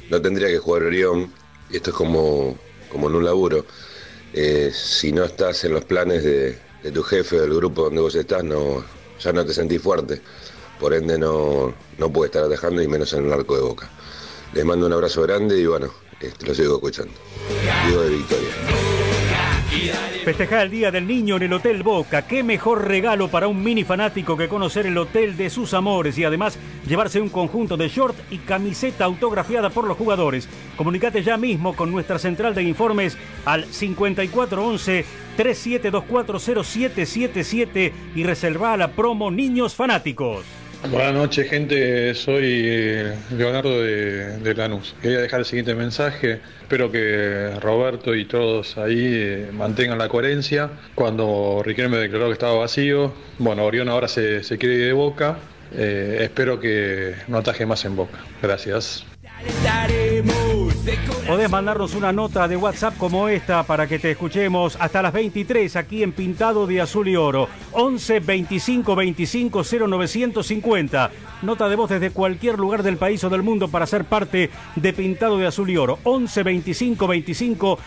no 0.10 0.22
tendría 0.22 0.48
que 0.48 0.58
jugar 0.58 0.84
Orión. 0.84 1.32
Esto 1.72 1.90
es 1.90 1.96
como, 1.96 2.58
como 2.92 3.10
en 3.10 3.16
un 3.16 3.26
laburo. 3.26 3.66
Eh, 4.34 4.72
si 4.74 5.12
no 5.12 5.24
estás 5.24 5.64
en 5.64 5.74
los 5.74 5.86
planes 5.86 6.24
de, 6.24 6.58
de, 6.84 6.92
tu 6.92 7.04
jefe 7.04 7.40
del 7.40 7.56
grupo 7.56 7.84
donde 7.84 8.02
vos 8.02 8.16
estás, 8.16 8.44
no, 8.44 8.84
ya 9.20 9.32
no 9.32 9.46
te 9.46 9.54
sentís 9.54 9.82
fuerte. 9.82 10.22
Por 10.80 10.94
ende 10.94 11.18
no, 11.18 11.74
no 11.98 12.12
puede 12.12 12.28
estar 12.28 12.44
atajando 12.44 12.82
y 12.82 12.88
menos 12.88 13.14
en 13.14 13.26
el 13.26 13.34
arco 13.34 13.56
de 13.56 13.62
boca. 13.62 13.90
Les 14.54 14.66
mando 14.66 14.86
un 14.86 14.94
abrazo 14.94 15.22
grande 15.22 15.58
y 15.60 15.66
bueno, 15.66 15.90
este, 16.20 16.46
lo 16.46 16.54
sigo 16.54 16.76
escuchando. 16.76 17.14
Digo 17.88 18.02
de 18.02 18.10
Victoria. 18.10 18.95
Festejar 20.24 20.64
el 20.64 20.72
Día 20.72 20.90
del 20.90 21.06
Niño 21.06 21.36
en 21.36 21.44
el 21.44 21.54
Hotel 21.54 21.84
Boca. 21.84 22.24
Qué 22.24 22.42
mejor 22.44 22.88
regalo 22.88 23.28
para 23.28 23.48
un 23.48 23.64
mini 23.64 23.84
fanático 23.84 24.36
que 24.36 24.48
conocer 24.48 24.88
el 24.88 24.98
hotel 24.98 25.38
de 25.38 25.50
sus 25.50 25.74
amores 25.74 26.18
y 26.18 26.24
además 26.24 26.58
llevarse 26.88 27.22
un 27.22 27.30
conjunto 27.30 27.78
de 27.78 27.90
short 27.90 28.16
y 28.32 28.40
camiseta 28.40 29.06
autografiada 29.06 29.70
por 29.70 29.86
los 29.86 29.98
jugadores. 29.98 30.50
Comunicate 30.78 31.22
ya 31.24 31.38
mismo 31.38 31.76
con 31.76 31.92
nuestra 31.92 32.18
central 32.18 32.56
de 32.56 32.64
informes 32.64 33.18
al 33.46 33.66
5411 33.66 35.06
37240777 35.38 37.92
y 38.16 38.24
reserva 38.24 38.78
la 38.78 38.92
promo 38.92 39.30
Niños 39.30 39.76
Fanáticos. 39.76 40.65
Buenas 40.90 41.14
noches, 41.14 41.50
gente. 41.50 42.14
Soy 42.14 42.44
eh, 42.44 43.16
Leonardo 43.32 43.82
de, 43.82 44.38
de, 44.38 44.54
Lanús. 44.54 44.96
Quería 45.02 45.20
dejar 45.20 45.40
el 45.40 45.46
siguiente 45.46 45.74
mensaje. 45.76 46.40
Espero 46.62 46.92
que 46.92 47.52
Roberto 47.62 48.16
y 48.16 48.26
todos 48.26 48.78
ahí 48.78 49.00
eh, 49.00 49.50
mantengan 49.52 49.98
la 49.98 50.08
coherencia. 50.10 50.70
Cuando 50.94 51.62
Riquelme 51.64 51.98
declaró 51.98 52.28
que 52.28 52.34
estaba 52.34 52.54
vacío, 52.54 53.14
bueno, 53.40 53.66
Orión 53.66 53.90
ahora 53.90 54.08
se, 54.08 54.44
se 54.44 54.58
quiere 54.58 54.76
ir 54.76 54.86
de 54.86 54.94
boca. 54.94 55.38
Eh, 55.74 56.20
espero 56.22 56.60
que 56.60 57.16
no 57.28 57.38
ataje 57.38 57.66
más 57.66 57.84
en 57.86 57.96
boca. 57.96 58.20
Gracias. 58.42 59.06
Podés 61.28 61.50
mandarnos 61.50 61.96
una 61.96 62.12
nota 62.12 62.48
de 62.48 62.56
WhatsApp 62.56 62.96
como 62.98 63.28
esta 63.28 63.64
para 63.64 63.88
que 63.88 63.98
te 63.98 64.12
escuchemos 64.12 64.78
hasta 64.80 65.02
las 65.02 65.14
23 65.14 65.76
aquí 65.78 66.04
en 66.04 66.12
Pintado 66.12 66.68
de 66.68 66.80
Azul 66.80 67.08
y 67.08 67.16
Oro. 67.16 67.50
11 67.72 68.20
25 68.20 68.96
25 68.96 69.64
0950. 69.64 71.12
Nota 71.42 71.70
de 71.70 71.76
voz 71.76 71.90
desde 71.90 72.12
cualquier 72.12 72.60
lugar 72.60 72.84
del 72.84 72.98
país 72.98 73.24
o 73.24 73.32
del 73.32 73.42
mundo 73.42 73.68
para 73.68 73.88
ser 73.88 74.06
parte 74.06 74.52
de 74.76 74.94
Pintado 74.94 75.40
de 75.40 75.48
Azul 75.48 75.72
y 75.72 75.78
Oro. 75.78 75.98
11 76.04 76.44
25 76.44 77.08
25 77.08 77.80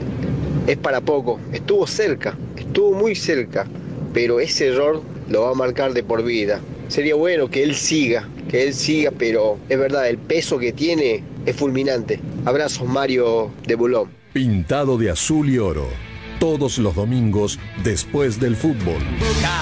es 0.67 0.77
para 0.79 1.01
poco. 1.01 1.39
Estuvo 1.53 1.87
cerca, 1.87 2.37
estuvo 2.57 2.93
muy 2.93 3.15
cerca, 3.15 3.67
pero 4.13 4.41
ese 4.41 4.69
error 4.69 5.03
lo 5.29 5.43
va 5.43 5.51
a 5.51 5.55
marcar 5.55 5.93
de 5.93 6.03
por 6.03 6.23
vida. 6.23 6.61
Sería 6.89 7.15
bueno 7.15 7.49
que 7.49 7.63
él 7.63 7.75
siga, 7.77 8.29
que 8.49 8.65
él 8.65 8.75
siga, 8.75 9.13
pero 9.17 9.59
es 9.69 9.79
verdad, 9.79 10.09
el 10.09 10.19
peso 10.19 10.59
que 10.59 10.73
tiene 10.73 11.23
es 11.47 11.55
fulminante. 11.55 12.21
Abrazos 12.45 12.89
Mario 12.89 13.51
de 13.67 13.75
Bulón. 13.77 14.11
Pintado 14.33 14.99
de 14.99 15.11
azul 15.11 15.49
y 15.49 15.59
oro. 15.59 16.10
Todos 16.41 16.79
los 16.79 16.95
domingos 16.95 17.59
después 17.85 18.41
del 18.41 18.57
fútbol. 18.57 18.97
Boca, 19.19 19.61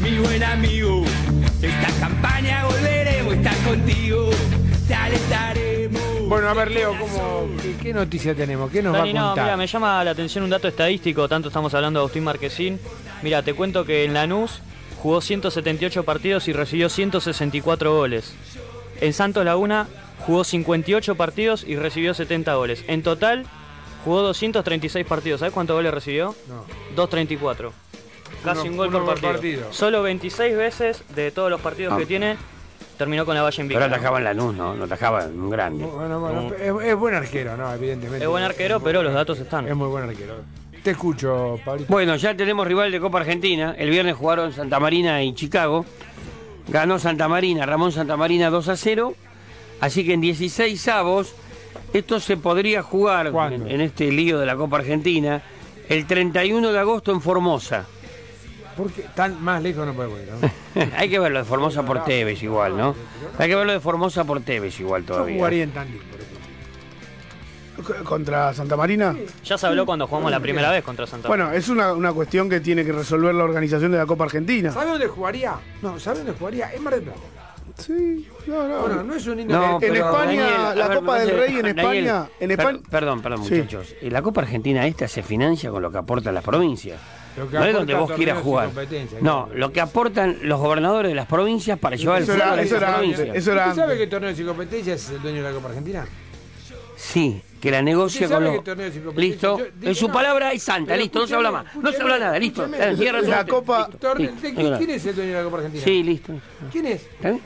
mi 0.00 0.18
buen 0.18 0.40
amigo, 0.44 1.04
esta 1.60 1.88
campaña 1.98 2.64
volveremos 2.64 3.32
a 3.34 3.36
estar 3.36 3.56
contigo, 3.68 4.30
te 4.86 4.94
alentaremos. 4.94 6.28
Bueno, 6.28 6.48
a 6.48 6.54
ver, 6.54 6.70
Leo, 6.70 6.94
¿cómo, 6.96 7.48
qué, 7.60 7.74
qué 7.82 7.92
noticia 7.92 8.36
tenemos? 8.36 8.70
¿Qué 8.70 8.80
nos 8.84 8.92
Dani, 8.92 9.12
va 9.12 9.18
a 9.18 9.22
no, 9.22 9.28
contar? 9.30 9.44
mira, 9.46 9.56
me 9.56 9.66
llama 9.66 10.04
la 10.04 10.12
atención 10.12 10.44
un 10.44 10.50
dato 10.50 10.68
estadístico, 10.68 11.28
tanto 11.28 11.48
estamos 11.48 11.74
hablando 11.74 11.98
de 11.98 12.02
Agustín 12.02 12.22
Marquesín. 12.22 12.78
Mira, 13.22 13.42
te 13.42 13.54
cuento 13.54 13.84
que 13.84 14.04
en 14.04 14.14
Lanús 14.14 14.60
jugó 15.02 15.20
178 15.20 16.04
partidos 16.04 16.46
y 16.46 16.52
recibió 16.52 16.88
164 16.88 17.96
goles. 17.96 18.32
En 19.00 19.12
Santos 19.12 19.44
Laguna 19.44 19.88
jugó 20.20 20.44
58 20.44 21.16
partidos 21.16 21.64
y 21.66 21.74
recibió 21.74 22.14
70 22.14 22.54
goles. 22.54 22.84
En 22.86 23.02
total 23.02 23.44
jugó 24.04 24.22
236 24.22 25.06
partidos. 25.06 25.40
¿Sabes 25.40 25.52
cuántos 25.54 25.74
goles 25.74 25.92
recibió? 25.92 26.34
No. 26.48 26.64
234. 26.96 27.72
Casi 28.44 28.60
Uno- 28.62 28.70
un 28.70 28.76
gol 28.76 28.90
por 28.90 29.00
por 29.04 29.08
partido. 29.14 29.32
partido. 29.32 29.66
Solo 29.72 30.02
26 30.02 30.56
veces 30.56 31.02
de 31.14 31.30
todos 31.30 31.50
los 31.50 31.60
partidos 31.60 31.92
Ah. 31.94 31.96
que 31.98 32.06
tiene 32.06 32.36
terminó 32.98 33.24
con 33.24 33.34
la 33.34 33.42
valla 33.42 33.54
Pero 33.56 33.62
invicta. 33.64 33.84
atajaba 33.84 34.18
en 34.18 34.24
la 34.24 34.34
luz, 34.34 34.54
¿no? 34.54 34.74
No 34.74 34.84
atajaba 34.84 35.24
en 35.24 35.40
un 35.40 35.50
grande. 35.50 35.84
Bueno, 35.84 36.20
bueno, 36.20 36.52
es, 36.54 36.86
es 36.88 36.96
buen 36.96 37.14
arquero, 37.14 37.56
¿no? 37.56 37.72
Evidentemente. 37.72 38.24
Es 38.24 38.28
buen 38.30 38.44
arquero, 38.44 38.80
pero 38.80 39.02
los 39.02 39.12
datos 39.12 39.38
están. 39.38 39.66
Es 39.68 39.74
muy 39.76 39.88
buen 39.88 40.04
arquero. 40.08 40.36
Te 40.82 40.90
escucho, 40.92 41.60
Pablito. 41.64 41.92
Bueno, 41.92 42.16
ya 42.16 42.36
tenemos 42.36 42.66
rival 42.66 42.90
de 42.90 42.98
Copa 43.00 43.18
Argentina. 43.20 43.74
El 43.78 43.90
viernes 43.90 44.16
jugaron 44.16 44.52
Santa 44.52 44.80
Marina 44.80 45.22
y 45.22 45.32
Chicago. 45.34 45.84
Ganó 46.68 46.98
Santa 46.98 47.28
Marina, 47.28 47.66
Ramón 47.66 47.92
Santa 47.92 48.16
Marina 48.16 48.50
2 48.50 48.68
a 48.68 48.76
0. 48.76 49.14
Así 49.80 50.04
que 50.04 50.12
en 50.14 50.20
16 50.20 50.86
avos, 50.88 51.34
esto 51.92 52.20
se 52.20 52.36
podría 52.36 52.82
jugar 52.82 53.26
en, 53.28 53.68
en 53.68 53.80
este 53.80 54.10
lío 54.10 54.38
de 54.38 54.46
la 54.46 54.56
Copa 54.56 54.78
Argentina 54.78 55.42
el 55.88 56.06
31 56.06 56.72
de 56.72 56.78
agosto 56.78 57.12
en 57.12 57.20
Formosa. 57.20 57.86
Porque 58.76 59.04
tan 59.14 59.42
más 59.42 59.62
lejos 59.62 59.86
no 59.86 59.92
puede 59.92 60.10
ir, 60.22 60.28
¿no? 60.32 60.50
Hay 60.96 61.10
que 61.10 61.18
verlo 61.18 61.38
de 61.40 61.44
Formosa 61.44 61.82
por 61.84 62.04
Tevez 62.04 62.42
igual, 62.42 62.76
¿no? 62.76 62.94
Hay 63.38 63.48
que 63.48 63.54
verlo 63.56 63.72
de 63.72 63.80
Formosa 63.80 64.24
por 64.24 64.40
Tevez 64.40 64.80
igual 64.80 65.02
Yo 65.02 65.08
todavía. 65.14 65.36
jugaría 65.36 65.64
en 65.64 65.72
Tandil, 65.72 66.00
por 66.00 66.20
ejemplo. 66.20 66.32
¿Contra 68.04 68.54
Santa 68.54 68.76
Marina? 68.76 69.14
Ya 69.44 69.58
se 69.58 69.66
habló 69.66 69.84
cuando 69.84 70.06
jugamos 70.06 70.30
la 70.30 70.40
primera 70.40 70.70
vez 70.70 70.84
contra 70.84 71.06
Santa 71.06 71.26
Bueno, 71.28 71.52
es 71.52 71.68
una, 71.68 71.92
una 71.92 72.12
cuestión 72.12 72.48
que 72.48 72.60
tiene 72.60 72.84
que 72.84 72.92
resolver 72.92 73.34
la 73.34 73.44
organización 73.44 73.90
de 73.92 73.98
la 73.98 74.06
Copa 74.06 74.24
Argentina. 74.24 74.70
¿Sabe 74.72 74.90
dónde 74.90 75.08
jugaría? 75.08 75.54
No, 75.82 75.98
¿sabe 75.98 76.18
dónde 76.18 76.32
jugaría? 76.32 76.72
En 76.72 76.82
Mar 76.82 76.94
del 76.94 77.02
Plata. 77.02 77.20
Sí, 77.78 78.28
no, 78.46 78.68
no. 78.68 78.80
Bueno, 78.80 79.02
no 79.02 79.14
es 79.14 79.26
un 79.26 79.46
No, 79.46 79.78
en 79.82 79.96
España, 79.96 80.42
Daniel, 80.46 80.78
la 80.78 80.88
ver, 80.88 80.98
Copa 80.98 81.18
del 81.20 81.30
Rey 81.38 81.56
en 81.56 81.62
Daniel, 81.76 81.78
España, 82.06 82.28
en 82.40 82.48
per- 82.48 82.58
España. 82.60 82.78
perdón, 82.90 83.22
perdón, 83.22 83.44
Sí. 83.44 83.54
muchachos. 83.54 83.94
Eh, 84.00 84.10
La 84.10 84.22
Copa 84.22 84.42
Argentina 84.42 84.86
esta 84.86 85.08
se 85.08 85.22
financia 85.22 85.70
con 85.70 85.82
lo 85.82 85.90
que 85.90 85.98
aportan 85.98 86.34
las 86.34 86.44
provincias. 86.44 87.00
No 87.50 87.64
es 87.64 87.72
donde 87.72 87.94
vos 87.94 88.12
quieras 88.12 88.38
y 88.40 88.42
jugar. 88.42 88.66
competencias, 88.66 89.22
No, 89.22 89.48
lo 89.54 89.72
que 89.72 89.80
aportan 89.80 90.36
los 90.42 90.60
gobernadores 90.60 91.10
de 91.10 91.14
las 91.14 91.26
provincias 91.26 91.78
para 91.78 91.96
llevar 91.96 92.20
el 92.20 92.26
fútbol 92.26 92.42
a 92.42 92.54
eso 92.54 92.62
esas 92.62 92.76
era 92.78 92.88
antes, 92.88 92.98
provincias. 93.16 93.36
eso 93.36 93.52
era 93.52 93.68
¿Usted 93.68 93.82
sabe 93.82 93.96
que 93.98 94.06
Torneos 94.06 94.38
y 94.38 94.44
Competencias 94.44 95.02
es 95.04 95.10
el 95.10 95.22
dueño 95.22 95.38
de 95.42 95.48
la 95.48 95.54
Copa 95.54 95.68
Argentina? 95.68 96.06
Sí, 96.94 97.42
que 97.60 97.70
la 97.70 97.82
negocia 97.82 98.26
¿Usted 98.26 98.34
con 98.36 98.44
los... 98.44 99.16
y 99.16 99.20
Listo, 99.20 99.58
yo 99.58 99.88
en 99.88 99.94
su 99.94 100.06
no, 100.08 100.14
palabra 100.14 100.52
es 100.52 100.62
santa, 100.62 100.94
listo, 100.96 101.18
no 101.20 101.26
se 101.26 101.34
habla 101.34 101.50
más. 101.50 101.74
No 101.74 101.90
se 101.90 102.00
habla 102.02 102.18
nada, 102.18 102.38
listo. 102.38 102.66
La 102.66 102.92
usted. 102.92 103.48
Copa- 103.48 103.88
Listo, 103.88 103.98
Torne- 104.08 104.18
listo, 104.30 104.42
¿de 104.42 104.52
no 104.52 104.54
qui- 104.54 104.58
hay 104.58 104.64
nada. 104.64 104.78
¿Quién 104.78 104.90
es 104.90 105.06
el 105.06 105.14
dueño 105.16 105.30
de 105.32 105.36
la 105.38 105.44
Copa 105.44 105.56
Argentina? 105.56 105.84
Sí, 105.84 106.02
listo. 106.02 106.32
¿Quién 106.70 106.86
es? 106.86 107.02
¿Está 107.02 107.30
bien? 107.30 107.42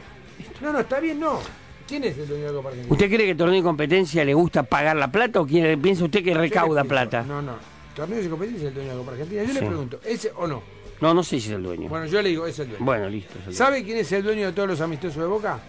No, 0.61 0.73
no, 0.73 0.81
está 0.81 1.01
bien, 1.01 1.21
no. 1.21 1.41
¿Quién 1.87 2.03
es 2.05 2.19
el 2.19 2.27
dueño 2.27 2.45
de 2.47 2.51
la 2.51 2.57
Copa 2.57 2.69
Argentina? 2.71 2.93
¿Usted 2.93 3.07
cree 3.07 3.19
que 3.27 3.31
el 3.31 3.37
torneo 3.37 3.57
de 3.57 3.63
competencia 3.63 4.25
le 4.25 4.35
gusta 4.35 4.63
pagar 4.65 4.97
la 4.97 5.11
plata 5.11 5.41
o 5.41 5.47
quiere, 5.47 5.77
piensa 5.79 6.05
usted 6.05 6.25
que 6.25 6.35
recauda 6.35 6.83
plata? 6.85 7.23
No, 7.23 7.41
no. 7.43 7.55
Torneos 7.95 8.27
y 8.27 8.29
Competencias 8.29 8.63
es 8.63 8.69
el 8.69 8.75
dueño 8.75 8.89
de 8.91 8.95
la 8.97 9.01
Copa 9.01 9.13
Argentina. 9.13 9.43
Yo 9.43 9.49
Sí. 9.49 9.55
le 9.61 9.67
pregunto, 9.67 10.01
¿ese 10.05 10.33
o 10.37 10.47
no? 10.47 10.63
No, 11.01 11.15
no 11.15 11.23
sé 11.23 11.39
si 11.41 11.49
es 11.49 11.55
el 11.55 11.63
dueño. 11.63 11.89
Bueno, 11.89 12.07
yo 12.07 12.21
le 12.23 12.31
digo, 12.31 12.47
es 12.47 12.59
el 12.59 12.69
dueño. 12.71 12.85
Bueno, 12.85 13.09
listo. 13.09 13.35
dueño. 13.39 13.53
¿Sabe 13.57 13.85
quién 13.85 13.99
es 13.99 14.11
el 14.13 14.23
dueño 14.25 14.47
de 14.47 14.53
todos 14.53 14.69
los 14.69 14.81
amistosos 14.81 15.17
de 15.23 15.27
Boca? 15.29 15.61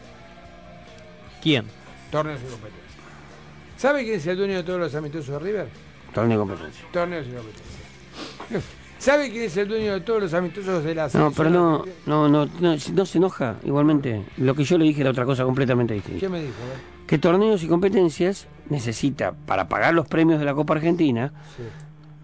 ¿Quién? 1.41 1.65
Torneos 2.11 2.39
y 2.41 2.49
Competencias. 2.49 2.87
¿Sabe 3.77 4.03
quién 4.03 4.15
es 4.15 4.25
el 4.27 4.37
dueño 4.37 4.55
de 4.57 4.63
todos 4.63 4.79
los 4.79 4.95
amistosos 4.95 5.27
de 5.29 5.39
River? 5.39 5.67
Torneo 6.13 6.39
de 6.39 6.45
competencia. 6.47 6.85
Torneos 6.91 7.27
y 7.27 7.31
Competencias. 7.31 8.63
¿Sabe 8.99 9.29
quién 9.29 9.43
es 9.43 9.55
el 9.57 9.67
dueño 9.67 9.93
de 9.93 10.01
todos 10.01 10.21
los 10.23 10.33
amistosos 10.33 10.83
de 10.83 10.95
la 10.95 11.03
No, 11.03 11.09
selección 11.09 11.33
pero 11.37 11.49
no, 11.49 11.75
argentina? 11.75 11.95
no, 12.07 12.27
no, 12.29 12.45
no, 12.59 12.75
no 12.93 13.05
se 13.05 13.17
enoja 13.17 13.55
igualmente. 13.63 14.25
Lo 14.37 14.55
que 14.55 14.63
yo 14.63 14.77
le 14.77 14.85
dije 14.85 15.01
era 15.01 15.11
otra 15.11 15.25
cosa 15.25 15.43
completamente 15.43 15.93
distinta. 15.93 16.19
¿Qué 16.19 16.29
me 16.29 16.41
dijo? 16.41 16.53
Que 17.05 17.17
torneos 17.17 17.63
y 17.63 17.67
competencias 17.67 18.47
necesita 18.69 19.33
para 19.45 19.69
pagar 19.69 19.93
los 19.93 20.07
premios 20.07 20.39
de 20.39 20.45
la 20.45 20.53
Copa 20.53 20.73
Argentina, 20.73 21.31
Sí. 21.55 21.63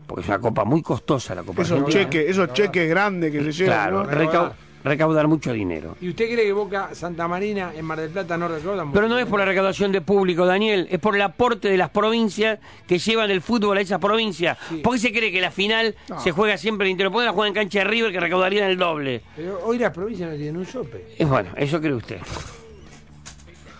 porque 0.08 0.22
es 0.24 0.28
una 0.28 0.40
copa 0.40 0.66
muy 0.66 0.82
costosa 0.82 1.36
la 1.36 1.44
Copa 1.44 1.62
Esos 1.62 1.78
Argentina. 1.80 2.04
cheques, 2.06 2.30
esos 2.30 2.52
cheques 2.54 2.90
grandes 2.90 3.32
que 3.32 3.44
se 3.44 3.52
llevan. 3.52 3.76
Claro, 3.76 4.04
¿no? 4.04 4.54
Recau- 4.84 5.04
recaudar 5.04 5.28
mucho 5.28 5.54
dinero. 5.54 5.96
¿Y 6.02 6.10
usted 6.10 6.26
cree 6.32 6.46
que 6.46 6.54
Boca 6.54 6.90
Santa 6.94 7.28
Marina 7.28 7.72
en 7.76 7.86
Mar 7.86 8.00
del 8.00 8.10
Plata 8.10 8.38
no 8.38 8.48
recaudan? 8.48 8.92
Pero 8.92 9.08
no 9.08 9.18
es 9.18 9.26
por 9.26 9.40
la 9.40 9.46
recaudación 9.46 9.92
de 9.92 10.02
público, 10.02 10.46
Daniel, 10.46 10.88
es 10.92 11.00
por 11.00 11.16
el 11.16 11.22
aporte 11.22 11.70
de 11.70 11.78
las 11.78 11.90
provincias 11.90 12.60
que 12.88 13.00
llevan 13.00 13.32
el 13.32 13.42
fútbol 13.42 13.78
a 13.78 13.82
esas 13.82 14.00
provincias. 14.00 14.58
¿Por 14.84 14.94
qué 14.94 15.00
se 15.00 15.12
cree 15.12 15.32
que 15.32 15.42
la 15.42 15.52
final 15.52 15.96
No. 16.10 16.20
se 16.20 16.32
juega 16.32 16.58
siempre 16.58 16.90
en 16.90 16.98
qué 16.98 17.04
la 17.04 17.10
juegan 17.10 17.48
en 17.50 17.54
cancha 17.54 17.80
de 17.80 17.86
River 17.86 18.12
que 18.12 18.20
recaudarían 18.20 18.70
el 18.70 18.78
doble? 18.78 19.22
Pero 19.36 19.60
hoy 19.66 19.78
las 19.80 19.92
provincias 19.92 20.30
no 20.30 20.36
tienen 20.36 20.58
un 20.58 20.66
sope. 20.66 21.06
Es 21.18 21.28
bueno, 21.28 21.50
eso 21.58 21.80
cree 21.80 21.94
usted. 21.94 22.18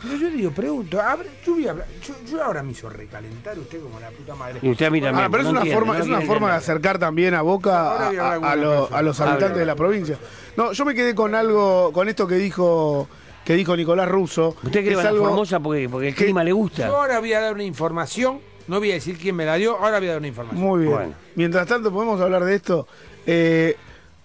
Pero 0.04 0.16
yo 0.18 0.30
digo, 0.30 0.52
pregunto, 0.52 0.98
ver, 0.98 1.28
yo, 1.46 1.54
voy 1.54 1.68
a 1.68 1.72
hablar- 1.72 1.88
yo, 2.06 2.14
yo 2.30 2.44
ahora 2.44 2.62
me 2.62 2.74
hizo 2.74 2.90
recalentar 2.90 3.58
usted 3.58 3.82
como 3.82 4.00
la 4.00 4.10
puta 4.10 4.36
madre. 4.36 4.60
Y 4.62 4.70
usted 4.70 4.86
a 4.88 4.90
mí 4.90 5.00
también. 5.02 5.26
Ah, 5.26 5.30
pero 5.32 5.42
es 5.42 5.46
no 5.46 5.52
una 5.52 5.60
entiende, 5.62 5.80
forma, 5.80 5.94
no 5.98 6.04
es 6.04 6.08
una 6.10 6.22
forma 6.22 6.52
de 6.52 6.56
acercar 6.58 7.00
también 7.00 7.34
a 7.34 7.42
Boca 7.42 8.10
a, 8.10 8.56
lo- 8.56 8.90
los 9.02 9.20
habitantes 9.22 9.58
de 9.58 9.66
la 9.66 9.76
provincia. 9.76 10.18
No, 10.58 10.74
yo 10.74 10.84
me 10.86 10.94
quedé 10.94 11.16
con 11.16 11.34
algo, 11.36 11.92
con 11.94 12.10
esto 12.10 12.28
que 12.28 12.36
dijo 12.36 13.08
que 13.46 13.56
dijo 13.56 13.76
Nicolás 13.76 14.08
Russo. 14.08 14.50
¿Usted 14.64 14.72
cree 14.72 14.84
que 14.84 14.92
es 14.94 15.06
algo- 15.06 15.26
Formosa 15.26 15.60
porque, 15.60 15.90
porque 15.90 16.10
el 16.10 16.16
que- 16.16 16.26
clima 16.26 16.44
le 16.44 16.52
gusta? 16.54 16.88
Yo 16.88 16.96
ahora 16.98 17.20
voy 17.20 17.34
a 17.34 17.42
dar 17.42 17.54
una 17.54 17.64
información 17.64 18.40
No 18.68 18.80
voy 18.80 18.92
a 18.92 18.94
decir 18.94 19.18
quién 19.18 19.36
me 19.36 19.46
la 19.46 19.56
dio, 19.56 19.78
ahora 19.78 20.00
voy 20.00 20.08
a 20.08 20.12
dar 20.12 20.20
una 20.20 20.28
información. 20.30 20.62
Muy 20.64 20.86
bien. 20.86 21.14
Mientras 21.36 21.68
tanto, 21.68 21.92
podemos 21.92 22.22
hablar 22.22 22.46
de 22.46 22.56
esto. 22.56 22.88
Eh, 23.26 23.76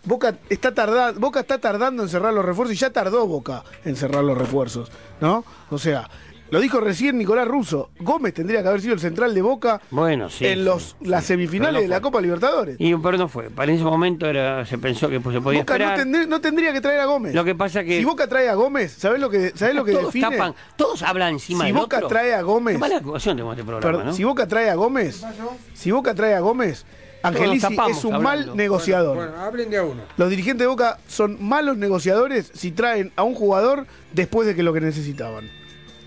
Boca 0.09 0.35
está 0.49 0.73
tardando, 0.75 1.21
Boca 1.21 1.41
está 1.41 1.59
tardando 1.59 2.03
en 2.03 2.09
cerrar 2.09 2.33
los 2.33 2.45
refuerzos 2.45 2.75
y 2.75 2.79
ya 2.79 2.91
tardó 2.91 3.27
Boca 3.27 3.63
en 3.85 3.95
cerrar 3.95 4.25
los 4.25 4.37
refuerzos, 4.39 4.91
¿no? 5.21 5.45
O 5.71 5.79
sea, 5.79 6.09
lo 6.51 6.61
dijo 6.61 6.81
recién 6.81 7.19
Nicolás 7.19 7.47
Russo. 7.47 7.91
Gómez 8.01 8.33
tendría 8.33 8.63
que 8.63 8.69
haber 8.69 8.81
sido 8.81 8.95
el 8.95 9.01
central 9.01 9.35
de 9.35 9.43
Boca 9.43 9.83
Bueno, 9.91 10.31
sí. 10.31 10.47
en 10.47 10.65
los 10.65 10.97
las 11.03 11.27
semifinales 11.27 11.75
no 11.75 11.81
de 11.83 11.89
la. 11.89 12.01
Copa 12.01 12.23
Libertadores. 12.23 12.77
Y 12.79 12.95
pero 12.97 13.19
no 13.19 13.29
fue. 13.29 13.51
Para 13.51 13.71
ese 13.71 13.85
momento 13.85 14.27
era, 14.27 14.65
se 14.65 14.79
pensó 14.79 15.11
que 15.11 15.21
pues, 15.21 15.35
se 15.37 15.43
podía 15.43 15.61
Boca 15.61 15.79
no, 15.79 15.95
tendría, 15.95 16.27
no 16.27 16.41
tendría 16.41 16.73
que 16.73 16.81
traer 16.81 17.01
a 17.01 17.05
Gómez. 17.05 17.35
Lo 17.35 17.45
que 17.45 17.55
pasa 17.55 17.85
que 17.85 17.99
Si 17.99 18.05
Boca 18.07 18.27
trae 18.27 18.49
a 18.49 18.55
Gómez, 18.55 18.93
¿sabés 18.95 19.21
lo 19.21 19.29
que, 19.29 19.53
¿sabés 19.55 19.75
lo 19.75 19.85
que 19.85 19.93
todos 19.93 20.07
define? 20.07 20.31
tapan, 20.39 20.55
todos 20.77 21.03
hablan 21.03 21.35
encima 21.35 21.65
si 21.67 21.73
del 21.73 21.81
Boca 21.83 21.99
otro. 21.99 22.09
trae 22.09 22.33
a 22.35 22.41
Gómez. 22.41 22.77
Qué 22.77 22.79
mala 22.81 22.97
actuación 22.97 23.37
tenemos 23.37 23.53
en 23.53 23.59
este 23.61 23.67
programa, 23.71 23.87
Perdón, 23.93 24.07
¿no? 24.07 24.13
Si 24.15 24.25
Boca 24.25 24.49
trae 24.49 24.71
a 24.71 24.75
Gómez, 24.75 25.23
si 25.75 25.91
Boca 25.91 26.15
trae 26.15 26.35
a 26.35 26.41
Gómez, 26.41 26.87
Angelici 27.23 27.61
tapamos 27.61 27.99
es 27.99 28.05
un 28.05 28.15
hablando. 28.15 28.47
mal 28.49 28.57
negociador. 28.57 29.17
Bueno, 29.17 29.37
hablen 29.41 29.71
de 29.71 29.77
a 29.79 29.83
uno. 29.85 30.03
Los 30.17 30.31
dirigentes 30.31 30.61
de 30.65 30.67
Boca 30.69 30.99
son 31.09 31.37
malos 31.43 31.77
negociadores 31.77 32.51
si 32.55 32.71
traen 32.73 33.13
a 33.17 33.23
un 33.25 33.35
jugador 33.35 33.87
después 34.13 34.47
de 34.47 34.55
que 34.55 34.63
lo 34.63 34.73
que 34.73 34.81
necesitaban. 34.81 35.51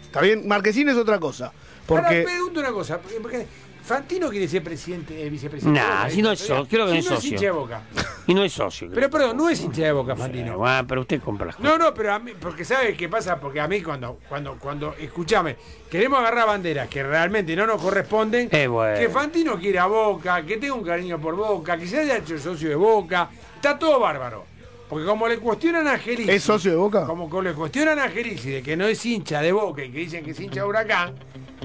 ¿Está 0.03 0.21
bien? 0.21 0.47
Marquesín 0.47 0.87
es 0.89 0.95
otra 0.97 1.19
cosa. 1.19 1.51
Porque 1.85 2.05
Ahora 2.19 2.23
pregunto 2.25 2.59
una 2.59 2.71
cosa, 2.71 2.99
porque- 2.99 3.19
porque 3.19 3.47
Fantino 3.91 4.29
quiere 4.29 4.47
ser 4.47 4.63
presidente, 4.63 5.21
eh, 5.25 5.29
vicepresidente. 5.29 5.79
de 5.79 5.85
Nah, 5.85 6.09
si 6.09 6.21
no 6.21 6.31
es 6.31 6.39
socio, 6.39 6.67
creo 6.69 6.85
que 6.87 6.91
Si 6.91 6.97
no 6.97 6.99
es 6.99 7.09
no 7.09 7.15
socio. 7.15 7.29
hincha 7.31 7.45
de 7.45 7.51
Boca. 7.51 7.81
Y 8.27 8.33
no 8.33 8.43
es 8.43 8.53
socio. 8.53 8.87
creo. 8.87 8.95
Pero 8.95 9.09
perdón, 9.09 9.37
no 9.37 9.49
es 9.49 9.61
hincha 9.61 9.81
de 9.83 9.91
Boca, 9.91 10.15
Fantino. 10.15 10.57
Bueno, 10.57 10.87
pero 10.87 11.01
usted 11.01 11.21
compra 11.21 11.47
las 11.47 11.55
cosas. 11.57 11.71
No, 11.71 11.77
no, 11.77 11.93
pero 11.93 12.13
a 12.13 12.19
mí, 12.19 12.31
porque 12.39 12.63
¿sabe 12.63 12.95
qué 12.95 13.09
pasa? 13.09 13.39
Porque 13.39 13.59
a 13.59 13.67
mí 13.67 13.81
cuando, 13.81 14.19
cuando, 14.29 14.55
cuando, 14.57 14.95
escúchame, 14.99 15.57
queremos 15.89 16.19
agarrar 16.19 16.47
banderas 16.47 16.87
que 16.87 17.03
realmente 17.03 17.55
no 17.55 17.67
nos 17.67 17.81
corresponden, 17.81 18.47
Eh, 18.51 18.67
bueno. 18.67 18.97
que 18.99 19.09
Fantino 19.09 19.59
quiere 19.59 19.79
a 19.79 19.87
Boca, 19.87 20.41
que 20.45 20.57
tenga 20.57 20.73
un 20.73 20.83
cariño 20.83 21.19
por 21.19 21.35
Boca, 21.35 21.77
que 21.77 21.85
se 21.87 21.99
haya 21.99 22.17
hecho 22.17 22.37
socio 22.39 22.69
de 22.69 22.75
Boca, 22.75 23.29
está 23.55 23.77
todo 23.77 23.99
bárbaro. 23.99 24.45
Porque 24.87 25.05
como 25.05 25.27
le 25.27 25.37
cuestionan 25.37 25.87
a 25.87 25.93
Angelici, 25.93 26.29
¿Es 26.31 26.43
socio 26.43 26.71
de 26.71 26.77
Boca? 26.77 27.05
Como 27.05 27.29
que 27.29 27.41
le 27.41 27.53
cuestionan 27.53 27.97
a 27.99 28.03
Angelici 28.05 28.49
de 28.51 28.61
que 28.63 28.75
no 28.75 28.85
es 28.87 29.05
hincha 29.05 29.41
de 29.41 29.51
Boca 29.51 29.83
y 29.83 29.89
que 29.91 29.99
dicen 29.99 30.23
que 30.23 30.31
es 30.31 30.39
hincha 30.39 30.61
de 30.63 30.67
Huracán, 30.67 31.15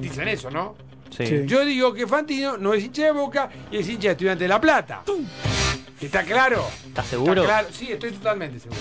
dicen 0.01 0.29
eso, 0.29 0.49
¿no? 0.51 0.77
Sí. 1.11 1.43
Yo 1.47 1.65
digo 1.65 1.93
que 1.95 2.07
Fantino 2.07 2.57
no 2.57 2.75
es 2.75 2.85
hincha 2.85 3.05
de 3.05 3.11
Boca 3.13 3.49
y 3.71 3.79
es 3.79 3.89
hincha 3.89 4.09
de 4.09 4.13
Estudiante 4.13 4.45
de 4.45 4.49
La 4.49 4.61
Plata. 4.61 5.03
¿Está 6.01 6.23
claro? 6.25 6.65
¿Estás 6.87 7.07
seguro? 7.07 7.43
Está 7.43 7.45
claro. 7.61 7.69
Sí, 7.73 7.91
estoy 7.91 8.13
totalmente 8.13 8.61
seguro. 8.61 8.81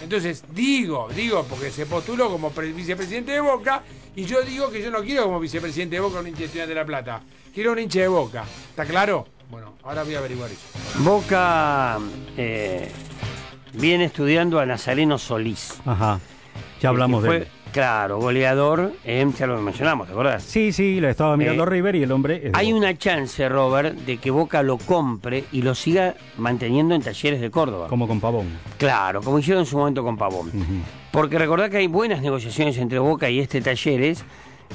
Entonces, 0.00 0.44
digo, 0.52 1.08
digo, 1.14 1.44
porque 1.48 1.70
se 1.70 1.86
postuló 1.86 2.30
como 2.30 2.50
pre- 2.50 2.72
vicepresidente 2.72 3.32
de 3.32 3.40
Boca, 3.40 3.82
y 4.14 4.24
yo 4.24 4.42
digo 4.42 4.70
que 4.70 4.82
yo 4.82 4.90
no 4.90 5.02
quiero 5.02 5.24
como 5.24 5.40
vicepresidente 5.40 5.96
de 5.96 6.00
Boca 6.00 6.20
un 6.20 6.26
hincha 6.28 6.40
de 6.40 6.44
Estudiante 6.44 6.70
de 6.74 6.80
La 6.80 6.84
Plata. 6.86 7.22
Quiero 7.54 7.72
un 7.72 7.78
hincha 7.78 8.00
de 8.00 8.08
Boca. 8.08 8.44
¿Está 8.70 8.84
claro? 8.84 9.26
Bueno, 9.50 9.74
ahora 9.82 10.02
voy 10.04 10.14
a 10.14 10.18
averiguar 10.18 10.50
eso. 10.50 10.60
Boca 10.98 11.98
eh, 12.36 12.90
viene 13.72 14.04
estudiando 14.04 14.60
a 14.60 14.66
Nazareno 14.66 15.18
Solís. 15.18 15.74
Ajá. 15.86 16.20
Ya 16.80 16.90
hablamos 16.90 17.22
de 17.22 17.36
él. 17.36 17.48
Claro, 17.74 18.20
goleador, 18.20 18.92
eh, 19.04 19.28
ya 19.36 19.48
lo 19.48 19.60
mencionamos, 19.60 20.06
¿te 20.06 20.12
acordás? 20.12 20.44
Sí, 20.44 20.70
sí, 20.70 21.00
lo 21.00 21.08
estaba 21.08 21.36
mirando 21.36 21.64
Eh, 21.64 21.66
River 21.66 21.96
y 21.96 22.04
el 22.04 22.12
hombre. 22.12 22.40
es 22.46 22.52
Hay 22.54 22.72
una 22.72 22.96
chance, 22.96 23.48
Robert, 23.48 23.96
de 23.96 24.18
que 24.18 24.30
Boca 24.30 24.62
lo 24.62 24.78
compre 24.78 25.42
y 25.50 25.62
lo 25.62 25.74
siga 25.74 26.14
manteniendo 26.38 26.94
en 26.94 27.02
talleres 27.02 27.40
de 27.40 27.50
Córdoba. 27.50 27.88
Como 27.88 28.06
con 28.06 28.20
Pavón. 28.20 28.46
Claro, 28.78 29.22
como 29.22 29.40
hicieron 29.40 29.64
en 29.64 29.66
su 29.66 29.76
momento 29.76 30.04
con 30.04 30.16
Pavón. 30.16 30.52
Porque 31.10 31.36
recordad 31.36 31.68
que 31.68 31.78
hay 31.78 31.88
buenas 31.88 32.22
negociaciones 32.22 32.78
entre 32.78 33.00
Boca 33.00 33.28
y 33.28 33.40
este 33.40 33.60
Talleres. 33.60 34.24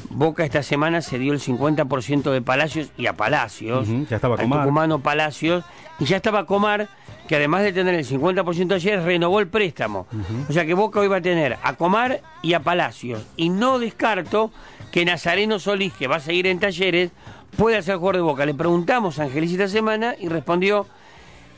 Boca 0.09 0.43
esta 0.43 0.61
semana 0.61 1.01
se 1.01 1.17
dio 1.19 1.31
el 1.31 1.39
50% 1.39 2.31
de 2.31 2.41
Palacios 2.41 2.91
y 2.97 3.07
a 3.07 3.13
Palacios. 3.13 3.88
Ya 4.09 4.17
estaba 4.17 4.35
Comar. 4.35 4.59
Tucumano 4.63 4.99
Palacios. 4.99 5.63
Y 5.99 6.03
ya 6.05 6.17
estaba 6.17 6.45
Comar, 6.45 6.89
que 7.30 7.35
además 7.35 7.61
de 7.61 7.72
tener 7.72 7.93
el 7.93 8.07
50% 8.07 8.56
de 8.56 8.65
Talleres, 8.65 9.03
renovó 9.03 9.39
el 9.39 9.47
préstamo. 9.47 10.07
O 10.49 10.51
sea 10.51 10.65
que 10.65 10.73
Boca 10.73 10.99
hoy 10.99 11.07
va 11.07 11.18
a 11.18 11.22
tener 11.22 11.60
a 11.61 11.76
Comar 11.76 12.22
y 12.41 12.53
a 12.53 12.61
Palacios. 12.61 13.23
Y 13.38 13.49
no 13.49 13.77
descarto 13.77 14.49
que 14.91 15.06
Nazareno 15.06 15.60
Solís, 15.60 15.93
que 15.93 16.07
va 16.07 16.15
a 16.15 16.22
seguir 16.22 16.47
en 16.47 16.60
Talleres, 16.60 17.11
pueda 17.56 17.84
ser 17.84 17.97
jugador 17.97 18.15
de 18.15 18.22
Boca. 18.23 18.45
Le 18.47 18.56
preguntamos 18.56 19.19
a 19.19 19.26
Angelici 19.26 19.53
esta 19.53 19.68
semana 19.68 20.15
y 20.19 20.27
respondió 20.27 20.88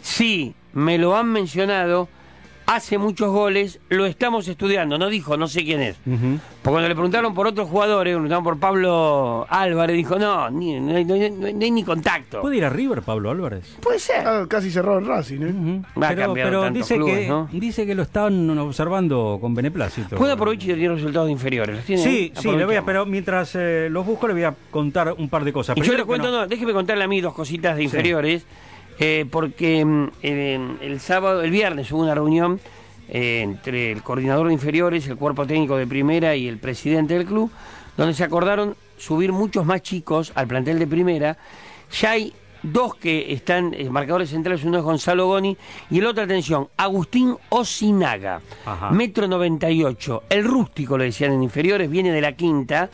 Sí, 0.02 0.56
me 0.74 0.98
lo 0.98 1.16
han 1.16 1.32
mencionado, 1.32 2.10
hace 2.76 2.98
muchos 2.98 3.32
goles, 3.32 3.80
lo 3.90 4.06
estamos 4.06 4.48
estudiando. 4.48 4.98
No 4.98 5.10
dijo, 5.10 5.36
no 5.38 5.48
sé 5.48 5.64
quién 5.64 5.82
es. 5.82 5.98
Ujú. 6.06 6.40
Porque 6.62 6.74
cuando 6.74 6.88
le 6.90 6.96
preguntaron 6.96 7.34
por 7.34 7.48
otros 7.48 7.68
jugadores, 7.70 8.14
preguntaron 8.14 8.44
por 8.44 8.60
Pablo 8.60 9.46
Álvarez, 9.50 9.96
dijo, 9.98 10.18
no, 10.20 10.50
ni, 10.50 10.80
no, 10.80 10.96
hay- 10.96 11.06
no 11.06 11.14
hay- 11.16 11.32
no 11.32 11.46
hay- 11.48 11.54
no 11.54 11.64
hay 11.66 11.72
ni 11.72 11.84
contacto. 11.84 12.42
¿Puede 12.42 12.58
ir 12.58 12.66
a 12.66 12.70
River, 12.70 13.02
Pablo 13.02 13.32
Álvarez? 13.32 13.78
Puede 13.82 14.00
ser. 14.00 14.26
Ah, 14.28 14.46
casi 14.48 14.70
cerró 14.72 15.00
en 15.00 15.06
Racing, 15.08 15.42
¿eh? 15.42 15.82
Va 16.02 16.10
a 16.10 16.34
Pero, 16.34 16.70
dice, 16.72 16.96
clubes, 16.96 17.20
que, 17.20 17.28
¿no? 17.28 17.50
dice 17.52 17.86
que 17.86 17.96
lo 17.96 18.04
están 18.04 18.50
observando 18.60 19.38
con 19.42 19.54
beneplácito. 19.56 20.16
Puede 20.16 20.34
aprovechar 20.34 20.70
y 20.72 20.74
tener 20.74 20.92
resultados 20.94 21.30
inferiores. 21.30 21.76
¿Los 21.78 21.86
tiene? 21.86 22.04
Sí, 22.04 22.32
sí, 22.36 22.52
le 22.52 22.66
voy 22.66 22.76
a, 22.76 22.86
pero 22.86 23.06
mientras 23.06 23.56
eh, 23.56 23.88
los 23.92 24.06
busco 24.06 24.28
le 24.28 24.34
voy 24.34 24.44
a 24.44 24.56
contar 24.70 25.14
un 25.18 25.30
par 25.30 25.44
de 25.44 25.52
cosas. 25.54 25.76
Y 25.78 25.82
yo 25.82 25.94
le 25.98 26.04
cuento, 26.06 26.30
no- 26.32 26.42
no, 26.42 26.48
déjeme 26.48 26.74
contarle 26.74 27.04
a 27.04 27.08
mí 27.08 27.22
dos 27.22 27.34
cositas 27.34 27.76
de 27.76 27.84
inferiores, 27.84 28.46
eh, 29.00 29.26
porque 29.30 29.84
mm, 29.84 30.10
el, 30.22 31.00
sábado, 31.00 31.42
el 31.42 31.52
viernes 31.52 31.92
hubo 31.92 32.02
una 32.02 32.16
reunión 32.16 32.60
eh, 33.10 33.42
entre 33.42 33.92
el 33.92 34.04
coordinador 34.04 34.48
de 34.48 34.54
inferiores, 34.54 35.08
el 35.08 35.18
cuerpo 35.18 35.46
técnico 35.46 35.78
de 35.78 35.88
primera 35.88 36.36
y 36.36 36.48
el 36.48 36.58
presidente 36.58 37.14
del 37.16 37.26
club, 37.26 37.52
donde 37.98 38.14
se 38.14 38.24
acordaron 38.24 38.76
subir 38.98 39.32
muchos 39.32 39.66
más 39.66 39.82
chicos 39.82 40.32
al 40.36 40.48
plantel 40.48 40.80
de 40.80 40.88
primera. 40.88 41.38
Ya 42.00 42.12
hay 42.12 42.34
dos 42.64 42.96
que 42.96 43.34
están 43.34 43.74
eh, 43.74 43.90
marcadores 43.90 44.30
centrales, 44.30 44.64
uno 44.64 44.78
es 44.78 44.84
Gonzalo 44.84 45.28
Goni 45.28 45.58
y 45.90 46.00
el 46.00 46.06
otro, 46.06 46.24
atención, 46.24 46.70
Agustín 46.78 47.36
Osinaga, 47.50 48.42
Ajá. 48.66 48.92
metro 48.92 49.28
98, 49.28 50.24
el 50.30 50.44
rústico 50.44 50.98
le 50.98 51.06
decían 51.06 51.34
en 51.34 51.44
inferiores, 51.44 51.90
viene 51.90 52.12
de 52.12 52.22
la 52.22 52.34
quinta, 52.34 52.90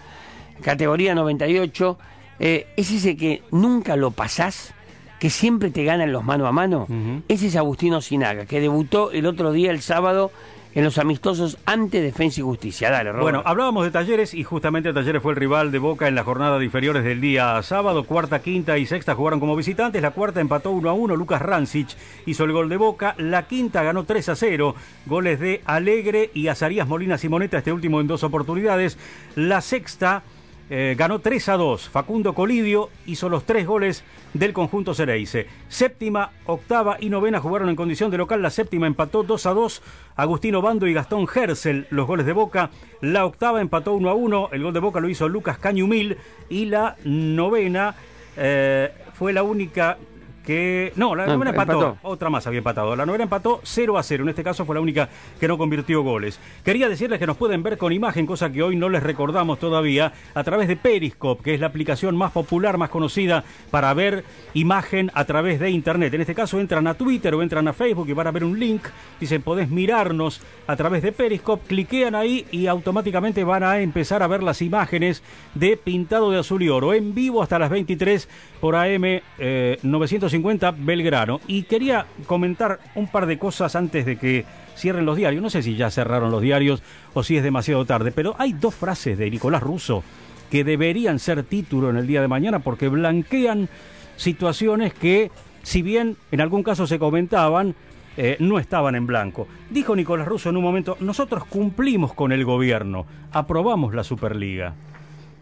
categoría 0.61 1.13
98, 1.15 1.97
eh, 2.39 2.67
es 2.77 2.91
ese 2.91 3.17
que 3.17 3.43
nunca 3.51 3.95
lo 3.95 4.11
pasás, 4.11 4.73
que 5.19 5.29
siempre 5.29 5.71
te 5.71 5.83
ganan 5.83 6.11
los 6.11 6.23
mano 6.23 6.47
a 6.47 6.51
mano. 6.51 6.87
Ese 7.27 7.47
es 7.47 7.55
Agustino 7.55 8.01
Sinaga, 8.01 8.45
que 8.45 8.59
debutó 8.59 9.11
el 9.11 9.25
otro 9.25 9.51
día, 9.51 9.71
el 9.71 9.81
sábado, 9.81 10.31
en 10.77 10.83
los 10.83 10.99
amistosos 10.99 11.57
ante 11.65 12.01
Defensa 12.01 12.39
y 12.39 12.43
Justicia. 12.43 12.91
Dale, 12.91 13.11
Robert. 13.11 13.23
Bueno, 13.23 13.41
hablábamos 13.45 13.83
de 13.83 13.89
Talleres 13.89 14.35
y 14.35 14.43
justamente 14.43 14.93
Talleres 14.93 15.23
fue 15.23 15.31
el 15.31 15.37
rival 15.37 15.71
de 15.71 15.79
Boca 15.79 16.07
en 16.07 16.13
la 16.13 16.23
jornada 16.23 16.59
de 16.59 16.65
inferiores 16.65 17.03
del 17.03 17.19
día 17.19 17.59
sábado. 17.63 18.03
Cuarta, 18.03 18.43
quinta 18.43 18.77
y 18.77 18.85
sexta 18.85 19.15
jugaron 19.15 19.39
como 19.39 19.55
visitantes. 19.55 20.03
La 20.03 20.11
cuarta 20.11 20.39
empató 20.39 20.69
1 20.69 20.87
a 20.87 20.93
1. 20.93 21.15
Lucas 21.15 21.41
Rancic 21.41 21.89
hizo 22.27 22.43
el 22.43 22.51
gol 22.51 22.69
de 22.69 22.77
Boca. 22.77 23.15
La 23.17 23.47
quinta 23.47 23.81
ganó 23.81 24.03
3 24.03 24.29
a 24.29 24.35
0. 24.35 24.75
Goles 25.07 25.39
de 25.39 25.63
Alegre 25.65 26.29
y 26.35 26.47
Azarías 26.47 26.87
Molina 26.87 27.17
Simoneta, 27.17 27.57
este 27.57 27.73
último 27.73 27.99
en 27.99 28.05
dos 28.05 28.23
oportunidades. 28.23 28.99
La 29.35 29.61
sexta 29.61 30.21
eh, 30.69 30.95
ganó 30.97 31.19
3 31.19 31.49
a 31.49 31.57
2. 31.57 31.89
Facundo 31.89 32.33
Colidio 32.33 32.89
hizo 33.05 33.29
los 33.29 33.45
tres 33.45 33.65
goles 33.65 34.03
del 34.33 34.53
conjunto 34.53 34.93
Cereice. 34.93 35.47
Séptima, 35.69 36.31
octava 36.45 36.97
y 36.99 37.09
novena 37.09 37.39
jugaron 37.39 37.69
en 37.69 37.75
condición 37.75 38.11
de 38.11 38.17
local. 38.17 38.41
La 38.41 38.49
séptima 38.49 38.87
empató 38.87 39.23
2 39.23 39.45
a 39.45 39.53
2. 39.53 39.81
Agustino 40.15 40.61
Bando 40.61 40.87
y 40.87 40.93
Gastón 40.93 41.27
Gersel 41.27 41.87
los 41.89 42.07
goles 42.07 42.25
de 42.25 42.33
Boca. 42.33 42.69
La 43.01 43.25
octava 43.25 43.61
empató 43.61 43.93
1 43.93 44.09
a 44.09 44.13
1. 44.13 44.49
El 44.51 44.63
gol 44.63 44.73
de 44.73 44.79
Boca 44.79 44.99
lo 44.99 45.09
hizo 45.09 45.29
Lucas 45.29 45.57
Cañumil. 45.57 46.17
Y 46.49 46.65
la 46.65 46.97
novena 47.05 47.95
eh, 48.35 48.91
fue 49.13 49.31
la 49.33 49.43
única 49.43 49.97
que... 50.47 50.93
No, 50.95 51.13
la 51.13 51.25
Ah, 51.25 51.27
novena 51.27 51.49
empató. 51.51 51.73
empató. 51.73 51.97
Otra 52.07 52.29
más 52.29 52.47
había 52.47 52.59
empatado. 52.59 52.95
La 52.95 53.05
novena 53.05 53.25
empató 53.25 53.59
0 53.63 53.97
a 53.97 54.03
0. 54.03 54.23
En 54.23 54.29
este 54.29 54.45
caso 54.45 54.63
fue 54.65 54.75
la 54.75 54.81
única 54.81 55.09
que 55.41 55.47
no 55.49 55.57
convirtió 55.57 56.01
goles. 56.03 56.39
Quería 56.63 56.87
decirles 56.87 57.19
que 57.19 57.27
nos 57.27 57.35
pueden 57.35 57.63
ver 57.63 57.77
con 57.77 57.91
imagen, 57.91 58.25
cosa 58.25 58.49
que 58.49 58.63
hoy 58.63 58.77
no 58.77 58.87
les 58.87 59.03
recordamos 59.03 59.59
todavía, 59.59 60.13
a 60.33 60.43
través 60.45 60.69
de 60.69 60.77
Periscope, 60.77 61.43
que 61.43 61.53
es 61.53 61.59
la 61.59 61.67
aplicación 61.67 62.15
más 62.15 62.31
popular, 62.31 62.77
más 62.77 62.89
conocida 62.89 63.43
para 63.71 63.93
ver 63.93 64.23
imagen 64.53 65.11
a 65.13 65.25
través 65.25 65.59
de 65.59 65.69
Internet. 65.69 66.13
En 66.13 66.21
este 66.21 66.33
caso 66.33 66.59
entran 66.61 66.87
a 66.87 66.93
Twitter 66.93 67.35
o 67.35 67.41
entran 67.43 67.67
a 67.67 67.73
Facebook 67.73 68.07
y 68.07 68.13
van 68.13 68.27
a 68.27 68.31
ver 68.31 68.45
un 68.45 68.57
link. 68.57 68.83
Dicen, 69.19 69.41
podés 69.41 69.69
mirarnos 69.69 70.39
a 70.65 70.77
través 70.77 71.03
de 71.03 71.11
Periscope. 71.11 71.67
Cliquean 71.67 72.15
ahí 72.15 72.45
y 72.51 72.67
automáticamente 72.67 73.43
van 73.43 73.63
a 73.63 73.81
empezar 73.81 74.23
a 74.23 74.27
ver 74.27 74.43
las 74.43 74.61
imágenes 74.61 75.23
de 75.55 75.75
Pintado 75.75 76.31
de 76.31 76.39
Azul 76.39 76.63
y 76.63 76.69
Oro 76.69 76.93
en 76.93 77.13
vivo 77.13 77.43
hasta 77.43 77.59
las 77.59 77.69
23 77.69 78.29
por 78.61 78.75
AM 78.77 79.03
eh, 79.39 79.77
950 79.83 80.36
Belgrano. 80.77 81.39
Y 81.47 81.63
quería 81.63 82.05
comentar 82.25 82.79
un 82.95 83.07
par 83.07 83.25
de 83.25 83.37
cosas 83.37 83.75
antes 83.75 84.05
de 84.05 84.17
que 84.17 84.45
cierren 84.75 85.05
los 85.05 85.17
diarios. 85.17 85.41
No 85.41 85.49
sé 85.49 85.63
si 85.63 85.75
ya 85.75 85.89
cerraron 85.89 86.31
los 86.31 86.41
diarios 86.41 86.83
o 87.13 87.23
si 87.23 87.37
es 87.37 87.43
demasiado 87.43 87.85
tarde, 87.85 88.11
pero 88.11 88.35
hay 88.37 88.53
dos 88.53 88.75
frases 88.75 89.17
de 89.17 89.29
Nicolás 89.29 89.63
Russo 89.63 90.03
que 90.49 90.63
deberían 90.63 91.19
ser 91.19 91.43
título 91.43 91.89
en 91.89 91.97
el 91.97 92.07
día 92.07 92.21
de 92.21 92.27
mañana 92.27 92.59
porque 92.59 92.87
blanquean 92.87 93.69
situaciones 94.15 94.93
que, 94.93 95.31
si 95.63 95.81
bien 95.81 96.15
en 96.31 96.41
algún 96.41 96.63
caso 96.63 96.87
se 96.87 96.99
comentaban, 96.99 97.75
eh, 98.15 98.37
no 98.39 98.57
estaban 98.57 98.95
en 98.95 99.05
blanco. 99.05 99.47
Dijo 99.69 99.95
Nicolás 99.95 100.27
Russo 100.27 100.49
en 100.49 100.57
un 100.57 100.63
momento, 100.63 100.97
nosotros 100.99 101.45
cumplimos 101.45 102.13
con 102.13 102.31
el 102.31 102.45
gobierno, 102.45 103.05
aprobamos 103.31 103.93
la 103.93 104.03
Superliga. 104.03 104.73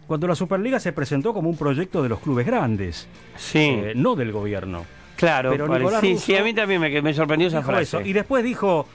Cuando 0.08 0.28
la 0.28 0.36
Superliga 0.36 0.80
se 0.80 0.92
presentó 0.94 1.34
como 1.34 1.50
un 1.50 1.58
proyecto 1.58 2.02
de 2.04 2.10
los 2.10 2.20
clubes 2.20 2.46
grandes, 2.46 3.08
Sí. 3.36 3.60
eh, 3.60 3.94
no 3.96 4.16
del 4.16 4.32
gobierno. 4.32 4.86
Claro, 5.16 5.52
Pero 5.52 5.68
Nicolás 5.68 6.02
sí, 6.02 6.14
Russo 6.14 6.26
sí, 6.26 6.36
a 6.36 6.44
mí 6.44 6.54
también 6.54 6.82
me, 6.82 7.02
me 7.02 7.14
sorprendió 7.14 7.48
esa 7.48 7.62
frase. 7.62 7.84
eso. 7.84 8.02
Y 8.02 8.12
después 8.14 8.44
dijo, 8.44 8.86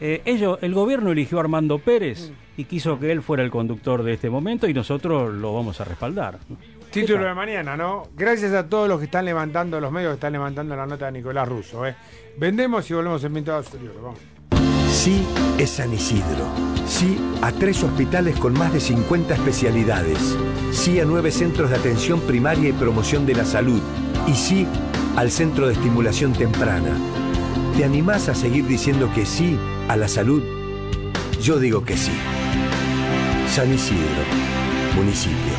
eh, 0.00 0.22
ellos, 0.24 0.58
el 0.62 0.74
gobierno 0.74 1.12
eligió 1.12 1.38
a 1.38 1.40
Armando 1.42 1.78
Pérez 1.78 2.32
y 2.56 2.64
quiso 2.64 2.98
que 2.98 3.12
él 3.12 3.22
fuera 3.22 3.42
el 3.44 3.50
conductor 3.50 4.02
de 4.02 4.14
este 4.14 4.28
momento 4.28 4.68
y 4.68 4.74
nosotros 4.74 5.32
lo 5.32 5.54
vamos 5.54 5.80
a 5.80 5.84
respaldar. 5.84 6.38
Título 6.90 7.24
de 7.24 7.34
mañana, 7.34 7.76
¿no? 7.76 8.08
Gracias 8.16 8.52
a 8.54 8.68
todos 8.68 8.88
los 8.88 8.98
que 8.98 9.04
están 9.04 9.24
levantando, 9.24 9.78
los 9.80 9.92
medios 9.92 10.10
que 10.10 10.14
están 10.14 10.32
levantando 10.32 10.74
la 10.74 10.86
nota 10.86 11.06
de 11.06 11.12
Nicolás 11.12 11.46
Russo. 11.46 11.86
¿eh? 11.86 11.94
Vendemos 12.38 12.90
y 12.90 12.94
volvemos 12.94 13.22
en 13.24 13.36
Oro. 13.38 13.62
Vamos. 14.02 14.18
Sí 14.98 15.24
es 15.58 15.70
San 15.70 15.94
Isidro. 15.94 16.44
Sí 16.88 17.20
a 17.40 17.52
tres 17.52 17.84
hospitales 17.84 18.36
con 18.36 18.52
más 18.54 18.72
de 18.72 18.80
50 18.80 19.32
especialidades. 19.32 20.18
Sí 20.72 20.98
a 20.98 21.04
nueve 21.04 21.30
centros 21.30 21.70
de 21.70 21.76
atención 21.76 22.20
primaria 22.20 22.70
y 22.70 22.72
promoción 22.72 23.24
de 23.24 23.36
la 23.36 23.44
salud. 23.44 23.80
Y 24.26 24.34
sí 24.34 24.66
al 25.14 25.30
Centro 25.30 25.68
de 25.68 25.74
Estimulación 25.74 26.32
Temprana. 26.32 26.96
¿Te 27.76 27.84
animás 27.84 28.28
a 28.28 28.34
seguir 28.34 28.66
diciendo 28.66 29.08
que 29.14 29.24
sí 29.24 29.56
a 29.86 29.94
la 29.94 30.08
salud? 30.08 30.42
Yo 31.40 31.60
digo 31.60 31.84
que 31.84 31.96
sí. 31.96 32.18
San 33.54 33.72
Isidro, 33.72 34.02
municipio. 34.96 35.52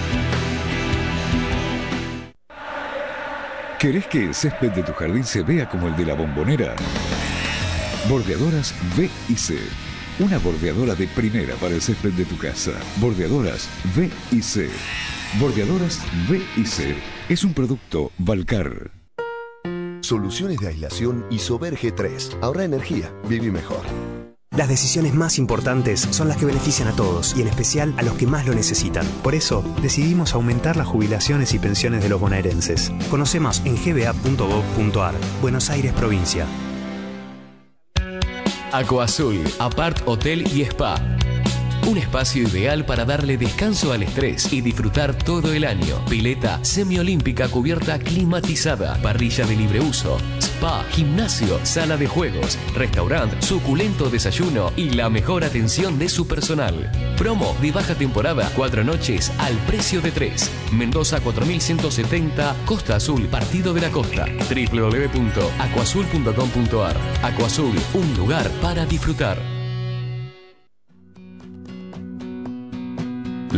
¿Querés 3.79 4.05
que 4.07 4.25
el 4.25 4.35
césped 4.35 4.71
de 4.73 4.83
tu 4.83 4.91
jardín 4.91 5.23
se 5.23 5.43
vea 5.43 5.69
como 5.69 5.87
el 5.87 5.95
de 5.95 6.05
la 6.07 6.13
bombonera? 6.15 6.75
Bordeadoras 8.07 8.73
B 8.95 9.09
y 9.27 9.35
C. 9.35 9.57
Una 10.19 10.37
bordeadora 10.37 10.95
de 10.95 11.07
primera 11.07 11.55
para 11.55 11.75
el 11.75 11.81
césped 11.81 12.13
de 12.13 12.25
tu 12.25 12.37
casa. 12.37 12.71
Bordeadoras 12.97 13.67
B 13.95 14.09
y 14.31 14.41
C. 14.41 14.69
Bordeadoras 15.39 15.99
B 16.29 16.41
y 16.55 16.65
C. 16.65 16.95
Es 17.27 17.43
un 17.43 17.53
producto 17.53 18.11
Valcar. 18.17 18.91
Soluciones 20.01 20.59
de 20.59 20.69
aislación 20.69 21.25
Isover 21.29 21.77
G3. 21.77 22.37
Ahorra 22.41 22.63
energía, 22.63 23.13
viví 23.27 23.51
mejor. 23.51 23.81
Las 24.55 24.67
decisiones 24.67 25.13
más 25.13 25.37
importantes 25.37 26.01
son 26.01 26.27
las 26.27 26.37
que 26.37 26.45
benefician 26.45 26.87
a 26.87 26.95
todos 26.95 27.35
y 27.37 27.41
en 27.41 27.47
especial 27.47 27.93
a 27.97 28.01
los 28.01 28.15
que 28.15 28.27
más 28.27 28.47
lo 28.47 28.55
necesitan. 28.55 29.05
Por 29.23 29.35
eso, 29.35 29.63
decidimos 29.81 30.33
aumentar 30.33 30.75
las 30.75 30.87
jubilaciones 30.87 31.53
y 31.53 31.59
pensiones 31.59 32.01
de 32.01 32.09
los 32.09 32.19
bonaerenses. 32.19 32.91
Conoce 33.09 33.39
más 33.39 33.61
en 33.65 33.75
gba.gov.ar. 33.75 35.15
Buenos 35.41 35.69
Aires, 35.69 35.93
provincia. 35.93 36.47
Aquazul, 38.71 39.43
Apart 39.59 40.01
Hotel 40.05 40.43
y 40.55 40.61
Spa. 40.61 41.18
Un 41.87 41.97
espacio 41.97 42.43
ideal 42.43 42.85
para 42.85 43.05
darle 43.05 43.37
descanso 43.37 43.93
al 43.93 44.03
estrés 44.03 44.53
y 44.53 44.61
disfrutar 44.61 45.15
todo 45.15 45.53
el 45.53 45.65
año. 45.65 46.03
Pileta 46.07 46.63
semiolímpica 46.63 47.47
cubierta 47.47 47.97
climatizada, 47.97 48.95
parrilla 49.01 49.45
de 49.45 49.55
libre 49.55 49.79
uso, 49.79 50.17
spa, 50.39 50.83
gimnasio, 50.91 51.59
sala 51.63 51.97
de 51.97 52.07
juegos, 52.07 52.59
restaurante, 52.75 53.41
suculento 53.41 54.09
desayuno 54.09 54.71
y 54.75 54.91
la 54.91 55.09
mejor 55.09 55.43
atención 55.43 55.97
de 55.97 56.09
su 56.09 56.27
personal. 56.27 56.91
Promo 57.17 57.55
de 57.61 57.71
baja 57.71 57.95
temporada, 57.95 58.51
cuatro 58.55 58.83
noches 58.83 59.31
al 59.39 59.55
precio 59.65 60.01
de 60.01 60.11
tres. 60.11 60.51
Mendoza 60.71 61.19
4170, 61.21 62.55
Costa 62.65 62.97
Azul, 62.97 63.25
Partido 63.27 63.73
de 63.73 63.81
la 63.81 63.89
Costa. 63.89 64.27
www.aquazul.com.ar. 64.49 66.97
Aquazul, 67.23 67.75
un 67.93 68.13
lugar 68.15 68.47
para 68.61 68.85
disfrutar. 68.85 69.58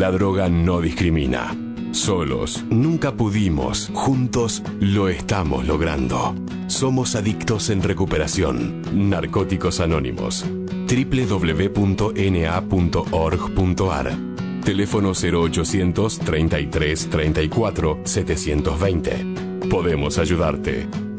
La 0.01 0.09
droga 0.09 0.49
no 0.49 0.81
discrimina. 0.81 1.55
Solos 1.91 2.65
nunca 2.71 3.11
pudimos, 3.11 3.91
juntos 3.93 4.63
lo 4.79 5.09
estamos 5.09 5.67
logrando. 5.67 6.33
Somos 6.65 7.15
adictos 7.15 7.69
en 7.69 7.83
recuperación. 7.83 8.81
Narcóticos 9.11 9.79
Anónimos. 9.79 10.43
www.na.org.ar. 10.87 11.77
Teléfono 14.65 15.11
0800 15.11 16.17
33 16.17 17.09
34 17.11 17.99
720. 18.03 19.25
Podemos 19.69 20.17
ayudarte. 20.17 21.10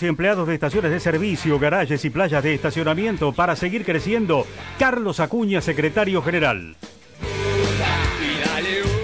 Y 0.00 0.06
Empleados 0.06 0.46
de 0.46 0.54
Estaciones 0.54 0.92
de 0.92 1.00
Servicio, 1.00 1.58
Garajes 1.58 2.04
y 2.04 2.10
Playas 2.10 2.44
de 2.44 2.54
Estacionamiento 2.54 3.32
para 3.32 3.56
seguir 3.56 3.84
creciendo, 3.84 4.46
Carlos 4.78 5.18
Acuña, 5.18 5.60
secretario 5.60 6.22
general. 6.22 6.76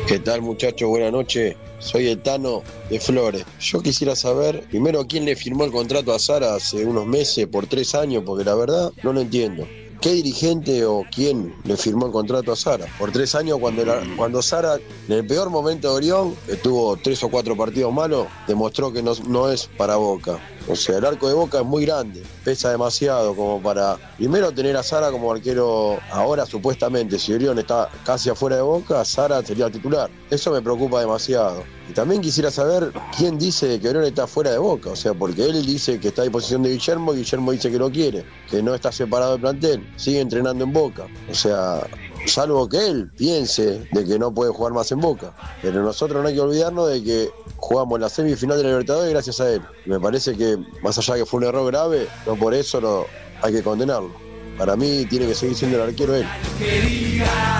¿Qué 0.07 0.19
tal 0.19 0.43
muchachos? 0.43 0.89
Buenas 0.89 1.13
noches. 1.13 1.57
Soy 1.79 2.09
el 2.09 2.19
Tano 2.19 2.63
de 2.91 3.01
Flores. 3.01 3.45
Yo 3.59 3.81
quisiera 3.81 4.15
saber, 4.15 4.61
primero, 4.69 5.07
quién 5.07 5.25
le 5.25 5.35
firmó 5.35 5.65
el 5.65 5.73
contrato 5.73 6.13
a 6.13 6.19
Sara 6.19 6.55
hace 6.55 6.85
unos 6.85 7.07
meses 7.07 7.47
por 7.47 7.67
tres 7.67 7.95
años, 7.95 8.23
porque 8.25 8.45
la 8.45 8.55
verdad 8.55 8.93
no 9.03 9.13
lo 9.13 9.21
entiendo. 9.21 9.67
¿Qué 10.05 10.13
dirigente 10.13 10.85
o 10.85 11.03
quién 11.11 11.55
le 11.65 11.79
firmó 11.79 12.05
el 12.05 12.13
contrato 12.13 12.53
a 12.53 12.57
Sara? 12.57 12.85
Por 12.99 13.11
tres 13.11 13.35
años, 13.35 13.59
cuando, 13.59 13.81
era- 13.81 14.03
cuando 14.19 14.43
Sara, 14.43 14.75
en 15.09 15.13
el 15.15 15.27
peor 15.27 15.49
momento 15.49 15.89
de 15.89 15.95
Orión, 15.95 16.37
que 16.47 16.57
tuvo 16.59 16.99
tres 16.99 17.23
o 17.23 17.31
cuatro 17.31 17.57
partidos 17.57 17.91
malos, 17.91 18.27
demostró 18.47 18.93
que 18.93 19.03
no, 19.03 19.15
no 19.27 19.49
es 19.51 19.65
para 19.79 19.97
Boca. 19.97 20.39
O 20.69 20.77
sea, 20.77 20.99
el 20.99 21.07
arco 21.07 21.27
de 21.27 21.33
Boca 21.33 21.61
es 21.61 21.65
muy 21.65 21.87
grande, 21.87 22.23
pesa 22.45 22.71
demasiado 22.71 23.35
como 23.35 23.63
para, 23.63 23.97
primero, 24.19 24.53
tener 24.53 24.77
a 24.77 24.83
Sara 24.83 25.11
como 25.11 25.33
arquero 25.33 25.99
ahora, 26.11 26.45
supuestamente. 26.45 27.19
Si 27.19 27.33
Orión 27.33 27.59
está 27.59 27.89
casi 28.05 28.29
afuera 28.29 28.57
de 28.57 28.63
Boca, 28.63 29.03
Sara 29.07 29.43
sería 29.43 29.71
titular. 29.71 30.11
Eso 30.31 30.51
me 30.51 30.61
preocupa 30.61 31.01
demasiado. 31.01 31.65
Y 31.89 31.93
también 31.93 32.23
quisiera 32.23 32.51
saber 32.51 32.93
quién 33.17 33.39
dice 33.39 33.79
que 33.79 33.89
Orión 33.89 34.05
está 34.05 34.27
fuera 34.27 34.51
de 34.51 34.59
Boca. 34.59 34.91
O 34.91 34.97
sea, 34.97 35.15
porque 35.15 35.45
él 35.45 35.65
dice 35.67 36.01
que 36.01 36.09
está 36.09 36.23
a 36.23 36.25
disposición 36.25 36.63
de 36.63 36.71
Guillermo 36.71 37.13
Guillermo 37.13 37.53
dice 37.53 37.71
que 37.71 37.79
lo 37.79 37.91
quiere, 37.91 38.25
que 38.51 38.63
no 38.63 38.75
está 38.75 38.91
separado 38.91 39.33
del 39.33 39.41
plantel, 39.43 39.93
sigue 39.97 40.21
entrenando 40.21 40.65
en 40.65 40.73
Boca. 40.73 41.07
O 41.31 41.35
sea, 41.35 41.87
salvo 42.27 42.69
que 42.69 42.87
él 42.87 43.11
piense 43.17 43.87
de 43.93 44.05
que 44.05 44.19
no 44.19 44.33
puede 44.33 44.51
jugar 44.53 44.73
más 44.73 44.91
en 44.93 45.01
Boca. 45.01 45.35
Pero 45.61 45.83
nosotros 45.83 46.23
no 46.23 46.29
hay 46.29 46.35
que 46.35 46.41
olvidarnos 46.41 46.89
de 46.89 47.03
que 47.03 47.31
jugamos 47.57 48.01
la 48.01 48.09
semifinal 48.09 48.57
de 48.57 48.65
la 48.65 48.71
Libertadores 48.71 49.11
gracias 49.11 49.41
a 49.41 49.51
él. 49.51 49.63
Me 49.87 50.01
parece 50.01 50.35
que, 50.37 50.59
más 50.83 50.97
allá 50.99 51.15
de 51.15 51.21
que 51.21 51.27
fue 51.27 51.39
un 51.39 51.45
error 51.45 51.67
grave, 51.71 52.09
no 52.27 52.37
por 52.37 52.55
eso 52.55 53.07
hay 53.43 53.53
que 53.53 53.63
condenarlo. 53.63 54.24
Para 54.59 54.77
mí 54.77 55.07
tiene 55.09 55.27
que 55.27 55.35
seguir 55.35 55.57
siendo 55.57 55.83
el 55.83 55.89
arquero 55.89 56.15
él. 56.15 56.27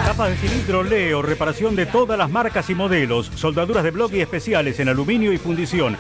Tapas 0.05 0.29
de 0.31 0.37
cilindro 0.37 0.83
Leo, 0.83 1.23
reparación 1.23 1.75
de 1.75 1.87
todas 1.87 2.17
las 2.17 2.31
marcas 2.31 2.71
y 2.71 2.75
modelos, 2.75 3.31
soldaduras 3.35 3.85
de 3.85 3.91
bloque 3.91 4.17
y 4.19 4.21
especiales 4.21 4.79
en 4.81 4.89
aluminio 4.89 5.33
y 5.33 5.39
fundición. 5.39 5.97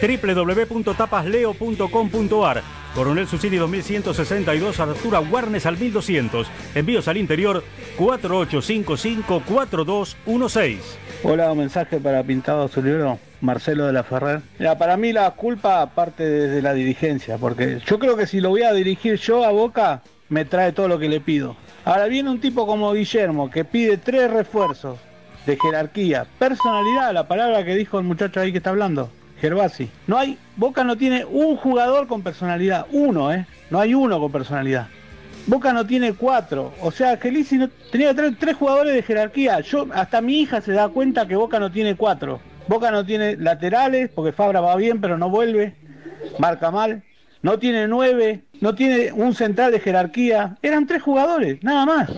www.tapasleo.com.ar 0.00 2.62
Coronel 2.96 3.28
Susini 3.28 3.58
2162, 3.58 4.80
altura 4.80 5.20
Warnes 5.20 5.66
al 5.66 5.76
1200. 5.76 6.48
Envíos 6.74 7.06
al 7.08 7.18
interior 7.18 7.62
4855-4216. 7.98 10.78
Hola, 11.22 11.52
un 11.52 11.58
mensaje 11.58 12.00
para 12.00 12.22
Pintado 12.22 12.62
Azulero, 12.62 13.18
Marcelo 13.42 13.86
de 13.86 13.92
la 13.92 14.02
Ferrer. 14.02 14.40
Mira, 14.58 14.78
para 14.78 14.96
mí 14.96 15.12
la 15.12 15.30
culpa 15.32 15.84
parte 15.94 16.24
desde 16.24 16.62
la 16.62 16.72
dirigencia, 16.72 17.36
porque 17.36 17.80
yo 17.84 17.98
creo 17.98 18.16
que 18.16 18.26
si 18.26 18.40
lo 18.40 18.48
voy 18.48 18.62
a 18.62 18.72
dirigir 18.72 19.16
yo 19.16 19.44
a 19.44 19.50
Boca, 19.50 20.00
me 20.28 20.44
trae 20.44 20.72
todo 20.72 20.88
lo 20.88 20.98
que 20.98 21.08
le 21.08 21.20
pido. 21.20 21.56
Ahora 21.84 22.06
viene 22.06 22.30
un 22.30 22.40
tipo 22.40 22.66
como 22.66 22.92
Guillermo, 22.92 23.50
que 23.50 23.64
pide 23.64 23.96
tres 23.96 24.30
refuerzos 24.30 24.98
de 25.46 25.56
jerarquía, 25.56 26.26
personalidad, 26.38 27.12
la 27.12 27.28
palabra 27.28 27.64
que 27.64 27.76
dijo 27.76 27.98
el 27.98 28.04
muchacho 28.04 28.40
ahí 28.40 28.50
que 28.50 28.58
está 28.58 28.70
hablando, 28.70 29.10
Gervasi. 29.40 29.88
No 30.06 30.18
hay, 30.18 30.38
Boca 30.56 30.82
no 30.82 30.96
tiene 30.96 31.24
un 31.24 31.56
jugador 31.56 32.08
con 32.08 32.22
personalidad, 32.22 32.86
uno, 32.90 33.32
¿eh? 33.32 33.46
No 33.70 33.78
hay 33.78 33.94
uno 33.94 34.18
con 34.18 34.32
personalidad. 34.32 34.88
Boca 35.46 35.72
no 35.72 35.86
tiene 35.86 36.12
cuatro. 36.12 36.72
O 36.80 36.90
sea, 36.90 37.18
que 37.18 37.30
Lisi 37.30 37.56
no, 37.56 37.68
tenía 37.92 38.08
que 38.08 38.14
tener 38.16 38.36
tres 38.36 38.56
jugadores 38.56 38.94
de 38.94 39.02
jerarquía. 39.02 39.60
Yo, 39.60 39.86
hasta 39.94 40.20
mi 40.20 40.40
hija 40.40 40.60
se 40.60 40.72
da 40.72 40.88
cuenta 40.88 41.28
que 41.28 41.36
Boca 41.36 41.60
no 41.60 41.70
tiene 41.70 41.94
cuatro. 41.94 42.40
Boca 42.66 42.90
no 42.90 43.06
tiene 43.06 43.36
laterales, 43.36 44.10
porque 44.12 44.32
Fabra 44.32 44.60
va 44.60 44.74
bien, 44.74 45.00
pero 45.00 45.16
no 45.16 45.30
vuelve, 45.30 45.76
marca 46.40 46.72
mal. 46.72 47.04
No 47.46 47.58
tiene 47.60 47.86
nueve, 47.86 48.42
no 48.60 48.74
tiene 48.74 49.12
un 49.12 49.32
central 49.32 49.70
de 49.70 49.78
jerarquía. 49.78 50.56
Eran 50.62 50.84
tres 50.84 51.00
jugadores, 51.00 51.62
nada 51.62 51.86
más. 51.86 52.10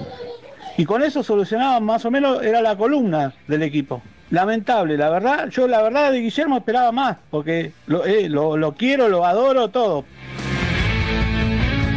Y 0.78 0.86
con 0.86 1.02
eso 1.02 1.22
solucionaban 1.22 1.84
más 1.84 2.06
o 2.06 2.10
menos, 2.10 2.42
era 2.42 2.62
la 2.62 2.78
columna 2.78 3.34
del 3.46 3.62
equipo. 3.62 4.00
Lamentable, 4.30 4.96
la 4.96 5.10
verdad, 5.10 5.50
yo 5.50 5.68
la 5.68 5.82
verdad 5.82 6.12
de 6.12 6.22
Guillermo 6.22 6.56
esperaba 6.56 6.92
más, 6.92 7.18
porque 7.30 7.72
lo, 7.86 8.06
eh, 8.06 8.30
lo, 8.30 8.56
lo 8.56 8.72
quiero, 8.72 9.10
lo 9.10 9.26
adoro, 9.26 9.68
todo. 9.68 10.06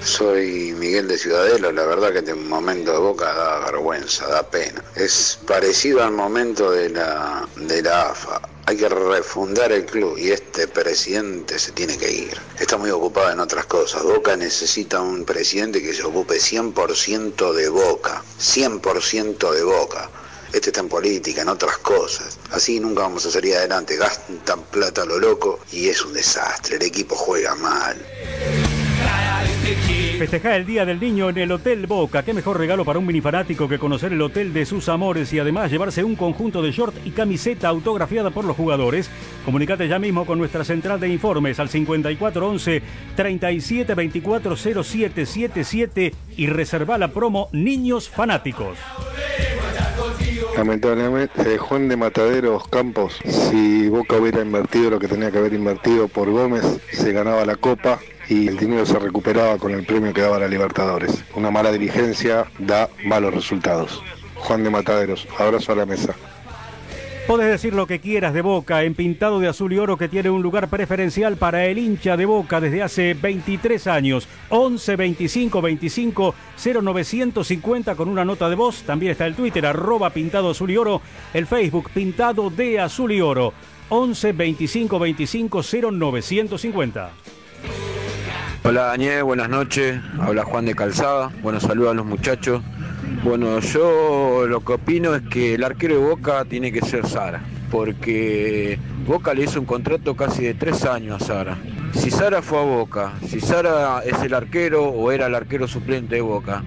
Soy 0.04 0.74
Miguel 0.74 1.08
de 1.08 1.18
Ciudadelo, 1.18 1.72
la 1.72 1.86
verdad 1.86 2.12
que 2.14 2.20
este 2.20 2.34
momento 2.34 2.94
de 2.94 3.00
Boca 3.00 3.34
da 3.34 3.60
vergüenza, 3.60 4.28
da 4.28 4.50
pena. 4.50 4.84
Es 4.96 5.40
parecido 5.46 6.04
al 6.04 6.12
momento 6.12 6.72
de 6.72 6.90
la, 6.90 7.48
de 7.56 7.82
la 7.82 8.10
AFA. 8.10 8.42
Hay 8.66 8.78
que 8.78 8.88
refundar 8.88 9.72
el 9.72 9.86
club 9.86 10.18
y 10.18 10.32
este 10.32 10.68
presidente 10.68 11.60
se 11.60 11.74
tiene 11.74 11.98
que 11.98 12.12
ir. 12.12 12.40
Está 12.60 12.78
muy 12.78 12.92
ocupado 12.92 13.32
en 13.32 13.40
otras 13.40 13.66
cosas. 13.66 14.04
Boca 14.04 14.36
necesita 14.38 15.02
un 15.02 15.26
presidente 15.26 15.82
que 15.82 15.94
se 15.94 16.04
ocupe 16.04 16.36
100% 16.36 17.54
de 17.54 17.70
Boca. 17.70 18.24
100% 18.40 19.52
de 19.52 19.64
Boca. 19.64 20.10
Este 20.54 20.70
está 20.70 20.80
en 20.80 20.90
política, 20.90 21.42
en 21.42 21.50
otras 21.50 21.78
cosas. 21.80 22.40
Así 22.52 22.80
nunca 22.80 23.02
vamos 23.02 23.26
a 23.26 23.32
salir 23.32 23.56
adelante. 23.56 23.98
Gastan 23.98 24.62
plata 24.72 25.04
a 25.04 25.06
lo 25.06 25.20
loco 25.20 25.60
y 25.72 25.90
es 25.90 26.04
un 26.04 26.14
desastre. 26.14 26.78
El 26.78 26.84
equipo 26.84 27.16
juega 27.16 27.54
mal. 27.56 27.98
Festejar 30.18 30.54
el 30.54 30.66
Día 30.66 30.86
del 30.86 31.00
Niño 31.00 31.30
en 31.30 31.38
el 31.38 31.52
Hotel 31.52 31.86
Boca. 31.88 32.24
Qué 32.24 32.34
mejor 32.34 32.58
regalo 32.58 32.84
para 32.84 33.00
un 33.00 33.06
mini 33.06 33.22
fanático 33.22 33.70
que 33.70 33.80
conocer 33.80 34.12
el 34.14 34.22
hotel 34.22 34.54
de 34.54 34.66
sus 34.66 34.90
amores 34.90 35.32
y 35.32 35.40
además 35.40 35.72
llevarse 35.72 36.04
un 36.04 36.16
conjunto 36.16 36.62
de 36.62 36.72
short 36.72 36.94
y 37.06 37.12
camiseta 37.12 37.70
autografiada 37.70 38.30
por 38.30 38.44
los 38.46 38.58
jugadores. 38.58 39.10
Comunicate 39.46 39.88
ya 39.88 39.98
mismo 39.98 40.26
con 40.26 40.38
nuestra 40.38 40.66
central 40.66 41.00
de 41.00 41.08
informes 41.10 41.60
al 41.60 41.70
5411 41.70 42.82
37240777 43.16 46.14
y 46.36 46.48
reserva 46.48 46.98
la 46.98 47.08
promo 47.10 47.48
Niños 47.52 48.10
Fanáticos. 48.10 48.78
Lamentablemente, 50.58 51.54
eh, 51.54 51.58
Juan 51.58 51.88
de 51.88 51.96
Mataderos 51.96 52.68
Campos, 52.68 53.18
si 53.24 53.88
Boca 53.88 54.18
hubiera 54.18 54.42
invertido 54.42 54.90
lo 54.90 55.00
que 55.00 55.08
tenía 55.08 55.32
que 55.32 55.38
haber 55.38 55.54
invertido 55.54 56.10
por 56.10 56.30
Gómez, 56.30 56.82
se 56.92 57.14
ganaba 57.14 57.46
la 57.46 57.56
copa 57.56 58.00
y 58.30 58.48
el 58.48 58.58
dinero 58.58 58.86
se 58.86 59.00
recuperaba 59.00 59.58
con 59.58 59.74
el 59.74 59.86
premio 59.86 60.14
que 60.14 60.22
daba 60.22 60.40
la 60.40 60.48
Libertadores. 60.48 61.24
Una 61.36 61.50
mala 61.50 61.72
dirigencia 61.72 62.46
da 62.60 62.88
malos 63.04 63.34
resultados. 63.34 64.04
Juan 64.36 64.64
de 64.64 64.70
Mataderos, 64.70 65.28
abrazo 65.38 65.72
a 65.72 65.76
la 65.76 65.86
mesa. 65.86 66.16
Podés 67.28 67.50
decir 67.50 67.76
lo 67.76 67.86
que 67.86 68.00
quieras 68.00 68.34
de 68.34 68.42
Boca 68.42 68.84
en 68.84 68.96
Pintado 68.96 69.40
de 69.40 69.48
Azul 69.48 69.74
y 69.74 69.78
Oro 69.78 69.98
que 69.98 70.08
tiene 70.08 70.32
un 70.32 70.42
lugar 70.42 70.68
preferencial 70.68 71.38
para 71.38 71.66
el 71.66 71.78
hincha 71.78 72.18
de 72.18 72.26
Boca 72.26 72.60
desde 72.60 72.82
hace 72.82 73.14
23 73.14 73.86
años. 73.88 74.28
11 74.50 74.96
25 74.96 75.62
25 75.62 76.36
0950 76.58 77.96
con 77.96 78.10
una 78.10 78.26
nota 78.26 78.50
de 78.50 78.56
voz. 78.56 78.82
También 78.82 79.12
está 79.12 79.28
el 79.28 79.36
Twitter 79.36 79.66
arroba 79.66 80.10
Pintado 80.10 80.50
Azul 80.50 80.72
y 80.72 80.78
Oro. 80.78 81.02
El 81.34 81.46
Facebook 81.46 81.92
Pintado 81.94 82.50
de 82.50 82.80
Azul 82.80 83.12
y 83.12 83.22
Oro. 83.22 83.54
11 83.90 84.32
25 84.32 84.98
25 84.98 85.62
0950. 85.62 87.12
Hola 88.62 88.88
Daniel, 88.88 89.24
buenas 89.24 89.50
noches. 89.50 90.02
Habla 90.20 90.44
Juan 90.44 90.66
de 90.66 90.76
Calzada. 90.76 91.32
Bueno, 91.42 91.62
saludos 91.62 91.92
a 91.92 91.94
los 91.94 92.06
muchachos. 92.06 92.62
Bueno, 93.24 93.60
yo 93.62 94.46
lo 94.48 94.60
que 94.66 94.74
opino 94.74 95.16
es 95.16 95.22
que 95.24 95.56
el 95.56 95.64
arquero 95.64 95.96
de 95.96 96.02
Boca 96.02 96.44
tiene 96.44 96.72
que 96.72 96.82
ser 96.82 97.08
Sara, 97.08 97.42
porque 97.72 98.78
Boca 99.08 99.34
le 99.34 99.46
hizo 99.46 99.62
un 99.62 99.66
contrato 99.66 100.16
casi 100.16 100.44
de 100.44 100.54
tres 100.56 100.84
años 100.86 101.22
a 101.22 101.26
Sara. 101.26 101.58
Si 101.94 102.12
Sara 102.12 102.42
fue 102.42 102.60
a 102.60 102.64
Boca, 102.64 103.14
si 103.26 103.40
Sara 103.40 104.02
es 104.06 104.22
el 104.22 104.34
arquero 104.34 104.90
o 104.90 105.10
era 105.12 105.28
el 105.28 105.36
arquero 105.36 105.66
suplente 105.66 106.16
de 106.16 106.22
Boca, 106.22 106.62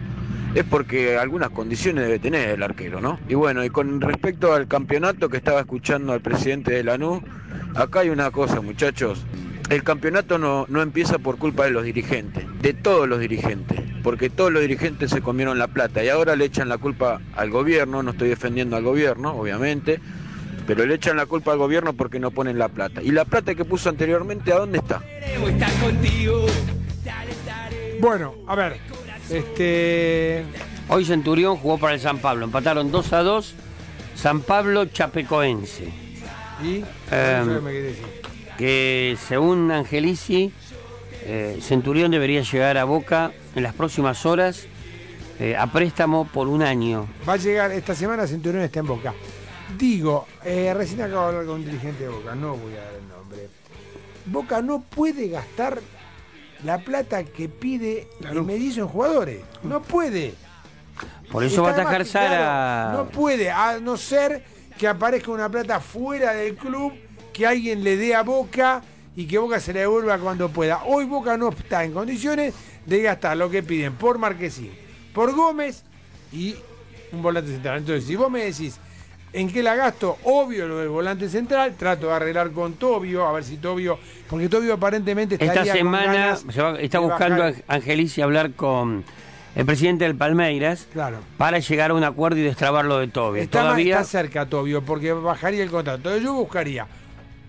es 0.55 0.64
porque 0.64 1.19
algunas 1.19 1.51
condiciones 1.51 2.05
debe 2.05 2.19
tener 2.19 2.48
el 2.48 2.62
arquero, 2.62 3.02
¿no? 3.02 3.19
Y 3.28 3.35
bueno, 3.35 3.64
y 3.64 3.70
con 3.70 4.01
respecto 4.01 4.55
al 4.55 4.66
campeonato 4.66 5.28
que 5.28 5.36
estaba 5.36 5.60
escuchando 5.60 6.14
al 6.14 6.23
presidente 6.23 6.73
de 6.73 6.85
Lanús, 6.85 7.23
acá 7.74 8.01
hay 8.01 8.09
una 8.09 8.31
cosa, 8.31 8.62
muchachos. 8.62 9.24
El 9.72 9.84
campeonato 9.84 10.36
no, 10.36 10.66
no 10.68 10.82
empieza 10.82 11.18
por 11.18 11.38
culpa 11.38 11.64
de 11.64 11.70
los 11.70 11.84
dirigentes, 11.84 12.44
de 12.60 12.74
todos 12.74 13.08
los 13.08 13.20
dirigentes, 13.20 13.80
porque 14.02 14.28
todos 14.28 14.52
los 14.52 14.60
dirigentes 14.60 15.10
se 15.10 15.22
comieron 15.22 15.58
la 15.58 15.66
plata 15.66 16.04
y 16.04 16.10
ahora 16.10 16.36
le 16.36 16.44
echan 16.44 16.68
la 16.68 16.76
culpa 16.76 17.22
al 17.34 17.50
gobierno, 17.50 18.02
no 18.02 18.10
estoy 18.10 18.28
defendiendo 18.28 18.76
al 18.76 18.82
gobierno, 18.82 19.32
obviamente, 19.34 19.98
pero 20.66 20.84
le 20.84 20.96
echan 20.96 21.16
la 21.16 21.24
culpa 21.24 21.52
al 21.52 21.58
gobierno 21.58 21.94
porque 21.94 22.20
no 22.20 22.30
ponen 22.32 22.58
la 22.58 22.68
plata. 22.68 23.02
Y 23.02 23.12
la 23.12 23.24
plata 23.24 23.54
que 23.54 23.64
puso 23.64 23.88
anteriormente, 23.88 24.52
¿a 24.52 24.58
dónde 24.58 24.76
está? 24.76 25.00
Bueno, 27.98 28.34
a 28.46 28.54
ver, 28.54 28.76
este... 29.30 30.44
Hoy 30.88 31.06
Centurión 31.06 31.56
jugó 31.56 31.78
para 31.78 31.94
el 31.94 32.00
San 32.00 32.18
Pablo, 32.18 32.44
empataron 32.44 32.92
2 32.92 33.12
a 33.14 33.22
2, 33.22 33.54
San 34.16 34.42
Pablo 34.42 34.84
Chapecoense. 34.84 35.90
¿Y? 36.62 36.84
Em, 37.10 37.48
Que 38.58 39.16
según 39.26 39.70
Angelici, 39.70 40.52
eh, 41.24 41.58
Centurión 41.60 42.10
debería 42.10 42.42
llegar 42.42 42.76
a 42.78 42.84
Boca 42.84 43.32
en 43.54 43.62
las 43.62 43.74
próximas 43.74 44.26
horas 44.26 44.66
eh, 45.38 45.56
a 45.56 45.66
préstamo 45.66 46.26
por 46.26 46.48
un 46.48 46.62
año. 46.62 47.08
Va 47.28 47.34
a 47.34 47.36
llegar 47.36 47.72
esta 47.72 47.94
semana 47.94 48.26
Centurión 48.26 48.62
está 48.62 48.80
en 48.80 48.86
Boca. 48.86 49.14
Digo, 49.78 50.26
eh, 50.44 50.72
recién 50.74 51.00
acabo 51.02 51.22
de 51.22 51.28
hablar 51.28 51.46
con 51.46 51.54
un 51.56 51.64
dirigente 51.64 52.04
de 52.04 52.08
Boca, 52.10 52.34
no 52.34 52.56
voy 52.56 52.74
a 52.74 52.84
dar 52.84 52.94
el 52.94 53.08
nombre. 53.08 53.48
Boca 54.26 54.62
no 54.62 54.82
puede 54.82 55.28
gastar 55.28 55.80
la 56.64 56.78
plata 56.78 57.24
que 57.24 57.48
pide 57.48 58.08
el 58.30 58.42
Mellizo 58.42 58.82
en 58.82 58.88
jugadores. 58.88 59.42
No 59.62 59.82
puede. 59.82 60.34
Por 61.30 61.42
eso 61.44 61.62
va 61.62 61.70
a 61.70 61.72
atajar 61.72 62.04
claro, 62.04 62.28
Sara. 62.28 62.92
No 62.92 63.08
puede, 63.08 63.50
a 63.50 63.78
no 63.80 63.96
ser 63.96 64.44
que 64.78 64.86
aparezca 64.86 65.30
una 65.30 65.48
plata 65.48 65.80
fuera 65.80 66.34
del 66.34 66.56
club, 66.56 66.92
que 67.32 67.46
alguien 67.46 67.82
le 67.84 67.96
dé 67.96 68.14
a 68.14 68.22
Boca 68.22 68.82
y 69.16 69.26
que 69.26 69.38
Boca 69.38 69.60
se 69.60 69.72
la 69.72 69.80
devuelva 69.80 70.18
cuando 70.18 70.48
pueda. 70.50 70.82
Hoy 70.84 71.04
Boca 71.04 71.36
no 71.36 71.50
está 71.50 71.84
en 71.84 71.92
condiciones 71.92 72.54
de 72.86 73.02
gastar 73.02 73.36
lo 73.36 73.50
que 73.50 73.62
piden 73.62 73.94
por 73.94 74.18
Marquesín, 74.18 74.70
por 75.14 75.34
Gómez 75.34 75.82
y 76.32 76.54
un 77.12 77.22
volante 77.22 77.50
central. 77.50 77.78
Entonces, 77.78 78.04
si 78.04 78.16
vos 78.16 78.30
me 78.30 78.44
decís, 78.44 78.78
¿en 79.32 79.50
qué 79.52 79.62
la 79.62 79.74
gasto? 79.76 80.16
Obvio 80.24 80.66
lo 80.66 80.78
del 80.78 80.88
volante 80.88 81.28
central, 81.28 81.74
trato 81.78 82.06
de 82.09 82.12
arreglar 82.14 82.50
con 82.52 82.74
Tobio, 82.74 83.26
a 83.26 83.32
ver 83.32 83.44
si 83.44 83.59
Tobio, 83.59 83.98
porque 84.28 84.48
Tobio 84.48 84.74
aparentemente 84.74 85.36
Esta 85.38 85.64
semana 85.64 86.36
se 86.36 86.60
va- 86.62 86.80
está 86.80 86.98
buscando 86.98 87.42
bajar. 87.42 87.62
a 87.68 87.74
Angelici 87.74 88.22
hablar 88.22 88.52
con 88.52 89.04
el 89.54 89.66
presidente 89.66 90.04
del 90.04 90.16
Palmeiras 90.16 90.88
Claro. 90.90 91.18
para 91.36 91.59
llegar 91.59 91.90
a 91.90 91.94
un 91.94 92.02
acuerdo 92.04 92.38
y 92.38 92.42
destrabar 92.42 92.86
lo 92.86 92.98
de 92.98 93.09
Tobio. 93.09 93.42
Está, 93.42 93.60
Todavía 93.60 94.00
está 94.00 94.04
cerca 94.10 94.46
Tobio 94.46 94.82
porque 94.82 95.12
bajaría 95.12 95.62
el 95.62 95.70
contrato. 95.70 95.98
Entonces 95.98 96.22
yo 96.22 96.32
buscaría 96.32 96.86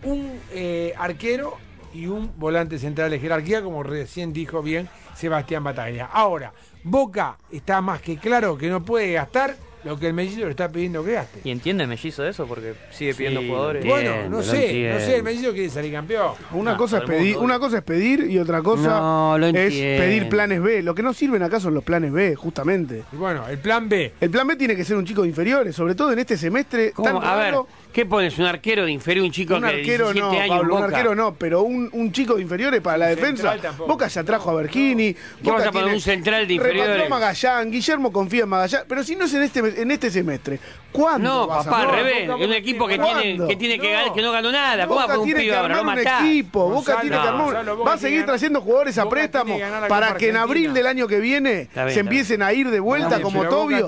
un 0.03 0.39
eh, 0.51 0.93
arquero 0.97 1.57
y 1.93 2.07
un 2.07 2.31
volante 2.37 2.79
central 2.79 3.11
de 3.11 3.19
jerarquía, 3.19 3.61
como 3.61 3.83
recién 3.83 4.33
dijo 4.33 4.61
bien 4.63 4.89
Sebastián 5.15 5.63
Bataglia. 5.63 6.05
Ahora, 6.11 6.53
Boca 6.83 7.37
está 7.51 7.81
más 7.81 8.01
que 8.01 8.17
claro 8.17 8.57
que 8.57 8.67
no 8.69 8.83
puede 8.83 9.13
gastar 9.13 9.55
lo 9.83 9.99
que 9.99 10.07
el 10.07 10.13
mellizo 10.13 10.45
le 10.45 10.51
está 10.51 10.69
pidiendo 10.69 11.03
que 11.03 11.11
gaste. 11.11 11.41
¿Y 11.43 11.51
entiende 11.51 11.83
el 11.83 11.89
mellizo 11.89 12.25
eso? 12.25 12.47
Porque 12.47 12.73
sigue 12.89 13.13
pidiendo 13.13 13.41
Sí, 13.41 13.47
jugadores. 13.49 13.85
Bueno, 13.85 14.29
no 14.29 14.41
sé, 14.41 14.91
no 14.93 14.99
sé, 14.99 15.17
el 15.17 15.23
mellizo 15.23 15.51
quiere 15.51 15.69
salir 15.69 15.91
campeón. 15.91 16.31
Una, 16.53 16.71
No, 16.71 16.77
cosa 16.77 16.99
es 16.99 17.03
pedir, 17.03 17.37
una 17.37 17.59
cosa 17.59 17.79
es 17.79 17.83
pedir 17.83 18.31
y 18.31 18.39
otra 18.39 18.61
cosa 18.61 18.99
No, 18.99 19.37
es 19.45 19.73
pedir 19.73 20.29
planes 20.29 20.61
B. 20.61 20.81
Lo 20.83 20.95
que 20.95 21.03
no 21.03 21.13
sirven 21.13 21.43
acá 21.43 21.59
son 21.59 21.73
los 21.73 21.83
planes 21.83 22.13
B, 22.13 22.33
justamente. 22.35 23.03
Y 23.11 23.17
bueno, 23.17 23.45
el 23.49 23.57
plan 23.59 23.89
B. 23.89 24.13
El 24.21 24.29
plan 24.29 24.47
B 24.47 24.55
tiene 24.55 24.73
que 24.77 24.85
ser 24.85 24.95
un 24.95 25.05
chico 25.05 25.23
de 25.23 25.27
inferiores, 25.27 25.75
sobre 25.75 25.95
todo 25.95 26.13
en 26.13 26.19
este 26.19 26.37
semestre 26.37 26.91
¿Cómo? 26.93 27.19
tan 27.19 27.29
A 27.29 27.35
ver, 27.35 27.55
¿Qué 27.93 28.07
pones? 28.07 28.37
¿Un 28.39 28.45
arquero 28.45 28.85
de 28.85 28.91
inferior, 28.91 29.23
un 29.23 29.31
chico 29.31 29.53
Un 29.55 29.61
que 29.61 29.67
de 29.67 29.73
arquero 29.81 30.11
17 30.11 30.19
no, 30.35 30.41
años 30.55 30.63
un 30.63 30.69
Boca? 30.69 30.83
arquero 30.85 31.15
no, 31.15 31.35
pero 31.35 31.61
un, 31.61 31.89
un 31.93 32.11
chico 32.11 32.33
de 32.35 32.41
inferiores 32.41 32.81
para 32.81 32.97
la 32.97 33.07
defensa. 33.07 33.55
Boca 33.87 34.07
ya 34.07 34.23
trajo 34.23 34.49
a 34.49 34.55
Bergini. 34.55 35.13
¿Qué 35.13 35.19
Boca 35.43 35.57
vas 35.57 35.67
a 35.67 35.71
poner 35.71 35.83
tiene- 35.85 35.95
un 35.97 36.01
central 36.01 36.47
de 36.47 36.53
inferiores? 36.55 37.09
Magallán, 37.09 37.69
Guillermo 37.71 38.11
confía 38.11 38.43
en 38.43 38.49
Magallán, 38.49 38.83
pero 38.87 39.03
si 39.03 39.15
no 39.15 39.25
es 39.25 39.33
en 39.35 39.43
este, 39.43 39.59
en 39.59 39.91
este 39.91 40.09
semestre, 40.09 40.59
¿cuándo? 40.91 41.29
No, 41.29 41.47
vas 41.47 41.67
a- 41.67 41.69
papá, 41.69 41.81
al 41.83 41.87
No, 41.89 41.93
revés. 41.93 42.27
Boca- 42.27 42.43
un 42.45 42.53
equipo 42.53 42.87
que 42.87 42.97
¿Cuándo? 42.97 43.21
tiene, 43.21 43.47
que 43.47 43.55
tiene 43.57 43.79
que 43.79 43.91
ganar, 43.91 44.11
que 44.13 44.21
no 44.23 44.31
ganó 44.31 44.51
nada. 44.51 44.87
¿Cómo 44.87 44.95
va 44.95 45.03
a 45.03 45.05
Boca 45.05 45.19
un 45.19 45.25
tiene 45.25 45.43
que 45.43 45.55
armar 45.55 45.85
un 45.85 45.99
equipo, 45.99 46.69
Boca 46.69 46.99
tiene 46.99 47.15
que 47.15 47.27
armar 47.27 47.65
va 47.87 47.93
a 47.93 47.97
seguir 47.99 48.25
trayendo 48.25 48.59
jugadores 48.61 48.97
a 48.97 49.07
préstamo 49.07 49.55
para 49.87 50.15
que 50.17 50.29
en 50.29 50.37
abril 50.37 50.73
del 50.73 50.87
año 50.87 51.05
que 51.07 51.19
viene 51.19 51.69
se 51.89 51.99
empiecen 51.99 52.41
a 52.41 52.51
ir 52.53 52.71
de 52.71 52.79
vuelta 52.79 53.21
como 53.21 53.45
Tobio. 53.47 53.87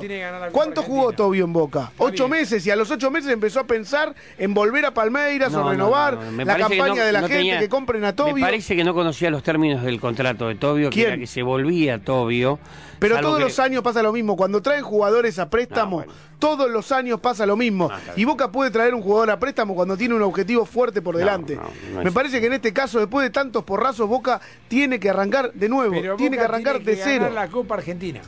¿Cuánto 0.51 0.83
jugó 0.83 1.11
Tobio 1.11 1.45
en 1.45 1.53
Boca? 1.53 1.91
Ocho 1.97 2.27
meses 2.27 2.63
y 2.67 2.69
a 2.69 2.75
los 2.75 2.91
ocho 2.91 3.09
meses 3.09 3.31
empezó 3.31 3.61
a 3.61 3.63
pensar 3.63 3.94
en 4.37 4.53
volver 4.53 4.85
a 4.85 4.93
Palmeiras 4.93 5.51
No, 5.51 5.59
o 5.61 5.63
no, 5.65 5.69
renovar 5.71 6.15
no, 6.15 6.23
no, 6.25 6.31
me 6.31 6.45
la 6.45 6.55
que 6.55 6.61
campaña 6.61 6.95
no- 6.95 7.05
de 7.05 7.11
la 7.11 7.21
no 7.21 7.27
gente 7.27 7.37
tenía- 7.39 7.59
que 7.59 7.69
compren 7.69 8.03
a 8.03 8.07
Me 8.07 8.13
Tobio. 8.13 8.45
parece 8.45 8.75
que 8.75 8.83
no 8.83 8.93
conocía 8.93 9.29
los 9.29 9.43
términos 9.43 9.83
del 9.83 9.99
contrato 9.99 10.47
de 10.47 10.55
Tobio, 10.55 10.89
que 10.89 10.95
¿Quién? 10.95 11.07
era 11.07 11.17
que 11.17 11.27
se 11.27 11.41
volvía 11.43 11.99
Tobio. 12.03 12.59
Pero 12.99 13.19
todos 13.19 13.37
que- 13.39 13.43
los 13.43 13.59
años 13.59 13.83
pasa 13.83 14.01
lo 14.01 14.13
mismo. 14.13 14.35
Cuando 14.37 14.61
traen 14.61 14.81
jugadores 14.83 15.37
a 15.37 15.49
préstamo, 15.49 16.05
todos 16.39 16.69
los 16.71 16.91
años 16.93 17.19
pasa 17.19 17.45
lo 17.45 17.55
mismo. 17.57 17.89
y 18.15 18.23
Boca 18.25 18.51
puede 18.51 18.71
traer 18.71 18.93
un 18.95 19.01
jugador 19.01 19.31
a 19.31 19.39
préstamo 19.39 19.75
cuando 19.75 19.97
tiene 19.97 20.15
un 20.15 20.21
objetivo 20.21 20.65
fuerte 20.65 21.01
por 21.01 21.17
delante. 21.17 21.55
no 21.55 22.03
Me 22.03 22.11
parece 22.11 22.39
que 22.39 22.47
en 22.47 22.53
este 22.53 22.71
caso, 22.73 22.99
después 22.99 23.23
de 23.23 23.29
tantos 23.29 23.63
porrazos, 23.63 24.07
Boca 24.07 24.39
tiene 24.67 24.99
que 24.99 25.09
arrancar 25.09 25.51
de 25.53 25.67
nuevo. 25.69 25.93
Pero 25.93 26.15
tiene 26.15 26.37
que 26.37 26.43
arrancar 26.43 26.77
tiene 26.77 26.91
de 26.91 26.97
que 26.97 27.03
cero. 27.03 27.25
ganar 27.25 27.45
la 27.45 27.47
Copa 27.49 27.75
Argentina. 27.75 28.21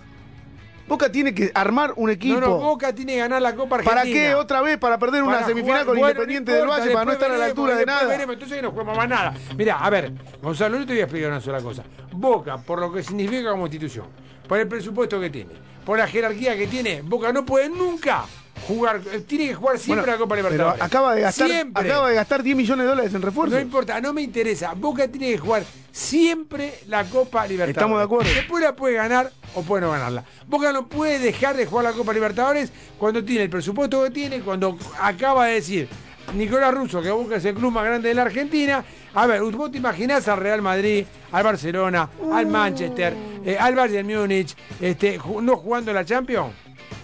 Boca 0.88 1.11
tiene 1.11 1.34
que 1.34 1.51
armar 1.53 1.93
un 1.97 2.09
equipo. 2.09 2.39
No, 2.39 2.47
no, 2.47 2.57
Boca 2.59 2.93
tiene 2.95 3.14
que 3.14 3.19
ganar 3.19 3.41
la 3.41 3.55
Copa 3.55 3.76
Argentina. 3.76 4.01
¿Para 4.01 4.09
qué 4.11 4.34
otra 4.35 4.61
vez? 4.61 4.77
¿Para 4.77 4.97
perder 4.97 5.22
una 5.23 5.45
semifinal 5.45 5.65
jugar- 5.81 5.85
con 5.85 5.97
bueno, 5.97 6.09
Independiente 6.11 6.51
no 6.53 6.57
del 6.59 6.68
Valle 6.68 6.91
para 6.91 7.05
no 7.05 7.11
estar 7.11 7.31
a 7.31 7.38
la 7.38 7.45
altura 7.45 7.76
de 7.76 7.85
nada? 7.85 8.07
veremos, 8.07 8.34
entonces 8.35 8.61
no 8.61 8.72
jugamos 8.72 8.95
más 8.97 9.09
nada. 9.09 9.34
Mira, 9.57 9.80
a 9.80 9.89
ver, 9.89 10.11
Gonzalo, 10.41 10.77
yo 10.77 10.85
te 10.85 10.93
voy 10.93 11.01
a 11.01 11.03
explicar 11.03 11.30
una 11.30 11.41
sola 11.41 11.61
cosa. 11.61 11.84
Boca, 12.14 12.57
por 12.57 12.80
lo 12.80 12.91
que 12.91 13.03
significa 13.03 13.51
como 13.51 13.65
institución, 13.65 14.05
por 14.47 14.59
el 14.59 14.68
presupuesto 14.68 15.19
que 15.19 15.30
tiene, 15.30 15.51
por 15.85 15.97
la 15.97 16.07
jerarquía 16.07 16.55
que 16.55 16.68
tiene, 16.68 17.01
Boca 17.01 17.34
no 17.34 17.45
puede 17.45 17.69
nunca 17.69 18.23
jugar, 18.67 19.01
eh, 19.11 19.19
tiene 19.19 19.47
que 19.47 19.55
jugar 19.55 19.77
siempre 19.77 20.01
Bueno, 20.01 20.13
la 20.13 20.17
Copa 20.19 20.35
pero 20.35 20.49
Libertadores. 20.49 20.81
acaba 20.84 21.15
de 21.15 21.21
gastar, 21.21 21.47
Siempre. 21.47 21.84
acaba 21.89 22.09
de 22.09 22.15
gastar 22.15 22.43
10 22.43 22.55
millones 22.57 22.84
de 22.85 22.89
dólares 22.89 23.13
en 23.13 23.21
refuerzo. 23.21 23.55
No 23.55 23.61
importa, 23.61 23.99
no 24.01 24.13
me 24.13 24.21
interesa. 24.21 24.73
Boca 24.73 25.07
tiene 25.07 25.31
que 25.31 25.38
jugar 25.38 25.63
siempre 25.91 26.79
la 26.88 27.03
Copa 27.05 27.45
Libertadores. 27.47 27.75
Estamos 27.75 27.97
de 27.99 28.03
acuerdo. 28.05 28.29
Después 28.34 28.63
la 28.63 28.75
puede 28.75 28.95
ganar 28.95 29.31
o 29.55 29.61
puede 29.63 29.81
no 29.81 29.91
ganarla. 29.91 30.23
Boca 30.47 30.71
no 30.71 30.88
puede 30.88 31.19
dejar 31.19 31.55
de 31.57 31.65
jugar 31.65 31.85
la 31.85 31.91
Copa 31.93 32.13
Libertadores 32.13 32.71
cuando 32.97 33.23
tiene 33.23 33.43
el 33.43 33.49
presupuesto 33.49 34.03
que 34.03 34.11
tiene, 34.11 34.41
cuando 34.41 34.77
acaba 34.99 35.47
de 35.47 35.55
decir 35.55 35.89
Nicolás 36.35 36.73
Russo 36.73 37.01
que 37.01 37.09
Boca 37.11 37.38
es 37.38 37.45
el 37.45 37.55
club 37.55 37.71
más 37.71 37.85
grande 37.85 38.09
de 38.09 38.13
la 38.15 38.23
Argentina. 38.23 38.84
A 39.13 39.25
ver, 39.25 39.41
vos 39.41 39.71
te 39.71 39.77
imaginás 39.77 40.27
al 40.27 40.38
Real 40.39 40.61
Madrid, 40.61 41.05
al 41.31 41.43
Barcelona, 41.43 42.09
al 42.31 42.45
Manchester, 42.45 43.15
eh, 43.43 43.57
al 43.59 43.73
Bayern 43.75 44.05
Múnich, 44.07 44.55
este, 44.79 45.19
no 45.41 45.55
jugando 45.57 45.91
la 45.93 46.05
Champions. 46.05 46.53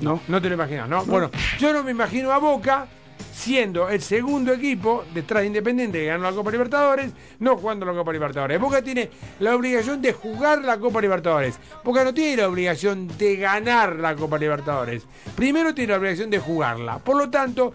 No. 0.01 0.21
No 0.27 0.41
te 0.41 0.49
lo 0.49 0.55
imaginas, 0.55 0.89
¿no? 0.89 1.05
Bueno, 1.05 1.29
yo 1.59 1.73
no 1.73 1.83
me 1.83 1.91
imagino 1.91 2.31
a 2.31 2.37
Boca 2.39 2.87
siendo 3.33 3.89
el 3.89 4.01
segundo 4.01 4.53
equipo 4.53 5.05
detrás 5.13 5.41
de 5.41 5.47
Independiente 5.47 5.99
que 5.99 6.05
ganó 6.05 6.23
la 6.23 6.31
Copa 6.31 6.51
Libertadores, 6.51 7.11
no 7.39 7.57
jugando 7.57 7.85
la 7.85 7.93
Copa 7.93 8.13
Libertadores. 8.13 8.59
Boca 8.59 8.81
tiene 8.81 9.09
la 9.39 9.55
obligación 9.55 10.01
de 10.01 10.13
jugar 10.13 10.63
la 10.63 10.77
Copa 10.77 11.01
Libertadores. 11.01 11.59
Boca 11.83 12.03
no 12.03 12.13
tiene 12.13 12.37
la 12.37 12.47
obligación 12.47 13.07
de 13.17 13.35
ganar 13.37 13.95
la 13.95 14.15
Copa 14.15 14.37
Libertadores. 14.37 15.03
Primero 15.35 15.73
tiene 15.73 15.93
la 15.93 15.99
obligación 15.99 16.29
de 16.29 16.39
jugarla. 16.39 16.99
Por 16.99 17.17
lo 17.17 17.29
tanto, 17.29 17.73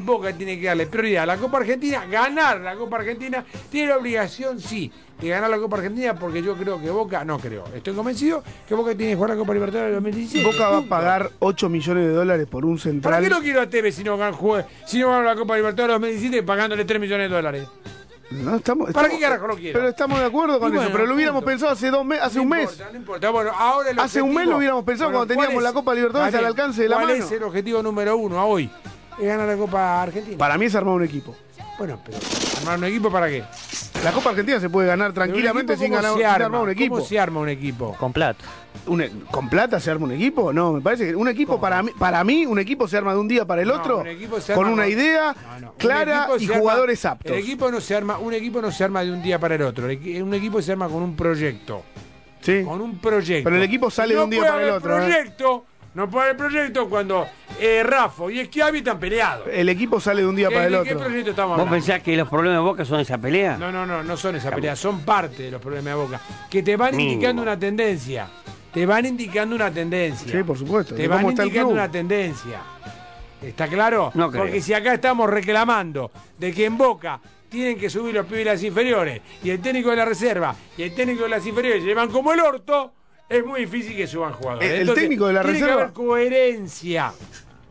Boca 0.00 0.32
tiene 0.34 0.60
que 0.60 0.66
darle 0.66 0.86
prioridad 0.86 1.22
a 1.22 1.26
la 1.26 1.36
Copa 1.38 1.58
Argentina, 1.58 2.04
ganar 2.06 2.60
la 2.60 2.76
Copa 2.76 2.98
Argentina. 2.98 3.44
Tiene 3.70 3.88
la 3.88 3.96
obligación, 3.96 4.60
sí, 4.60 4.92
de 5.20 5.28
ganar 5.28 5.50
la 5.50 5.58
Copa 5.58 5.76
Argentina 5.76 6.14
porque 6.14 6.42
yo 6.42 6.54
creo 6.56 6.80
que 6.80 6.90
Boca, 6.90 7.24
no 7.24 7.38
creo, 7.38 7.64
estoy 7.74 7.94
convencido 7.94 8.42
que 8.68 8.74
Boca 8.74 8.94
tiene 8.94 9.12
que 9.12 9.16
jugar 9.16 9.30
la 9.30 9.36
Copa 9.36 9.52
Libertadores 9.54 9.92
2017. 9.94 10.44
Boca 10.46 10.68
va 10.70 10.78
a 10.78 10.82
pagar 10.82 11.30
8 11.38 11.68
millones 11.68 12.06
de 12.06 12.12
dólares 12.12 12.46
por 12.46 12.64
un 12.64 12.76
¿Para 12.76 12.82
central. 12.82 13.22
qué 13.24 13.30
no 13.30 13.40
quiero 13.40 13.60
a 13.60 13.66
Tevez 13.68 13.94
si 13.94 14.04
no 14.04 14.16
gana, 14.16 14.36
si 14.86 14.98
no 15.00 15.22
la 15.22 15.34
Copa 15.36 15.56
Libertadores 15.56 15.94
2017 15.94 16.42
pagándole 16.42 16.84
3 16.84 17.00
millones 17.00 17.30
de 17.30 17.36
dólares? 17.36 17.68
No, 18.30 18.54
estamos, 18.56 18.92
¿Para 18.92 19.08
estamos- 19.08 19.18
qué 19.18 19.24
carajo 19.24 19.46
lo 19.48 19.56
quiero? 19.56 19.78
Pero 19.80 19.88
estamos 19.90 20.20
de 20.20 20.24
acuerdo 20.26 20.60
con 20.60 20.68
Y 20.68 20.76
bueno, 20.76 20.82
eso. 20.88 20.92
Pero 20.96 21.06
lo 21.08 21.14
hubiéramos 21.16 21.40
punto. 21.40 21.50
pensado 21.50 21.72
hace 21.72 21.90
dos 21.90 22.04
meses, 22.06 22.24
hace 22.26 22.36
No 22.36 22.42
un 22.44 22.48
mes. 22.48 22.62
importa, 22.70 22.90
No 22.92 22.96
importa, 22.98 23.30
bueno, 23.30 23.50
ahora 23.58 23.90
Hace 23.98 24.22
un 24.22 24.32
mes 24.34 24.46
lo 24.46 24.56
hubiéramos 24.58 24.84
pensado 24.84 25.10
cuando 25.10 25.34
¿cuál 25.34 25.46
teníamos 25.48 25.62
la 25.64 25.72
Copa 25.72 25.94
Libertadores 25.96 26.34
al 26.36 26.44
alcance 26.44 26.82
de 26.82 26.88
la 26.88 26.96
¿Cuál 26.96 27.08
mano? 27.08 27.24
es 27.24 27.32
el 27.32 27.42
objetivo 27.42 27.82
número 27.82 28.16
uno 28.16 28.38
a 28.38 28.44
hoy? 28.44 28.70
Es 29.18 29.26
ganar 29.26 29.48
la 29.48 29.56
Copa 29.56 30.00
Argentina. 30.02 30.38
Para 30.38 30.56
mí 30.56 30.66
es 30.66 30.74
armar 30.76 30.94
un 30.94 31.02
equipo. 31.02 31.34
Bueno, 31.80 31.98
pero 32.04 32.18
¿armar 32.58 32.76
un 32.78 32.84
equipo 32.84 33.10
para 33.10 33.26
qué? 33.30 33.42
La 34.04 34.12
Copa 34.12 34.28
Argentina 34.30 34.60
se 34.60 34.68
puede 34.68 34.86
ganar 34.86 35.14
tranquilamente 35.14 35.72
equipo, 35.72 35.82
sin, 35.82 35.92
¿cómo 35.92 36.02
ganar, 36.02 36.12
se 36.12 36.18
sin 36.18 36.26
arma? 36.26 36.44
armar 36.44 36.60
un 36.64 36.70
equipo. 36.70 36.94
¿Cómo 36.96 37.06
se 37.06 37.18
arma 37.18 37.40
un 37.40 37.48
equipo? 37.48 37.96
Con 37.98 38.12
plata. 38.12 38.44
Un 38.86 39.00
e- 39.00 39.10
¿Con 39.30 39.48
plata 39.48 39.80
se 39.80 39.90
arma 39.90 40.04
un 40.04 40.12
equipo? 40.12 40.52
No, 40.52 40.74
me 40.74 40.82
parece 40.82 41.06
que 41.06 41.16
un 41.16 41.26
equipo 41.26 41.58
para 41.58 41.82
mí, 41.82 41.90
para 41.98 42.22
mí, 42.22 42.44
un 42.44 42.58
equipo 42.58 42.86
se 42.86 42.98
arma 42.98 43.14
de 43.14 43.20
un 43.20 43.28
día 43.28 43.46
para 43.46 43.62
el 43.62 43.68
No, 43.68 43.76
otro 43.76 44.00
un 44.00 44.54
con 44.54 44.66
una 44.68 44.88
idea 44.88 45.34
clara 45.78 46.28
y 46.38 46.44
arma- 46.44 46.58
jugadores 46.58 47.02
aptos. 47.06 47.32
El 47.32 47.38
equipo 47.38 47.70
no 47.70 47.80
se 47.80 47.96
arma, 47.96 48.18
un 48.18 48.34
equipo 48.34 48.60
no 48.60 48.70
se 48.70 48.84
arma 48.84 49.02
de 49.02 49.12
un 49.12 49.22
día 49.22 49.38
para 49.38 49.54
el 49.54 49.62
otro. 49.62 49.86
Un 49.86 50.34
equipo 50.34 50.60
se 50.60 50.72
arma 50.72 50.86
con 50.86 51.02
un 51.02 51.16
proyecto. 51.16 51.82
Sí. 52.42 52.62
Con 52.62 52.82
un 52.82 52.98
proyecto. 52.98 53.44
Pero 53.44 53.56
el 53.56 53.62
equipo 53.62 53.90
sale 53.90 54.14
de 54.14 54.22
un 54.22 54.28
día 54.28 54.42
para 54.42 54.62
el 54.64 54.70
otro, 54.70 54.98
¿eh? 55.02 55.32
No 55.92 56.08
puede 56.08 56.26
haber 56.30 56.36
proyecto 56.36 56.88
cuando 56.88 57.26
eh, 57.58 57.82
Rafa 57.82 58.30
y 58.30 58.44
Schiavi 58.44 58.78
están 58.78 59.00
peleados. 59.00 59.48
El 59.52 59.68
equipo 59.68 60.00
sale 60.00 60.22
de 60.22 60.28
un 60.28 60.36
día 60.36 60.48
¿Qué- 60.48 60.54
para 60.54 60.66
el 60.66 60.72
de 60.72 60.82
qué 60.84 60.94
otro. 60.94 61.06
proyecto 61.06 61.30
estamos 61.30 61.50
¿Vos 61.56 61.66
hablando? 61.66 61.74
pensás 61.86 62.02
que 62.02 62.16
los 62.16 62.28
problemas 62.28 62.58
de 62.58 62.62
Boca 62.62 62.84
son 62.84 63.00
esa 63.00 63.18
pelea? 63.18 63.56
No, 63.58 63.72
no, 63.72 63.84
no, 63.84 64.02
no 64.04 64.16
son 64.16 64.36
esa 64.36 64.50
pelea, 64.52 64.76
son 64.76 65.00
parte 65.00 65.42
de 65.44 65.50
los 65.50 65.60
problemas 65.60 65.86
de 65.92 65.94
Boca. 66.00 66.20
Que 66.48 66.62
te 66.62 66.76
van 66.76 66.92
Mínimo. 66.96 67.12
indicando 67.14 67.42
una 67.42 67.58
tendencia. 67.58 68.28
Te 68.72 68.86
van 68.86 69.04
indicando 69.04 69.56
una 69.56 69.70
tendencia. 69.72 70.30
Sí, 70.30 70.44
por 70.44 70.56
supuesto. 70.56 70.94
Te 70.94 71.08
van 71.08 71.24
el 71.24 71.32
indicando 71.32 71.72
una 71.72 71.90
tendencia. 71.90 72.60
¿Está 73.42 73.66
claro? 73.66 74.12
No 74.14 74.30
creo. 74.30 74.44
Porque 74.44 74.60
si 74.60 74.72
acá 74.74 74.94
estamos 74.94 75.28
reclamando 75.28 76.12
de 76.38 76.52
que 76.52 76.66
en 76.66 76.78
Boca 76.78 77.18
tienen 77.48 77.76
que 77.76 77.90
subir 77.90 78.14
los 78.14 78.26
pibes 78.26 78.44
de 78.44 78.50
las 78.52 78.62
inferiores 78.62 79.22
y 79.42 79.50
el 79.50 79.60
técnico 79.60 79.90
de 79.90 79.96
la 79.96 80.04
reserva 80.04 80.54
y 80.76 80.84
el 80.84 80.94
técnico 80.94 81.24
de 81.24 81.30
las 81.30 81.44
inferiores 81.44 81.82
llevan 81.82 82.10
como 82.10 82.32
el 82.32 82.38
orto, 82.38 82.92
es 83.30 83.44
muy 83.46 83.60
difícil 83.60 83.96
que 83.96 84.06
suban 84.06 84.32
jugadores. 84.34 84.68
El- 84.68 84.74
el 84.74 84.80
Entonces, 84.82 85.02
técnico 85.04 85.26
de 85.28 85.32
la 85.32 85.42
tiene 85.42 85.58
reserva- 85.60 85.76
que 85.76 85.82
haber 85.82 85.92
coherencia. 85.94 87.12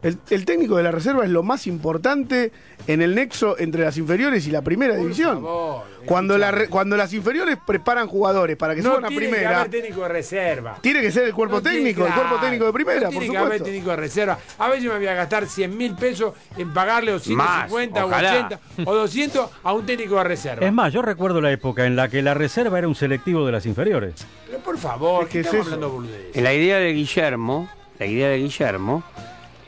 El, 0.02 0.18
el 0.30 0.46
técnico 0.46 0.78
de 0.78 0.84
la 0.84 0.92
reserva 0.92 1.26
es 1.26 1.30
lo 1.30 1.44
más 1.44 1.68
importante 1.68 2.54
en 2.88 3.02
el 3.02 3.16
nexo 3.16 3.58
entre 3.60 3.84
las 3.84 3.98
inferiores 3.98 4.48
y 4.48 4.52
la 4.52 4.62
primera 4.62 4.96
división. 4.96 5.42
favor, 5.42 5.84
cuando, 6.06 6.38
la 6.38 6.52
re- 6.52 6.70
cuando 6.70 6.96
las 6.96 7.14
inferiores 7.14 7.58
preparan 7.68 8.08
jugadores 8.08 8.56
para 8.56 8.76
que 8.76 8.82
no 8.82 8.92
suban 8.92 9.06
a 9.06 9.08
tiene 9.10 9.26
que 9.26 9.32
primera, 9.34 9.60
haber 9.60 9.70
técnico 9.72 10.02
de 10.04 10.08
reserva. 10.08 10.78
tiene 10.82 11.02
que 11.02 11.12
ser 11.12 11.26
el 11.26 11.34
cuerpo 11.34 11.58
No 11.58 11.62
tiene- 11.62 11.78
técnico, 11.80 12.08
el 12.08 12.14
cuerpo 12.14 12.36
técnico 12.40 12.66
de 12.66 12.72
primera, 12.74 13.00
no 13.02 13.04
por 13.12 13.12
tiene 13.20 13.30
que 13.30 13.38
haber 13.38 13.62
técnico 13.62 13.90
de 13.90 13.96
reserva. 13.98 14.38
A 14.58 14.70
ver, 14.70 14.80
yo 14.82 14.92
me 14.94 15.00
voy 15.00 15.08
a 15.08 15.14
gastar 15.16 15.46
100 15.48 15.78
mil 15.78 15.94
pesos 15.96 16.34
en 16.58 16.74
pagarle 16.74 17.12
o 17.12 17.20
150 17.20 18.06
o 18.06 18.08
ojalá. 18.08 18.30
80 18.48 18.60
o 18.86 18.96
200 18.96 19.50
a 19.64 19.74
un 19.74 19.86
técnico 19.86 20.16
de 20.18 20.24
reserva. 20.24 20.66
Es 20.66 20.72
más, 20.72 20.94
yo 20.94 21.02
recuerdo 21.02 21.42
la 21.42 21.52
época 21.52 21.86
en 21.86 21.98
la 21.98 22.08
que 22.08 22.22
la 22.22 22.34
reserva 22.34 22.78
era 22.80 22.88
un 22.88 22.96
selectivo 22.96 23.46
de 23.46 23.52
las 23.52 23.66
inferiores. 23.66 24.14
Pero 24.48 24.60
por 24.60 24.78
favor, 24.78 25.26
¿Qué 25.26 25.32
¿qué 25.34 25.40
es 25.42 25.46
estamos 25.48 25.68
eso? 25.68 25.76
hablando 25.76 25.94
boludeces? 25.94 26.42
La 26.42 26.54
idea 26.54 26.78
de 26.78 26.94
Guillermo, 26.94 27.70
la 28.00 28.06
idea 28.06 28.30
de 28.30 28.38
Guillermo 28.38 29.04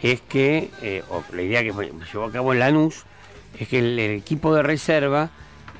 es 0.01 0.21
que, 0.21 0.69
eh, 0.81 1.03
o 1.09 1.23
la 1.33 1.41
idea 1.41 1.61
que 1.61 1.71
llevó 1.71 2.25
a 2.25 2.31
cabo 2.31 2.53
Lanús, 2.53 3.05
es 3.59 3.67
que 3.67 3.79
el, 3.79 3.99
equipo 3.99 4.55
de 4.55 4.63
reserva 4.63 5.29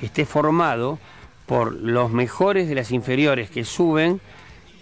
esté 0.00 0.24
formado 0.24 0.98
por 1.46 1.72
los 1.74 2.10
mejores 2.10 2.68
de 2.68 2.74
las 2.74 2.92
inferiores 2.92 3.50
que 3.50 3.64
suben 3.64 4.20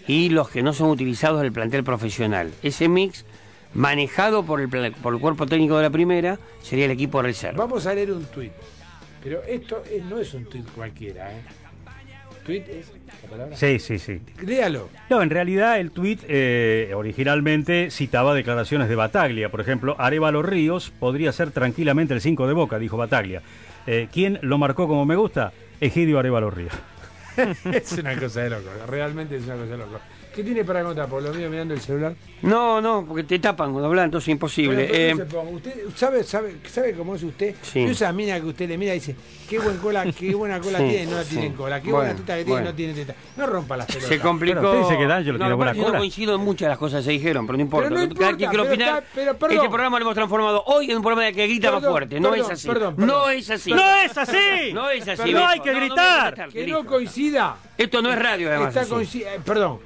y 0.07 0.29
los 0.29 0.49
que 0.49 0.61
no 0.61 0.73
son 0.73 0.89
utilizados 0.89 1.41
del 1.41 1.51
plantel 1.51 1.83
profesional. 1.83 2.51
Ese 2.63 2.87
mix, 2.87 3.25
manejado 3.73 4.43
por 4.43 4.61
el, 4.61 4.69
por 4.69 5.13
el 5.13 5.19
cuerpo 5.19 5.45
técnico 5.45 5.77
de 5.77 5.83
la 5.83 5.89
primera, 5.89 6.39
sería 6.61 6.85
el 6.85 6.91
equipo 6.91 7.19
de 7.19 7.29
reserva. 7.29 7.65
Vamos 7.65 7.85
a 7.87 7.93
leer 7.93 8.11
un 8.11 8.25
tuit. 8.25 8.51
Pero 9.23 9.43
esto 9.43 9.83
es- 9.89 10.03
no 10.05 10.19
es 10.19 10.33
un 10.33 10.45
tuit 10.45 10.67
cualquiera, 10.71 11.31
¿eh? 11.31 11.41
¿Tuit 12.45 12.67
es 12.69 12.91
la 13.23 13.29
palabra? 13.29 13.55
Sí, 13.55 13.79
sí, 13.79 13.99
sí. 13.99 14.21
Léalo. 14.45 14.89
No, 15.09 15.21
en 15.21 15.29
realidad 15.29 15.79
el 15.79 15.91
tuit 15.91 16.21
eh, 16.27 16.91
originalmente 16.95 17.91
citaba 17.91 18.33
declaraciones 18.33 18.89
de 18.89 18.95
Bataglia. 18.95 19.49
Por 19.49 19.61
ejemplo, 19.61 19.95
Arevalo 19.99 20.41
Ríos 20.41 20.91
podría 20.99 21.31
ser 21.31 21.51
tranquilamente 21.51 22.13
el 22.13 22.21
5 22.21 22.47
de 22.47 22.53
Boca, 22.53 22.79
dijo 22.79 22.97
Bataglia. 22.97 23.41
Eh, 23.87 24.07
¿Quién 24.11 24.39
lo 24.41 24.57
marcó 24.57 24.87
como 24.87 25.05
me 25.05 25.15
gusta? 25.15 25.53
Egidio 25.79 26.19
Arevalo 26.19 26.49
Ríos. 26.49 26.73
es 27.71 27.91
una 27.93 28.17
cosa 28.19 28.41
de 28.41 28.49
loco, 28.49 28.69
realmente 28.87 29.37
es 29.37 29.45
una 29.45 29.55
cosa 29.55 29.71
de 29.71 29.77
loco. 29.77 29.99
¿Qué 30.33 30.43
tiene 30.45 30.63
para 30.63 30.81
contar? 30.81 31.07
Por 31.09 31.21
lo 31.21 31.33
mío 31.33 31.49
mirando 31.49 31.73
el 31.73 31.81
celular. 31.81 32.13
No, 32.41 32.79
no, 32.79 33.05
porque 33.05 33.23
te 33.23 33.37
tapan 33.39 33.71
cuando 33.71 33.87
hablan, 33.89 34.05
entonces 34.05 34.29
es 34.29 34.31
imposible. 34.31 34.87
Pero, 34.89 35.17
¿por 35.17 35.61
qué 35.61 35.69
Eh? 35.69 35.83
¿Usted 35.85 35.95
sabe, 35.95 36.23
sabe, 36.23 36.55
sabe 36.71 36.93
cómo 36.93 37.15
es 37.15 37.23
usted? 37.23 37.53
Sí. 37.61 37.83
Yo 37.85 37.91
esa 37.91 38.13
mina 38.13 38.39
que 38.39 38.45
usted 38.47 38.69
le 38.69 38.77
mira 38.77 38.93
y 38.95 38.99
dice, 38.99 39.13
qué 39.49 39.59
buen 39.59 39.77
cola, 39.77 40.05
qué 40.17 40.33
buena 40.33 40.61
cola 40.61 40.79
Sí, 40.79 40.85
tiene, 40.87 41.05
no 41.11 41.17
la 41.17 41.23
sí. 41.25 41.29
tiene 41.31 41.45
en 41.47 41.53
cola, 41.53 41.81
qué 41.81 41.91
Bueno, 41.91 41.97
buena 42.05 42.15
teta 42.15 42.37
que 42.37 42.43
tiene, 42.45 42.51
bueno. 42.61 42.69
no 42.69 42.75
tiene 42.75 42.93
teta. 42.93 43.15
No 43.35 43.45
rompa 43.47 43.75
las 43.77 43.87
pelotas. 43.87 44.07
se 44.09 44.19
complicó. 44.19 44.59
Pero 44.61 44.71
usted 44.71 44.83
dice 44.89 44.97
que 45.01 45.07
D'Angelo 45.07 45.33
no, 45.33 45.37
tiene 45.39 45.49
lo 45.49 45.57
buena 45.57 45.71
es 45.71 45.75
que 45.75 45.79
yo 45.81 45.85
cola. 45.85 45.97
no 45.97 45.99
coincido 46.01 46.35
en 46.35 46.41
muchas 46.41 46.65
de 46.65 46.69
las 46.69 46.77
cosas 46.77 46.99
que 47.01 47.05
se 47.05 47.11
dijeron, 47.11 47.45
pero 47.45 47.57
no 47.57 47.63
importa. 47.63 47.89
Pero 47.89 48.01
no 48.07 48.15
cada 48.15 48.37
quien 48.37 48.49
quiere 48.49 48.63
pero 48.63 48.63
opinar. 48.73 48.87
está- 49.03 49.09
pero 49.13 49.37
perdón. 49.37 49.57
este 49.57 49.69
programa 49.69 49.99
lo 49.99 50.03
hemos 50.05 50.15
transformado 50.15 50.63
hoy 50.65 50.91
en 50.91 50.95
un 50.97 51.03
programa 51.03 51.25
de 51.25 51.33
que 51.33 51.45
grita 51.47 51.71
más 51.73 51.83
fuerte. 51.85 52.19
No 52.21 52.31
perdón, 52.31 52.45
es 52.45 52.51
así. 52.53 52.67
perdón, 52.69 52.95
perdón. 52.95 53.07
No 53.09 53.29
es 53.29 53.49
así. 53.49 53.71
¡No 53.71 53.95
es 53.97 54.17
así! 54.17 54.73
No 54.73 54.89
es 54.89 55.01
así. 55.07 55.17
Perdón, 55.17 55.25
viejo. 55.25 55.45
hay 55.47 55.59
que 55.59 55.71
No, 55.73 55.79
no 55.79 55.85
gritar. 55.85 56.49
Que 56.49 56.67
no 56.67 56.85
coincida. 56.85 57.57
Esto 57.77 58.01
no 58.01 58.11
es 58.13 58.17
radio, 58.17 58.49
además. 58.49 58.77
Así. 58.77 59.23
eh, 59.23 59.39
perdón, 59.45 59.79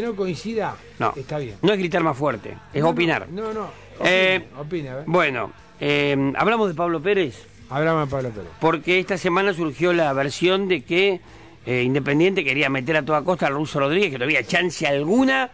que 0.00 0.06
no 0.06 0.14
coincida, 0.16 0.76
No. 0.98 1.12
está 1.16 1.38
bien. 1.38 1.56
No 1.62 1.72
es 1.72 1.78
gritar 1.78 2.02
más 2.02 2.16
fuerte, 2.16 2.56
es 2.72 2.82
No, 2.82 2.90
opinar. 2.90 3.28
No, 3.30 3.52
no, 3.52 3.68
Eh, 4.04 4.44
opine, 4.58 4.88
a 4.88 4.94
ver. 4.96 5.04
Bueno, 5.06 5.52
eh, 5.80 6.32
hablamos 6.36 6.68
de 6.68 6.74
Pablo 6.74 7.00
Pérez. 7.00 7.46
Hablamos 7.70 8.08
de 8.08 8.10
Pablo 8.10 8.30
Pérez. 8.30 8.50
porque 8.60 8.98
esta 8.98 9.16
semana 9.16 9.52
surgió 9.54 9.92
la 9.92 10.12
versión 10.12 10.68
de 10.68 10.82
que 10.82 11.20
eh, 11.66 11.82
Independiente 11.82 12.44
quería 12.44 12.68
meter 12.68 12.96
a 12.98 13.04
toda 13.04 13.22
costa 13.22 13.46
al 13.46 13.54
Ruso 13.54 13.80
Rodríguez, 13.80 14.10
que 14.10 14.18
no 14.18 14.24
había 14.24 14.42
chance 14.44 14.86
alguna 14.86 15.50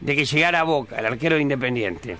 de 0.00 0.16
que 0.16 0.24
llegara 0.24 0.60
a 0.60 0.62
Boca, 0.62 0.98
el 0.98 1.04
arquero 1.06 1.36
de 1.36 1.42
Independiente. 1.42 2.16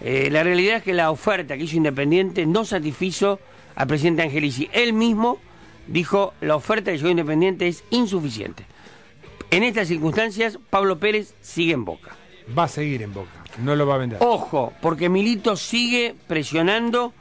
Eh, 0.00 0.28
la 0.30 0.42
realidad 0.44 0.76
es 0.76 0.82
que 0.84 0.92
la 0.92 1.10
oferta 1.10 1.56
que 1.56 1.64
hizo 1.64 1.76
Independiente 1.76 2.46
no 2.46 2.64
satisfizo 2.64 3.40
al 3.74 3.86
presidente 3.88 4.22
Angelici. 4.22 4.68
Él 4.72 4.92
mismo 4.92 5.38
dijo 5.88 6.34
la 6.40 6.54
oferta 6.54 6.90
que 6.92 6.98
llegó 6.98 7.08
Independiente 7.08 7.66
es 7.66 7.82
insuficiente. 7.90 8.64
En 9.54 9.62
estas 9.62 9.86
circunstancias, 9.86 10.58
Pablo 10.68 10.98
Pérez 10.98 11.36
sigue 11.40 11.74
en 11.74 11.84
Boca. 11.84 12.16
Va 12.58 12.64
a 12.64 12.68
seguir 12.68 13.02
en 13.02 13.14
Boca, 13.14 13.30
no 13.62 13.76
lo 13.76 13.86
va 13.86 13.94
a 13.94 13.98
vender. 13.98 14.18
Ojo, 14.20 14.72
porque 14.82 15.08
Milito 15.08 15.54
sigue 15.54 16.16
presionando 16.26 17.12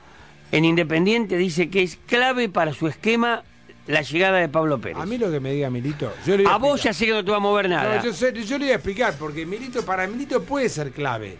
en 0.51 0.65
Independiente, 0.65 1.37
dice 1.37 1.69
que 1.69 1.83
es 1.83 1.99
clave 2.07 2.49
para 2.49 2.73
su 2.73 2.87
esquema 2.87 3.43
la 3.85 4.01
llegada 4.01 4.39
de 4.39 4.49
Pablo 4.49 4.81
Pérez. 4.81 4.97
A 4.97 5.05
mí 5.05 5.19
lo 5.19 5.29
que 5.29 5.39
me 5.39 5.53
diga 5.53 5.69
Milito, 5.69 6.11
yo 6.25 6.35
le 6.35 6.45
voy 6.45 6.51
A 6.51 6.57
vos 6.57 6.81
ya 6.81 6.91
sé 6.91 7.05
que 7.05 7.11
no 7.11 7.23
te 7.23 7.29
va 7.29 7.37
a 7.37 7.39
mover 7.39 7.69
nada. 7.69 7.97
No, 7.97 8.03
yo, 8.03 8.11
sé, 8.11 8.33
yo 8.33 8.57
le 8.57 8.65
voy 8.65 8.71
a 8.71 8.75
explicar, 8.77 9.13
porque 9.19 9.45
Milito, 9.45 9.85
para 9.85 10.07
Milito 10.07 10.41
puede 10.41 10.69
ser 10.69 10.89
clave, 10.89 11.37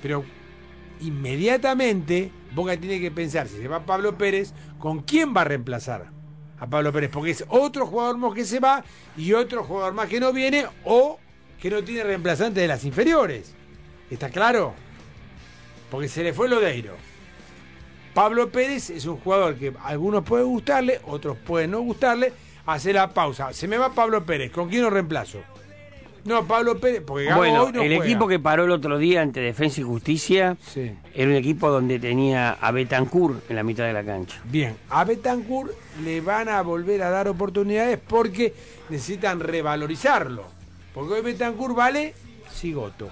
pero 0.00 0.24
inmediatamente 1.00 2.30
Boca 2.54 2.76
tiene 2.76 3.00
que 3.00 3.10
pensar, 3.10 3.48
si 3.48 3.56
se 3.56 3.66
va 3.66 3.84
Pablo 3.84 4.16
Pérez, 4.16 4.54
¿con 4.78 5.00
quién 5.02 5.34
va 5.36 5.40
a 5.40 5.46
reemplazar 5.46 6.16
a 6.60 6.66
Pablo 6.66 6.92
Pérez? 6.92 7.10
Porque 7.10 7.30
es 7.30 7.44
otro 7.48 7.86
jugador 7.86 8.18
más 8.18 8.34
que 8.34 8.44
se 8.44 8.60
va 8.60 8.84
y 9.16 9.32
otro 9.32 9.64
jugador 9.64 9.92
más 9.94 10.08
que 10.08 10.20
no 10.20 10.32
viene 10.32 10.66
o 10.84 11.18
que 11.60 11.70
no 11.70 11.82
tiene 11.82 12.04
reemplazante 12.04 12.60
de 12.60 12.68
las 12.68 12.84
inferiores. 12.84 13.54
¿Está 14.10 14.30
claro? 14.30 14.74
Porque 15.90 16.08
se 16.08 16.22
le 16.22 16.32
fue 16.32 16.48
Lodeiro. 16.48 16.94
Pablo 18.14 18.50
Pérez 18.50 18.90
es 18.90 19.06
un 19.06 19.18
jugador 19.18 19.56
que 19.56 19.72
algunos 19.84 20.24
puede 20.24 20.44
gustarle, 20.44 21.00
otros 21.06 21.36
pueden 21.38 21.72
no 21.72 21.80
gustarle. 21.80 22.32
Hace 22.66 22.92
la 22.92 23.14
pausa. 23.14 23.52
Se 23.52 23.66
me 23.66 23.78
va 23.78 23.94
Pablo 23.94 24.26
Pérez. 24.26 24.50
¿Con 24.50 24.68
quién 24.68 24.82
lo 24.82 24.90
reemplazo? 24.90 25.38
No, 26.28 26.46
Pablo 26.46 26.78
Pérez, 26.78 27.02
porque 27.06 27.24
Gago 27.24 27.38
bueno, 27.38 27.62
hoy 27.64 27.72
no 27.72 27.82
el 27.82 27.88
juega. 27.88 28.04
equipo 28.04 28.28
que 28.28 28.38
paró 28.38 28.64
el 28.64 28.70
otro 28.70 28.98
día 28.98 29.22
ante 29.22 29.40
Defensa 29.40 29.80
y 29.80 29.84
Justicia 29.84 30.56
Sí. 30.60 30.92
era 31.14 31.30
un 31.30 31.36
equipo 31.36 31.70
donde 31.70 31.98
tenía 31.98 32.50
a 32.50 32.70
Betancourt 32.70 33.48
en 33.50 33.56
la 33.56 33.62
mitad 33.62 33.84
de 33.84 33.92
la 33.94 34.04
cancha. 34.04 34.38
Bien, 34.44 34.76
a 34.90 35.04
Betancourt 35.04 35.72
le 36.04 36.20
van 36.20 36.48
a 36.50 36.60
volver 36.62 37.02
a 37.02 37.10
dar 37.10 37.28
oportunidades 37.28 37.98
porque 37.98 38.52
necesitan 38.90 39.40
revalorizarlo. 39.40 40.44
Porque 40.94 41.14
hoy 41.14 41.22
Betancourt 41.22 41.74
vale 41.74 42.14
Sigoto. 42.52 43.08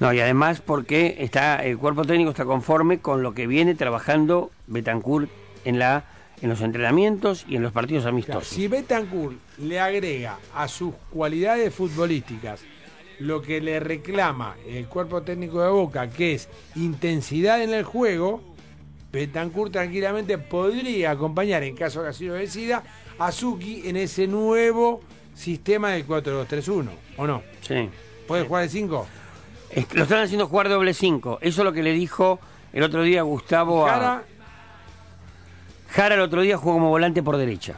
No, 0.00 0.12
y 0.12 0.20
además 0.20 0.60
porque 0.60 1.16
está 1.20 1.64
el 1.64 1.78
cuerpo 1.78 2.04
técnico 2.04 2.30
está 2.30 2.44
conforme 2.44 2.98
con 2.98 3.22
lo 3.22 3.32
que 3.32 3.46
viene 3.46 3.74
trabajando 3.74 4.50
Betancourt 4.66 5.30
en 5.64 5.78
la 5.78 6.04
en 6.42 6.48
los 6.48 6.60
entrenamientos 6.60 7.44
y 7.48 7.56
en 7.56 7.62
los 7.62 7.72
partidos 7.72 8.02
Claro, 8.02 8.14
amistosos. 8.14 8.48
si 8.48 8.68
Betancourt 8.68 9.36
le 9.58 9.80
agrega 9.80 10.38
a 10.54 10.68
sus 10.68 10.94
cualidades 11.10 11.74
futbolísticas 11.74 12.60
lo 13.18 13.40
que 13.40 13.60
le 13.62 13.80
reclama 13.80 14.56
el 14.68 14.86
cuerpo 14.86 15.22
técnico 15.22 15.62
de 15.62 15.70
Boca, 15.70 16.10
que 16.10 16.34
es 16.34 16.48
intensidad 16.74 17.62
en 17.62 17.72
el 17.72 17.84
juego, 17.84 18.42
Betancourt 19.10 19.72
tranquilamente 19.72 20.36
podría 20.36 21.12
acompañar, 21.12 21.62
en 21.62 21.74
caso 21.74 22.02
que 22.02 22.08
así 22.08 22.26
lo 22.26 22.34
decida, 22.34 22.82
a 23.18 23.32
Suki 23.32 23.88
en 23.88 23.96
ese 23.96 24.26
nuevo 24.26 25.00
sistema 25.34 25.92
del 25.92 26.06
4-2-3-1, 26.06 26.88
¿o 27.16 27.26
no? 27.26 27.42
Sí. 27.62 27.88
¿Puede 28.28 28.44
jugar 28.44 28.64
el 28.64 28.70
5? 28.70 29.06
Es 29.70 29.86
que 29.86 29.96
Lo 29.96 30.02
están 30.02 30.22
haciendo 30.22 30.46
jugar 30.46 30.68
doble 30.68 30.92
5. 30.92 31.38
Eso 31.40 31.60
es 31.62 31.64
lo 31.64 31.72
que 31.72 31.82
le 31.82 31.92
dijo 31.92 32.38
el 32.72 32.82
otro 32.82 33.02
día 33.02 33.22
Gustavo 33.22 33.86
a... 33.86 34.22
Jara, 35.96 36.14
el 36.14 36.20
otro 36.20 36.42
día 36.42 36.56
jugó 36.58 36.74
como 36.74 36.90
volante 36.90 37.22
por 37.22 37.36
derecha. 37.36 37.74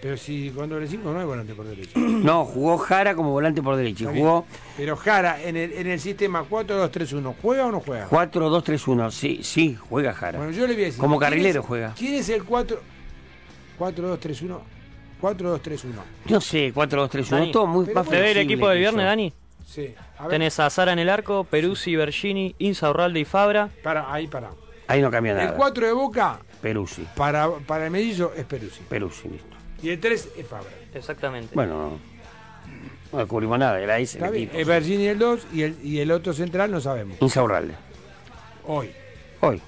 pero 0.00 0.16
si 0.16 0.50
con 0.50 0.68
doble 0.70 0.86
5 0.86 1.12
no 1.12 1.18
hay 1.20 1.26
volante 1.26 1.54
por 1.54 1.66
derecha. 1.66 1.92
No, 1.98 2.44
jugó 2.44 2.78
Jara 2.78 3.14
como 3.14 3.30
volante 3.32 3.60
por 3.62 3.76
derecha. 3.76 4.06
Jugó. 4.12 4.46
Pero 4.76 4.96
Jara, 4.96 5.42
en 5.42 5.56
el, 5.56 5.72
en 5.72 5.86
el 5.88 5.98
sistema 6.00 6.44
4-2-3-1, 6.48 7.34
¿juega 7.42 7.66
o 7.66 7.72
no 7.72 7.80
juega? 7.80 8.08
4-2-3-1. 8.08 9.10
Sí, 9.10 9.40
sí, 9.42 9.74
juega 9.88 10.12
Jara. 10.14 10.38
Bueno, 10.38 10.52
yo 10.52 10.66
le 10.66 10.74
voy 10.74 10.82
a 10.82 10.86
decir. 10.86 11.00
Como 11.00 11.18
¿quién 11.18 11.30
carrilero 11.30 11.60
es- 11.60 11.66
juega. 11.66 11.94
¿Quién 11.98 12.14
es 12.14 12.28
el 12.28 12.44
4 12.44 12.80
4-2-3-1? 13.78 14.58
4-2-3-1. 15.20 15.84
No 16.28 16.40
sé, 16.40 16.72
4-2-3-1. 16.74 17.28
Dani, 17.30 17.52
Todo 17.52 17.66
muy 17.66 17.84
pero 17.86 18.00
más 18.00 18.08
¿Te 18.08 18.12
ve 18.12 18.16
el 18.18 18.22
flexible 18.32 18.54
equipo 18.54 18.68
del 18.68 18.78
viernes. 18.78 19.04
Dani? 19.06 19.32
Sí. 19.66 19.94
A 20.18 20.22
ver, 20.22 20.30
Tenés 20.30 20.58
a 20.60 20.68
Sara 20.70 20.92
en 20.92 20.98
el 20.98 21.08
arco, 21.08 21.44
Peruzzi, 21.44 21.94
Bergini, 21.96 22.54
Insa, 22.58 22.90
Urralde 22.90 23.20
y 23.20 23.24
Fabra. 23.24 23.68
para, 23.82 24.12
ahí 24.12 24.26
para. 24.26 24.50
Ahí 24.88 25.00
no 25.00 25.10
cambia 25.10 25.32
El 25.32 25.38
nada. 25.38 25.54
4 25.56 25.86
de 25.86 25.92
Boca, 25.92 26.40
Peruzzi. 26.60 27.06
para, 27.16 27.48
para 27.66 27.86
el 27.86 27.90
mellizo, 27.90 28.32
es 28.36 28.44
Peruzzi. 28.44 28.80
Peruzzi, 28.88 29.28
listo. 29.28 29.56
Y 29.82 29.90
el 29.90 30.00
3 30.00 30.28
es 30.36 30.46
Fabra. 30.46 30.70
Exactamente. 30.94 31.54
Bueno, 31.54 31.74
no, 31.78 31.98
no 33.12 33.18
descubrimos 33.18 33.58
nada. 33.58 33.80
Era 33.80 33.98
ese 33.98 34.18
el 34.18 34.24
Está 34.24 34.30
bien. 34.32 34.50
equipo. 34.52 34.72
El 34.72 35.18
2 35.18 35.46
y 35.52 35.62
el, 35.62 35.76
y 35.82 36.00
el 36.00 36.10
otro 36.10 36.32
central 36.32 36.70
no 36.70 36.80
sabemos. 36.80 37.16
Insaurralde. 37.20 37.74
Hoy. 38.66 38.90
Hoy, 39.40 39.60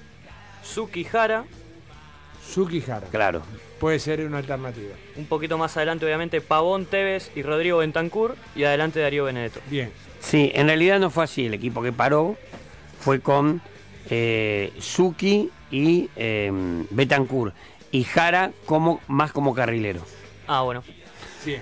Suki 0.63 1.03
Jara, 1.03 1.45
Suki 2.47 2.79
Jara. 2.81 3.07
claro. 3.09 3.41
Puede 3.79 3.99
ser 3.99 4.21
una 4.25 4.37
alternativa. 4.37 4.93
un 5.17 5.25
poquito 5.25 5.57
más 5.57 5.75
adelante 5.75 6.05
obviamente 6.05 6.39
Pavón, 6.39 6.85
Tevez 6.85 7.31
y 7.35 7.41
Rodrigo 7.41 7.79
Bentancur 7.79 8.35
y 8.55 8.63
adelante 8.63 8.99
Darío 9.01 9.25
Benedetto. 9.25 9.59
Bien. 9.69 9.91
Sí, 10.21 10.51
en 10.53 10.67
realidad 10.67 10.99
no 11.01 11.09
fue 11.09 11.25
así. 11.25 11.47
El 11.47 11.53
equipo 11.55 11.81
que 11.81 11.91
paró 11.91 12.37
fue 13.01 13.19
con 13.19 13.61
eh, 14.09 14.71
Suki 14.79 15.49
y 15.73 16.09
eh, 16.15 16.51
Betancourt. 16.91 17.55
Y 17.91 18.03
Jara 18.03 18.51
como, 18.65 19.01
más 19.07 19.31
como 19.31 19.53
carrilero. 19.53 20.01
Ah, 20.47 20.61
bueno. 20.61 20.83
Sí. 21.43 21.57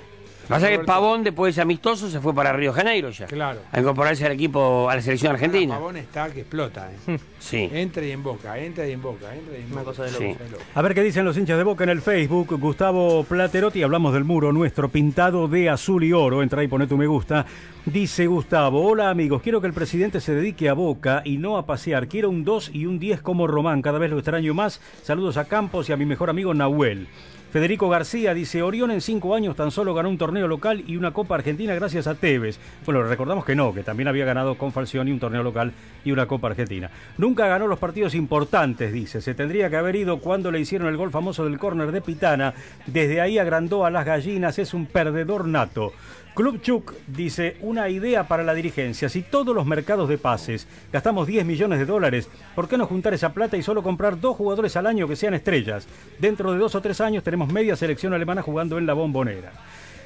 Pasa 0.52 0.70
que. 0.70 0.80
Pavón, 0.80 1.24
después 1.24 1.48
de 1.48 1.52
ese 1.52 1.62
amistoso, 1.62 2.10
se 2.10 2.20
fue 2.20 2.34
para 2.34 2.54
Río 2.54 2.72
de 2.72 2.78
Janeiro 2.78 3.10
ya. 3.10 3.26
Claro. 3.26 3.62
A 3.72 3.80
incorporarse 3.80 4.26
al 4.26 4.34
equipo, 4.34 4.90
a 4.90 4.96
la 4.96 5.02
selección 5.02 5.34
argentina. 5.34 5.76
Pavón 5.76 5.98
está 5.98 6.30
que 6.30 6.42
explota. 6.42 6.90
¿eh? 7.08 7.18
Sí. 7.40 7.70
Entra 7.72 8.06
y 8.06 8.12
en 8.12 8.22
boca, 8.22 8.58
entra 8.60 8.88
y 8.88 8.92
en 8.92 9.02
boca, 9.02 9.34
entra 9.36 9.58
y 9.58 9.62
en 9.62 9.70
boca. 9.70 9.84
cosa 9.84 10.04
de 10.04 10.12
Sí. 10.12 10.36
A 10.76 10.82
ver 10.82 10.94
qué 10.94 11.04
dicen 11.04 11.26
los 11.26 11.38
hinchas 11.38 11.58
de 11.58 11.64
Boca 11.64 11.84
en 11.84 11.90
el 11.90 12.02
Facebook. 12.02 12.58
Gustavo 12.60 13.24
Platerotti, 13.24 13.82
hablamos 13.82 14.14
del 14.14 14.24
muro 14.24 14.52
nuestro 14.52 14.90
pintado 14.90 15.48
de 15.48 15.70
azul 15.70 16.04
y 16.04 16.14
oro. 16.14 16.44
Entra 16.44 16.64
y 16.64 16.68
pone 16.68 16.88
tu 16.88 16.98
me 16.98 17.08
gusta. 17.08 17.46
Dice 17.86 18.28
Gustavo, 18.28 18.86
hola 18.86 19.10
amigos, 19.10 19.42
quiero 19.42 19.60
que 19.60 19.66
el 19.66 19.74
presidente 19.74 20.22
se 20.22 20.36
dedique 20.36 20.70
a 20.70 20.74
Boca 20.74 21.24
y 21.26 21.38
no 21.38 21.58
a 21.58 21.66
pasear. 21.66 22.08
Quiero 22.08 22.30
un 22.30 22.44
2 22.44 22.72
y 22.74 22.86
un 22.86 23.00
10 23.00 23.22
como 23.22 23.48
Román, 23.48 23.82
cada 23.82 23.98
vez 23.98 24.12
lo 24.12 24.18
extraño 24.18 24.54
más. 24.54 24.80
Saludos 25.02 25.38
a 25.38 25.46
Campos 25.46 25.90
y 25.90 25.94
a 25.94 25.98
mi 25.98 26.06
mejor 26.06 26.30
amigo 26.30 26.54
Nahuel. 26.54 27.08
Federico 27.52 27.90
García 27.90 28.34
dice, 28.34 28.64
Orión 28.64 28.92
en 28.92 29.02
cinco 29.02 29.36
años 29.36 29.58
tan 29.58 29.72
solo 29.72 29.94
ganó 29.94 30.08
un 30.08 30.18
torneo 30.18 30.48
local 30.48 30.86
y 30.88 30.96
una 30.96 31.12
Copa 31.12 31.36
Argentina 31.36 31.76
gracias 31.76 32.08
a 32.08 32.16
Tevez. 32.16 32.58
Bueno, 32.86 33.04
recordamos 33.04 33.44
que 33.44 33.56
no, 33.56 33.74
que 33.74 33.84
también 33.84 34.08
había 34.08 34.24
ganado 34.24 34.56
con 34.56 34.72
Falcioni 34.72 35.12
un 35.12 35.20
torneo 35.20 35.44
local 35.44 35.74
y 36.06 36.14
una 36.14 36.28
Copa 36.28 36.48
Argentina. 36.48 36.90
Nunca 37.18 37.48
ganó 37.48 37.68
los 37.68 37.78
partidos 37.78 38.16
importantes, 38.16 38.94
dice. 38.94 39.20
Se 39.20 39.34
tendría 39.34 39.70
que 39.70 39.76
haber 39.76 39.98
ido 39.98 40.20
cuando 40.20 40.50
le 40.50 40.62
hicieron 40.62 40.88
el 40.88 40.96
gol 40.96 41.12
famoso 41.12 41.44
del 41.44 41.60
córner 41.60 41.92
de 41.92 42.00
Pitana. 42.00 42.54
Desde 42.86 43.20
ahí 43.20 43.38
agrandó 43.38 43.86
a 43.86 43.92
las 43.92 44.06
gallinas, 44.06 44.58
es 44.58 44.74
un 44.74 44.86
perdedor 44.86 45.46
nato. 45.46 45.92
Club 46.34 46.62
Chuk 46.62 46.94
dice, 47.08 47.58
una 47.60 47.90
idea 47.90 48.30
para 48.30 48.44
la 48.44 48.54
dirigencia. 48.54 49.10
Si 49.10 49.22
todos 49.22 49.54
los 49.54 49.66
mercados 49.66 50.08
de 50.08 50.18
pases 50.18 50.66
gastamos 50.92 51.28
10 51.28 51.46
millones 51.46 51.78
de 51.78 51.86
dólares, 51.86 52.30
¿por 52.56 52.70
qué 52.70 52.78
no 52.78 52.88
juntar 52.88 53.14
esa 53.14 53.34
plata 53.34 53.58
y 53.58 53.64
solo 53.64 53.84
comprar 53.84 54.20
dos 54.20 54.38
jugadores 54.38 54.78
al 54.78 54.88
año 54.88 55.10
que 55.10 55.18
sean 55.18 55.34
estrellas? 55.34 55.88
Dentro 56.20 56.54
de 56.54 56.58
dos 56.58 56.74
o 56.76 56.82
tres 56.82 57.02
años 57.02 57.24
tenemos 57.24 57.52
media 57.52 57.76
selección 57.76 58.14
alemana 58.14 58.42
jugando 58.42 58.78
en 58.78 58.86
la 58.86 58.94
bombonera. 58.94 59.52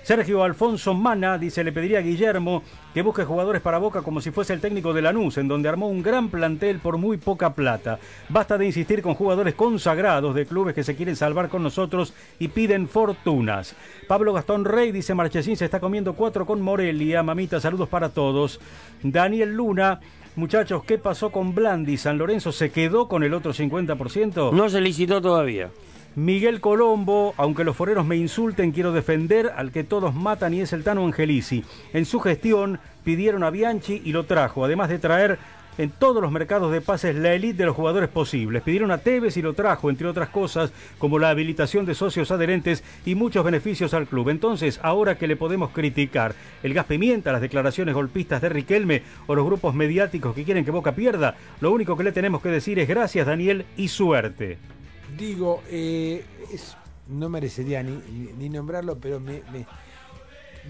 Sergio 0.06 0.44
Alfonso 0.44 0.94
Mana 0.94 1.40
dice, 1.40 1.64
le 1.64 1.72
pediría 1.72 1.98
a 1.98 2.02
Guillermo 2.04 2.62
que 2.94 3.02
busque 3.02 3.26
jugadores 3.26 3.60
para 3.64 3.80
Boca 3.80 4.04
como 4.04 4.22
si 4.22 4.30
fuese 4.30 4.54
el 4.54 4.62
técnico 4.62 4.94
de 4.94 5.02
Lanús, 5.02 5.40
en 5.40 5.48
donde 5.48 5.68
armó 5.68 5.88
un 5.88 6.04
gran 6.04 6.30
plantel 6.30 6.78
por 6.78 7.00
muy 7.00 7.18
poca 7.18 7.56
plata. 7.56 7.98
Basta 8.30 8.60
de 8.60 8.68
insistir 8.68 9.02
con 9.02 9.16
jugadores 9.16 9.56
consagrados 9.56 10.36
de 10.36 10.46
clubes 10.46 10.76
que 10.76 10.84
se 10.84 10.96
quieren 10.96 11.16
salvar 11.16 11.50
con 11.50 11.64
nosotros 11.64 12.14
y 12.38 12.50
piden 12.50 12.88
fortunas. 12.88 13.76
Pablo 14.08 14.32
Gastón 14.32 14.66
Rey 14.66 14.92
dice, 14.92 15.16
Marchesín 15.16 15.58
se 15.58 15.66
está 15.66 15.80
comiendo 15.80 16.14
cuatro 16.14 16.46
con 16.46 16.62
Morelia. 16.62 17.24
Mamita, 17.24 17.60
saludos 17.60 17.90
para 17.90 18.10
todos. 18.10 18.60
Daniel 19.02 19.56
Luna. 19.56 20.02
Muchachos, 20.36 20.84
¿qué 20.84 21.00
pasó 21.00 21.32
con 21.32 21.56
Blandi? 21.56 21.98
¿San 21.98 22.20
Lorenzo 22.20 22.52
se 22.52 22.70
quedó 22.70 23.08
con 23.08 23.24
el 23.24 23.34
otro 23.34 23.54
50%? 23.54 24.52
No 24.52 24.70
se 24.70 24.82
licitó 24.82 25.20
todavía. 25.20 25.72
Miguel 26.16 26.62
Colombo, 26.62 27.34
aunque 27.36 27.66
los 27.66 27.76
foreros 27.76 28.06
me 28.06 28.16
insulten, 28.16 28.72
quiero 28.72 28.94
defender 28.94 29.52
al 29.58 29.74
que 29.74 29.84
todos 29.84 30.16
matan 30.16 30.54
y 30.54 30.62
es 30.62 30.72
el 30.72 30.86
Tano 30.86 31.06
Angelici. 31.06 31.66
En 31.92 32.06
su 32.06 32.22
gestión 32.22 32.80
pidieron 33.04 33.44
a 33.44 33.50
Bianchi 33.50 34.02
y 34.06 34.14
lo 34.14 34.24
trajo, 34.24 34.64
además 34.64 34.88
de 34.88 34.98
traer 34.98 35.38
en 35.78 35.90
todos 35.90 36.22
los 36.22 36.32
mercados 36.32 36.72
de 36.72 36.80
pases 36.80 37.18
la 37.18 37.34
élite 37.34 37.58
de 37.58 37.66
los 37.66 37.76
jugadores 37.76 38.08
posibles. 38.08 38.64
Pidieron 38.64 38.92
a 38.92 39.00
Tevez 39.00 39.36
y 39.36 39.42
lo 39.42 39.56
trajo, 39.56 39.90
entre 39.90 40.08
otras 40.08 40.30
cosas, 40.30 40.72
como 41.00 41.20
la 41.20 41.32
habilitación 41.32 41.86
de 41.86 41.96
socios 41.96 42.32
adherentes 42.32 42.82
y 43.06 43.16
muchos 43.16 43.44
beneficios 43.44 43.94
al 43.94 44.08
club. 44.08 44.30
Entonces, 44.30 44.80
ahora 44.84 45.18
que 45.18 45.28
le 45.28 45.36
podemos 45.36 45.72
criticar 45.72 46.34
el 46.64 46.74
gas 46.74 46.86
pimienta, 46.86 47.34
las 47.34 47.42
declaraciones 47.42 47.94
golpistas 47.94 48.42
de 48.42 48.48
Riquelme 48.48 49.04
o 49.28 49.36
los 49.36 49.46
grupos 49.46 49.76
mediáticos 49.76 50.34
que 50.34 50.46
quieren 50.46 50.64
que 50.64 50.72
Boca 50.72 50.94
pierda, 50.94 51.36
lo 51.60 51.74
único 51.74 51.98
que 51.98 52.06
le 52.06 52.14
tenemos 52.14 52.42
que 52.42 52.48
decir 52.48 52.80
es 52.80 52.88
gracias 52.88 53.28
Daniel 53.28 53.66
y 53.76 53.90
suerte. 53.90 54.75
Digo, 55.18 55.62
eh, 55.70 56.24
es- 56.52 56.76
no 57.08 57.30
merecería 57.30 57.84
ni, 57.84 57.92
ni- 58.12 58.34
ni 58.34 58.50
nombrarlo, 58.50 58.98
pero 58.98 59.20
me, 59.20 59.42
me- 59.52 59.66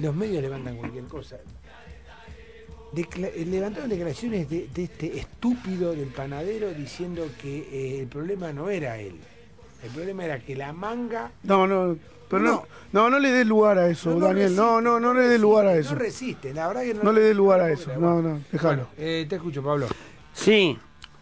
los 0.01 0.13
medios 0.15 0.41
levantan 0.41 0.76
cualquier 0.77 1.05
cosa. 1.05 1.38
Decla- 2.93 3.31
eh, 3.34 3.45
levantaron 3.45 3.89
declaraciones 3.89 4.49
de, 4.49 4.69
de 4.73 4.84
este 4.84 5.17
estúpido 5.17 5.93
del 5.93 6.07
panadero 6.07 6.72
diciendo 6.73 7.27
que 7.41 7.57
eh, 7.72 7.99
el 8.01 8.07
problema 8.07 8.53
no 8.53 8.69
era 8.69 8.97
él. 8.97 9.15
El 9.84 9.89
problema 9.91 10.26
era 10.26 10.39
que 10.39 10.55
la 10.55 10.72
manga 10.73 11.31
No, 11.43 11.67
no, 11.67 11.97
pero 12.30 12.41
no, 12.41 12.65
no, 12.91 13.09
no 13.09 13.19
le 13.19 13.31
des 13.31 13.45
lugar 13.45 13.77
a 13.77 13.88
eso, 13.89 14.11
No, 14.11 14.19
no 14.19 14.27
Daniel. 14.27 14.55
no, 14.55 14.63
resiste, 14.77 14.84
no, 14.89 14.99
no 14.99 15.13
le 15.13 15.27
des 15.27 15.39
lugar 15.41 15.67
a 15.67 15.76
eso. 15.77 15.93
no 15.93 15.99
resiste. 15.99 16.53
La 16.53 16.67
verdad 16.67 16.81
que 16.84 16.93
no, 16.93 17.03
No 17.03 17.11
le 17.11 17.22
des 17.22 17.35
lugar 17.35 17.59
a 17.61 17.69
eso. 17.72 17.91
No, 17.99 18.22
no, 18.22 18.39
déjalo. 18.51 18.88
Eh, 18.97 19.26
te 19.30 19.35
escucho, 19.35 19.61
Pablo. 19.61 19.88
Sí. 20.34 20.77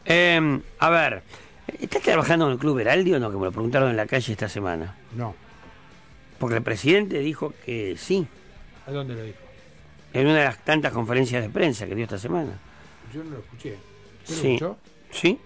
eh, 0.05 0.61
a 0.79 0.89
ver, 0.89 1.23
¿estás 1.79 2.01
trabajando 2.01 2.45
en 2.47 2.53
el 2.53 2.57
Club 2.57 2.79
Heraldi 2.79 3.13
o 3.13 3.19
no? 3.19 3.31
Que 3.31 3.37
me 3.37 3.45
lo 3.45 3.51
preguntaron 3.51 3.89
en 3.89 3.97
la 3.97 4.05
calle 4.05 4.31
esta 4.33 4.49
semana. 4.49 4.95
No. 5.15 5.35
Porque 6.39 6.57
el 6.57 6.63
presidente 6.63 7.19
dijo 7.19 7.53
que 7.65 7.95
sí, 7.97 8.27
¿A 8.87 8.91
dónde 8.91 9.13
lo 9.15 9.23
dijo? 9.23 9.37
en 10.13 10.27
una 10.27 10.39
de 10.39 10.45
las 10.45 10.57
tantas 10.59 10.91
conferencias 10.91 11.41
de 11.41 11.49
prensa 11.49 11.85
que 11.87 11.95
dio 11.95 12.03
esta 12.03 12.17
semana. 12.17 12.51
Yo 13.13 13.23
no 13.23 13.31
lo 13.31 13.37
escuché. 13.39 13.77
¿Usted 14.23 14.35
lo 14.35 14.41
Sí. 14.41 14.47
escuchó? 14.55 14.77
Sí. 15.11 15.39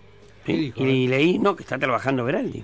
¿Qué 0.45 0.53
sí. 0.53 0.57
dijo, 0.59 0.85
y 0.85 1.07
leí, 1.07 1.39
no, 1.39 1.55
que 1.55 1.63
está 1.63 1.77
trabajando 1.77 2.23
Veraldi. 2.23 2.63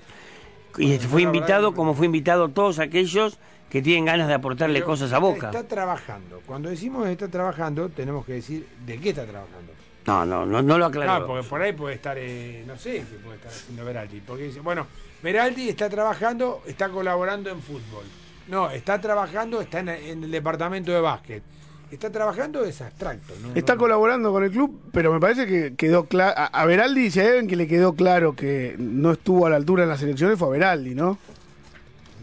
Y 0.78 0.88
Bueno, 0.88 1.00
fue 1.02 1.22
la 1.22 1.28
verdad 1.28 1.34
invitado 1.36 1.74
como 1.76 1.94
fue 1.94 2.06
invitado 2.08 2.50
todos 2.50 2.80
aquellos 2.80 3.38
que 3.70 3.82
tienen 3.82 4.06
ganas 4.06 4.28
de 4.28 4.34
aportarle 4.36 4.80
Pero 4.80 4.86
cosas 4.86 5.14
a 5.14 5.20
Boca. 5.20 5.48
Está 5.48 5.68
trabajando. 5.68 6.42
Cuando 6.46 6.70
decimos 6.70 7.08
está 7.08 7.28
trabajando, 7.28 7.90
tenemos 7.90 8.26
que 8.26 8.34
decir 8.34 8.68
de 8.86 8.98
qué 9.00 9.10
está 9.10 9.26
trabajando. 9.26 9.74
No, 10.06 10.26
no, 10.26 10.46
no, 10.46 10.62
no 10.62 10.78
lo 10.78 10.86
aclaró. 10.86 11.08
Claro, 11.10 11.28
porque 11.28 11.48
por 11.48 11.62
ahí 11.62 11.74
puede 11.74 11.96
estar, 11.96 12.18
eh, 12.20 12.64
no 12.68 12.78
sé 12.78 13.06
qué 13.10 13.18
puede 13.24 13.38
estar 13.38 13.52
haciendo 13.52 13.86
Veraldi. 13.86 14.20
Porque 14.22 14.44
dice, 14.44 14.60
bueno, 14.60 14.86
Veraldi 15.22 15.70
está 15.70 15.90
trabajando, 15.90 16.62
está 16.66 16.90
colaborando 16.90 17.50
en 17.50 17.62
fútbol. 17.62 18.04
No, 18.50 18.70
está 18.70 19.00
trabajando, 19.00 19.62
está 19.62 19.80
en, 19.80 19.90
en 19.90 20.24
el 20.26 20.32
departamento 20.32 20.92
de 20.92 21.00
básquet. 21.00 21.44
Está 21.90 22.10
trabajando 22.12 22.66
es 22.66 22.82
abstracto. 22.82 23.34
¿no? 23.42 23.54
Está 23.54 23.78
colaborando 23.78 24.32
con 24.32 24.44
el 24.44 24.50
club, 24.52 24.82
pero 24.92 25.14
me 25.14 25.20
parece 25.20 25.46
que 25.46 25.76
quedó 25.76 26.06
claro. 26.06 26.34
A, 26.36 26.46
a 26.48 26.66
Veraldi, 26.66 27.12
si 27.12 27.20
hay 27.20 27.28
alguien 27.28 27.48
que 27.48 27.56
le 27.56 27.68
quedó 27.68 27.94
claro 27.94 28.36
que 28.36 28.76
no 28.80 29.12
estuvo 29.12 29.46
a 29.46 29.52
la 29.52 29.58
altura 29.58 29.84
en 29.84 29.90
las 29.90 30.02
elecciones, 30.02 30.40
fue 30.40 30.48
a 30.48 30.52
Veraldi, 30.52 30.96
¿no? 30.96 31.18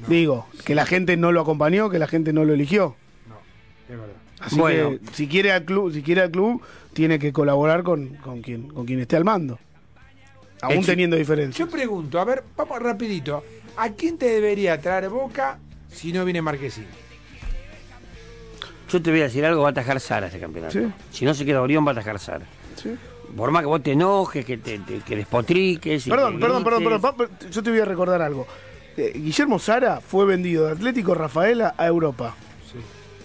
Digo, 0.08 0.46
que 0.64 0.74
la 0.74 0.86
gente 0.86 1.16
no 1.16 1.30
lo 1.30 1.40
acompañó, 1.42 1.88
que 1.90 1.98
la 1.98 2.06
gente 2.08 2.32
no 2.32 2.44
lo 2.44 2.54
eligió. 2.54 2.96
Es 3.88 3.98
verdad. 3.98 4.14
Así 4.40 4.58
Bueno. 4.58 4.90
que 4.90 5.00
si 5.14 5.28
quiere 5.28 5.52
al 5.52 5.64
club, 5.64 5.92
si 5.92 6.02
quiere 6.02 6.22
al 6.22 6.30
club, 6.30 6.62
tiene 6.92 7.18
que 7.18 7.32
colaborar 7.32 7.82
con, 7.82 8.08
con 8.16 8.42
quien, 8.42 8.68
con 8.68 8.84
quien 8.86 9.00
esté 9.00 9.16
al 9.16 9.24
mando. 9.24 9.58
Aún 10.62 10.84
teniendo 10.84 11.16
diferencias. 11.16 11.58
Yo 11.58 11.70
pregunto, 11.72 12.20
a 12.20 12.24
ver, 12.24 12.44
vamos 12.56 12.78
rapidito. 12.80 13.42
¿A 13.76 13.90
quién 13.90 14.18
te 14.18 14.26
debería 14.26 14.78
traer 14.80 15.08
Boca 15.08 15.58
si 15.88 16.12
no 16.12 16.24
viene 16.24 16.42
Marquesín? 16.42 16.86
Yo 18.90 19.00
te 19.00 19.10
voy 19.10 19.20
a 19.20 19.24
decir 19.24 19.44
algo, 19.46 19.62
va 19.62 19.68
a 19.68 19.70
atajar 19.70 20.00
Sara 20.00 20.26
este 20.26 20.40
campeonato. 20.40 20.72
Sí. 20.72 20.86
Si 21.12 21.24
no 21.24 21.32
se 21.32 21.44
queda 21.44 21.62
Orión, 21.62 21.84
va 21.86 21.90
a 21.90 21.92
atajar 21.92 22.18
Sara. 22.18 22.44
Sí. 22.76 22.90
Por 23.36 23.52
más 23.52 23.62
que 23.62 23.66
vos 23.68 23.82
te 23.82 23.92
enojes, 23.92 24.44
que, 24.44 24.58
te, 24.58 24.80
te- 24.80 24.98
que 24.98 25.16
despotriques. 25.16 26.08
Perdón, 26.08 26.34
que 26.34 26.40
perdón, 26.40 26.64
perdón, 26.64 26.84
perdón, 26.84 27.00
pa- 27.16 27.48
Yo 27.48 27.62
te 27.62 27.70
voy 27.70 27.78
a 27.78 27.84
recordar 27.84 28.20
algo. 28.20 28.46
Eh, 28.96 29.12
Guillermo 29.14 29.58
Sara 29.60 30.00
fue 30.00 30.26
vendido 30.26 30.66
de 30.66 30.72
Atlético 30.72 31.14
Rafaela 31.14 31.74
a 31.78 31.86
Europa. 31.86 32.34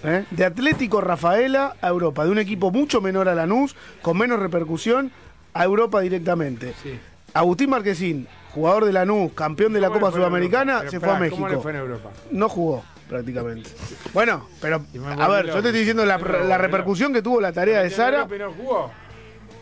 ¿Eh? 0.06 0.26
De 0.32 0.46
Atlético 0.46 1.02
Rafaela 1.02 1.76
a 1.82 1.88
Europa. 1.88 2.26
De 2.26 2.32
un 2.32 2.38
equipo 2.38 2.72
mucho 2.72 3.02
menor 3.02 3.28
a 3.28 3.36
Lanús, 3.36 3.76
con 4.02 4.18
menos 4.18 4.40
repercusión, 4.40 5.12
a 5.54 5.64
Europa 5.64 6.02
directamente. 6.02 6.74
Agustín 7.34 7.70
Marquesín, 7.70 8.28
jugador 8.54 8.86
de 8.86 8.94
Lanús, 8.94 9.34
campeón 9.34 9.74
de 9.74 9.82
la 9.82 9.88
¿Cómo 9.88 10.00
le 10.00 10.06
Copa 10.06 10.16
Sudamericana, 10.16 10.90
se 10.90 11.00
fue 11.00 11.10
a 11.10 11.20
México. 11.20 11.38
¿Cómo 11.38 11.50
le 11.50 11.58
fue 11.58 11.72
en 11.72 11.78
Europa? 11.78 12.10
No 12.32 12.50
jugó, 12.50 12.84
prácticamente. 13.10 13.70
Bueno, 14.14 14.48
pero 14.62 14.86
a 15.18 15.28
ver, 15.28 15.48
yo 15.48 15.54
te 15.54 15.70
estoy 15.70 15.80
diciendo 15.80 16.06
la, 16.06 16.18
repercusión 16.58 17.14
que 17.14 17.22
tuvo 17.22 17.42
la 17.42 17.52
tarea 17.52 17.82
de 17.82 17.90
Sara. 17.90 18.28
Pero 18.28 18.50
no 18.50 18.54
jugó. 18.54 18.92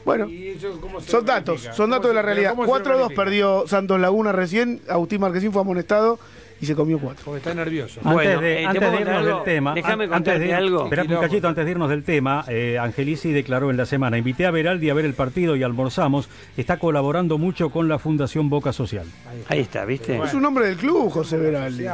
Bueno, 0.06 0.28
¿Y 0.28 0.49
eso 0.49 0.82
cómo 0.82 0.99
se 0.99 1.10
son 1.10 1.26
datos, 1.26 1.61
son 1.61 1.76
¿Cómo 1.76 1.88
datos 1.95 2.10
de 2.10 2.15
la 2.15 2.22
realidad. 2.22 2.56
cómo 2.56 2.65
se 2.65 2.84
4-2 2.84 2.86
verifica? 2.86 3.15
perdió 3.15 3.68
Santos 3.68 4.02
Laguna 4.02 4.34
recién, 4.34 4.82
Agustín 4.90 5.22
Marquesín 5.22 5.53
fue 5.53 5.61
amonestado 5.61 6.20
y 6.64 6.65
se 6.65 6.76
comió 6.76 6.98
4. 6.98 7.26
Porque 7.26 7.38
está 7.40 7.53
nervioso. 7.53 7.99
Antes 8.03 8.14
Bueno, 8.14 8.41
de, 8.41 8.53
eh, 8.53 8.57
¿te 8.61 8.65
antes 8.68 8.91
de 8.91 9.02
irnos 9.02 9.15
algo? 9.18 9.35
del 9.35 9.44
tema, 9.44 9.73
Déjame 9.73 10.03
an- 10.06 10.14
antes 10.14 10.40
de, 10.40 10.53
algo. 10.53 10.84
Espera 10.85 11.03
un 11.03 11.15
cachito 11.22 11.48
antes 11.49 11.65
de 11.65 11.72
irnos 11.72 11.90
del 11.90 12.03
tema. 12.03 12.45
Eh, 12.48 12.77
Angelici 12.80 13.31
declaró 13.34 13.69
en 13.69 13.76
la 13.77 13.85
semana: 13.85 14.18
Invité 14.18 14.45
a 14.45 14.52
Veraldi 14.52 14.90
a 14.90 14.94
ver 14.94 15.03
el 15.06 15.14
partido 15.14 15.56
y 15.57 15.64
almorzamos. 15.64 16.30
Está 16.56 16.77
colaborando 16.77 17.38
mucho 17.38 17.69
con 17.69 17.90
la 17.90 17.99
Fundación 17.99 18.49
Boca 18.49 18.72
Social. 18.72 19.06
Ahí 19.49 19.60
está, 19.60 19.84
¿viste? 19.84 20.18
Es 20.23 20.34
un 20.34 20.45
hombre 20.45 20.68
del 20.68 20.77
club, 20.77 21.10
José 21.11 21.38
Veraldi. 21.38 21.85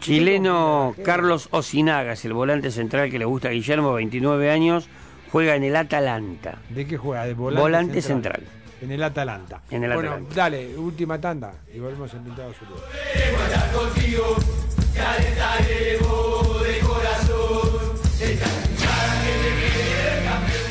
Chileno 0.00 0.94
Carlos 1.04 1.48
Osinaga 1.50 2.12
es 2.12 2.24
el 2.24 2.32
volante 2.32 2.70
central 2.70 3.10
que 3.10 3.18
le 3.18 3.24
gusta 3.24 3.48
a 3.48 3.50
Guillermo, 3.50 3.92
29 3.94 4.50
años, 4.50 4.88
juega 5.32 5.56
en 5.56 5.64
el 5.64 5.74
Atalanta. 5.76 6.58
¿De 6.70 6.86
qué 6.86 6.96
juega? 6.96 7.26
¿De 7.26 7.34
volante, 7.34 7.60
Volante 7.62 8.02
central. 8.02 8.42
En 8.80 8.92
el 8.92 9.02
Atalanta. 9.02 9.62
En 9.70 9.84
el 9.84 9.92
bueno, 9.92 10.10
Atalanta. 10.10 10.34
dale, 10.34 10.76
última 10.76 11.20
tanda 11.20 11.54
y 11.74 11.78
volvemos 11.78 12.12
al 12.14 12.20
pintado 12.22 12.50
azul. 12.50 12.68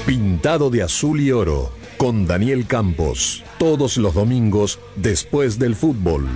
Pintado 0.05 0.69
de 0.69 0.83
azul 0.83 1.19
y 1.19 1.31
oro 1.31 1.71
con 1.97 2.27
Daniel 2.27 2.65
Campos. 2.67 3.43
Todos 3.57 3.97
los 3.97 4.13
domingos 4.13 4.79
después 4.95 5.59
del 5.59 5.75
fútbol. 5.75 6.27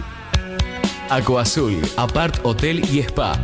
Aquazul, 1.10 1.77
Apart 1.98 2.39
Hotel 2.43 2.84
y 2.91 2.99
Spa. 2.99 3.39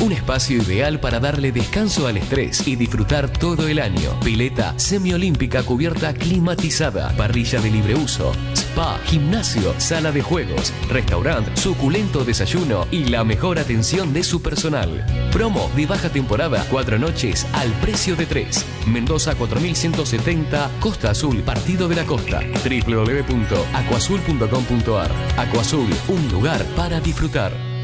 Un 0.00 0.12
espacio 0.12 0.62
ideal 0.62 1.00
para 1.00 1.18
darle 1.18 1.50
descanso 1.50 2.06
al 2.06 2.18
estrés 2.18 2.68
y 2.68 2.76
disfrutar 2.76 3.28
todo 3.28 3.66
el 3.66 3.80
año. 3.80 4.20
Pileta 4.20 4.78
semiolímpica 4.78 5.64
cubierta 5.64 6.14
climatizada, 6.14 7.08
parrilla 7.16 7.60
de 7.60 7.68
libre 7.68 7.96
uso, 7.96 8.30
spa, 8.54 8.96
gimnasio, 9.06 9.74
sala 9.78 10.12
de 10.12 10.22
juegos, 10.22 10.72
restaurante, 10.88 11.50
suculento 11.56 12.24
desayuno 12.24 12.86
y 12.92 13.06
la 13.06 13.24
mejor 13.24 13.58
atención 13.58 14.12
de 14.12 14.22
su 14.22 14.40
personal. 14.40 15.04
Promo 15.32 15.68
de 15.74 15.86
baja 15.86 16.10
temporada, 16.10 16.64
cuatro 16.70 16.96
noches 16.96 17.44
al 17.54 17.72
precio 17.80 18.14
de 18.14 18.26
tres. 18.26 18.64
Mendoza 18.86 19.34
4170, 19.34 20.70
Costa 20.78 21.10
Azul, 21.10 21.42
Partido 21.42 21.88
de 21.88 21.96
la 21.96 22.04
Costa. 22.04 22.40
www.aquazul.com.ar. 22.64 25.10
Aquazul, 25.36 25.90
un 26.08 26.28
lugar 26.28 26.64
para 26.76 27.00
disfrutar. 27.00 27.77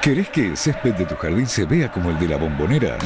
¿Querés 0.01 0.29
que 0.29 0.47
el 0.47 0.57
césped 0.57 0.95
de 0.95 1.05
tu 1.05 1.13
jardín 1.15 1.45
se 1.45 1.65
vea 1.65 1.91
como 1.91 2.09
el 2.09 2.17
de 2.17 2.27
la 2.27 2.37
bombonera? 2.37 2.97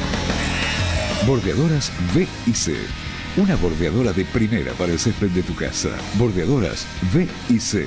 Bordeadoras 1.26 1.92
B 2.14 2.26
y 2.46 2.54
C. 2.54 2.74
Una 3.34 3.56
bordeadora 3.56 4.12
de 4.12 4.26
primera 4.26 4.74
para 4.74 4.92
el 4.92 4.98
césped 4.98 5.30
de 5.30 5.42
tu 5.42 5.54
casa. 5.54 5.88
Bordeadoras 6.18 6.86
B 7.14 7.26
y 7.48 7.58
C. 7.58 7.86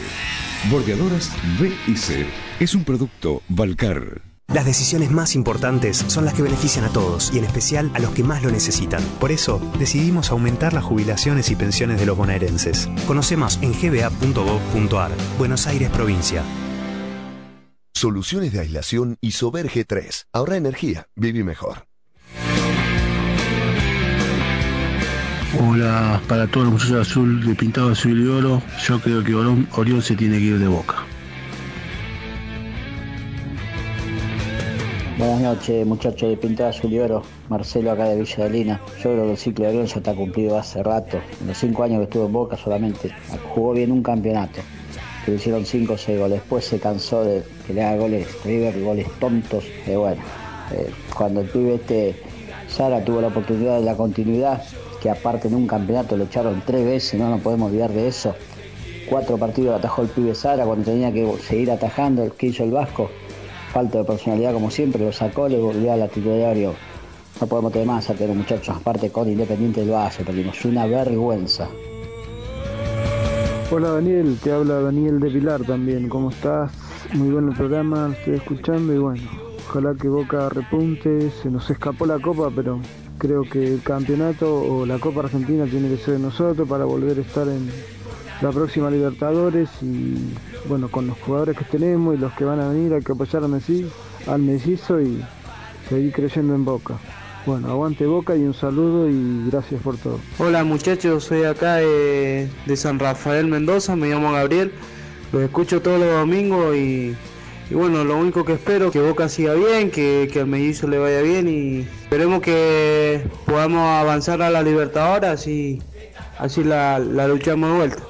Bordeadoras 0.71 1.31
B 1.59 1.71
y 1.85 1.95
C 1.95 2.25
es 2.59 2.73
un 2.73 2.83
producto 2.83 3.43
Valcar. 3.47 4.23
Las 4.47 4.65
decisiones 4.65 5.11
más 5.11 5.35
importantes 5.35 5.97
son 5.97 6.25
las 6.25 6.33
que 6.33 6.41
benefician 6.41 6.83
a 6.85 6.89
todos 6.89 7.31
y 7.31 7.37
en 7.37 7.45
especial 7.45 7.91
a 7.93 7.99
los 7.99 8.11
que 8.11 8.23
más 8.23 8.41
lo 8.41 8.49
necesitan. 8.49 9.03
Por 9.19 9.31
eso, 9.31 9.61
decidimos 9.77 10.31
aumentar 10.31 10.73
las 10.73 10.83
jubilaciones 10.83 11.51
y 11.51 11.55
pensiones 11.55 11.99
de 11.99 12.07
los 12.07 12.17
bonaerenses. 12.17 12.89
Conocemos 13.05 13.59
en 13.61 13.73
gba.gov.ar. 13.73 15.11
Buenos 15.37 15.67
Aires, 15.67 15.91
provincia. 15.91 16.43
Soluciones 17.93 18.51
de 18.51 18.61
aislación 18.61 19.17
Isover 19.21 19.69
3 19.69 20.27
Ahorra 20.33 20.57
energía, 20.57 21.07
viví 21.15 21.43
mejor. 21.43 21.85
Hola, 25.57 26.21
para 26.27 26.47
todos 26.47 26.65
los 26.65 26.73
muchachos 26.73 27.07
azul 27.07 27.45
de 27.45 27.55
pintado 27.55 27.91
azul 27.91 28.21
y 28.21 28.27
oro, 28.27 28.61
yo 28.85 28.99
creo 28.99 29.23
que 29.23 29.33
Orión, 29.33 30.01
se 30.01 30.13
tiene 30.13 30.37
que 30.37 30.43
ir 30.43 30.59
de 30.59 30.67
boca. 30.67 30.97
Buenas 35.17 35.39
noches, 35.39 35.87
muchachos 35.87 36.29
de 36.29 36.35
Pintado 36.35 36.71
Azul 36.71 36.91
y 36.91 36.99
Oro. 36.99 37.23
Marcelo 37.47 37.91
acá 37.91 38.03
de 38.03 38.19
Villa 38.19 38.43
de 38.43 38.49
Lina. 38.49 38.81
Yo 38.97 39.13
creo 39.13 39.23
que 39.23 39.31
el 39.31 39.37
ciclo 39.37 39.63
de 39.63 39.69
Orión 39.69 39.85
ya 39.85 39.95
está 39.95 40.13
cumplido 40.13 40.57
hace 40.57 40.83
rato. 40.83 41.21
En 41.39 41.47
los 41.47 41.57
cinco 41.57 41.83
años 41.83 41.99
que 41.99 42.03
estuvo 42.03 42.25
en 42.25 42.33
Boca 42.33 42.57
solamente 42.57 43.15
jugó 43.53 43.71
bien 43.71 43.93
un 43.93 44.03
campeonato. 44.03 44.59
Que 45.23 45.31
le 45.31 45.37
hicieron 45.37 45.65
cinco 45.65 45.93
o 45.93 45.97
seis 45.97 46.19
goles. 46.19 46.39
Después 46.39 46.65
se 46.65 46.79
cansó 46.79 47.23
de 47.23 47.43
que 47.65 47.73
le 47.73 47.81
haga 47.81 47.95
goles 47.95 48.27
River, 48.43 48.81
goles 48.81 49.07
tontos. 49.21 49.63
Y 49.87 49.95
bueno, 49.95 50.21
eh, 50.71 50.91
cuando 51.15 51.39
el 51.39 51.47
pibe 51.47 51.75
este 51.75 52.21
Sara 52.67 53.03
tuvo 53.05 53.21
la 53.21 53.27
oportunidad 53.27 53.77
de 53.79 53.85
la 53.85 53.95
continuidad, 53.95 54.61
que 55.05 55.11
aparte 55.11 55.49
en 55.49 55.53
un 55.53 55.67
campeonato 55.67 56.17
lo 56.17 56.23
echaron 56.23 56.63
tres 56.65 56.83
veces, 56.83 57.19
no 57.19 57.29
nos 57.29 57.39
podemos 57.39 57.69
olvidar 57.69 57.91
de 57.91 58.07
eso. 58.07 58.33
Cuatro 59.07 59.37
partidos 59.37 59.77
atajó 59.77 60.01
el 60.01 60.07
pibe 60.07 60.33
Sara 60.33 60.65
cuando 60.65 60.83
tenía 60.83 61.13
que 61.13 61.31
seguir 61.47 61.69
atajando 61.69 62.23
el 62.23 62.31
que 62.31 62.47
hizo 62.47 62.63
el 62.63 62.71
Vasco 62.71 63.11
falta 63.71 63.99
de 63.99 64.03
personalidad 64.03 64.51
como 64.51 64.71
siempre, 64.71 65.05
lo 65.05 65.11
sacó, 65.11 65.47
le 65.47 65.59
volvió 65.59 65.93
a 65.93 65.95
la 65.95 66.07
titularidad. 66.07 66.71
No 67.39 67.45
podemos 67.45 67.71
tener 67.71 67.87
más 67.87 68.09
a 68.09 68.15
tener 68.15 68.35
muchachos, 68.35 68.75
aparte 68.75 69.11
con 69.11 69.29
Independiente 69.29 69.81
del 69.81 69.91
Valle, 69.91 70.23
perdimos 70.25 70.65
una 70.65 70.87
vergüenza. 70.87 71.67
Hola 73.69 73.91
Daniel, 73.91 74.39
te 74.41 74.53
habla 74.53 74.79
Daniel 74.79 75.19
de 75.19 75.29
Pilar 75.29 75.61
también, 75.65 76.09
¿cómo 76.09 76.31
estás? 76.31 76.71
Muy 77.13 77.29
bueno 77.29 77.51
el 77.51 77.57
programa, 77.57 78.15
estoy 78.17 78.37
escuchando 78.37 78.91
y 78.91 78.97
bueno, 78.97 79.21
ojalá 79.69 79.93
que 79.93 80.07
Boca 80.07 80.49
repunte, 80.49 81.29
se 81.29 81.51
nos 81.51 81.69
escapó 81.69 82.07
la 82.07 82.17
copa, 82.17 82.49
pero 82.55 82.79
creo 83.17 83.43
que 83.49 83.73
el 83.73 83.81
campeonato 83.81 84.61
o 84.61 84.85
la 84.85 84.99
Copa 84.99 85.21
Argentina 85.21 85.65
tiene 85.65 85.89
que 85.89 85.97
ser 85.97 86.15
de 86.15 86.19
nosotros 86.19 86.67
para 86.67 86.85
volver 86.85 87.17
a 87.17 87.21
estar 87.21 87.47
en 87.47 87.69
la 88.41 88.51
próxima 88.51 88.89
Libertadores 88.89 89.69
y 89.81 90.15
bueno, 90.67 90.89
con 90.89 91.07
los 91.07 91.17
jugadores 91.19 91.57
que 91.57 91.65
tenemos 91.65 92.15
y 92.15 92.17
los 92.17 92.33
que 92.33 92.43
van 92.43 92.59
a 92.59 92.69
venir 92.69 92.93
hay 92.93 93.01
que 93.01 93.13
apoyar 93.13 93.43
al 93.43 93.49
Messi, 93.49 93.89
al 94.27 94.41
Mesizo 94.41 95.01
y 95.01 95.23
seguir 95.89 96.11
creyendo 96.13 96.55
en 96.55 96.65
Boca. 96.65 96.95
Bueno, 97.45 97.69
aguante 97.69 98.05
Boca 98.05 98.35
y 98.35 98.43
un 98.43 98.53
saludo 98.53 99.07
y 99.09 99.49
gracias 99.49 99.81
por 99.81 99.97
todo. 99.97 100.19
Hola 100.39 100.63
muchachos, 100.63 101.25
soy 101.25 101.43
acá 101.43 101.75
de, 101.75 102.49
de 102.65 102.75
San 102.75 102.99
Rafael 102.99 103.47
Mendoza, 103.47 103.95
me 103.95 104.09
llamo 104.09 104.31
Gabriel, 104.31 104.71
los 105.31 105.43
escucho 105.43 105.81
todos 105.81 105.99
los 105.99 106.11
domingos 106.11 106.75
y, 106.75 107.15
y 107.69 107.73
bueno, 107.73 108.03
lo 108.03 108.17
único 108.17 108.45
que 108.45 108.53
espero 108.53 108.87
es 108.87 108.91
que 108.91 108.99
Boca 108.99 109.27
siga 109.29 109.53
bien, 109.53 109.91
que, 109.91 110.29
que 110.31 110.39
al 110.41 110.47
mellizo 110.47 110.87
le 110.87 110.97
vaya 110.97 111.21
bien 111.21 111.47
y 111.47 111.87
esperemos 112.03 112.41
que 112.41 113.23
podamos 113.45 113.81
avanzar 113.81 114.41
a 114.41 114.49
la 114.49 114.61
Libertadores 114.61 115.29
así, 115.29 115.81
así 116.37 116.63
la, 116.63 116.99
la 116.99 117.27
luchamos 117.27 117.69
de 117.71 117.75
vuelta. 117.77 118.03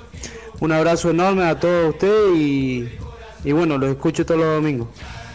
Un 0.59 0.71
abrazo 0.71 1.09
enorme 1.09 1.43
a 1.43 1.59
todos 1.59 1.89
ustedes 1.93 2.35
y, 2.35 2.89
y 3.43 3.51
bueno, 3.51 3.77
los 3.77 3.89
escucho 3.89 4.25
todos 4.25 4.41
los 4.41 4.55
domingos. 4.55 4.87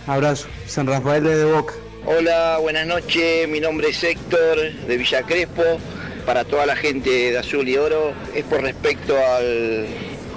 Abrazo, 0.06 0.48
San 0.66 0.86
Rafael 0.86 1.24
desde 1.24 1.44
Boca. 1.44 1.74
Hola, 2.06 2.58
buenas 2.60 2.86
noches. 2.86 3.46
Mi 3.48 3.60
nombre 3.60 3.88
es 3.88 4.02
Héctor 4.02 4.58
de 4.86 4.96
Villa 4.96 5.22
Crespo. 5.22 5.62
Para 6.26 6.44
toda 6.44 6.66
la 6.66 6.76
gente 6.76 7.10
de 7.10 7.38
Azul 7.38 7.68
y 7.68 7.76
Oro, 7.76 8.12
es 8.34 8.44
por 8.44 8.62
respecto 8.62 9.14
al 9.16 9.86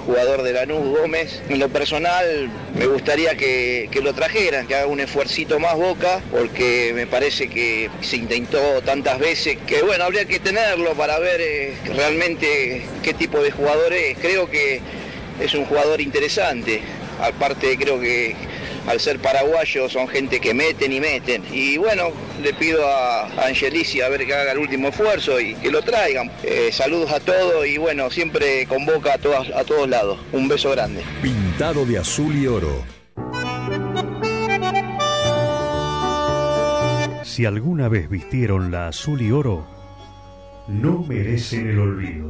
jugador 0.04 0.42
de 0.42 0.52
Lanús 0.52 0.98
Gómez. 0.98 1.42
En 1.48 1.58
lo 1.58 1.68
personal, 1.68 2.50
me 2.74 2.86
gustaría 2.86 3.36
que, 3.36 3.88
que 3.90 4.00
lo 4.00 4.14
trajeran, 4.14 4.66
que 4.66 4.74
haga 4.74 4.86
un 4.86 5.00
esfuercito 5.00 5.58
más 5.58 5.74
Boca, 5.76 6.20
porque 6.30 6.92
me 6.94 7.06
parece 7.06 7.48
que 7.48 7.90
se 8.00 8.16
intentó 8.16 8.82
tantas 8.82 9.18
veces 9.18 9.58
que, 9.66 9.82
bueno, 9.82 10.04
habría 10.04 10.24
que 10.24 10.38
tenerlo 10.38 10.94
para 10.94 11.18
ver 11.18 11.40
eh, 11.40 11.74
realmente 11.96 12.82
qué 13.02 13.14
tipo 13.14 13.42
de 13.42 13.50
jugador 13.50 13.92
es. 13.92 14.18
Creo 14.18 14.48
que 14.48 14.80
es 15.40 15.54
un 15.54 15.64
jugador 15.66 16.00
interesante. 16.00 16.80
Aparte, 17.20 17.76
creo 17.76 18.00
que 18.00 18.34
al 18.86 19.00
ser 19.00 19.18
paraguayos 19.18 19.92
son 19.92 20.08
gente 20.08 20.40
que 20.40 20.54
meten 20.54 20.92
y 20.92 21.00
meten. 21.00 21.42
Y 21.52 21.76
bueno, 21.76 22.10
le 22.42 22.52
pido 22.54 22.86
a 22.86 23.46
Angelici 23.46 24.00
a 24.00 24.08
ver 24.08 24.26
que 24.26 24.34
haga 24.34 24.52
el 24.52 24.58
último 24.58 24.88
esfuerzo 24.88 25.40
y 25.40 25.54
que 25.54 25.70
lo 25.70 25.82
traigan. 25.82 26.30
Eh, 26.42 26.70
saludos 26.72 27.10
a 27.12 27.20
todos 27.20 27.66
y 27.66 27.78
bueno, 27.78 28.10
siempre 28.10 28.66
convoca 28.66 29.14
a, 29.14 29.18
todas, 29.18 29.50
a 29.50 29.64
todos 29.64 29.88
lados. 29.88 30.18
Un 30.32 30.48
beso 30.48 30.70
grande. 30.70 31.02
Pintado 31.22 31.84
de 31.86 31.98
azul 31.98 32.34
y 32.36 32.46
oro. 32.46 32.84
Si 37.24 37.46
alguna 37.46 37.88
vez 37.88 38.08
vistieron 38.08 38.70
la 38.70 38.88
azul 38.88 39.20
y 39.20 39.32
oro, 39.32 39.66
no 40.68 41.02
merecen 41.02 41.68
el 41.68 41.78
olvido. 41.80 42.28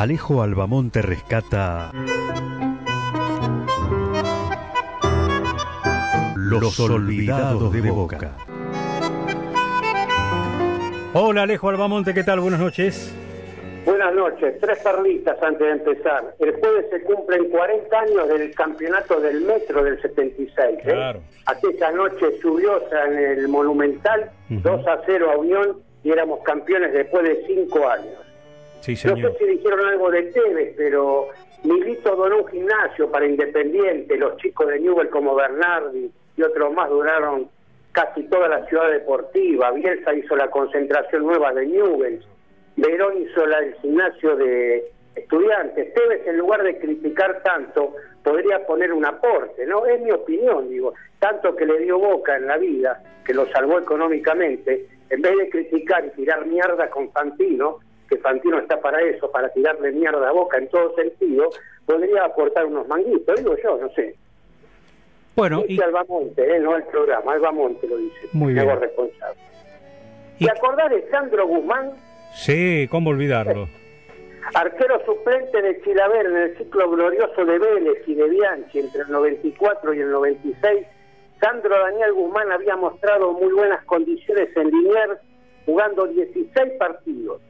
Alejo 0.00 0.42
Albamonte 0.42 1.02
rescata 1.02 1.90
Los 6.36 6.80
olvidados 6.80 7.70
de 7.70 7.90
Boca. 7.90 8.32
Hola 11.12 11.42
Alejo 11.42 11.68
Albamonte, 11.68 12.14
¿qué 12.14 12.24
tal? 12.24 12.40
Buenas 12.40 12.60
noches. 12.60 13.14
Buenas 13.84 14.14
noches, 14.14 14.58
tres 14.58 14.78
perlitas 14.78 15.36
antes 15.42 15.66
de 15.66 15.70
empezar. 15.70 16.34
El 16.38 16.52
jueves 16.52 16.86
se 16.90 17.02
cumplen 17.02 17.50
40 17.50 18.00
años 18.00 18.28
del 18.28 18.54
campeonato 18.54 19.20
del 19.20 19.42
Metro 19.42 19.84
del 19.84 20.00
76. 20.00 20.78
¿eh? 20.78 20.80
Claro. 20.82 21.20
Aquella 21.44 21.90
noche 21.90 22.38
lluviosa 22.42 23.04
en 23.04 23.18
el 23.18 23.48
Monumental, 23.48 24.30
2 24.48 24.86
a 24.86 25.02
0 25.04 25.30
a 25.30 25.36
Unión 25.36 25.82
y 26.02 26.10
éramos 26.10 26.40
campeones 26.42 26.90
después 26.94 27.22
de 27.22 27.44
5 27.46 27.86
años. 27.86 28.29
Sí, 28.80 28.94
No 29.06 29.16
sé 29.16 29.38
si 29.38 29.44
dijeron 29.46 29.86
algo 29.86 30.10
de 30.10 30.22
Tevez, 30.24 30.74
pero 30.76 31.28
Milito 31.64 32.16
donó 32.16 32.38
un 32.38 32.48
gimnasio 32.48 33.10
para 33.10 33.26
Independiente, 33.26 34.16
los 34.16 34.36
chicos 34.38 34.68
de 34.68 34.80
Newell 34.80 35.10
como 35.10 35.34
Bernardi 35.34 36.10
y 36.36 36.42
otros 36.42 36.72
más 36.72 36.88
duraron 36.88 37.48
casi 37.92 38.22
toda 38.24 38.48
la 38.48 38.64
ciudad 38.66 38.90
deportiva, 38.90 39.72
Bielsa 39.72 40.14
hizo 40.14 40.36
la 40.36 40.48
concentración 40.50 41.24
nueva 41.24 41.52
de 41.52 41.66
Newell, 41.66 42.24
Verón 42.76 43.20
hizo 43.20 43.44
la, 43.46 43.58
el 43.58 43.74
gimnasio 43.74 44.36
de 44.36 44.90
estudiantes, 45.14 45.92
Tevez 45.92 46.26
en 46.26 46.38
lugar 46.38 46.62
de 46.62 46.78
criticar 46.78 47.42
tanto 47.42 47.94
podría 48.22 48.64
poner 48.66 48.92
un 48.92 49.04
aporte, 49.04 49.66
¿no? 49.66 49.84
Es 49.86 50.00
mi 50.00 50.12
opinión, 50.12 50.68
digo, 50.70 50.94
tanto 51.18 51.54
que 51.56 51.66
le 51.66 51.78
dio 51.80 51.98
boca 51.98 52.36
en 52.36 52.46
la 52.46 52.56
vida, 52.56 53.02
que 53.24 53.34
lo 53.34 53.46
salvó 53.50 53.78
económicamente, 53.78 54.86
en 55.10 55.22
vez 55.22 55.36
de 55.36 55.50
criticar 55.50 56.06
y 56.06 56.10
tirar 56.10 56.46
mierda 56.46 56.88
con 56.88 57.10
Fantino, 57.10 57.80
que 58.10 58.18
Fantino 58.18 58.58
está 58.58 58.80
para 58.80 59.00
eso, 59.02 59.30
para 59.30 59.48
tirarle 59.50 59.92
mierda 59.92 60.28
a 60.28 60.32
boca 60.32 60.58
en 60.58 60.68
todo 60.68 60.94
sentido, 60.96 61.48
podría 61.86 62.24
aportar 62.24 62.66
unos 62.66 62.86
manguitos, 62.88 63.36
digo 63.36 63.56
yo, 63.62 63.78
no 63.78 63.88
sé. 63.90 64.16
Bueno, 65.36 65.62
dice 65.66 65.84
Albamonte, 65.84 66.56
¿eh? 66.56 66.58
no 66.58 66.76
el 66.76 66.82
programa, 66.84 67.32
Albamonte 67.32 67.86
lo 67.86 67.96
dice. 67.96 68.28
Muy 68.32 68.52
bien. 68.52 68.68
hago 68.68 68.80
responsable. 68.80 69.40
¿Te 70.38 70.50
acordás 70.50 70.90
de 70.90 71.08
Sandro 71.10 71.46
Guzmán, 71.46 71.92
Sí, 72.34 72.88
¿cómo 72.90 73.10
olvidarlo? 73.10 73.68
arquero 74.54 75.04
suplente 75.04 75.62
de 75.62 75.80
Chilaver 75.82 76.26
en 76.26 76.36
el 76.36 76.58
ciclo 76.58 76.90
glorioso 76.90 77.44
de 77.44 77.58
Vélez 77.58 78.02
y 78.06 78.14
de 78.14 78.28
Bianchi 78.28 78.80
entre 78.80 79.02
el 79.02 79.10
94 79.10 79.94
y 79.94 80.00
el 80.00 80.10
96? 80.10 80.86
Sandro 81.40 81.78
Daniel 81.78 82.12
Guzmán 82.12 82.50
había 82.50 82.76
mostrado 82.76 83.32
muy 83.32 83.52
buenas 83.52 83.84
condiciones 83.84 84.48
en 84.56 84.68
Liniers, 84.68 85.20
jugando 85.64 86.06
16 86.06 86.72
partidos. 86.78 87.40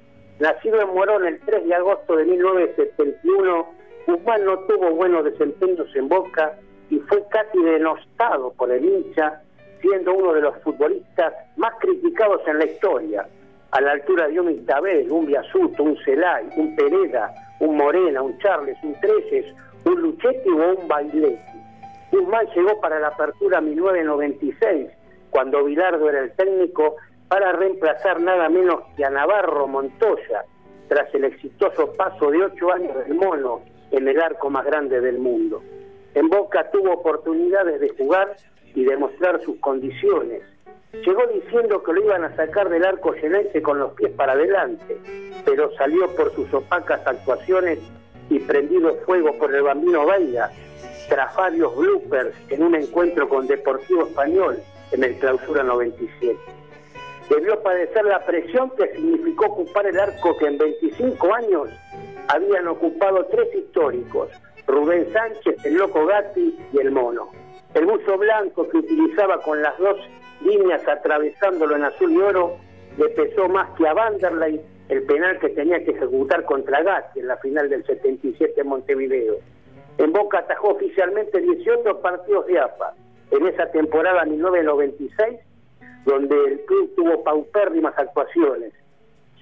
Nacido 0.41 0.81
en 0.81 0.89
Morón 0.95 1.27
el 1.27 1.39
3 1.41 1.67
de 1.67 1.75
agosto 1.75 2.17
de 2.17 2.25
1971, 2.25 3.75
Guzmán 4.07 4.45
no 4.47 4.59
tuvo 4.61 4.91
buenos 4.93 5.23
desempeños 5.25 5.95
en 5.95 6.09
Boca 6.09 6.55
y 6.89 6.99
fue 7.01 7.23
casi 7.29 7.63
denostado 7.63 8.51
por 8.55 8.73
el 8.73 8.83
hincha, 8.83 9.43
siendo 9.83 10.15
uno 10.15 10.33
de 10.33 10.41
los 10.41 10.57
futbolistas 10.63 11.35
más 11.59 11.75
criticados 11.79 12.41
en 12.49 12.59
la 12.59 12.65
historia, 12.65 13.29
a 13.71 13.81
la 13.83 13.93
altura 13.93 14.29
de 14.29 14.41
un 14.41 14.51
Isabel, 14.51 15.13
un 15.13 15.27
Biasuto, 15.27 15.83
un 15.83 15.99
Celay, 16.07 16.47
un 16.57 16.75
Pereda, 16.75 17.35
un 17.61 17.77
Morena, 17.77 18.23
un 18.23 18.39
Charles, 18.39 18.79
un 18.83 18.99
Treces, 18.99 19.45
un 19.85 20.01
Luchetti 20.01 20.49
o 20.49 20.81
un 20.81 20.89
Bailetti. 20.89 21.61
Guzmán 22.13 22.47
llegó 22.57 22.81
para 22.81 22.99
la 22.99 23.09
apertura 23.09 23.61
1996, 23.61 24.89
cuando 25.29 25.65
Bilardo 25.65 26.09
era 26.09 26.21
el 26.21 26.33
técnico, 26.33 26.97
para 27.31 27.53
reemplazar 27.53 28.21
nada 28.21 28.49
menos 28.49 28.81
que 28.97 29.05
a 29.05 29.09
Navarro 29.09 29.69
Montoya, 29.69 30.45
tras 30.89 31.15
el 31.15 31.25
exitoso 31.25 31.93
paso 31.93 32.29
de 32.29 32.43
ocho 32.43 32.73
años 32.73 32.93
del 33.07 33.15
mono 33.15 33.61
en 33.93 34.09
el 34.09 34.21
arco 34.21 34.51
más 34.51 34.67
grande 34.67 35.01
del 35.01 35.21
mundo. 35.21 35.63
En 36.15 36.29
Boca 36.29 36.69
tuvo 36.73 36.93
oportunidades 36.93 37.81
de 37.81 37.91
jugar 37.91 38.35
y 38.75 38.83
demostrar 38.83 39.41
sus 39.45 39.61
condiciones. 39.61 40.43
Llegó 40.93 41.25
diciendo 41.29 41.85
que 41.85 41.93
lo 41.93 42.03
iban 42.03 42.25
a 42.25 42.35
sacar 42.35 42.69
del 42.69 42.85
arco 42.85 43.15
llenense 43.15 43.63
con 43.63 43.79
los 43.79 43.93
pies 43.93 44.11
para 44.11 44.33
adelante, 44.33 44.99
pero 45.45 45.71
salió 45.77 46.13
por 46.17 46.35
sus 46.35 46.53
opacas 46.53 47.07
actuaciones 47.07 47.79
y 48.29 48.41
prendido 48.41 48.97
fuego 49.07 49.39
por 49.39 49.55
el 49.55 49.63
bambino 49.63 50.05
Veiga, 50.05 50.51
tras 51.09 51.37
varios 51.37 51.77
bloopers 51.77 52.35
en 52.49 52.65
un 52.65 52.75
encuentro 52.75 53.29
con 53.29 53.47
Deportivo 53.47 54.09
Español 54.09 54.59
en 54.91 55.05
el 55.05 55.15
Clausura 55.21 55.63
97. 55.63 56.60
Debió 57.31 57.63
padecer 57.63 58.05
la 58.05 58.27
presión 58.27 58.71
que 58.71 58.89
significó 58.89 59.47
ocupar 59.47 59.87
el 59.87 60.01
arco 60.01 60.37
que 60.37 60.47
en 60.47 60.59
25 60.59 61.33
años 61.33 61.71
habían 62.27 62.67
ocupado 62.67 63.25
tres 63.27 63.55
históricos, 63.55 64.31
Rubén 64.67 65.07
Sánchez, 65.13 65.65
el 65.65 65.75
Loco 65.75 66.07
Gatti 66.07 66.59
y 66.73 66.79
el 66.79 66.91
Mono. 66.91 67.31
El 67.75 67.87
buzo 67.87 68.19
blanco 68.19 68.69
que 68.69 68.79
utilizaba 68.79 69.41
con 69.43 69.63
las 69.63 69.79
dos 69.79 69.97
líneas 70.41 70.87
atravesándolo 70.89 71.77
en 71.77 71.85
azul 71.85 72.11
y 72.11 72.19
oro 72.19 72.57
le 72.99 73.09
pesó 73.11 73.49
más 73.49 73.71
que 73.79 73.87
a 73.87 73.95
Vanderlei 73.95 74.61
el 74.89 75.05
penal 75.05 75.39
que 75.39 75.51
tenía 75.51 75.85
que 75.85 75.93
ejecutar 75.93 76.45
contra 76.45 76.83
Gatti 76.83 77.21
en 77.21 77.29
la 77.29 77.37
final 77.37 77.71
del 77.71 77.87
77 77.87 78.61
en 78.61 78.67
Montevideo. 78.67 79.37
En 79.99 80.13
Boca 80.13 80.41
atajó 80.41 80.71
oficialmente 80.71 81.41
18 81.41 82.01
partidos 82.01 82.47
de 82.47 82.59
AFA 82.59 82.93
en 83.31 83.47
esa 83.47 83.71
temporada 83.71 84.25
1996, 84.25 85.39
donde 86.05 86.37
el 86.45 86.61
club 86.65 86.95
tuvo 86.97 87.23
paupérrimas 87.23 87.95
actuaciones. 87.97 88.73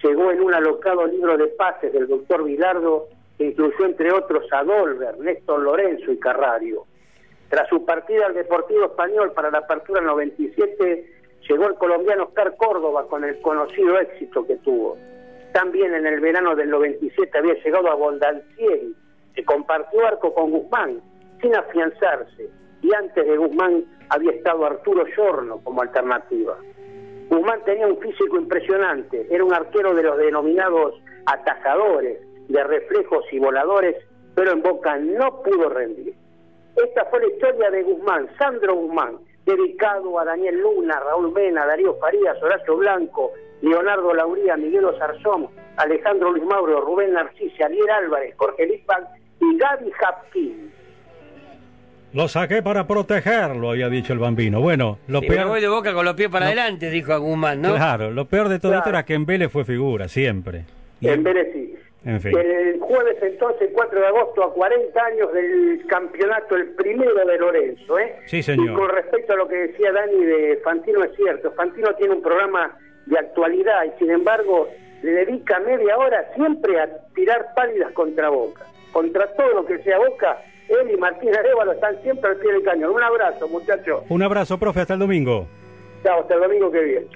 Llegó 0.03 0.31
en 0.31 0.41
un 0.41 0.55
alocado 0.55 1.07
libro 1.07 1.37
de 1.37 1.49
pases 1.49 1.93
del 1.93 2.07
doctor 2.07 2.45
Vilardo, 2.45 3.09
que 3.37 3.47
incluyó 3.47 3.85
entre 3.85 4.13
otros 4.13 4.45
a 4.53 4.65
Dolber, 4.65 5.19
Néstor 5.19 5.61
Lorenzo 5.61 6.13
y 6.13 6.19
Carrario. 6.19 6.85
Tras 7.49 7.69
su 7.69 7.85
partida 7.85 8.27
al 8.27 8.35
Deportivo 8.35 8.85
Español 8.85 9.33
para 9.33 9.51
la 9.51 9.59
apertura 9.59 10.01
97, 10.01 11.13
llegó 11.49 11.67
el 11.67 11.75
colombiano 11.75 12.25
Oscar 12.25 12.57
Córdoba 12.57 13.07
con 13.09 13.25
el 13.25 13.41
conocido 13.41 13.99
éxito 13.99 14.47
que 14.47 14.57
tuvo. 14.57 14.99
También 15.53 15.95
en 15.95 16.07
el 16.07 16.21
verano 16.21 16.55
del 16.55 16.71
97 16.71 17.39
había 17.39 17.55
llegado 17.55 17.91
a 17.91 17.95
Bondancieri, 17.95 18.95
que 19.35 19.45
compartió 19.45 20.07
arco 20.07 20.35
con 20.35 20.51
Guzmán, 20.51 21.01
sin 21.41 21.57
afianzarse, 21.57 22.51
y 22.83 22.95
antes 22.95 23.27
de 23.27 23.37
Guzmán 23.37 23.85
había 24.11 24.33
estado 24.33 24.67
Arturo 24.67 25.05
Giorno 25.15 25.61
como 25.63 25.83
alternativa. 25.83 26.57
Guzmán 27.29 27.63
tenía 27.65 27.87
un 27.87 27.99
físico 27.99 28.37
impresionante, 28.37 29.27
era 29.31 29.45
un 29.45 29.53
arquero 29.53 29.95
de 29.95 30.03
los 30.03 30.17
denominados 30.17 30.95
atajadores, 31.27 32.19
de 32.49 32.65
reflejos 32.65 33.25
y 33.31 33.39
voladores, 33.39 33.97
pero 34.35 34.53
en 34.53 34.63
Boca 34.63 34.97
no 34.97 35.43
pudo 35.43 35.69
rendir. 35.69 36.15
Esta 36.77 37.05
fue 37.07 37.21
la 37.21 37.27
historia 37.27 37.71
de 37.71 37.83
Guzmán, 37.83 38.29
Sandro 38.39 38.75
Guzmán, 38.75 39.19
dedicado 39.45 40.19
a 40.19 40.25
Daniel 40.25 40.61
Luna, 40.61 41.01
Raúl 41.01 41.33
Mena, 41.33 41.67
Darío 41.67 41.95
Farías, 41.97 42.43
Horacio 42.43 42.77
Blanco, 42.77 43.33
Leonardo 43.61 44.15
Lauría, 44.15 44.57
Miguel 44.57 44.85
Osarzón, 44.85 45.49
Alejandro 45.77 46.33
Luis 46.33 46.45
Mauro, 46.45 46.81
Rubén 46.81 47.13
Narcís, 47.13 47.53
Ariel 47.61 47.91
Álvarez, 47.91 48.35
Jorge 48.37 48.67
Lispan 48.67 49.07
y 49.41 49.57
Gaby 49.59 49.93
Hapkin. 50.01 50.73
Lo 52.15 52.27
saqué 52.29 52.63
para 52.63 52.87
protegerlo, 52.87 53.71
había 53.71 53.89
dicho 53.89 54.13
el 54.13 54.19
bambino. 54.19 54.61
Bueno, 54.61 54.99
lo 55.09 55.21
Sí, 55.21 55.29
me 55.29 55.37
peor. 55.37 55.49
voy 55.49 55.61
de 55.61 55.69
boca 55.69 55.93
con 55.93 56.05
los 56.07 56.15
pies 56.15 56.29
para 56.31 56.47
No. 56.47 56.53
adelante, 56.53 56.91
dijo 56.91 57.13
a 57.13 57.19
Guzmán, 57.19 57.61
¿no? 57.61 57.75
Claro, 57.75 58.11
lo 58.11 58.25
peor 58.25 58.49
de 58.49 58.59
todo 58.59 58.73
Claro. 58.73 58.79
esto 58.81 58.91
era 58.91 59.05
que 59.05 59.15
en 59.15 59.27
Vélez 59.27 59.51
fue 59.53 59.65
figura, 59.65 60.09
siempre. 60.09 60.65
En 61.03 61.23
Vélez 61.23 61.49
sí. 61.53 61.75
En 62.05 62.21
fin. 62.21 62.33
El 62.39 62.79
jueves 62.81 63.17
entonces, 63.21 63.71
4 63.75 64.01
de 64.01 64.07
agosto, 64.07 64.43
a 64.43 64.55
40 64.55 65.05
años 65.05 65.33
del 65.35 65.85
campeonato, 65.87 66.55
el 66.57 66.69
primero 66.71 67.13
de 67.27 67.37
Lorenzo. 67.39 67.99
¿eh? 67.99 68.17
Sí, 68.27 68.43
señor. 68.43 68.71
Y 68.71 68.73
con 68.73 68.89
respecto 68.89 69.35
a 69.35 69.37
lo 69.37 69.47
que 69.49 69.57
decía 69.57 69.93
Dani 69.93 70.25
de 70.25 70.61
Fantino, 70.65 71.05
es 71.05 71.15
cierto. 71.17 71.51
Fantino 71.53 71.93
tiene 71.97 72.15
un 72.15 72.23
programa 72.23 72.79
de 73.07 73.19
actualidad 73.19 73.85
y 73.85 73.99
sin 73.99 74.11
embargo 74.11 74.69
le 75.03 75.11
dedica 75.11 75.59
media 75.61 75.99
hora 75.99 76.25
siempre 76.35 76.81
a 76.81 76.89
tirar 77.15 77.49
pálidas 77.55 77.93
contra 77.93 78.31
Boca. 78.31 78.65
Contra 78.93 79.27
todo 79.35 79.49
lo 79.55 79.67
que 79.67 79.79
sea 79.83 79.99
Boca, 79.99 80.39
él 80.69 80.91
y 80.93 80.97
Martín 80.97 81.35
Arevalo 81.35 81.73
están 81.73 82.01
siempre 82.03 82.31
al 82.31 82.37
pie 82.37 82.53
del 82.53 82.63
cañón. 82.63 82.91
Un 82.91 83.03
abrazo, 83.03 83.49
muchachos. 83.49 84.03
Un 84.09 84.23
abrazo, 84.23 84.59
profe, 84.59 84.81
hasta 84.81 84.95
el 84.95 85.01
domingo. 85.01 85.47
Chao, 86.03 86.21
hasta 86.21 86.35
el 86.35 86.41
domingo 86.41 86.71
que 86.71 86.81
viene. 86.81 87.07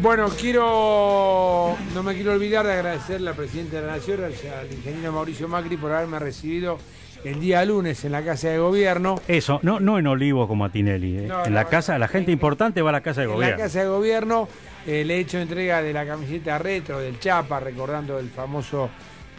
Bueno, 0.00 0.28
quiero, 0.28 1.76
no 1.92 2.02
me 2.04 2.14
quiero 2.14 2.32
olvidar 2.32 2.64
de 2.64 2.72
agradecerle 2.72 3.30
al 3.30 3.36
presidente 3.36 3.76
de 3.76 3.86
la 3.86 3.96
Nación, 3.96 4.22
al, 4.22 4.32
ingeniero 4.72 5.10
Mauricio 5.10 5.48
Macri, 5.48 5.76
por 5.76 5.90
haberme 5.90 6.20
recibido 6.20 6.78
el 7.24 7.40
día 7.40 7.64
lunes 7.64 8.04
en 8.04 8.12
la 8.12 8.24
Casa 8.24 8.48
de 8.48 8.58
Gobierno. 8.58 9.16
Eso, 9.26 9.58
no, 9.62 9.80
no 9.80 9.98
en 9.98 10.06
Olivo 10.06 10.46
como 10.46 10.64
a 10.64 10.70
Tinelli. 10.70 11.18
¿eh? 11.18 11.26
No, 11.26 11.44
en 11.44 11.50
no, 11.50 11.54
la 11.56 11.64
casa, 11.64 11.98
la 11.98 12.06
gente 12.06 12.30
importante 12.30 12.80
va 12.80 12.90
a 12.90 12.92
la 12.92 13.00
casa 13.00 13.22
de 13.22 13.24
En 13.24 13.30
la 13.30 13.36
gobierno. 13.36 13.64
Casa 13.64 13.80
de 13.80 13.88
Gobierno 13.88 14.48
eh, 14.86 15.04
le 15.04 15.16
he 15.16 15.18
hecho 15.18 15.38
entrega 15.38 15.82
de 15.82 15.92
la 15.92 16.06
camiseta 16.06 16.58
retro 16.58 17.00
del 17.00 17.18
Chapa, 17.18 17.58
recordando 17.58 18.20
el 18.20 18.28
famoso 18.28 18.90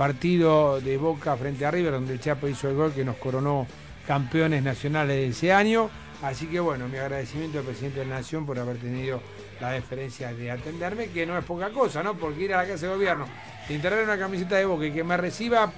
partido 0.03 0.79
de 0.79 0.95
Boca 0.97 1.35
frente 1.35 1.65
a 1.65 1.71
River, 1.71 1.91
donde 1.91 2.13
el 2.13 2.21
Chapa 2.21 2.47
hizo 2.47 2.69
el 2.69 2.75
gol 2.75 2.93
que 2.93 3.03
nos 3.03 3.17
coronó 3.17 3.67
campeones 4.07 4.63
nacionales 4.63 5.17
de 5.17 5.27
ese 5.27 5.51
año. 5.51 5.89
Así 6.23 6.45
que 6.47 6.61
bueno, 6.61 6.87
mi 6.87 6.97
agradecimiento 6.97 7.59
al 7.59 7.65
presidente 7.65 7.99
de 7.99 8.05
la 8.05 8.15
Nación 8.15 8.45
por 8.45 8.57
haber 8.57 8.77
tenido 8.77 9.21
la 9.59 9.71
deferencia 9.71 10.31
de 10.33 10.51
atenderme, 10.51 11.07
que 11.09 11.25
no 11.25 11.37
es 11.37 11.43
poca 11.43 11.69
cosa, 11.71 12.01
¿no? 12.01 12.13
Porque 12.13 12.43
ir 12.45 12.53
a 12.53 12.63
la 12.63 12.69
Casa 12.69 12.85
de 12.87 12.93
Gobierno, 12.93 13.25
entregar 13.67 14.01
una 14.01 14.17
camiseta 14.17 14.55
de 14.55 14.65
Boca 14.65 14.85
y 14.85 14.91
que 14.93 15.03
me 15.03 15.17
reciba, 15.17 15.69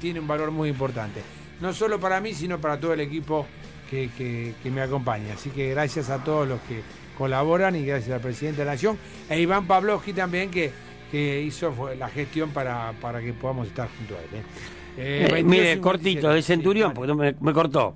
tiene 0.00 0.20
un 0.20 0.28
valor 0.28 0.52
muy 0.52 0.68
importante. 0.68 1.20
No 1.60 1.72
solo 1.74 1.98
para 1.98 2.20
mí, 2.20 2.34
sino 2.34 2.60
para 2.60 2.78
todo 2.78 2.92
el 2.92 3.00
equipo 3.00 3.48
que, 3.90 4.10
que- 4.16 4.54
que 4.62 4.70
me 4.70 4.80
acompaña. 4.80 5.34
Así 5.34 5.50
que 5.50 5.70
gracias 5.70 6.08
a 6.08 6.22
todos 6.22 6.46
los 6.46 6.60
que 6.68 6.82
colaboran 7.18 7.74
y 7.74 7.84
gracias 7.84 8.14
al 8.14 8.20
presidente 8.20 8.60
de 8.60 8.66
la 8.66 8.72
Nación 8.74 8.96
e 9.28 9.40
Iván 9.40 9.66
Pavlovsky 9.66 10.12
también 10.12 10.52
que, 10.52 10.70
que 11.10 11.42
hizo 11.42 11.72
fue 11.72 11.96
la 11.96 12.08
gestión 12.08 12.50
para, 12.50 12.92
para 13.00 13.20
que 13.20 13.32
podamos 13.32 13.68
estar 13.68 13.88
junto 13.96 14.14
a 14.14 14.18
él. 14.18 14.28
¿eh? 14.34 14.42
Eh, 14.98 15.26
Eh, 15.28 15.32
22, 15.32 15.44
mire, 15.44 15.74
57. 15.74 15.80
cortito, 15.80 16.28
de 16.30 16.42
Centurión, 16.42 16.94
porque 16.94 17.14
me, 17.14 17.34
me 17.40 17.52
cortó. 17.52 17.94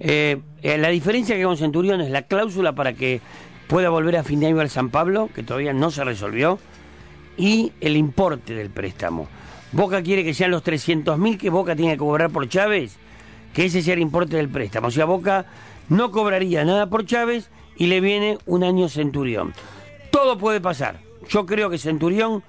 Eh, 0.00 0.40
la 0.62 0.88
diferencia 0.88 1.34
que 1.34 1.42
hay 1.42 1.46
con 1.46 1.56
Centurión 1.56 2.00
es 2.00 2.10
la 2.10 2.22
cláusula 2.22 2.74
para 2.74 2.92
que 2.94 3.20
pueda 3.66 3.90
volver 3.90 4.16
a 4.16 4.24
fin 4.24 4.40
de 4.40 4.46
año 4.46 4.60
al 4.60 4.70
San 4.70 4.90
Pablo, 4.90 5.28
que 5.34 5.42
todavía 5.42 5.72
no 5.72 5.90
se 5.90 6.04
resolvió, 6.04 6.58
y 7.36 7.72
el 7.80 7.96
importe 7.96 8.54
del 8.54 8.70
préstamo. 8.70 9.28
Boca 9.72 10.02
quiere 10.02 10.24
que 10.24 10.32
sean 10.32 10.50
los 10.50 10.62
300 10.62 11.18
mil 11.18 11.36
que 11.36 11.50
Boca 11.50 11.76
tiene 11.76 11.92
que 11.92 11.98
cobrar 11.98 12.30
por 12.30 12.48
Chávez, 12.48 12.96
que 13.52 13.66
ese 13.66 13.82
sea 13.82 13.94
el 13.94 14.00
importe 14.00 14.36
del 14.36 14.48
préstamo. 14.48 14.88
O 14.88 14.90
sea, 14.90 15.04
Boca 15.04 15.44
no 15.88 16.10
cobraría 16.10 16.64
nada 16.64 16.88
por 16.88 17.04
Chávez 17.04 17.50
y 17.76 17.86
le 17.86 18.00
viene 18.00 18.38
un 18.46 18.64
año 18.64 18.88
Centurión. 18.88 19.52
Todo 20.10 20.38
puede 20.38 20.60
pasar. 20.60 21.00
Yo 21.28 21.46
creo 21.46 21.70
que 21.70 21.78
Centurión 21.78 22.42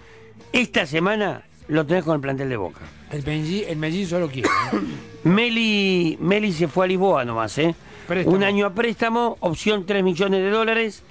esta 0.51 0.85
semana 0.85 1.43
lo 1.67 1.85
tenés 1.85 2.03
con 2.03 2.15
el 2.15 2.21
plantel 2.21 2.49
de 2.49 2.57
Boca. 2.57 2.81
El, 3.11 3.23
Mengi- 3.25 3.65
el 3.67 3.77
mellizo 3.77 4.19
lo 4.19 4.29
quiere. 4.29 4.47
¿eh? 4.49 4.79
Meli, 5.27 6.17
Meli 6.21 6.53
se 6.53 6.67
fue 6.67 6.85
a 6.85 6.87
Lisboa 6.87 7.25
nomás, 7.25 7.57
¿eh? 7.57 7.75
Préstamo. 8.07 8.35
Un 8.35 8.43
año 8.43 8.65
a 8.65 8.73
préstamo, 8.73 9.37
opción 9.41 9.85
3 9.85 10.03
millones 10.03 10.41
de 10.41 10.49
dólares. 10.49 11.03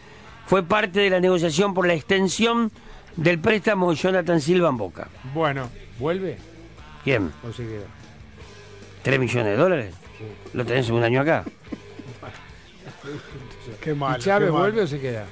Fue 0.46 0.62
parte 0.62 1.00
de 1.00 1.10
la 1.10 1.20
negociación 1.20 1.74
por 1.74 1.86
la 1.86 1.94
extensión 1.94 2.72
del 3.16 3.38
préstamo 3.38 3.90
de 3.90 3.96
Jonathan 3.96 4.40
Silva 4.40 4.70
en 4.70 4.76
Boca. 4.78 5.08
Bueno, 5.34 5.68
¿vuelve 5.98 6.38
¿Quién? 7.04 7.30
o 7.48 7.52
se 7.52 7.64
queda? 7.66 7.84
¿3 9.04 9.18
millones 9.18 9.46
de 9.46 9.56
dólares? 9.56 9.94
Lo 10.54 10.64
tenés 10.64 10.88
en 10.88 10.94
un 10.94 11.02
año 11.04 11.20
acá. 11.20 11.44
Qué 13.80 13.94
mal. 13.94 14.18
¿Y 14.18 14.22
Chávez 14.22 14.50
vuelve 14.50 14.82
o 14.82 14.86
se 14.86 15.00
queda? 15.00 15.26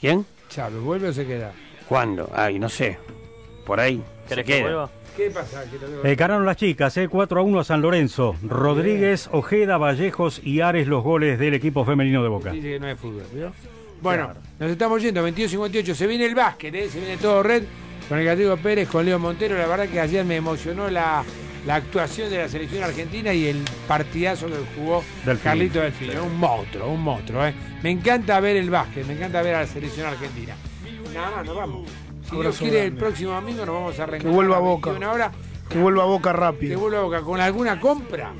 ¿Quién? 0.00 0.24
Chávez, 0.52 0.80
¿vuelve 0.80 1.08
o 1.08 1.12
se 1.12 1.26
queda? 1.26 1.52
¿Cuándo? 1.88 2.30
Ay, 2.34 2.58
no 2.58 2.68
sé. 2.68 2.98
Por 3.64 3.80
ahí. 3.80 4.02
Se 4.24 4.28
¿Querés 4.30 4.46
que 4.46 4.52
queda. 4.52 4.62
vuelva? 4.62 4.90
¿Qué 5.16 5.30
pasa? 5.30 5.64
Eh, 6.04 6.14
ganaron 6.14 6.46
las 6.46 6.56
chicas, 6.56 6.96
eh, 6.96 7.08
4 7.08 7.40
a 7.40 7.42
1 7.42 7.60
a 7.60 7.64
San 7.64 7.82
Lorenzo. 7.82 8.34
Rodríguez, 8.42 9.28
Ojeda, 9.30 9.76
Vallejos 9.76 10.40
y 10.42 10.60
Ares 10.60 10.86
los 10.86 11.02
goles 11.02 11.38
del 11.38 11.54
equipo 11.54 11.84
femenino 11.84 12.22
de 12.22 12.28
Boca. 12.28 12.50
Dice 12.52 12.72
que 12.72 12.80
no 12.80 12.86
hay 12.86 12.94
fútbol, 12.94 13.24
¿vio? 13.32 13.52
Bueno, 14.00 14.32
nos 14.58 14.70
estamos 14.70 15.00
yendo, 15.02 15.26
22-58, 15.26 15.94
se 15.94 16.06
viene 16.06 16.26
el 16.26 16.34
básquet, 16.34 16.74
¿eh? 16.74 16.88
se 16.88 16.98
viene 16.98 17.18
todo 17.18 17.42
red, 17.42 17.62
con 18.08 18.18
el 18.18 18.24
Gatigo 18.24 18.56
Pérez, 18.56 18.88
con 18.88 19.04
Leo 19.04 19.18
Montero, 19.18 19.56
la 19.56 19.66
verdad 19.66 19.88
que 19.88 20.00
ayer 20.00 20.24
me 20.24 20.36
emocionó 20.36 20.90
la, 20.90 21.22
la 21.66 21.76
actuación 21.76 22.28
de 22.30 22.38
la 22.38 22.48
selección 22.48 22.82
argentina 22.82 23.32
y 23.32 23.46
el 23.46 23.62
partidazo 23.86 24.46
que 24.46 24.54
jugó 24.76 25.04
Delfín. 25.24 25.44
Carlito 25.44 25.80
Delfín, 25.80 26.10
¿eh? 26.10 26.20
un 26.20 26.36
monstruo, 26.36 26.88
un 26.90 27.00
monstruo. 27.02 27.46
¿eh? 27.46 27.54
Me 27.82 27.90
encanta 27.90 28.40
ver 28.40 28.56
el 28.56 28.68
básquet, 28.70 29.06
me 29.06 29.14
encanta 29.14 29.42
ver 29.42 29.54
a 29.54 29.60
la 29.60 29.66
selección 29.66 30.06
argentina. 30.06 30.56
Nada 31.14 31.36
más, 31.36 31.46
nos 31.46 31.56
vamos. 31.56 31.88
Si 32.28 32.36
Dios 32.36 32.58
quiere, 32.58 32.84
el 32.84 32.92
próximo 32.94 33.32
domingo 33.32 33.66
nos 33.66 33.74
vamos 33.74 33.98
a 34.00 34.06
reencontrar 34.06 34.22
Que 34.22 34.34
vuelva 34.34 34.56
a 34.56 34.60
Boca. 34.60 34.90
Ahora, 35.06 35.32
Que 35.68 35.78
vuelva 35.78 36.02
a 36.02 36.06
Boca 36.06 36.32
que 36.32 36.36
rápido. 36.38 36.80
vuelva 36.80 36.98
a 36.98 37.02
Boca 37.02 37.20
con 37.20 37.40
alguna 37.40 37.78
compra. 37.78 38.32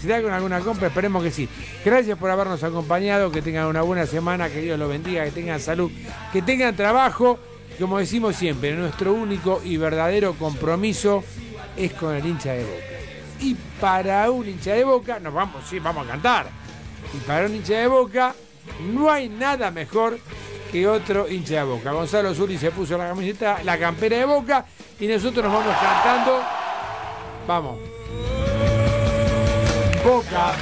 si 0.00 0.06
da 0.08 0.22
con 0.22 0.32
alguna 0.32 0.60
compra, 0.60 0.86
esperemos 0.88 1.22
que 1.22 1.30
sí. 1.30 1.48
Gracias 1.84 2.16
por 2.18 2.30
habernos 2.30 2.62
acompañado, 2.62 3.30
que 3.30 3.42
tengan 3.42 3.66
una 3.66 3.82
buena 3.82 4.06
semana, 4.06 4.48
que 4.48 4.60
Dios 4.62 4.78
los 4.78 4.88
bendiga, 4.88 5.24
que 5.24 5.32
tengan 5.32 5.60
salud, 5.60 5.90
que 6.32 6.40
tengan 6.42 6.74
trabajo. 6.76 7.38
Como 7.78 7.98
decimos 7.98 8.36
siempre, 8.36 8.74
nuestro 8.76 9.12
único 9.14 9.60
y 9.64 9.76
verdadero 9.78 10.34
compromiso 10.34 11.24
es 11.80 11.92
con 11.94 12.14
el 12.14 12.26
hincha 12.26 12.52
de 12.52 12.64
boca. 12.64 12.84
Y 13.40 13.56
para 13.80 14.30
un 14.30 14.46
hincha 14.46 14.74
de 14.74 14.84
boca, 14.84 15.18
nos 15.18 15.32
vamos, 15.32 15.64
sí, 15.68 15.78
vamos 15.78 16.06
a 16.06 16.10
cantar. 16.10 16.46
Y 17.14 17.16
para 17.26 17.46
un 17.46 17.54
hincha 17.54 17.74
de 17.74 17.86
boca, 17.86 18.34
no 18.92 19.10
hay 19.10 19.28
nada 19.30 19.70
mejor 19.70 20.18
que 20.70 20.86
otro 20.86 21.26
hincha 21.28 21.56
de 21.56 21.64
boca. 21.64 21.92
Gonzalo 21.92 22.34
Zuri 22.34 22.58
se 22.58 22.70
puso 22.70 22.98
la 22.98 23.08
camiseta, 23.08 23.60
la 23.64 23.78
campera 23.78 24.18
de 24.18 24.24
boca, 24.26 24.66
y 24.98 25.06
nosotros 25.06 25.44
nos 25.44 25.52
vamos 25.52 25.74
cantando. 25.80 26.42
Vamos. 27.46 27.78
Boca, 30.04 30.52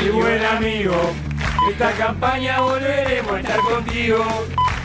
mi 0.00 0.08
buen 0.10 0.44
amigo, 0.44 0.94
esta 1.70 1.92
campaña 1.92 2.60
volveremos 2.60 3.32
a 3.32 3.40
estar 3.40 3.60
contigo. 3.60 4.24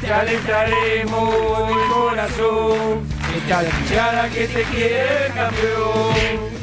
Te 0.01 0.11
alentaremos 0.11 1.67
del 1.67 1.87
corazón. 1.93 3.24
Esta 3.35 3.63
hinchada 3.63 4.29
que 4.29 4.47
te 4.47 4.63
quiere 4.63 5.31
campeón. 5.35 6.55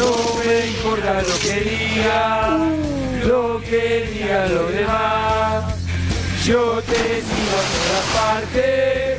No 0.00 0.34
me 0.44 0.66
importa 0.66 1.22
lo 1.22 1.38
que 1.38 1.60
diga, 1.60 2.58
lo 3.26 3.60
que 3.60 4.08
digan 4.12 4.54
los 4.54 4.72
demás. 4.72 5.74
Yo 6.44 6.82
te 6.82 6.94
sigo 6.94 7.56
a 7.58 7.64
todas 7.74 8.06
partes, 8.14 9.18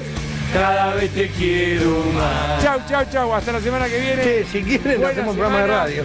cada 0.53 0.95
vez 0.95 1.13
te 1.13 1.29
quiero 1.29 2.03
más. 2.13 2.63
Chau, 2.63 2.79
chau, 2.89 3.05
chau, 3.11 3.33
hasta 3.33 3.51
la 3.51 3.61
semana 3.61 3.87
que 3.87 3.99
viene. 3.99 4.43
si 4.51 4.63
quieren, 4.63 4.97
Buena 4.97 5.09
hacemos 5.09 5.31
un 5.31 5.37
programa 5.37 5.61
de 5.61 5.67
radio. 5.67 6.03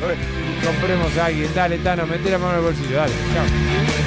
Compremos 0.64 1.16
a 1.16 1.24
alguien, 1.26 1.54
dale, 1.54 1.78
Tano, 1.78 2.06
mete 2.06 2.30
la 2.30 2.38
mano 2.38 2.52
en 2.52 2.58
el 2.58 2.64
bolsillo, 2.64 2.96
dale, 2.96 3.12
chao. 3.34 4.01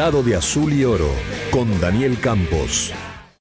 Pintado 0.00 0.22
de 0.22 0.34
azul 0.34 0.72
y 0.72 0.82
oro 0.82 1.10
con 1.50 1.78
Daniel 1.78 2.18
Campos. 2.18 2.90